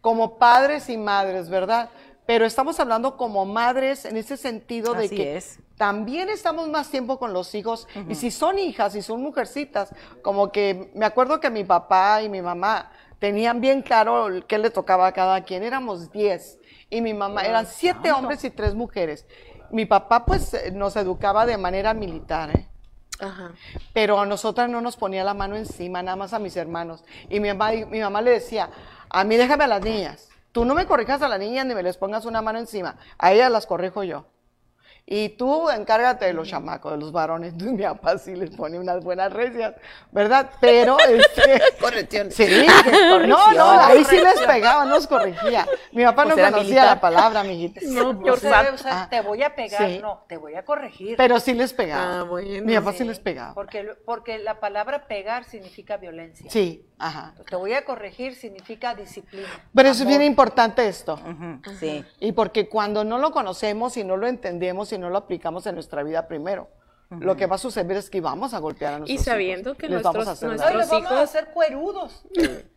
Como 0.00 0.38
padres 0.38 0.88
y 0.88 0.96
madres, 0.96 1.50
¿verdad? 1.50 1.90
Pero 2.26 2.44
estamos 2.44 2.78
hablando 2.78 3.16
como 3.16 3.44
madres 3.44 4.04
en 4.04 4.16
ese 4.16 4.36
sentido 4.36 4.94
de 4.94 5.06
Así 5.06 5.16
que 5.16 5.36
es. 5.36 5.58
también 5.76 6.28
estamos 6.28 6.68
más 6.68 6.88
tiempo 6.88 7.18
con 7.18 7.32
los 7.32 7.54
hijos. 7.54 7.88
Y 8.08 8.14
si 8.14 8.30
son 8.30 8.58
hijas 8.58 8.94
y 8.94 9.02
son 9.02 9.20
mujercitas, 9.22 9.92
como 10.22 10.52
que 10.52 10.92
me 10.94 11.04
acuerdo 11.04 11.40
que 11.40 11.50
mi 11.50 11.64
papá 11.64 12.22
y 12.22 12.28
mi 12.28 12.40
mamá 12.40 12.92
tenían 13.18 13.60
bien 13.60 13.82
claro 13.82 14.28
qué 14.46 14.58
le 14.58 14.70
tocaba 14.70 15.08
a 15.08 15.12
cada 15.12 15.42
quien. 15.42 15.62
Éramos 15.62 16.12
10 16.12 16.58
y 16.90 17.00
mi 17.00 17.14
mamá, 17.14 17.42
eran 17.42 17.66
siete 17.66 18.12
hombres 18.12 18.44
y 18.44 18.50
tres 18.50 18.74
mujeres. 18.74 19.26
Mi 19.70 19.86
papá 19.86 20.24
pues 20.24 20.52
eh, 20.54 20.70
nos 20.70 20.94
educaba 20.96 21.46
de 21.46 21.56
manera 21.56 21.94
militar, 21.94 22.50
¿eh? 22.50 22.68
Ajá. 23.18 23.52
Pero 23.92 24.20
a 24.20 24.26
nosotras 24.26 24.68
no 24.68 24.80
nos 24.80 24.96
ponía 24.96 25.24
la 25.24 25.32
mano 25.32 25.56
encima, 25.56 26.02
nada 26.02 26.16
más 26.16 26.32
a 26.32 26.38
mis 26.38 26.56
hermanos. 26.56 27.04
Y 27.30 27.40
mi 27.40 27.48
mamá, 27.48 27.70
mi 27.88 28.00
mamá 28.00 28.20
le 28.20 28.32
decía, 28.32 28.68
a 29.08 29.24
mí 29.24 29.36
déjame 29.36 29.64
a 29.64 29.68
las 29.68 29.82
niñas. 29.82 30.31
Tú 30.52 30.64
no 30.66 30.74
me 30.74 30.86
corrijas 30.86 31.22
a 31.22 31.28
las 31.28 31.38
niñas 31.40 31.66
ni 31.66 31.74
me 31.74 31.82
les 31.82 31.96
pongas 31.96 32.26
una 32.26 32.42
mano 32.42 32.58
encima. 32.58 32.96
A 33.18 33.32
ellas 33.32 33.50
las 33.50 33.66
corrijo 33.66 34.04
yo. 34.04 34.26
Y 35.04 35.30
tú 35.30 35.68
encárgate 35.68 36.26
de 36.26 36.32
los 36.32 36.48
chamacos, 36.48 36.92
de 36.92 36.98
los 36.98 37.10
varones. 37.12 37.54
Mi 37.62 37.82
papá 37.82 38.18
sí 38.18 38.34
les 38.36 38.50
pone 38.50 38.78
unas 38.78 39.02
buenas 39.02 39.32
recias, 39.32 39.74
¿verdad? 40.12 40.50
Pero, 40.60 40.96
este, 41.08 41.60
Correcciones. 41.80 42.34
Sí, 42.34 42.46
no, 43.26 43.52
no, 43.52 43.70
ahí 43.80 44.04
sí 44.04 44.16
les 44.16 44.40
pegaba, 44.40 44.84
no 44.84 44.94
los 44.94 45.06
corrigía. 45.06 45.66
Mi 45.92 46.04
papá 46.04 46.24
no 46.24 46.30
Pues 46.34 46.38
era 46.38 46.50
conocía 46.52 46.68
militar. 46.74 46.86
la 46.96 47.00
palabra, 47.00 47.42
mijita. 47.44 47.80
No, 47.84 48.14
Dios 48.14 48.38
o 48.38 48.40
sea, 48.40 48.52
santo. 48.64 48.74
o 48.74 48.78
sea, 48.78 49.02
Ah, 49.02 49.08
te 49.10 49.20
voy 49.22 49.42
a 49.42 49.54
pegar, 49.54 49.86
sí. 49.88 49.98
no, 50.00 50.24
te 50.28 50.36
voy 50.36 50.54
a 50.54 50.64
corregir. 50.64 51.16
Pero 51.16 51.40
sí 51.40 51.52
les 51.54 51.72
pegaba. 51.72 52.20
Ah, 52.20 52.22
bueno. 52.22 52.64
Mi 52.64 52.74
papá 52.76 52.92
sí 52.92 52.98
Sí, 52.98 53.04
les 53.04 53.18
pegaba. 53.18 53.54
Porque, 53.54 53.96
porque 54.06 54.38
la 54.38 54.60
palabra 54.60 55.08
pegar 55.08 55.44
significa 55.44 55.96
violencia. 55.96 56.48
Sí, 56.50 56.86
ajá. 56.98 57.34
Te 57.50 57.56
voy 57.56 57.72
a 57.74 57.84
corregir 57.84 58.34
significa 58.36 58.94
disciplina. 58.94 59.48
Pero 59.74 59.88
eso 59.88 60.02
es 60.04 60.08
bien 60.08 60.22
importante 60.22 60.86
esto. 60.86 61.18
Sí. 61.80 62.04
Y 62.20 62.32
porque 62.32 62.68
cuando 62.68 63.02
no 63.02 63.18
lo 63.18 63.32
conocemos 63.32 63.96
y 63.96 64.04
no 64.04 64.16
lo 64.16 64.28
entendemos 64.28 64.91
y 64.94 64.98
no 64.98 65.10
lo 65.10 65.18
aplicamos 65.18 65.66
en 65.66 65.74
nuestra 65.74 66.02
vida 66.02 66.26
primero, 66.28 66.68
lo 67.10 67.36
que 67.36 67.44
va 67.46 67.56
a 67.56 67.58
suceder 67.58 67.94
es 67.98 68.08
que 68.08 68.22
vamos 68.22 68.54
a 68.54 68.58
golpear 68.58 68.94
a 68.94 68.98
nuestros 69.00 69.20
Y 69.20 69.22
sabiendo 69.22 69.70
hijos. 69.70 69.78
que 69.78 69.88
Les 69.88 70.02
vamos 70.02 70.24
nuestros- 70.24 70.28
a 70.28 70.32
hacer 70.32 70.48
nuestros 70.48 70.70
Ay, 70.72 70.78
les 70.78 70.88
vamos 70.88 71.10
a 71.10 71.14
hijos- 71.14 71.24
hacer 71.28 71.48
cuerudos. 71.52 72.24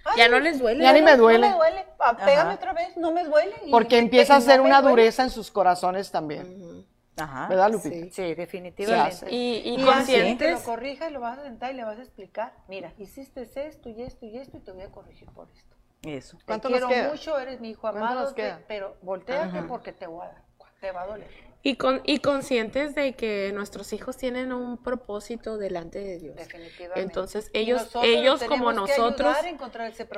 Ay, 0.03 0.17
Ya 0.17 0.27
no 0.27 0.39
les 0.39 0.59
duele. 0.59 0.83
Ya 0.83 0.91
ni 0.91 1.01
me 1.01 1.11
no, 1.15 1.23
duele. 1.23 1.39
No 1.39 1.53
me 1.53 1.55
duele. 1.57 1.85
Ah, 1.99 2.17
Pégame 2.17 2.41
Ajá. 2.49 2.53
otra 2.55 2.73
vez, 2.73 2.97
no 2.97 3.11
me 3.13 3.23
duele. 3.23 3.55
Y- 3.65 3.71
Porque 3.71 3.97
empieza 3.97 4.35
a 4.35 4.37
y 4.37 4.41
no 4.41 4.45
ser 4.45 4.59
me 4.61 4.67
una 4.67 4.81
dureza 4.81 5.23
en 5.23 5.29
sus 5.29 5.49
corazones 5.51 6.11
también. 6.11 6.85
Ajá. 7.17 7.47
¿Verdad, 7.47 7.71
Lupita? 7.71 7.95
Sí, 7.95 8.09
sí, 8.11 8.35
definitivamente. 8.35 9.15
Sí, 9.29 9.33
Y, 9.33 9.69
y 9.69 9.69
Y 9.69 9.75
así 9.75 9.85
te 9.85 9.85
conscientes. 9.93 10.51
lo 10.51 10.63
corrijas, 10.65 11.11
lo 11.13 11.21
vas 11.21 11.39
a 11.39 11.43
sentar 11.43 11.71
y 11.71 11.75
le 11.77 11.85
vas 11.85 11.97
a 11.97 12.01
explicar. 12.01 12.51
Mira, 12.67 12.91
hiciste 12.97 13.41
esto 13.43 13.87
y 13.89 14.01
esto 14.01 14.25
y 14.25 14.37
esto 14.37 14.57
y 14.57 14.59
te 14.59 14.71
voy 14.73 14.81
a 14.83 14.91
corregir 14.91 15.29
por 15.31 15.47
esto. 15.55 15.77
Eso. 16.01 16.37
Te 16.39 16.43
¿Cuánto 16.43 16.67
nos 16.69 16.79
quiero 16.79 16.89
queda? 16.93 17.09
mucho, 17.09 17.39
eres 17.39 17.61
mi 17.61 17.69
hijo 17.69 17.79
¿Cuánto 17.81 17.99
amado, 18.05 18.33
pero 18.67 18.97
volteate 19.01 19.61
porque 19.63 19.93
te, 19.93 20.07
voy 20.07 20.25
a 20.25 20.27
dar, 20.27 20.43
te 20.81 20.91
va 20.91 21.03
a 21.03 21.07
doler. 21.07 21.29
Y, 21.67 21.77
con, 21.77 22.01
y 22.05 22.19
conscientes 22.19 22.93
de 22.93 23.15
que 23.15 23.51
nuestros 23.51 23.91
hijos 23.91 24.17
tienen 24.17 24.53
un 24.53 24.77
propósito 24.77 25.57
delante 25.57 25.97
de 25.97 26.19
Dios. 26.19 26.35
Definitivamente. 26.35 27.01
Entonces, 27.01 27.49
ellos, 27.53 27.87
ellos 28.03 28.43
como 28.43 28.71
nosotros, 28.71 29.35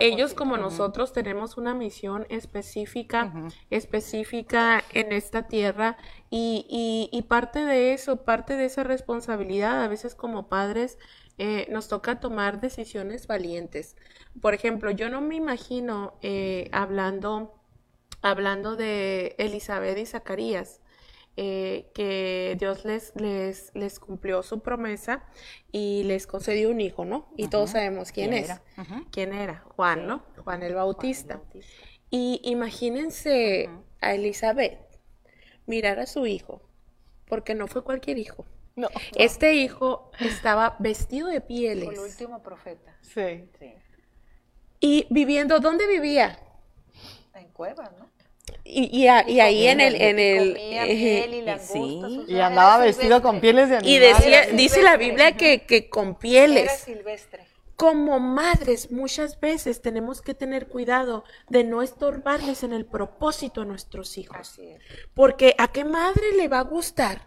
ellos 0.02 0.34
como 0.34 0.58
nosotros 0.58 1.14
tenemos 1.14 1.56
una 1.56 1.74
misión 1.74 2.26
específica, 2.30 3.32
específica 3.70 4.84
en 4.94 5.14
esta 5.14 5.48
tierra 5.48 5.96
y, 6.30 6.66
y- 6.70 7.18
y 7.18 7.22
parte 7.24 7.64
de 7.64 7.94
eso, 7.94 8.26
parte 8.26 8.58
de 8.58 8.66
esa 8.66 8.84
responsabilidad, 8.84 9.82
a 9.84 9.88
veces 9.88 10.16
como 10.16 10.50
padres, 10.50 10.98
eh, 11.38 11.66
nos 11.72 11.88
toca 11.88 12.20
tomar 12.20 12.60
decisiones 12.60 13.26
valientes. 13.28 13.96
Por 14.42 14.54
ejemplo, 14.54 14.92
yo 14.92 15.10
no 15.10 15.22
me 15.22 15.36
imagino 15.36 16.18
eh, 16.22 16.70
hablando, 16.74 17.54
hablando 18.22 18.76
de 18.76 19.36
Elizabeth 19.38 19.98
y 19.98 20.06
Zacarías, 20.06 20.82
eh, 21.38 21.90
que 21.94 22.58
Dios 22.60 22.84
les, 22.84 23.14
les, 23.16 23.72
les 23.76 24.00
cumplió 24.00 24.42
su 24.44 24.60
promesa 24.60 25.24
y 25.72 26.04
les 26.04 26.26
concedió 26.28 26.70
un 26.72 26.82
hijo, 26.82 27.06
¿no? 27.06 27.30
Y 27.38 27.48
todos 27.48 27.70
sabemos 27.70 28.12
quién, 28.12 28.32
¿Quién 28.32 28.44
es. 28.44 28.50
era? 28.50 28.62
¿Quién 29.12 29.34
era? 29.34 29.64
Juan, 29.76 30.08
¿no? 30.08 30.24
Juan 30.44 30.64
el 30.64 30.74
Bautista. 30.74 31.40
Y 32.10 32.42
imagínense 32.44 33.70
a 34.02 34.14
Elizabeth 34.14 34.80
mirar 35.66 36.00
a 36.00 36.06
su 36.08 36.26
hijo, 36.26 36.62
porque 37.28 37.54
no 37.56 37.68
fue 37.68 37.84
cualquier 37.84 38.18
hijo. 38.18 38.46
No. 38.76 38.90
Este 39.16 39.54
hijo 39.56 40.12
estaba 40.20 40.76
vestido 40.80 41.28
de 41.28 41.42
Fue 41.42 41.48
el 41.72 41.80
pieles 41.80 42.00
último 42.00 42.42
profeta 42.44 42.96
Sí. 43.02 43.50
y 44.80 45.08
viviendo, 45.10 45.60
¿dónde 45.60 45.88
vivía? 45.88 46.40
en 47.34 47.48
cuevas, 47.50 47.92
¿no? 48.00 48.10
Y, 48.70 48.90
y 49.04 49.08
a- 49.08 49.28
y 49.30 49.40
ahí 49.40 49.68
en 49.68 49.80
el, 49.80 49.96
en 49.96 50.20
Y 50.20 50.22
el, 50.22 50.58
eh, 50.58 50.94
y 50.94 51.36
eh, 51.40 51.42
langosta. 51.44 51.74
sí. 51.74 52.26
Y 52.28 52.40
andaba 52.40 52.78
vestido 52.80 53.22
con 53.22 53.40
pieles 53.40 53.70
de 53.70 53.76
y 53.76 53.96
animales. 53.96 54.18
decía, 54.18 54.44
Era 54.44 54.54
dice 54.58 54.82
la. 54.84 54.98
Biblia 54.98 55.38
que, 55.38 55.66
que 55.66 55.90
con 55.90 56.10
Era 56.10 56.20
pieles. 56.20 56.72
silvestre. 56.80 57.48
Como 57.78 58.20
madres, 58.20 58.92
muchas 58.92 59.40
veces 59.40 59.82
tenemos 59.84 60.22
que 60.24 60.34
tener 60.34 60.68
cuidado 60.68 61.24
de 61.48 61.64
no 61.64 61.82
estorbarles 61.84 62.64
en 62.64 62.74
el 62.74 62.86
propósito 62.86 63.62
a 63.62 63.66
nuestros 63.66 64.18
hijos. 64.18 64.38
Así 64.40 64.68
es. 64.68 64.82
Porque 65.14 65.54
¿a 65.60 65.68
qué 65.72 65.86
madre 65.86 66.34
le 66.36 66.48
va 66.48 66.60
a 66.60 66.64
gustar 66.64 67.22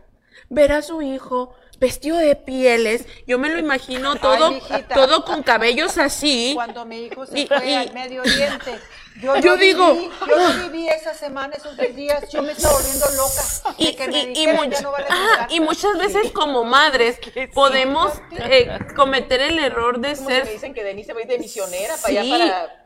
ver 0.48 0.72
a 0.72 0.82
su 0.82 1.02
hijo 1.02 1.54
vestido 1.80 2.18
de 2.18 2.36
pieles? 2.36 3.06
Yo 3.26 3.38
me 3.38 3.48
lo 3.48 3.58
imagino 3.58 4.14
todo, 4.16 4.50
mijita. 4.52 4.94
todo 4.94 5.24
con 5.24 5.42
cabellos 5.42 5.98
así. 5.98 6.52
Cuando 6.54 6.84
mi 6.84 7.06
hijo 7.06 7.26
se 7.26 7.40
Y- 7.40 7.46
fue 7.46 7.66
y- 7.70 7.74
al 7.74 7.92
Medio 7.94 8.20
Oriente, 8.22 8.78
yo, 9.20 9.36
Yo 9.40 9.52
no 9.52 9.56
digo, 9.56 9.94
viví, 9.94 10.10
yo 10.28 10.38
no 10.38 10.62
viví 10.68 10.88
esa 10.88 11.12
semana, 11.14 11.54
esos 11.56 11.76
tres 11.76 11.94
días, 11.96 12.24
yo 12.30 12.42
me 12.42 12.52
estaba 12.52 12.74
volviendo 12.74 13.06
loca. 13.16 13.74
Y, 13.76 13.94
que 13.94 14.08
me 14.08 14.18
y- 14.18 14.20
y 14.22 14.26
dijeran, 14.28 14.56
much- 14.56 14.70
"Ya 14.72 14.80
no 14.82 14.92
vale 14.92 15.06
tu 15.06 15.12
ah, 15.12 15.26
casa". 15.38 15.46
y 15.50 15.60
muchas 15.60 15.98
veces 15.98 16.30
como 16.32 16.64
madres 16.64 17.18
podemos 17.52 18.12
eh, 18.38 18.78
cometer 18.94 19.40
el 19.42 19.58
error 19.58 19.98
de 20.00 20.14
ser 20.16 20.44
me 20.44 20.52
dicen 20.52 20.72
que 20.74 20.84
Denise 20.84 21.12
va 21.12 21.18
a 21.20 21.22
ir 21.22 21.28
de 21.28 21.38
misionera 21.38 21.96
Sí. 21.96 22.02
para 22.02 22.20
allá 22.20 22.30
para... 22.38 22.79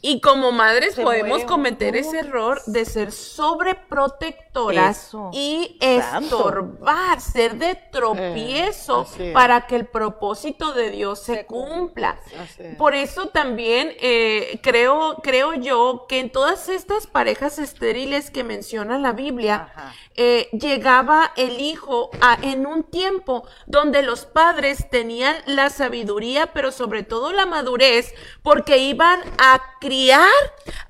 Y 0.00 0.20
como 0.20 0.52
madres 0.52 0.94
Se 0.94 1.02
podemos 1.02 1.42
cometer 1.44 1.96
ese 1.96 2.20
error 2.20 2.62
de 2.66 2.84
ser 2.84 3.10
sobreprotectoras 3.10 5.08
Eso. 5.08 5.30
y 5.32 5.76
Santo. 6.00 6.36
estorbar, 6.36 7.20
ser 7.20 7.56
de 7.56 7.74
tropiezo 7.90 9.06
es. 9.18 9.32
para 9.32 9.66
que 9.66 9.74
el 9.74 9.86
propósito 9.86 10.72
de 10.72 10.90
Dios 10.90 11.20
se, 11.20 11.46
cumpla. 11.46 12.20
Es. 12.58 12.76
Por 12.76 12.94
eso 12.94 13.28
también 13.30 13.92
eh, 14.00 14.60
creo, 14.62 15.16
creo 15.22 15.54
yo 15.54 16.06
que 16.08 16.20
en 16.20 16.30
todas 16.30 16.68
estas 16.68 17.06
parejas 17.08 17.58
estériles 17.58 18.30
que 18.30 18.44
menciona 18.44 18.98
la 18.98 19.12
Biblia, 19.12 19.72
eh, 20.14 20.48
llegaba 20.52 21.32
el 21.36 21.60
hijo 21.60 22.10
a- 22.20 22.38
en 22.42 22.66
un 22.66 22.84
tiempo 22.84 23.46
donde 23.66 24.02
los 24.02 24.26
padres 24.26 24.88
tenían 24.90 25.34
la 25.46 25.70
sabiduría, 25.70 26.52
pero 26.52 26.70
sobre 26.72 27.02
todo 27.02 27.32
la 27.32 27.46
madurez, 27.46 28.14
porque 28.42 28.78
iban 28.78 29.20
a 29.38 29.60
criar 29.80 30.28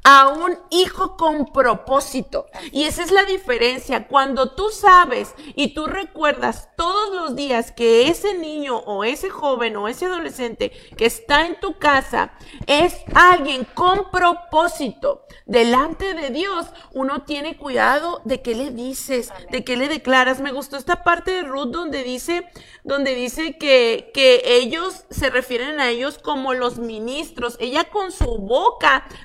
a 0.04 0.28
un 0.28 0.58
hijo 0.70 1.16
con 1.16 1.46
propósito. 1.52 2.46
Y 2.72 2.84
esa 2.84 3.02
es 3.02 3.10
la 3.10 3.24
diferencia. 3.24 4.08
Cuando 4.08 4.52
tú 4.52 4.70
sabes 4.70 5.34
y 5.54 5.74
tú 5.74 5.86
recuerdas 5.86 6.68
todos 6.76 7.14
los 7.14 7.36
días 7.36 7.72
que 7.72 8.08
ese 8.08 8.34
niño 8.34 8.78
o 8.78 9.04
ese 9.04 9.30
joven 9.30 9.76
o 9.76 9.88
ese 9.88 10.06
adolescente 10.06 10.70
que 10.96 11.06
está 11.06 11.46
en 11.46 11.60
tu 11.60 11.78
casa 11.78 12.32
es 12.66 12.96
alguien 13.14 13.66
con 13.74 14.10
propósito 14.10 15.26
delante 15.46 16.14
de 16.14 16.30
Dios, 16.30 16.66
uno 16.92 17.22
tiene 17.22 17.56
cuidado 17.56 18.20
de 18.24 18.42
qué 18.42 18.54
le 18.54 18.70
dices, 18.70 19.30
de 19.50 19.64
qué 19.64 19.76
le 19.76 19.88
declaras. 19.88 20.40
Me 20.40 20.52
gustó 20.52 20.76
esta 20.76 21.02
parte 21.04 21.30
de 21.32 21.42
Ruth 21.42 21.68
donde 21.68 22.02
dice, 22.02 22.46
donde 22.84 23.14
dice 23.14 23.58
que, 23.58 24.10
que 24.14 24.42
ellos 24.44 25.04
se 25.10 25.30
refieren 25.30 25.80
a 25.80 25.88
ellos 25.88 26.18
como 26.18 26.54
los 26.54 26.78
ministros. 26.78 27.56
Ella 27.60 27.84
con 27.90 28.12
su 28.12 28.38
boca 28.38 28.77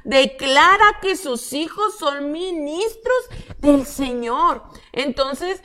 declara 0.03 0.99
que 1.01 1.15
sus 1.15 1.53
hijos 1.53 1.97
son 1.97 2.31
ministros 2.31 3.29
del 3.59 3.85
Señor. 3.85 4.63
Entonces, 4.91 5.61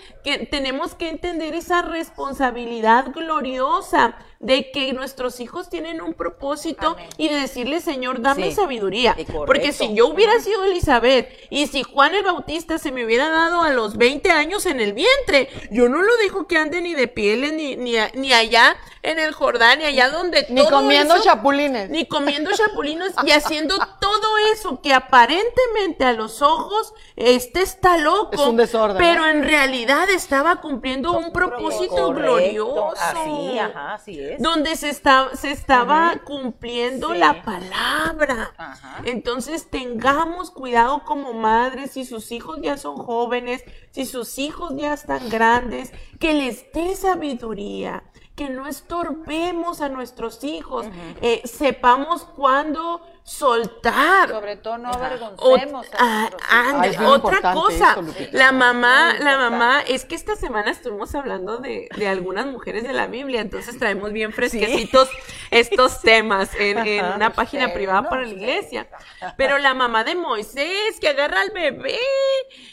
tenemos 0.51 0.95
que 0.95 1.09
entender 1.09 1.55
esa 1.55 1.83
responsabilidad 1.83 3.13
gloriosa 3.13 4.17
de 4.41 4.71
que 4.71 4.93
nuestros 4.93 5.41
hijos 5.41 5.69
tienen 5.69 6.01
un 6.01 6.15
propósito 6.15 6.91
Amén. 6.91 7.09
y 7.17 7.29
de 7.29 7.37
decirle, 7.41 7.81
Señor, 7.81 8.21
dame 8.21 8.51
Sí, 8.51 8.53
sabiduría. 8.53 9.17
Porque 9.47 9.73
si 9.73 9.95
yo 9.95 10.07
hubiera 10.07 10.39
sido 10.41 10.65
Elizabeth 10.65 11.29
y 11.51 11.67
si 11.67 11.83
Juan 11.83 12.15
el 12.15 12.23
Bautista 12.23 12.79
se 12.79 12.93
me 12.93 13.05
hubiera 13.05 13.29
dado 13.31 13.63
a 13.63 13.71
los 13.71 13.97
20 13.97 14.31
años 14.31 14.67
en 14.67 14.79
el 14.81 14.93
vientre, 14.93 15.49
yo 15.73 15.89
no 15.89 16.03
lo 16.03 16.17
dejo 16.19 16.47
que 16.47 16.57
ande 16.57 16.81
ni 16.81 16.95
de 16.95 17.09
pieles, 17.09 17.53
ni, 17.53 17.75
ni, 17.77 17.95
ni 18.15 18.33
allá 18.33 18.77
en 19.03 19.19
el 19.19 19.33
Jordán, 19.33 19.79
ni 19.81 19.87
allá 19.87 20.09
donde 20.11 20.47
Ni 20.51 20.61
todo 20.61 20.71
comiendo 20.83 21.15
eso- 21.17 21.25
chapulines. 21.25 21.91
ni 21.91 22.07
comiendo 22.07 22.51
chapulinos 22.53 23.13
y 23.27 23.31
haciendo 23.33 23.77
todo 24.01 24.39
eso 24.53 24.81
que 24.83 24.93
aparentemente 24.93 26.05
a 26.05 26.13
los 26.13 26.43
ojos 26.43 26.93
este 27.17 27.63
está 27.63 27.97
loco, 27.97 28.31
Es 28.35 28.41
un 28.41 28.57
desorden, 28.57 28.99
pero 28.99 29.23
¿no? 29.23 29.29
en 29.29 29.43
realidad 29.45 30.09
estaba 30.11 30.61
cumpliendo 30.61 31.13
un 31.13 31.33
propósito 31.33 31.95
Correcto. 31.97 32.13
glorioso. 32.13 32.93
Así, 33.01 33.59
ajá, 33.59 33.95
así 33.95 34.21
es. 34.21 34.28
Donde 34.39 34.77
se, 34.77 34.89
está, 34.91 35.31
se 35.35 35.51
estaba 35.51 36.21
cumpliendo 36.25 37.13
Sí. 37.13 37.19
la 37.19 37.43
palabra. 37.43 38.53
Ajá. 38.57 39.03
Entonces 39.05 39.69
tengamos 39.71 40.51
cuidado 40.51 41.03
como 41.05 41.33
madres, 41.33 41.93
si 41.93 42.05
sus 42.05 42.31
hijos 42.33 42.59
ya 42.63 42.77
son 42.77 42.97
jóvenes, 42.97 43.65
si 43.91 44.07
sus 44.07 44.39
hijos 44.39 44.73
ya 44.77 44.93
están 44.95 45.29
grandes, 45.29 45.93
que 46.19 46.35
les 46.35 46.71
dé 46.73 46.95
sabiduría, 46.95 48.05
que 48.37 48.49
no 48.51 48.67
estorbemos 48.69 49.81
a 49.81 49.89
nuestros 49.89 50.45
hijos, 50.45 50.87
eh, 51.23 51.43
sepamos 51.45 52.25
cuándo 52.25 53.01
soltar. 53.29 54.31
Sobre 54.31 54.57
todo 54.57 54.79
no 54.79 54.91
Ot- 54.91 54.97
avergoncemos 54.97 55.87
a 55.99 56.31
ah, 56.49 56.81
Ay, 56.81 56.97
otra 57.05 57.53
cosa, 57.53 57.97
la 58.33 58.53
mamá, 58.53 59.15
la 59.19 59.37
mamá, 59.37 59.83
es 59.87 60.05
que 60.07 60.15
esta 60.15 60.35
semana 60.35 60.71
estuvimos 60.71 61.15
hablando 61.15 61.59
de, 61.59 61.89
de 61.97 62.09
algunas 62.09 62.47
mujeres 62.47 62.85
de 62.85 62.95
la 62.95 63.07
Biblia, 63.07 63.41
entonces 63.43 63.79
traemos 63.79 64.13
bien 64.13 64.33
fresquecitos 64.33 65.11
estos 65.51 66.01
temas 66.01 66.51
en, 66.59 66.79
en 66.79 67.05
una 67.05 67.31
página 67.33 67.73
privada 67.75 68.03
no, 68.03 68.09
para 68.09 68.23
la 68.23 68.29
iglesia. 68.29 68.89
Pero 69.37 69.59
la 69.59 69.75
mamá 69.75 70.05
de 70.05 70.15
Moisés 70.15 70.99
que 70.99 71.09
agarra 71.09 71.43
al 71.43 71.51
bebé 71.51 71.99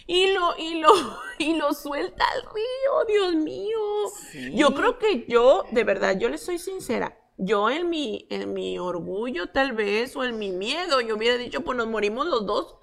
y 0.07 0.33
lo, 0.33 0.57
y 0.57 0.79
lo, 0.79 0.91
y 1.37 1.55
lo 1.55 1.73
suelta 1.73 2.25
al 2.33 2.43
río, 2.43 3.05
Dios 3.07 3.35
mío. 3.35 3.79
Yo 4.53 4.73
creo 4.73 4.97
que 4.97 5.25
yo, 5.27 5.65
de 5.71 5.83
verdad, 5.83 6.17
yo 6.17 6.29
le 6.29 6.37
soy 6.37 6.59
sincera. 6.59 7.17
Yo 7.37 7.69
en 7.69 7.89
mi, 7.89 8.27
en 8.29 8.53
mi 8.53 8.79
orgullo 8.79 9.47
tal 9.47 9.73
vez 9.73 10.15
o 10.15 10.23
en 10.23 10.37
mi 10.39 10.51
miedo, 10.51 11.01
yo 11.01 11.15
hubiera 11.17 11.37
dicho, 11.37 11.61
pues 11.61 11.77
nos 11.77 11.87
morimos 11.87 12.25
los 12.27 12.45
dos. 12.45 12.75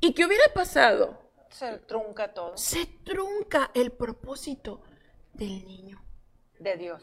¿Y 0.00 0.14
qué 0.14 0.24
hubiera 0.24 0.44
pasado? 0.54 1.20
Se 1.50 1.78
trunca 1.78 2.32
todo 2.32 2.56
Se 2.56 2.86
trunca 3.04 3.70
el 3.74 3.92
propósito 3.92 4.82
del 5.34 5.64
niño. 5.66 6.02
de 6.58 6.76
Dios. 6.76 7.02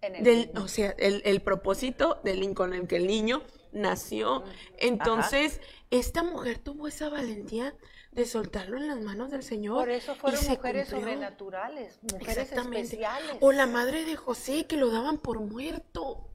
En 0.00 0.16
el 0.16 0.24
Del, 0.24 0.46
niño. 0.48 0.64
o 0.64 0.68
sea, 0.68 0.90
el, 0.98 1.22
el 1.24 1.40
propósito 1.42 2.20
del 2.24 2.54
con 2.54 2.74
el 2.74 2.86
que 2.88 2.96
el 2.96 3.06
niño 3.06 3.42
nació. 3.72 4.44
Entonces, 4.78 5.60
esta 5.90 6.22
mujer 6.22 6.58
tuvo 6.58 6.88
esa 6.88 7.08
valentía 7.08 7.74
de 8.18 8.26
soltarlo 8.26 8.76
en 8.76 8.88
las 8.88 9.00
manos 9.00 9.30
del 9.30 9.42
Señor. 9.42 9.76
Por 9.78 9.90
eso 9.90 10.12
y 10.12 10.18
fueron 10.18 10.40
se 10.40 10.50
mujeres 10.50 10.88
cumplió. 10.88 11.00
sobrenaturales, 11.08 11.98
mujeres 12.12 12.38
Exactamente. 12.38 12.80
especiales. 12.82 13.36
O 13.40 13.52
la 13.52 13.66
madre 13.66 14.04
de 14.04 14.16
José 14.16 14.66
que 14.66 14.76
lo 14.76 14.90
daban 14.90 15.18
por 15.18 15.40
muerto. 15.40 16.28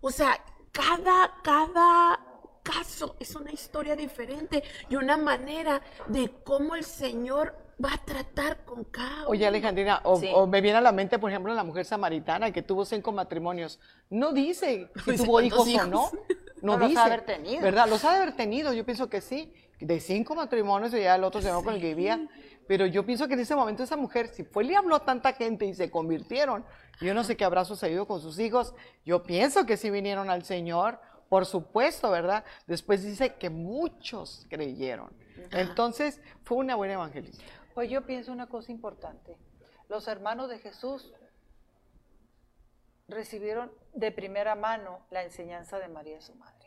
O 0.00 0.10
sea, 0.10 0.42
cada, 0.72 1.34
cada 1.42 2.20
caso 2.62 3.16
es 3.18 3.34
una 3.34 3.50
historia 3.52 3.96
diferente 3.96 4.62
y 4.88 4.96
una 4.96 5.16
manera 5.16 5.80
de 6.06 6.30
cómo 6.44 6.74
el 6.74 6.84
Señor 6.84 7.54
va 7.84 7.94
a 7.94 7.98
tratar 8.04 8.64
con 8.64 8.84
cada 8.84 9.26
Oye. 9.28 9.46
Alejandrina, 9.46 10.00
o, 10.04 10.18
Sí. 10.18 10.28
o 10.34 10.46
me 10.46 10.60
viene 10.60 10.78
a 10.78 10.80
la 10.80 10.92
mente, 10.92 11.18
por 11.18 11.30
ejemplo, 11.30 11.54
la 11.54 11.64
mujer 11.64 11.84
samaritana 11.84 12.50
que 12.52 12.62
tuvo 12.62 12.84
cinco 12.84 13.12
matrimonios. 13.12 13.78
No 14.10 14.32
dice 14.32 14.90
si 15.04 15.10
Dice 15.12 15.24
tuvo 15.24 15.40
hijos, 15.40 15.66
o 15.68 15.86
no. 15.86 16.10
No, 16.60 16.72
No 16.72 16.78
los 16.80 16.88
dice. 16.88 17.00
ha 17.00 17.04
de 17.06 17.12
haber 17.14 17.24
tenido. 17.24 17.62
¿Verdad? 17.62 17.88
Los 17.88 18.04
ha 18.04 18.10
de 18.10 18.16
haber 18.22 18.34
tenido. 18.36 18.72
Yo 18.72 18.84
pienso 18.84 19.08
que 19.08 19.20
sí. 19.20 19.54
De 19.80 20.00
cinco 20.00 20.34
matrimonios 20.34 20.92
y 20.94 21.00
ya 21.00 21.14
el 21.14 21.24
otro 21.24 21.40
señor 21.40 21.62
con 21.64 21.74
el 21.74 21.80
que 21.80 21.94
vivía. 21.94 22.26
Pero 22.66 22.84
yo 22.86 23.06
pienso 23.06 23.28
que 23.28 23.34
en 23.34 23.40
ese 23.40 23.54
momento 23.54 23.82
esa 23.82 23.96
mujer, 23.96 24.28
si 24.28 24.44
fue, 24.44 24.64
le 24.64 24.76
habló 24.76 24.96
a 24.96 25.04
tanta 25.04 25.32
gente 25.32 25.64
y 25.64 25.74
se 25.74 25.90
convirtieron, 25.90 26.64
yo 27.00 27.14
no 27.14 27.24
sé 27.24 27.36
qué 27.36 27.44
habrá 27.44 27.64
sucedido 27.64 28.06
con 28.06 28.20
sus 28.20 28.38
hijos. 28.38 28.74
Yo 29.04 29.22
pienso 29.22 29.64
que 29.64 29.76
sí 29.76 29.90
vinieron 29.90 30.30
al 30.30 30.44
Señor, 30.44 31.00
por 31.28 31.46
supuesto, 31.46 32.10
¿verdad? 32.10 32.44
Después 32.66 33.02
dice 33.02 33.34
que 33.34 33.50
muchos 33.50 34.46
creyeron. 34.50 35.10
Entonces, 35.52 36.20
fue 36.42 36.58
una 36.58 36.74
buena 36.74 36.94
evangelista. 36.94 37.44
Pues 37.74 37.88
yo 37.90 38.04
pienso 38.04 38.32
una 38.32 38.48
cosa 38.48 38.72
importante. 38.72 39.36
Los 39.88 40.08
hermanos 40.08 40.50
de 40.50 40.58
Jesús 40.58 41.12
recibieron 43.08 43.72
de 43.94 44.12
primera 44.12 44.54
mano 44.54 45.00
la 45.10 45.22
enseñanza 45.22 45.78
de 45.78 45.88
María 45.88 46.20
su 46.20 46.34
madre. 46.34 46.57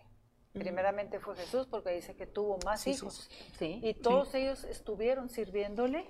Primeramente 0.53 1.19
fue 1.19 1.35
Jesús 1.35 1.65
porque 1.67 1.91
dice 1.91 2.15
que 2.15 2.27
tuvo 2.27 2.57
más 2.65 2.85
hijos. 2.87 3.29
Sí. 3.57 3.79
Y 3.83 3.93
todos 3.93 4.33
ellos 4.35 4.63
estuvieron 4.65 5.29
sirviéndole 5.29 6.07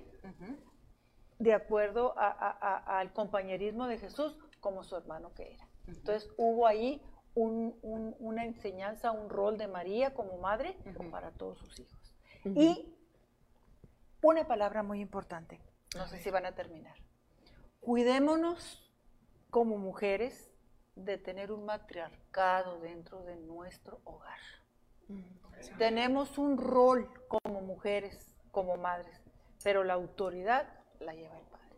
de 1.38 1.54
acuerdo 1.54 2.14
a- 2.18 2.28
a- 2.30 2.50
a- 2.60 2.98
al 2.98 3.12
compañerismo 3.12 3.86
de 3.86 3.98
Jesús 3.98 4.36
como 4.60 4.82
su 4.84 4.96
hermano 4.96 5.32
que 5.34 5.54
era. 5.54 5.68
Entonces 5.86 6.30
hubo 6.36 6.66
ahí 6.66 7.02
un- 7.34 7.78
un- 7.82 8.14
una 8.18 8.44
enseñanza, 8.44 9.10
un 9.12 9.28
rol 9.30 9.58
de 9.58 9.66
María 9.68 10.12
como 10.14 10.36
madre 10.38 10.76
para 11.10 11.30
todos 11.32 11.58
sus 11.58 11.78
hijos. 11.80 12.14
Y 12.44 12.94
una 14.22 14.46
palabra 14.46 14.82
muy 14.82 15.00
importante, 15.00 15.60
no 15.96 16.06
sé 16.08 16.18
si 16.18 16.30
van 16.30 16.46
a 16.46 16.54
terminar. 16.54 16.96
Cuidémonos 17.80 18.88
como 19.50 19.78
mujeres 19.78 20.51
de 20.96 21.18
tener 21.18 21.52
un 21.52 21.64
matriarcado 21.64 22.80
dentro 22.80 23.22
de 23.24 23.36
nuestro 23.36 24.00
hogar. 24.04 24.38
Tenemos 25.78 26.38
un 26.38 26.58
rol 26.58 27.08
como 27.28 27.60
mujeres, 27.60 28.34
como 28.50 28.76
madres, 28.76 29.20
pero 29.62 29.84
la 29.84 29.94
autoridad 29.94 30.66
la 31.00 31.14
lleva 31.14 31.38
el 31.38 31.44
padre. 31.46 31.76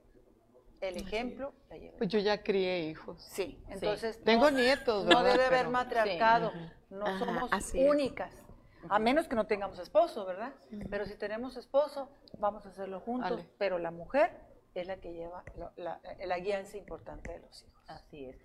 El 0.80 0.96
ejemplo 0.96 1.52
la 1.68 1.76
lleva 1.76 1.92
el 1.92 1.98
Pues 1.98 2.10
yo 2.10 2.18
ya 2.18 2.42
crié 2.42 2.88
hijos. 2.88 3.22
Sí, 3.22 3.62
entonces 3.68 4.22
Tengo 4.24 4.50
no- 4.50 4.58
nietos, 4.58 5.04
No 5.04 5.22
¿verdad? 5.22 5.32
debe 5.32 5.44
haber 5.46 5.68
matriarcado, 5.68 6.52
no 6.90 7.06
Ajá, 7.06 7.18
somos 7.24 7.52
es. 7.52 7.74
únicas. 7.88 8.32
A 8.90 8.98
menos 8.98 9.26
que 9.28 9.34
no 9.34 9.46
tengamos 9.46 9.78
esposo, 9.78 10.26
¿verdad? 10.26 10.52
Pero 10.90 11.06
si 11.06 11.14
tenemos 11.16 11.56
esposo, 11.56 12.10
vamos 12.38 12.66
a 12.66 12.68
hacerlo 12.68 13.00
juntos. 13.00 13.46
Pero 13.56 13.78
la 13.78 13.90
mujer 13.90 14.30
es 14.74 14.86
la 14.86 14.96
que 14.98 15.12
lleva 15.14 15.42
lo- 15.56 15.72
la, 15.76 16.00
la 16.26 16.38
guianza 16.38 16.76
importante 16.76 17.32
de 17.32 17.38
los 17.38 17.62
hijos. 17.62 17.82
Así 17.88 18.26
es. 18.26 18.36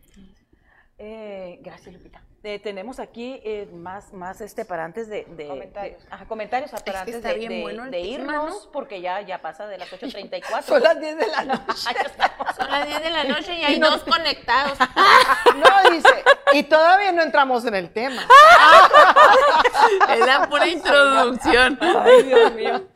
Eh, 1.02 1.60
gracias, 1.62 1.94
Lupita. 1.96 2.22
Eh, 2.44 2.60
tenemos 2.60 3.00
aquí 3.00 3.42
eh, 3.44 3.70
más, 3.74 4.12
más 4.14 4.40
este 4.42 4.64
para 4.66 4.84
antes 4.86 5.08
de, 5.10 5.26
de- 5.30 5.48
Comentarios. 5.48 6.04
de- 6.04 6.10
ajá, 6.14 6.26
comentarios 6.26 6.72
para 6.72 6.84
que 6.84 6.92
antes 6.92 7.16
está 7.16 7.30
de, 7.30 7.36
bien 7.36 7.50
de- 7.52 7.62
bueno 7.62 7.86
de 7.86 7.92
tema, 7.92 8.06
irnos, 8.08 8.66
¿no? 8.66 8.72
porque 8.72 9.00
ya, 9.02 9.22
ya 9.22 9.42
pasa 9.42 9.68
de 9.68 9.78
las 9.78 9.90
8.34. 9.92 10.64
Son 10.64 10.82
las 10.84 11.00
10 11.00 11.18
de 11.18 11.28
la 11.28 11.44
noche. 11.46 11.74
Son 12.58 12.70
las 12.70 12.86
10 12.88 13.02
de 13.04 13.10
la 13.12 13.24
noche 13.26 13.54
y 13.60 13.64
hay 13.66 13.80
dos 13.80 14.04
conectados. 14.04 14.78
No, 15.56 15.92
dice, 15.92 16.10
y 16.54 16.64
todavía 16.64 17.12
no 17.14 17.22
entramos 17.24 17.66
en 17.66 17.76
el 17.76 17.92
tema. 17.92 18.22
Es 20.10 20.20
la 20.26 20.48
pura 20.50 20.68
introducción. 20.68 21.78
Ay, 21.82 22.24
Dios 22.24 22.54
mío. 22.54 22.88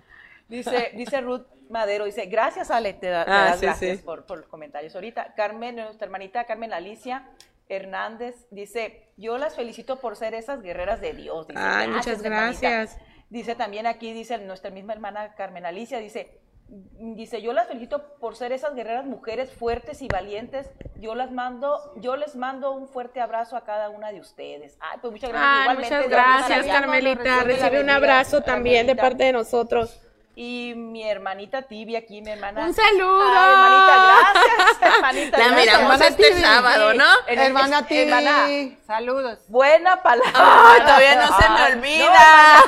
Dice, 0.50 0.92
dice 0.96 1.22
Ruth 1.22 1.46
Madero, 1.70 2.06
dice, 2.06 2.26
gracias 2.28 2.70
Ale, 2.70 2.94
te, 2.94 3.08
da- 3.08 3.26
te 3.26 3.32
Ah, 3.32 3.46
das 3.46 3.60
sí, 3.60 3.66
gracias 3.66 3.98
sí. 4.00 4.04
Por, 4.06 4.26
por 4.26 4.40
los 4.40 4.48
comentarios. 4.48 4.94
Ahorita, 4.96 5.34
Carmen, 5.36 5.76
nuestra 5.78 6.06
hermanita 6.06 6.44
Carmen 6.46 6.72
Alicia 6.74 7.24
Hernández, 7.70 8.48
dice, 8.52 9.12
yo 9.18 9.38
las 9.38 9.56
felicito 9.56 10.00
por 10.00 10.16
ser 10.16 10.34
esas 10.34 10.62
guerreras 10.62 11.02
de 11.02 11.14
Dios. 11.14 11.48
Dice, 11.48 11.60
Ay, 11.62 11.88
muchas 11.88 12.24
hermanita". 12.24 12.30
gracias. 12.70 12.98
Dice 13.30 13.56
también 13.56 13.88
aquí, 13.88 14.14
dice 14.14 14.38
nuestra 14.40 14.70
misma 14.70 14.94
hermana 14.94 15.34
Carmen 15.36 15.66
Alicia, 15.66 15.98
dice, 16.00 16.40
dice, 16.68 17.42
yo 17.42 17.54
las 17.54 17.68
felicito 17.68 18.16
por 18.20 18.36
ser 18.36 18.52
esas 18.52 18.76
guerreras 18.76 19.06
mujeres 19.06 19.52
fuertes 19.52 20.02
y 20.02 20.08
valientes. 20.08 20.70
Yo 20.96 21.16
las 21.16 21.32
mando, 21.32 21.94
yo 21.98 22.16
les 22.16 22.36
mando 22.36 22.72
un 22.74 22.88
fuerte 22.88 23.22
abrazo 23.22 23.58
a 23.58 23.64
cada 23.64 23.90
una 23.90 24.12
de 24.12 24.20
ustedes. 24.20 24.78
Ay, 24.80 25.00
pues 25.02 25.12
muchas 25.12 25.30
gracias. 25.30 25.68
Ay, 25.68 25.76
muchas 25.78 26.10
gracias. 26.10 26.66
Carmelita. 26.68 27.44
Recibe 27.44 27.82
un 27.82 27.90
abrazo 27.90 28.42
también 28.42 28.88
de 28.88 28.96
parte 28.96 29.26
de 29.26 29.34
nosotros. 29.34 30.00
Y 30.36 30.74
mi 30.76 31.08
hermanita 31.08 31.62
Tibia 31.62 32.00
aquí, 32.00 32.20
mi 32.24 32.32
hermana. 32.32 32.62
¡Un 32.66 32.74
saludo! 32.74 33.22
Ay, 33.24 33.52
hermanita, 33.54 34.34
gracias. 34.34 34.82
Hermanita, 34.96 35.38
La 35.38 35.44
gracias. 35.46 35.62
miramos 35.66 35.82
Hermana 35.94 36.08
este 36.08 36.24
Tibi. 36.32 36.42
sábado, 36.42 36.94
¿no? 36.96 37.06
Hermana 37.28 37.80
es- 37.80 37.88
Tibi. 37.88 38.02
hermana, 38.12 38.48
Saludos. 38.88 39.40
buena 39.48 40.02
palabra. 40.02 40.32
Ay, 40.34 40.82
todavía 40.82 41.16
no 41.28 41.40
se 41.40 41.50
me 41.50 41.64
olvida. 41.74 42.64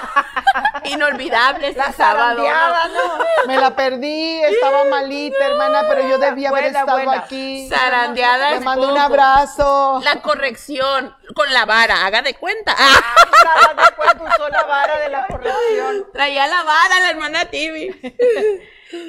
Inolvidable 0.83 1.69
este 1.69 1.93
sábado. 1.93 2.37
¿no? 2.37 2.45
zarandeada, 2.45 2.87
¿no? 2.89 3.47
Me 3.47 3.57
la 3.57 3.75
perdí, 3.75 4.43
estaba 4.43 4.85
malita, 4.85 5.43
hermana, 5.45 5.85
pero 5.89 6.07
yo 6.07 6.17
debía 6.19 6.49
haber 6.49 6.65
estado 6.65 6.91
buena. 7.03 7.13
aquí. 7.23 7.67
Zarandeada 7.69 8.51
Le 8.51 8.59
mando 8.59 8.89
un 8.91 8.97
abrazo. 8.97 9.99
La 10.03 10.21
corrección 10.21 11.15
con 11.33 11.51
la 11.51 11.65
vara, 11.65 12.05
haga 12.05 12.21
de 12.21 12.35
cuenta. 12.35 12.75
Nada, 12.75 13.73
después 13.75 14.09
usó 14.13 14.49
la 14.49 14.63
vara 14.63 14.99
de 14.99 15.09
la 15.09 15.25
corrección. 15.27 16.05
Traía 16.13 16.45
la 16.47 16.63
vara 16.63 16.99
la 16.99 17.09
hermana 17.09 17.45
Tibi. 17.55 17.89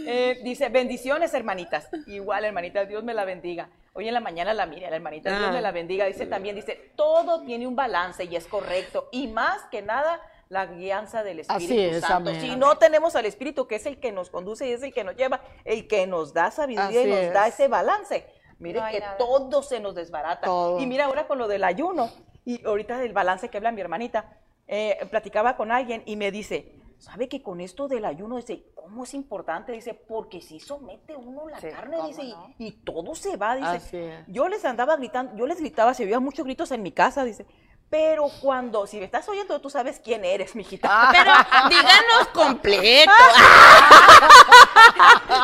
Eh, 0.09 0.41
dice, 0.43 0.69
bendiciones, 0.71 1.33
hermanitas. 1.35 1.89
Igual, 2.07 2.45
hermanita, 2.45 2.87
Dios 2.87 3.05
me 3.05 3.13
la 3.15 3.25
bendiga. 3.25 3.69
Hoy 3.93 4.09
en 4.09 4.15
la 4.15 4.21
mañana 4.21 4.53
la 4.55 4.67
miré, 4.67 4.89
la 4.91 4.97
hermanita, 4.97 5.31
Dios 5.31 5.49
Ah. 5.49 5.53
me 5.53 5.61
la 5.61 5.71
bendiga. 5.71 6.07
Dice 6.07 6.27
también, 6.27 6.57
dice, 6.57 6.93
todo 6.97 7.43
tiene 7.43 7.67
un 7.67 7.77
balance 7.77 8.25
y 8.25 8.35
es 8.35 8.47
correcto. 8.47 9.09
Y 9.13 9.29
más 9.29 9.63
que 9.71 9.83
nada, 9.83 10.21
la 10.49 10.67
guianza 10.67 11.23
del 11.23 11.41
Espíritu 11.41 11.65
Así 11.73 11.81
es, 11.81 12.01
Santo. 12.01 12.31
amén. 12.31 12.41
Si 12.41 12.57
no 12.57 12.79
tenemos 12.79 13.15
al 13.17 13.27
Espíritu, 13.27 13.67
que 13.69 13.77
es 13.77 13.87
el 13.87 14.01
que 14.01 14.13
nos 14.13 14.31
conduce 14.31 14.67
y 14.67 14.73
es 14.73 14.83
el 14.83 14.93
que 14.95 15.05
nos 15.05 15.15
lleva, 15.15 15.43
el 15.65 15.87
que 15.87 16.07
nos 16.07 16.33
da 16.33 16.51
sabiduría 16.51 16.89
Así 17.01 17.09
y 17.09 17.13
nos 17.27 17.33
da 17.35 17.47
es. 17.47 17.55
ese 17.55 17.69
balance. 17.69 18.27
Mire 18.59 18.81
No 18.81 18.89
que 18.91 19.01
nada. 19.01 19.19
todo 19.19 19.63
se 19.63 19.79
nos 19.79 19.95
desbarata. 19.95 20.47
Todo. 20.47 20.81
Y 20.81 20.87
mira 20.87 21.05
ahora 21.05 21.27
con 21.29 21.39
lo 21.39 21.47
del 21.49 21.65
ayuno, 21.65 22.11
y 22.45 22.65
ahorita 22.67 22.99
del 22.99 23.13
balance 23.13 23.51
que 23.51 23.59
habla 23.59 23.73
mi 23.73 23.83
hermanita, 23.83 24.39
eh, 24.67 24.99
platicaba 25.11 25.57
con 25.57 25.71
alguien 25.71 26.03
y 26.07 26.17
me 26.17 26.31
dice, 26.33 26.73
¿sabe 26.99 27.29
que 27.29 27.43
con 27.43 27.61
esto 27.61 27.89
del 27.89 28.05
ayuno, 28.05 28.37
dice, 28.37 28.65
¿cómo 28.75 29.05
es 29.05 29.15
importante? 29.15 29.73
Dice, 29.73 29.95
porque 29.95 30.41
si 30.41 30.61
somete 30.61 31.17
uno 31.17 31.49
la 31.49 31.61
Sí, 31.61 31.69
carne, 31.69 31.97
¿cómo 31.97 32.09
dice, 32.09 32.23
y- 32.25 32.33
no? 32.33 32.55
y, 32.59 32.73
todo 32.73 33.15
se 33.15 33.37
va, 33.37 33.55
dice. 33.57 33.69
Así 33.69 33.97
es. 33.99 34.25
Yo 34.29 34.49
les 34.49 34.65
andaba 34.65 34.97
gritando, 34.97 35.37
yo 35.37 35.47
les 35.47 35.59
gritaba, 35.61 35.95
se 35.95 36.05
oían 36.05 36.23
muchos 36.23 36.45
gritos 36.45 36.71
en 36.73 36.83
mi 36.83 36.93
casa, 36.93 37.25
dice, 37.25 37.47
pero 37.89 38.27
cuando, 38.41 38.87
si 38.89 38.99
me 38.99 39.05
estás 39.05 39.29
oyendo, 39.29 39.61
tú 39.61 39.71
sabes 39.71 40.01
quién 40.03 40.25
eres, 40.25 40.57
mijita. 40.57 41.11
Pero 41.13 41.31
díganos 41.69 42.29
completo. 42.35 43.13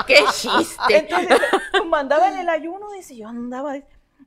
¡Qué 0.06 0.24
chiste! 0.32 0.98
Entonces, 0.98 1.38
como 1.78 1.96
andaba 1.96 2.28
en 2.28 2.38
el 2.38 2.48
ayuno, 2.48 2.90
dice, 2.92 3.16
yo 3.16 3.28
andaba, 3.28 3.74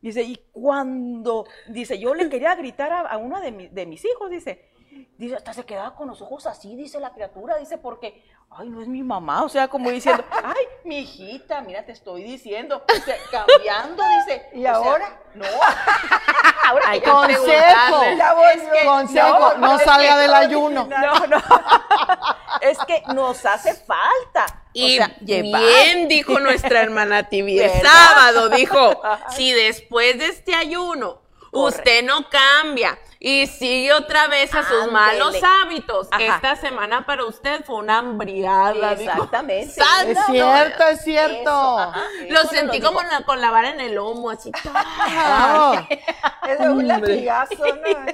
dice, 0.01 0.23
y 0.23 0.39
cuando, 0.51 1.45
dice, 1.67 1.99
yo 1.99 2.13
le 2.13 2.29
quería 2.29 2.55
gritar 2.55 2.91
a, 2.93 3.01
a 3.01 3.17
uno 3.17 3.39
de, 3.41 3.51
mi- 3.51 3.67
de 3.67 3.85
mis 3.85 4.03
hijos, 4.05 4.29
dice, 4.29 4.69
dice, 5.17 5.35
hasta 5.35 5.53
se 5.53 5.65
quedaba 5.65 5.95
con 5.95 6.07
los 6.07 6.21
ojos 6.21 6.45
así, 6.45 6.75
dice 6.75 6.99
la 6.99 7.11
criatura, 7.13 7.57
dice, 7.57 7.77
porque, 7.77 8.23
ay, 8.51 8.69
no 8.69 8.81
es 8.81 8.87
mi 8.87 9.03
mamá, 9.03 9.43
o 9.43 9.49
sea, 9.49 9.67
como 9.67 9.89
diciendo, 9.89 10.23
ay, 10.43 10.65
mi 10.83 10.99
hijita, 10.99 11.61
mira, 11.61 11.85
te 11.85 11.91
estoy 11.91 12.23
diciendo, 12.23 12.83
o 12.87 13.01
sea, 13.01 13.15
cambiando, 13.31 14.03
dice. 14.19 14.49
¿Y 14.53 14.59
o 14.59 14.61
sea, 14.63 14.73
ahora? 14.75 15.19
no, 15.33 15.45
ahora 16.67 16.83
hay 16.87 16.99
que 16.99 17.09
Consejo, 17.09 17.97
volvió. 17.97 18.85
consejo, 18.85 19.53
no, 19.57 19.75
es 19.75 19.83
salga 19.83 20.17
del 20.17 20.33
ayuno. 20.33 20.87
No, 20.87 21.27
no, 21.27 21.37
es 22.61 22.77
que 22.87 23.03
nos 23.13 23.45
hace 23.45 23.73
falta, 23.73 24.63
Y 24.73 24.99
o 24.99 25.05
sea, 25.05 25.15
llevar. 25.19 25.61
bien 25.61 26.07
dijo 26.07 26.39
nuestra 26.39 26.81
hermana 26.81 27.27
Tibi 27.29 27.59
el 27.59 27.71
sábado, 27.81 28.49
dijo, 28.49 29.01
si 29.31 29.51
después 29.51 30.17
de 30.19 30.27
este 30.27 30.55
ayuno 30.55 31.24
usted 31.63 32.03
no 32.03 32.27
cambia 32.29 32.97
y 33.19 33.47
sigue 33.47 33.91
otra 33.93 34.27
vez 34.27 34.53
a 34.53 34.61
sus 34.63 34.71
Ándele. 34.73 34.91
malos 34.91 35.35
hábitos, 35.43 36.07
Ajá. 36.11 36.23
esta 36.23 36.55
semana 36.57 37.05
para 37.05 37.25
usted 37.25 37.63
fue 37.65 37.77
una 37.77 37.99
hambriada. 37.99 38.91
Exactamente. 38.93 39.71
Santo. 39.83 40.11
Es 40.19 40.25
cierto, 40.27 40.83
es 40.87 41.01
cierto. 41.03 41.41
Eso, 41.41 41.79
ajá, 41.79 42.03
Lo 42.29 42.39
eso 42.41 42.49
sentí 42.49 42.79
como 42.81 43.01
la- 43.01 43.21
con 43.25 43.41
la 43.41 43.49
vara 43.51 43.69
en 43.69 43.79
el 43.79 43.95
lomo, 43.95 44.29
así. 44.29 44.51
Ah, 45.07 45.87
Es 46.47 46.59
de 46.59 46.69
un 46.69 46.87
latigazo, 46.87 47.55
¿no? 47.65 48.05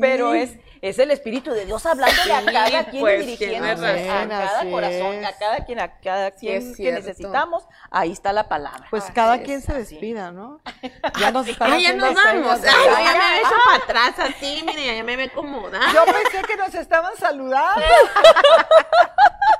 Pero 0.00 0.32
es, 0.34 0.52
es 0.88 0.98
el 0.98 1.10
Espíritu 1.10 1.50
de 1.52 1.64
Dios 1.64 1.84
hablándole 1.86 2.32
a 2.32 2.40
Sí, 2.40 2.46
cada 2.46 2.84
quien 2.84 3.00
pues, 3.00 3.22
y 3.22 3.26
dirigiéndose 3.26 4.10
a 4.10 4.28
cada 4.28 4.58
Así 4.60 4.70
corazón, 4.70 5.14
es. 5.14 5.26
a 5.26 5.38
cada 5.38 5.64
quien, 5.64 5.80
a 5.80 5.98
cada 6.00 6.30
quien 6.30 6.74
que 6.74 6.92
necesitamos. 6.92 7.64
Ahí 7.90 8.12
está 8.12 8.32
la 8.34 8.48
palabra. 8.48 8.86
pues 8.90 9.04
Así 9.04 9.12
cada 9.14 9.36
es, 9.36 9.42
quien 9.44 9.62
se 9.62 9.72
así. 9.72 9.94
despida, 9.94 10.30
¿no? 10.30 10.60
Ya 11.20 11.30
nos 11.30 11.48
están 11.48 11.72
Ay, 11.72 11.82
ya 11.84 11.92
nos 11.94 12.14
vamos. 12.14 12.58
Ay, 12.58 12.60
¿verdad? 12.62 13.04
ya 13.04 13.12
me 13.18 13.36
he 13.36 13.40
hecho 13.40 13.54
para 13.64 13.76
atrás 13.84 14.30
así, 14.30 14.62
mire, 14.66 14.96
ya 14.96 15.04
me 15.04 15.16
ve 15.16 15.30
cómoda. 15.30 15.80
Yo 15.92 16.04
pensé 16.04 16.42
que 16.46 16.56
nos 16.56 16.74
estaban 16.74 17.16
saludando. 17.16 17.80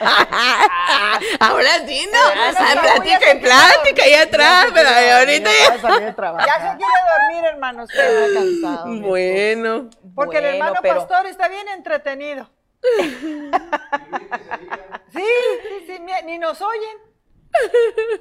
Ahora 1.40 1.86
sí, 1.86 2.08
no. 2.12 2.18
Ah, 2.34 2.52
sí, 2.52 2.58
Ay, 2.58 2.74
ya 2.74 2.82
plática 2.82 3.32
y 3.34 3.38
plática 3.40 4.02
ahí 4.04 4.14
atrás, 4.14 4.66
pero 4.74 4.88
ahorita 4.88 5.50
Ya 5.50 5.76
ya. 5.78 6.72
se 6.72 6.76
quiere 6.76 6.98
dormir, 7.18 7.44
hermanos. 7.44 7.90
Estoy 7.90 8.34
cansado. 8.34 9.00
Bueno. 9.00 9.90
Porque 10.14 10.38
el 10.38 10.44
hermano 10.46 10.80
pero- 10.82 10.96
pastor 10.96 11.26
está 11.26 11.48
bien 11.48 11.68
entretenido. 11.68 12.50
Sí, 15.12 15.22
sí, 15.62 15.86
sí, 15.86 16.02
ni 16.26 16.38
nos 16.38 16.60
oyen. 16.60 16.98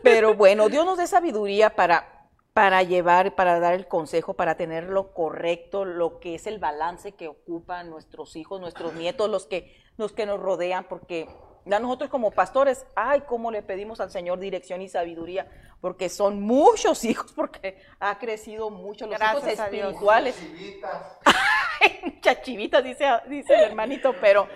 Pero 0.04 0.36
bueno, 0.36 0.70
Dios 0.70 0.86
nos 0.86 1.00
dé 1.00 1.08
sabiduría 1.08 1.72
para, 1.72 2.28
para 2.54 2.84
llevar, 2.84 3.34
para 3.34 3.60
dar 3.60 3.74
el 3.74 3.88
consejo, 3.88 4.36
para 4.36 4.56
tener 4.56 4.84
lo 4.84 5.12
correcto, 5.12 5.86
lo 5.86 6.20
que 6.20 6.36
es 6.36 6.46
el 6.46 6.60
balance 6.60 7.14
que 7.14 7.28
ocupan 7.28 7.90
nuestros 7.90 8.36
hijos, 8.36 8.62
nuestros 8.62 8.94
nietos, 8.94 9.28
los 9.28 9.48
que, 9.48 9.76
los 9.98 10.12
que 10.14 10.28
nos 10.28 10.40
rodean, 10.40 10.84
porque 10.84 11.28
ya 11.66 11.80
nosotros 11.80 12.10
como 12.10 12.32
pastores, 12.32 12.86
ay, 12.96 13.24
cómo 13.28 13.52
le 13.52 13.62
pedimos 13.62 14.00
al 14.02 14.12
Señor 14.12 14.40
dirección 14.40 14.82
y 14.82 14.90
sabiduría, 14.90 15.48
porque 15.82 16.10
son 16.10 16.42
muchos 16.42 17.04
hijos, 17.06 17.32
porque 17.36 17.78
ha 18.00 18.18
crecido 18.20 18.70
mucho 18.70 19.06
los 19.08 19.18
Gracias 19.18 19.44
hijos 19.44 19.60
espirituales. 19.60 20.36
Ay, 21.26 22.00
muchas 22.04 22.42
chivitas, 22.42 22.84
dice, 22.84 23.06
dice 23.28 23.54
el 23.54 23.62
hermanito, 23.62 24.14
pero, 24.20 24.48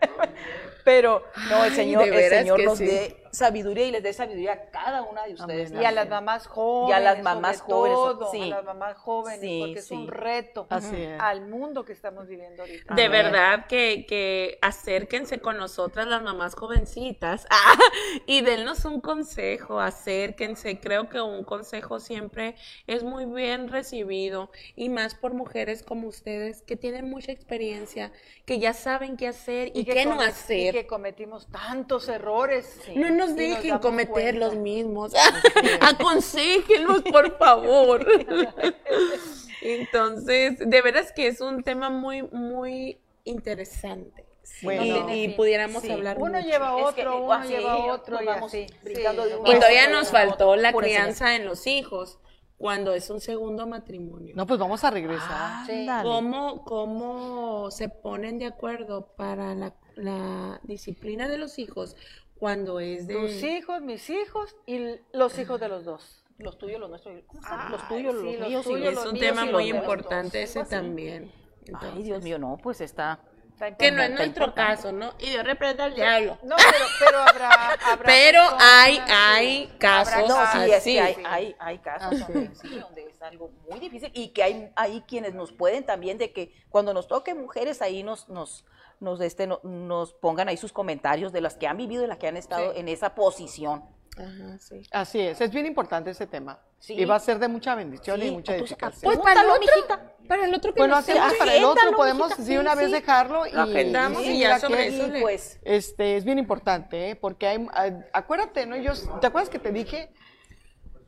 pero 0.84 1.24
no, 1.50 1.64
el 1.64 1.70
Ay, 1.70 1.76
Señor, 1.76 2.04
de 2.04 2.26
el 2.26 2.30
Señor 2.30 2.64
nos 2.64 2.78
sí. 2.78 2.86
dé 2.86 3.27
sabiduría 3.38 3.86
y 3.86 3.90
les 3.92 4.02
dé 4.02 4.12
sabiduría 4.12 4.52
a 4.52 4.70
cada 4.70 5.02
una 5.02 5.24
de 5.24 5.34
ustedes. 5.34 5.70
Amén. 5.70 5.82
Y 5.82 5.86
a 5.86 5.92
las 5.92 6.08
mamás 6.08 6.46
jóvenes. 6.46 6.90
Y 6.90 6.92
a 6.92 7.00
las 7.00 7.22
mamás 7.22 7.60
jóvenes, 7.60 7.96
todo, 7.96 8.30
sí. 8.30 8.42
A 8.42 8.56
las 8.56 8.64
mamás 8.64 8.96
jóvenes, 8.98 9.40
Sí, 9.40 9.62
porque 9.64 9.78
es 9.78 9.90
un 9.90 10.08
reto 10.08 10.66
Así 10.68 10.96
es. 10.96 11.20
al 11.20 11.46
mundo 11.46 11.84
que 11.84 11.92
estamos 11.92 12.26
viviendo 12.26 12.62
ahorita. 12.62 12.94
De 12.94 13.04
Amén. 13.04 13.22
verdad 13.22 13.66
que, 13.66 14.04
que 14.06 14.58
acérquense 14.60 15.40
con 15.40 15.56
nosotras 15.56 16.06
las 16.08 16.22
mamás 16.22 16.54
jovencitas 16.54 17.46
ah, 17.50 17.78
y 18.26 18.40
dennos 18.40 18.84
un 18.84 19.00
consejo, 19.00 19.80
acérquense. 19.80 20.80
Creo 20.80 21.08
que 21.08 21.20
un 21.20 21.44
consejo 21.44 22.00
siempre 22.00 22.56
es 22.86 23.04
muy 23.04 23.24
bien 23.24 23.68
recibido 23.68 24.50
y 24.74 24.88
más 24.88 25.14
por 25.14 25.34
mujeres 25.34 25.82
como 25.82 26.08
ustedes 26.08 26.62
que 26.62 26.76
tienen 26.76 27.08
mucha 27.08 27.32
experiencia, 27.32 28.12
que 28.44 28.58
ya 28.58 28.72
saben 28.72 29.16
qué 29.16 29.28
hacer 29.28 29.68
y, 29.74 29.84
que 29.84 29.92
qué 29.92 30.06
no 30.06 30.20
hacer. 30.20 30.74
Y 30.74 30.78
que 30.78 30.86
cometimos 30.86 31.46
tantos 31.46 32.08
errores. 32.08 32.80
No 32.96 33.06
nos 33.28 33.36
dejen 33.36 33.68
damos 33.68 33.82
cometer 33.82 34.10
cuenta. 34.12 34.38
los 34.46 34.54
mismos. 34.56 35.12
Aconséjenos, 35.80 37.02
por 37.02 37.36
favor. 37.38 38.06
Entonces, 39.62 40.58
de 40.58 40.82
veras 40.82 41.12
que 41.12 41.26
es 41.26 41.40
un 41.40 41.62
tema 41.62 41.90
muy, 41.90 42.22
muy 42.22 42.98
interesante. 43.24 44.24
Bueno. 44.62 45.10
y, 45.12 45.24
y 45.24 45.28
pudiéramos 45.30 45.82
Sí. 45.82 45.90
hablar 45.90 46.16
Uno 46.18 46.38
mucho. 46.38 46.46
lleva 46.48 46.78
Es 46.78 46.84
otro, 46.86 46.94
que, 46.94 47.06
uno 47.18 47.32
así, 47.32 47.48
lleva 47.52 47.72
nos 47.78 47.88
otro 48.00 48.22
y 48.22 48.26
vamos 48.26 48.52
así. 48.54 48.66
brincando 48.82 49.24
Sí, 49.24 49.28
de 49.30 49.36
un 49.36 49.46
Y 49.46 49.54
todavía 49.54 49.88
nos 49.88 50.08
otro, 50.08 50.18
faltó 50.18 50.56
la 50.56 50.72
crianza 50.72 51.36
en 51.36 51.44
los 51.44 51.66
hijos 51.66 52.18
cuando 52.56 52.94
es 52.94 53.08
un 53.10 53.20
segundo 53.20 53.66
matrimonio. 53.66 54.34
No, 54.36 54.46
pues 54.46 54.58
vamos 54.58 54.82
a 54.84 54.90
regresar. 54.90 55.66
Sí. 55.66 55.72
Ándale. 55.80 56.08
¿Cómo, 56.08 56.64
¿Cómo 56.64 57.70
se 57.70 57.88
ponen 57.88 58.38
de 58.38 58.46
acuerdo 58.46 59.06
para 59.16 59.54
la, 59.54 59.74
la 59.96 60.60
disciplina 60.64 61.28
de 61.28 61.38
los 61.38 61.58
hijos 61.58 61.94
cuando 62.38 62.80
es 62.80 63.06
de... 63.06 63.14
Tus 63.14 63.42
hijos, 63.42 63.82
mis 63.82 64.08
hijos 64.10 64.56
y 64.66 64.96
los 65.12 65.38
hijos 65.38 65.60
de 65.60 65.68
los 65.68 65.84
dos. 65.84 66.24
Los 66.38 66.56
tuyos, 66.56 66.78
los 66.78 66.88
nuestros, 66.88 67.20
¿cómo 67.26 67.42
llama? 67.42 67.70
Los 67.70 67.88
tuyos, 67.88 68.14
sí, 68.20 68.22
los 68.24 68.38
los 68.38 68.48
míos 68.48 68.66
y 68.66 68.68
tuyos, 68.70 68.94
los 68.94 69.04
es 69.06 69.12
un 69.12 69.18
tema 69.18 69.44
muy 69.44 69.68
importante 69.68 70.42
ese 70.42 70.64
también. 70.64 71.32
Ay, 71.80 72.02
Dios 72.02 72.22
mío, 72.22 72.38
no, 72.38 72.56
pues 72.62 72.80
está. 72.80 73.20
Está 73.52 73.76
Que 73.76 73.90
no 73.90 74.00
es 74.02 74.10
nuestro 74.10 74.44
importante. 74.44 74.72
caso, 74.76 74.92
¿no? 74.92 75.14
Y 75.18 75.30
Dios 75.30 75.44
reprenda 75.44 75.86
al 75.86 75.94
diablo. 75.96 76.38
No, 76.44 76.54
pero, 76.56 76.84
pero 77.00 77.18
habrá, 77.18 77.72
habrá 77.72 78.06
Pero 78.06 78.40
hay, 78.56 79.00
hay 79.08 79.66
casos 79.78 80.28
No, 80.28 80.36
sí, 80.52 80.70
es 80.70 80.76
así. 80.76 80.92
que 80.92 81.00
hay, 81.00 81.14
sí. 81.16 81.22
hay, 81.26 81.56
hay 81.58 81.78
casos 81.78 82.22
Así 82.22 82.32
donde, 82.32 82.54
sí, 82.54 82.78
donde 82.78 83.06
es 83.06 83.20
algo 83.20 83.50
muy 83.68 83.80
difícil 83.80 84.12
y 84.14 84.28
que 84.28 84.44
hay, 84.44 84.70
hay 84.76 85.00
quienes 85.08 85.34
nos 85.34 85.50
pueden 85.52 85.84
también 85.84 86.18
de 86.18 86.32
que 86.32 86.54
cuando 86.70 86.94
nos 86.94 87.08
toque 87.08 87.34
mujeres 87.34 87.82
ahí 87.82 88.04
nos, 88.04 88.28
nos, 88.28 88.64
nos, 89.00 89.20
este, 89.20 89.46
no- 89.46 89.60
nos 89.62 90.14
pongan 90.14 90.48
ahí 90.48 90.56
sus 90.56 90.72
comentarios 90.72 91.32
de 91.32 91.40
las 91.40 91.56
que 91.56 91.66
han 91.66 91.76
vivido 91.76 92.04
y 92.04 92.06
las 92.06 92.18
que 92.18 92.28
han 92.28 92.36
estado 92.36 92.72
Sí. 92.72 92.80
en 92.80 92.88
esa 92.88 93.14
posición. 93.14 93.84
Ajá, 94.16 94.58
sí. 94.58 94.82
Así 94.90 95.20
es, 95.20 95.40
es 95.40 95.50
bien 95.52 95.64
importante 95.66 96.10
ese 96.10 96.26
tema. 96.26 96.58
Sí. 96.80 96.94
Y 96.94 97.04
va 97.04 97.14
a 97.16 97.20
ser 97.20 97.38
de 97.38 97.46
mucha 97.46 97.74
bendición 97.76 98.20
y 98.20 98.30
mucha 98.32 98.52
entonces, 98.54 98.76
edificación. 98.76 99.12
Pues 99.14 99.18
para 99.24 99.42
el 99.42 99.50
otro, 99.50 99.98
para 100.26 100.44
el 100.44 100.54
otro 100.54 100.74
que 100.74 100.80
bueno, 100.80 100.96
nos 100.96 101.08
ah, 101.08 101.30
para 101.38 101.54
el 101.54 101.64
otro 101.64 101.92
podemos 101.96 102.32
sí, 102.34 102.44
sí, 102.44 102.56
una 102.56 102.74
vez 102.74 102.90
dejarlo 102.90 103.46
y 103.46 103.54
agendamos 103.54 104.22
sí, 104.22 104.30
y 104.36 104.40
ya 104.40 104.58
sobre 104.58 104.88
eso 104.88 105.06
Y 105.06 105.10
le- 105.10 105.20
pues, 105.22 105.60
Este, 105.62 106.16
es 106.16 106.24
bien 106.24 106.38
importante, 106.40 107.10
¿eh? 107.10 107.16
porque 107.16 107.46
hay, 107.46 107.66
acuérdate, 108.12 108.66
¿no? 108.66 108.76
Yo, 108.76 108.92
¿Te 109.20 109.28
acuerdas 109.28 109.50
que 109.50 109.58
te 109.60 109.70
dije 109.70 110.12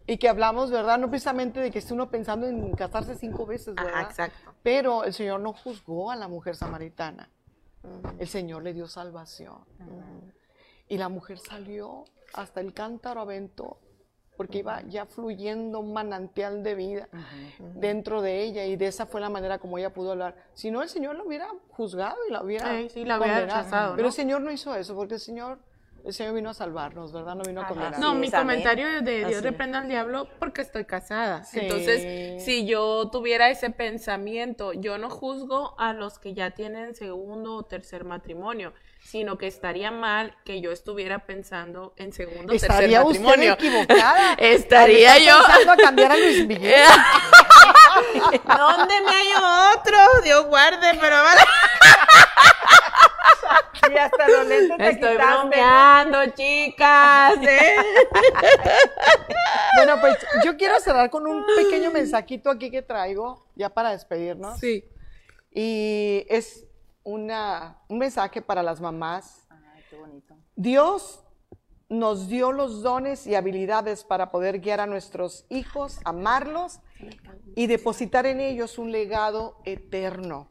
y 0.06 0.16
que 0.18 0.28
hablamos, 0.28 0.70
verdad? 0.70 0.98
No 0.98 1.08
precisamente 1.10 1.58
de 1.60 1.70
que 1.72 1.80
esté 1.80 1.94
uno 1.94 2.10
pensando 2.10 2.46
en 2.46 2.72
casarse 2.74 3.14
cinco 3.16 3.44
veces, 3.46 3.74
Ajá, 3.76 3.86
¿verdad? 3.86 4.02
exacto. 4.02 4.54
Pero 4.62 5.02
el 5.04 5.12
Señor 5.14 5.40
no 5.40 5.52
juzgó 5.52 6.10
a 6.12 6.16
la 6.16 6.28
mujer 6.28 6.54
samaritana. 6.56 7.28
El 8.18 8.28
Señor 8.28 8.62
le 8.62 8.72
dio 8.74 8.86
salvación. 8.86 9.58
Y 10.88 10.98
la 10.98 11.08
mujer 11.08 11.38
salió 11.38 12.04
hasta 12.34 12.60
el 12.60 12.72
cántaro 12.74 13.20
aventó, 13.20 13.78
porque 14.36 14.58
iba 14.58 14.82
ya 14.82 15.06
fluyendo 15.06 15.80
un 15.80 15.92
manantial 15.92 16.62
de 16.62 16.74
vida 16.74 17.08
dentro 17.74 18.22
de 18.22 18.42
ella 18.42 18.64
y 18.64 18.76
de 18.76 18.86
esa 18.86 19.06
fue 19.06 19.20
la 19.20 19.28
manera 19.30 19.58
como 19.58 19.78
ella 19.78 19.92
pudo 19.92 20.12
hablar. 20.12 20.36
Si 20.54 20.70
no, 20.70 20.82
el 20.82 20.88
Señor 20.88 21.16
la 21.16 21.24
hubiera 21.24 21.48
juzgado 21.68 22.16
y 22.28 22.32
la 22.32 22.42
hubiera 22.42 22.76
Sí, 22.78 22.88
sí, 22.88 23.04
la 23.04 23.18
hubiera 23.18 23.34
condenado. 23.34 23.62
rechazado, 23.62 23.96
Pero 23.96 24.08
el 24.08 24.14
Señor 24.14 24.40
no 24.40 24.50
hizo 24.50 24.74
eso, 24.74 24.94
porque 24.94 25.14
el 25.14 25.20
Señor, 25.20 25.58
el 26.04 26.12
Señor 26.12 26.34
vino 26.34 26.50
a 26.50 26.54
salvarnos, 26.54 27.12
¿verdad? 27.12 27.34
No 27.34 27.44
vino 27.44 27.60
a 27.62 27.66
condenar. 27.66 27.98
No, 27.98 28.14
mi 28.14 28.30
comentario 28.30 28.88
es 28.88 29.04
de 29.04 29.24
Dios 29.24 29.42
reprenda 29.42 29.78
al 29.80 29.88
diablo 29.88 30.28
porque 30.38 30.62
estoy 30.62 30.84
casada. 30.84 31.44
Sí. 31.44 31.60
Entonces, 31.60 32.44
si 32.44 32.66
yo 32.66 33.08
tuviera 33.10 33.50
ese 33.50 33.70
pensamiento, 33.70 34.72
yo 34.72 34.98
no 34.98 35.10
juzgo 35.10 35.74
a 35.78 35.92
los 35.92 36.18
que 36.18 36.34
ya 36.34 36.50
tienen 36.52 36.94
segundo 36.94 37.54
o 37.56 37.62
tercer 37.64 38.04
matrimonio, 38.04 38.72
sino 39.00 39.38
que 39.38 39.46
estaría 39.46 39.90
mal 39.90 40.36
que 40.44 40.60
yo 40.60 40.72
estuviera 40.72 41.20
pensando 41.20 41.94
en 41.96 42.12
segundo 42.12 42.52
o 42.52 42.56
tercer 42.56 42.70
Estaría 42.70 43.02
usted 43.02 43.20
matrimonio. 43.20 43.52
equivocada. 43.54 44.34
Estaría 44.38 45.18
yo. 45.18 45.38
pensando 45.46 45.72
a 45.72 45.76
cambiar 45.76 46.12
a 46.12 46.16
Luis 46.16 46.46
Miguel. 46.46 46.86
¿Dónde 48.46 48.94
me 49.02 49.10
hay 49.10 49.32
otro? 49.74 49.96
Dios 50.24 50.46
guarde, 50.46 50.98
pero 51.00 51.16
vale. 51.22 51.40
Y 53.92 53.96
hasta 53.96 54.28
los 54.28 54.46
lentes 54.46 54.76
te 54.76 54.88
Estoy 54.90 55.10
quitaste. 55.12 55.16
bromeando, 55.16 56.26
chicas. 56.34 57.34
¿eh? 57.42 57.76
Bueno, 59.76 60.00
pues 60.00 60.16
yo 60.44 60.56
quiero 60.56 60.78
cerrar 60.80 61.10
con 61.10 61.26
un 61.26 61.44
pequeño 61.56 61.90
mensajito 61.90 62.50
aquí 62.50 62.70
que 62.70 62.82
traigo, 62.82 63.46
ya 63.54 63.70
para 63.70 63.90
despedirnos. 63.92 64.58
Sí. 64.58 64.84
Y 65.52 66.26
es 66.28 66.66
una, 67.02 67.78
un 67.88 67.98
mensaje 67.98 68.42
para 68.42 68.62
las 68.62 68.80
mamás. 68.80 69.46
ay, 69.48 69.82
qué 69.88 69.96
bonito. 69.96 70.34
Dios 70.56 71.24
nos 71.88 72.28
dio 72.28 72.52
los 72.52 72.82
dones 72.82 73.26
y 73.26 73.34
habilidades 73.34 74.04
para 74.04 74.30
poder 74.30 74.60
guiar 74.60 74.80
a 74.80 74.86
nuestros 74.86 75.46
hijos, 75.48 75.98
amarlos 76.04 76.80
y 77.56 77.66
depositar 77.66 78.26
en 78.26 78.40
ellos 78.40 78.78
un 78.78 78.92
legado 78.92 79.56
eterno. 79.64 80.50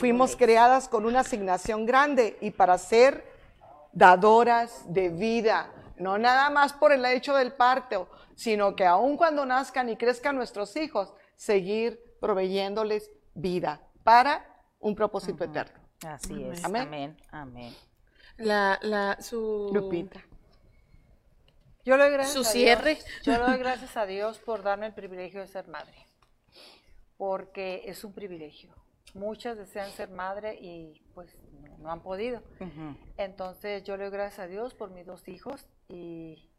Fuimos 0.00 0.34
creadas 0.34 0.88
con 0.88 1.04
una 1.04 1.20
asignación 1.20 1.84
grande 1.84 2.38
y 2.40 2.52
para 2.52 2.78
ser 2.78 3.22
dadoras 3.92 4.90
de 4.90 5.10
vida, 5.10 5.70
no 5.98 6.16
nada 6.16 6.48
más 6.48 6.72
por 6.72 6.90
el 6.92 7.04
hecho 7.04 7.34
del 7.34 7.52
parto, 7.52 8.08
sino 8.34 8.74
que 8.74 8.86
aun 8.86 9.18
cuando 9.18 9.44
nazcan 9.44 9.90
y 9.90 9.98
crezcan 9.98 10.36
nuestros 10.36 10.74
hijos, 10.76 11.12
seguir 11.36 12.02
proveyéndoles 12.18 13.10
vida 13.34 13.82
para 14.02 14.46
un 14.78 14.94
propósito 14.94 15.44
eterno. 15.44 15.78
Así 16.06 16.44
es. 16.44 16.64
Amén. 16.64 16.82
Amén. 16.82 17.16
Amén. 17.30 17.76
La, 18.38 18.78
la, 18.80 19.20
su... 19.20 19.70
Lupita. 19.70 20.24
Yo 21.84 21.98
le 21.98 22.04
doy 22.04 22.12
gracias 22.14 22.32
Su 22.32 22.40
a 22.40 22.52
cierre. 22.52 22.94
Dios. 22.94 23.06
Yo 23.22 23.32
le 23.32 23.38
doy 23.38 23.58
gracias 23.58 23.98
a 23.98 24.06
Dios 24.06 24.38
por 24.38 24.62
darme 24.62 24.86
el 24.86 24.94
privilegio 24.94 25.42
de 25.42 25.46
ser 25.46 25.68
madre. 25.68 26.06
Porque 27.18 27.82
es 27.84 28.02
un 28.02 28.14
privilegio. 28.14 28.79
Muchas 29.14 29.56
desean 29.56 29.90
ser 29.90 30.10
madre 30.10 30.58
y 30.60 31.02
pues 31.14 31.36
no, 31.62 31.78
no 31.78 31.90
han 31.90 32.02
podido. 32.02 32.42
Entonces 33.16 33.82
yo 33.84 33.96
le 33.96 34.04
doy 34.04 34.12
gracias 34.12 34.40
a 34.40 34.46
Dios 34.46 34.74
por 34.74 34.90
mis 34.90 35.06
dos 35.06 35.26
hijos 35.28 35.66
y, 35.88 36.50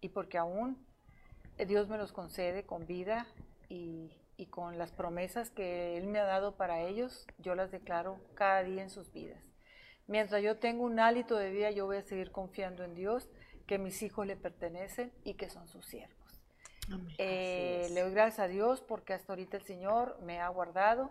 y 0.00 0.08
porque 0.08 0.38
aún 0.38 0.84
eh, 1.58 1.66
Dios 1.66 1.88
me 1.88 1.98
los 1.98 2.12
concede 2.12 2.64
con 2.64 2.86
vida 2.86 3.26
y, 3.68 4.12
y 4.36 4.46
con 4.46 4.78
las 4.78 4.92
promesas 4.92 5.50
que 5.50 5.96
Él 5.96 6.06
me 6.06 6.18
ha 6.18 6.24
dado 6.24 6.56
para 6.56 6.80
ellos, 6.80 7.26
yo 7.38 7.54
las 7.54 7.70
declaro 7.70 8.18
cada 8.34 8.62
día 8.62 8.82
en 8.82 8.90
sus 8.90 9.12
vidas. 9.12 9.42
Mientras 10.06 10.42
yo 10.42 10.58
tengo 10.58 10.84
un 10.84 10.98
hálito 10.98 11.36
de 11.36 11.50
vida, 11.50 11.70
yo 11.70 11.86
voy 11.86 11.98
a 11.98 12.02
seguir 12.02 12.32
confiando 12.32 12.84
en 12.84 12.94
Dios, 12.94 13.28
que 13.66 13.78
mis 13.78 14.02
hijos 14.02 14.26
le 14.26 14.36
pertenecen 14.36 15.12
y 15.24 15.34
que 15.34 15.48
son 15.48 15.68
sus 15.68 15.86
siervos. 15.86 16.18
Eh, 17.18 17.88
le 17.92 18.02
doy 18.02 18.12
gracias 18.12 18.40
a 18.40 18.48
Dios 18.48 18.80
porque 18.80 19.14
hasta 19.14 19.32
ahorita 19.32 19.56
el 19.56 19.62
Señor 19.62 20.18
me 20.22 20.40
ha 20.40 20.48
guardado 20.48 21.10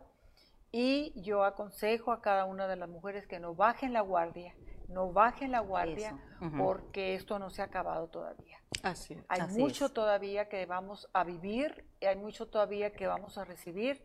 y 0.71 1.13
yo 1.21 1.43
aconsejo 1.43 2.11
a 2.11 2.21
cada 2.21 2.45
una 2.45 2.67
de 2.67 2.75
las 2.75 2.89
mujeres 2.89 3.27
que 3.27 3.39
no 3.39 3.55
bajen 3.55 3.93
la 3.93 4.01
guardia, 4.01 4.55
no 4.87 5.11
bajen 5.11 5.51
la 5.51 5.59
guardia 5.59 6.17
porque 6.57 7.15
esto 7.15 7.39
no 7.39 7.49
se 7.49 7.61
ha 7.61 7.65
acabado 7.65 8.07
todavía. 8.07 8.57
Así 8.83 9.13
es. 9.13 9.25
Hay 9.27 9.41
Así 9.41 9.59
mucho 9.59 9.87
es. 9.87 9.93
todavía 9.93 10.47
que 10.47 10.65
vamos 10.65 11.09
a 11.13 11.23
vivir, 11.25 11.85
y 11.99 12.05
hay 12.05 12.15
mucho 12.15 12.47
todavía 12.47 12.93
que 12.93 13.05
vamos 13.05 13.37
a 13.37 13.43
recibir 13.43 14.01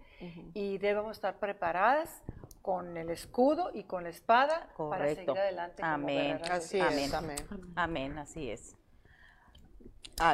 y 0.54 0.78
debemos 0.78 1.16
estar 1.16 1.38
preparadas 1.38 2.22
con 2.62 2.96
el 2.96 3.10
escudo 3.10 3.70
y 3.72 3.84
con 3.84 4.02
la 4.02 4.10
espada 4.10 4.68
para 4.76 5.06
seguir 5.14 5.30
adelante. 5.30 5.82
como 5.82 5.94
Amén. 5.94 6.38
guerreras 6.38 6.50
Así 6.64 6.80
es. 6.80 6.96
Dios. 6.96 7.14
Amén. 7.14 7.36
Amén, 7.76 8.18
así 8.18 8.50
es. 8.50 8.76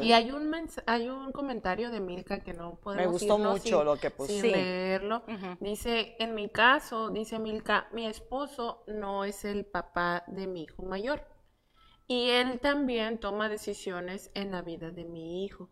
Y 0.01 0.13
hay 0.13 0.31
un 0.31 0.53
hay 0.87 1.09
un 1.09 1.33
comentario 1.33 1.91
de 1.91 1.99
Milka 2.01 2.41
que 2.41 2.53
no 2.53 2.77
podemos 2.77 3.13
gustó 3.13 3.37
irnos 3.37 3.53
mucho 3.55 3.77
sin- 3.79 3.85
lo 3.85 3.97
que 3.97 4.11
puso. 4.11 4.33
sin 4.33 4.41
Sí. 4.43 4.51
leerlo. 4.51 5.25
Dice, 5.61 6.15
en 6.21 6.35
mi 6.35 6.49
caso, 6.49 7.11
dice 7.11 7.39
Milka, 7.41 7.89
mi 7.93 8.07
esposo 8.07 8.85
no 8.87 9.25
es 9.25 9.45
el 9.45 9.65
papá 9.65 10.23
de 10.29 10.47
mi 10.47 10.63
hijo 10.63 10.83
mayor. 10.85 11.27
Y 12.07 12.31
él 12.31 12.61
también 12.61 13.19
toma 13.19 13.49
decisiones 13.49 14.31
en 14.35 14.53
la 14.53 14.63
vida 14.63 14.91
de 14.91 15.05
mi 15.05 15.45
hijo. 15.45 15.69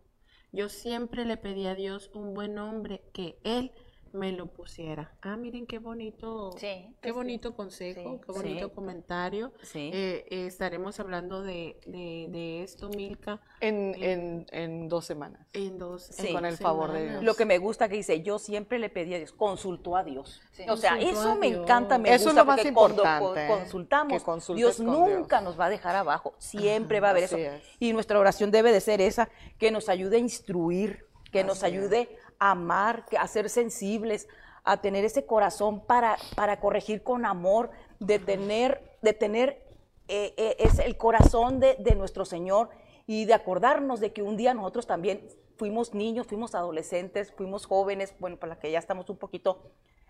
Yo 0.51 0.67
siempre 0.67 1.23
le 1.23 1.37
pedí 1.37 1.67
a 1.67 1.75
Dios 1.75 2.11
un 2.13 2.33
buen 2.33 2.57
hombre 2.59 3.03
que 3.13 3.39
él 3.45 3.71
me 4.13 4.31
lo 4.31 4.47
pusiera. 4.47 5.11
Ah, 5.21 5.37
miren 5.37 5.65
qué 5.65 5.79
bonito, 5.79 6.51
Sí, 6.57 6.95
qué 7.01 7.09
sí. 7.09 7.11
bonito 7.11 7.55
consejo, 7.55 8.01
Sí, 8.01 8.19
qué 8.25 8.31
bonito 8.31 8.67
sí. 8.67 8.73
comentario. 8.75 9.53
Sí. 9.63 9.89
Eh, 9.93 10.25
eh, 10.29 10.45
estaremos 10.47 10.99
hablando 10.99 11.41
de, 11.41 11.79
de, 11.85 12.27
de 12.29 12.63
esto, 12.63 12.89
Milka, 12.89 13.39
En, 13.59 13.95
en, 14.03 14.45
en 14.51 14.87
dos 14.89 15.05
semanas. 15.05 15.47
en 15.53 15.77
dos 15.77 16.03
Sí. 16.03 16.33
Con 16.33 16.45
el 16.45 16.57
favor 16.57 16.91
de 16.91 16.97
semanas. 16.99 17.21
Dios. 17.21 17.23
Lo 17.23 17.35
que 17.35 17.45
me 17.45 17.57
gusta 17.57 17.87
que 17.89 17.95
dice, 17.95 18.21
yo 18.21 18.37
siempre 18.39 18.79
le 18.79 18.89
pedí 18.89 19.13
a 19.13 19.17
Dios, 19.17 19.31
consultó 19.33 19.95
a 19.95 20.03
Dios. 20.03 20.41
Sí. 20.51 20.63
O 20.69 20.75
sea, 20.77 20.91
Consultó 20.97 21.19
eso 21.21 21.35
me 21.37 21.47
Dios. 21.49 21.63
encanta, 21.63 21.97
me 21.97 22.13
Eso 22.13 22.29
es 22.29 22.35
lo 22.35 22.45
más 22.45 22.65
importante, 22.65 23.25
co- 23.25 23.35
¿eh? 23.37 23.47
consultamos, 23.47 24.23
Que 24.23 24.53
Dios 24.55 24.77
con 24.77 24.85
nunca 24.87 25.37
Dios. 25.39 25.43
nos 25.43 25.59
va 25.59 25.65
a 25.65 25.69
dejar 25.69 25.95
abajo, 25.95 26.33
siempre 26.37 26.99
va 26.99 27.07
a 27.07 27.11
haber 27.11 27.23
eso. 27.23 27.37
es. 27.37 27.61
Y 27.79 27.93
nuestra 27.93 28.19
oración 28.19 28.51
debe 28.51 28.71
de 28.71 28.81
ser 28.81 28.99
esa, 29.01 29.29
que 29.57 29.71
nos 29.71 29.89
ayude 29.89 30.17
a 30.17 30.19
instruir, 30.19 31.05
que 31.31 31.43
nos 31.45 31.63
ayude 31.63 31.99
a 32.01 32.20
amar, 32.41 33.05
a 33.19 33.27
ser 33.27 33.49
sensibles, 33.51 34.27
a 34.63 34.81
tener 34.81 35.05
ese 35.05 35.27
corazón 35.27 35.85
para, 35.85 36.17
para 36.35 36.59
corregir 36.59 37.03
con 37.03 37.25
amor, 37.25 37.69
de 37.99 38.17
tener, 38.17 38.97
de 39.03 39.13
tener 39.13 39.63
eh, 40.07 40.33
eh, 40.37 40.55
es 40.57 40.79
el 40.79 40.97
corazón 40.97 41.59
de, 41.59 41.75
de 41.77 41.95
nuestro 41.95 42.25
Señor 42.25 42.69
y 43.05 43.25
de 43.25 43.35
acordarnos 43.35 43.99
de 43.99 44.11
que 44.11 44.23
un 44.23 44.37
día 44.37 44.55
nosotros 44.55 44.87
también 44.87 45.27
fuimos 45.55 45.93
niños, 45.93 46.25
fuimos 46.25 46.55
adolescentes, 46.55 47.31
fuimos 47.31 47.67
jóvenes, 47.67 48.15
bueno, 48.19 48.37
para 48.37 48.57
que 48.57 48.71
ya 48.71 48.79
estamos 48.79 49.07
un 49.11 49.17
poquito 49.17 49.61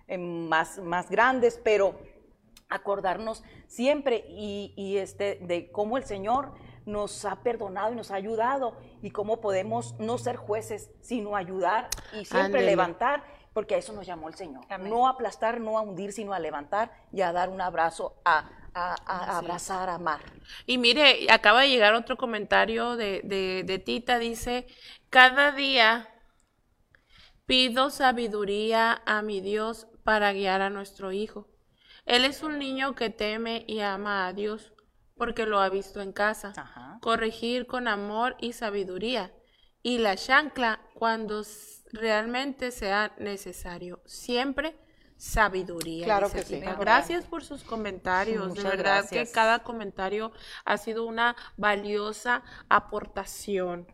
eh, 0.07 0.17
más, 0.17 0.79
más 0.79 1.09
grandes, 1.09 1.59
pero 1.61 1.95
acordarnos 2.69 3.43
siempre 3.67 4.23
y, 4.29 4.73
y, 4.77 4.97
este, 4.99 5.35
de 5.41 5.69
cómo 5.69 5.97
el 5.97 6.05
Señor 6.05 6.53
nos 6.85 7.25
ha 7.25 7.43
perdonado 7.43 7.93
y 7.93 7.95
nos 7.95 8.11
ha 8.11 8.15
ayudado 8.15 8.77
y 9.01 9.11
cómo 9.11 9.39
podemos 9.41 9.95
no 9.99 10.17
ser 10.17 10.35
jueces, 10.35 10.89
sino 11.01 11.35
ayudar 11.35 11.89
y 12.13 12.25
siempre 12.25 12.61
levantar, 12.65 13.23
porque 13.53 13.75
a 13.75 13.77
eso 13.77 13.93
nos 13.93 14.05
llamó 14.07 14.27
el 14.29 14.35
Señor. 14.35 14.63
Amén. 14.69 14.89
No 14.89 15.07
aplastar, 15.07 15.59
no 15.59 15.77
a 15.77 15.81
hundir, 15.81 16.11
sino 16.13 16.33
a 16.33 16.39
levantar 16.39 16.91
y 17.11 17.21
a 17.21 17.31
dar 17.31 17.49
un 17.49 17.61
abrazo, 17.61 18.21
a, 18.25 18.49
a- 18.73 18.95
a 19.05 19.37
abrazar, 19.37 19.89
a 19.89 19.95
amar. 19.95 20.21
Y 20.65 20.77
mire, 20.77 21.27
acaba 21.29 21.61
de 21.61 21.69
llegar 21.69 21.93
otro 21.93 22.15
comentario 22.17 22.95
de, 22.95 23.21
de, 23.23 23.63
de 23.65 23.79
Tita, 23.79 24.17
dice, 24.19 24.67
cada 25.09 25.51
día 25.51 26.07
pido 27.45 27.89
sabiduría 27.89 29.01
a 29.05 29.21
mi 29.21 29.41
Dios 29.41 29.87
para 30.03 30.31
guiar 30.33 30.61
a 30.61 30.69
nuestro 30.69 31.11
hijo. 31.11 31.47
Él 32.05 32.25
es 32.25 32.41
un 32.43 32.57
niño 32.57 32.95
que 32.95 33.09
teme 33.09 33.63
y 33.67 33.81
ama 33.81 34.27
a 34.27 34.33
Dios 34.33 34.73
porque 35.21 35.45
lo 35.45 35.59
ha 35.59 35.69
visto 35.69 36.01
en 36.01 36.13
casa. 36.13 36.51
Ajá. 36.57 36.97
Corregir 36.99 37.67
con 37.67 37.87
amor 37.87 38.35
y 38.39 38.53
sabiduría. 38.53 39.31
Y 39.83 39.99
la 39.99 40.15
chancla 40.15 40.81
cuando 40.95 41.43
realmente 41.93 42.71
sea 42.71 43.13
necesario. 43.19 44.01
Siempre 44.03 44.75
sabiduría. 45.17 46.05
Claro 46.05 46.31
que 46.31 46.41
sí. 46.41 46.59
Gracias 46.59 47.25
por 47.25 47.43
sus 47.43 47.63
comentarios. 47.63 48.55
De 48.55 48.63
verdad 48.63 49.03
gracias. 49.03 49.29
que 49.29 49.31
cada 49.31 49.59
comentario 49.59 50.31
ha 50.65 50.77
sido 50.77 51.05
una 51.05 51.35
valiosa 51.55 52.41
aportación. 52.67 53.85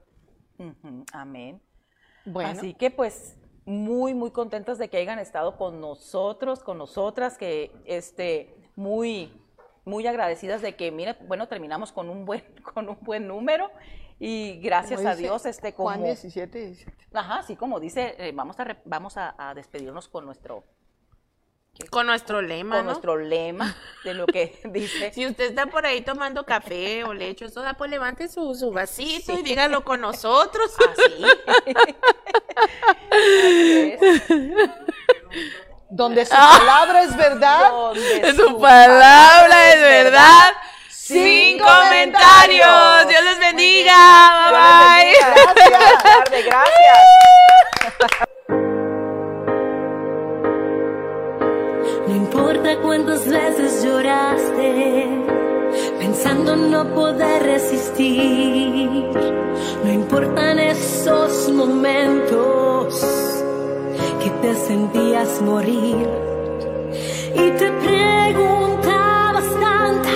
Amén. 1.11 1.61
Bueno, 2.23 2.51
Así 2.51 2.73
que 2.73 2.89
pues 2.89 3.35
muy, 3.65 4.13
muy 4.13 4.31
contentas 4.31 4.77
de 4.77 4.89
que 4.89 4.95
hayan 4.95 5.19
estado 5.19 5.57
con 5.57 5.81
nosotros, 5.81 6.63
con 6.63 6.77
nosotras, 6.77 7.37
que 7.37 7.73
este, 7.83 8.55
muy, 8.77 9.33
muy 9.87 10.05
agradecidas 10.05 10.61
de 10.61 10.75
que, 10.75 10.91
mira, 10.91 11.17
bueno, 11.27 11.47
terminamos 11.47 11.91
con 11.91 12.09
un 12.09 12.25
buen, 12.25 12.43
con 12.73 12.87
un 12.89 12.97
buen 13.01 13.27
número 13.27 13.71
y 14.19 14.59
gracias 14.61 14.97
como 14.99 15.09
a 15.09 15.15
dice 15.15 15.23
Dios, 15.23 15.45
este, 15.45 15.73
como, 15.73 15.89
Juan 15.89 16.03
17, 16.03 16.59
17. 16.59 16.97
ajá, 17.13 17.41
sí, 17.43 17.55
como 17.55 17.79
dice, 17.79 18.15
eh, 18.19 18.31
vamos 18.35 18.59
a, 18.59 18.63
re- 18.65 18.81
vamos 18.85 19.17
a, 19.17 19.33
a 19.37 19.53
despedirnos 19.53 20.07
con 20.07 20.25
nuestro, 20.25 20.63
Con 21.91 22.07
nuestro 22.07 22.41
lema, 22.41 22.77
con 22.77 22.85
¿no? 22.85 22.91
nuestro 22.91 23.17
lema 23.17 23.75
de 24.03 24.13
lo 24.15 24.25
que 24.25 24.59
dice. 24.71 25.11
Si 25.13 25.25
usted 25.25 25.45
está 25.45 25.67
por 25.67 25.85
ahí 25.85 26.01
tomando 26.01 26.43
café 26.45 27.03
o 27.03 27.13
leche 27.13 27.45
o 27.45 27.49
soda, 27.49 27.75
pues 27.75 27.89
levante 27.91 28.27
su, 28.27 28.55
su 28.55 28.71
vasito 28.71 29.33
y 29.33 29.43
dígalo 29.43 29.83
con 29.83 30.01
nosotros. 30.01 30.75
Así. 30.91 31.23
Así 33.11 33.97
es. 34.01 34.01
Donde 35.89 36.25
su 36.25 36.35
palabra 36.59 37.03
es 37.03 37.15
verdad. 37.15 37.69
Donde 37.71 38.33
Su 38.35 38.59
palabra 38.59 39.73
es 39.73 39.81
verdad. 39.81 40.53
Sin 40.89 41.23
Sin 41.23 41.59
comentarios. 41.59 42.67
comentarios. 42.67 43.07
Dios 43.07 43.23
les 43.23 43.39
bendiga. 43.39 43.95
Dios 44.49 44.51
les 44.51 45.45
Bye 45.45 45.53
bye. 45.53 45.55
bendiga. 45.55 45.79
Tardes, 46.03 46.45
gracias. 46.45 46.99
No 52.07 52.15
importa 52.15 52.77
cuántas 52.81 53.27
veces 53.27 53.83
lloraste, 53.83 55.07
pensando 55.99 56.55
no 56.55 56.93
poder 56.93 57.43
resistir. 57.43 59.09
No 59.83 59.91
importan 59.91 60.57
esos 60.59 61.49
momentos 61.49 63.03
que 64.21 64.29
te 64.41 64.55
sentías 64.55 65.41
morir. 65.41 66.07
Y 67.33 67.51
te 67.51 67.71
preguntabas 67.71 69.45
tanta 69.59 70.09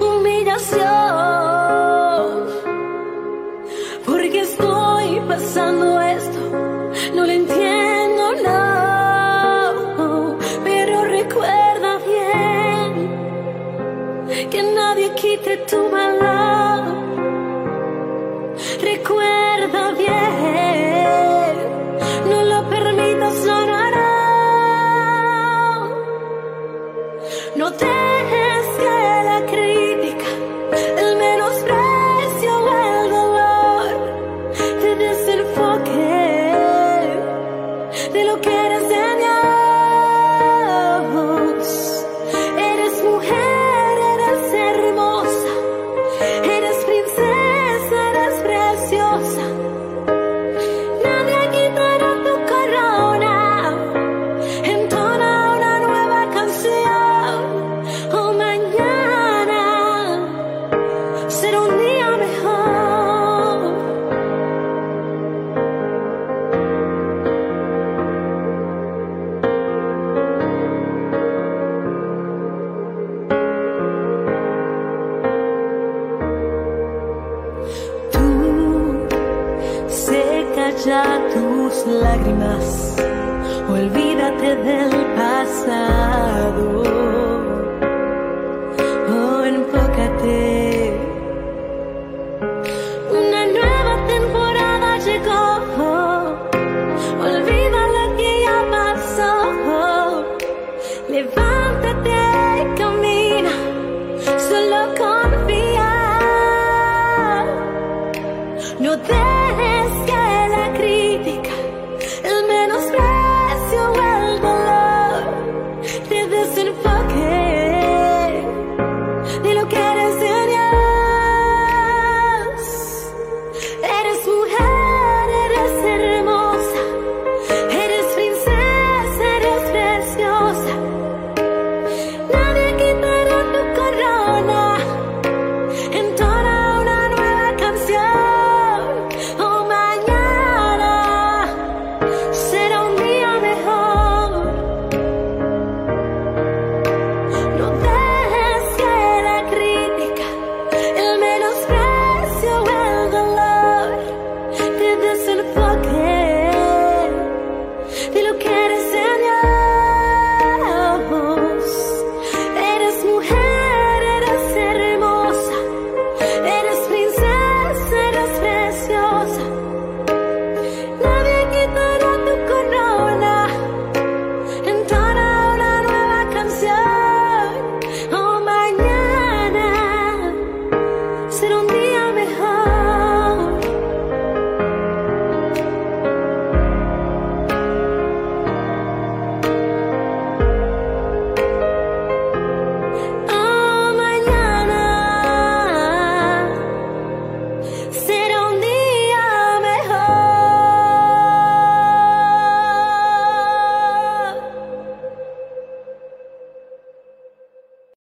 humillación. 0.00 0.86
Porque 4.04 4.40
estoy 4.40 5.20
pasando 5.28 6.00
esto, 6.00 6.40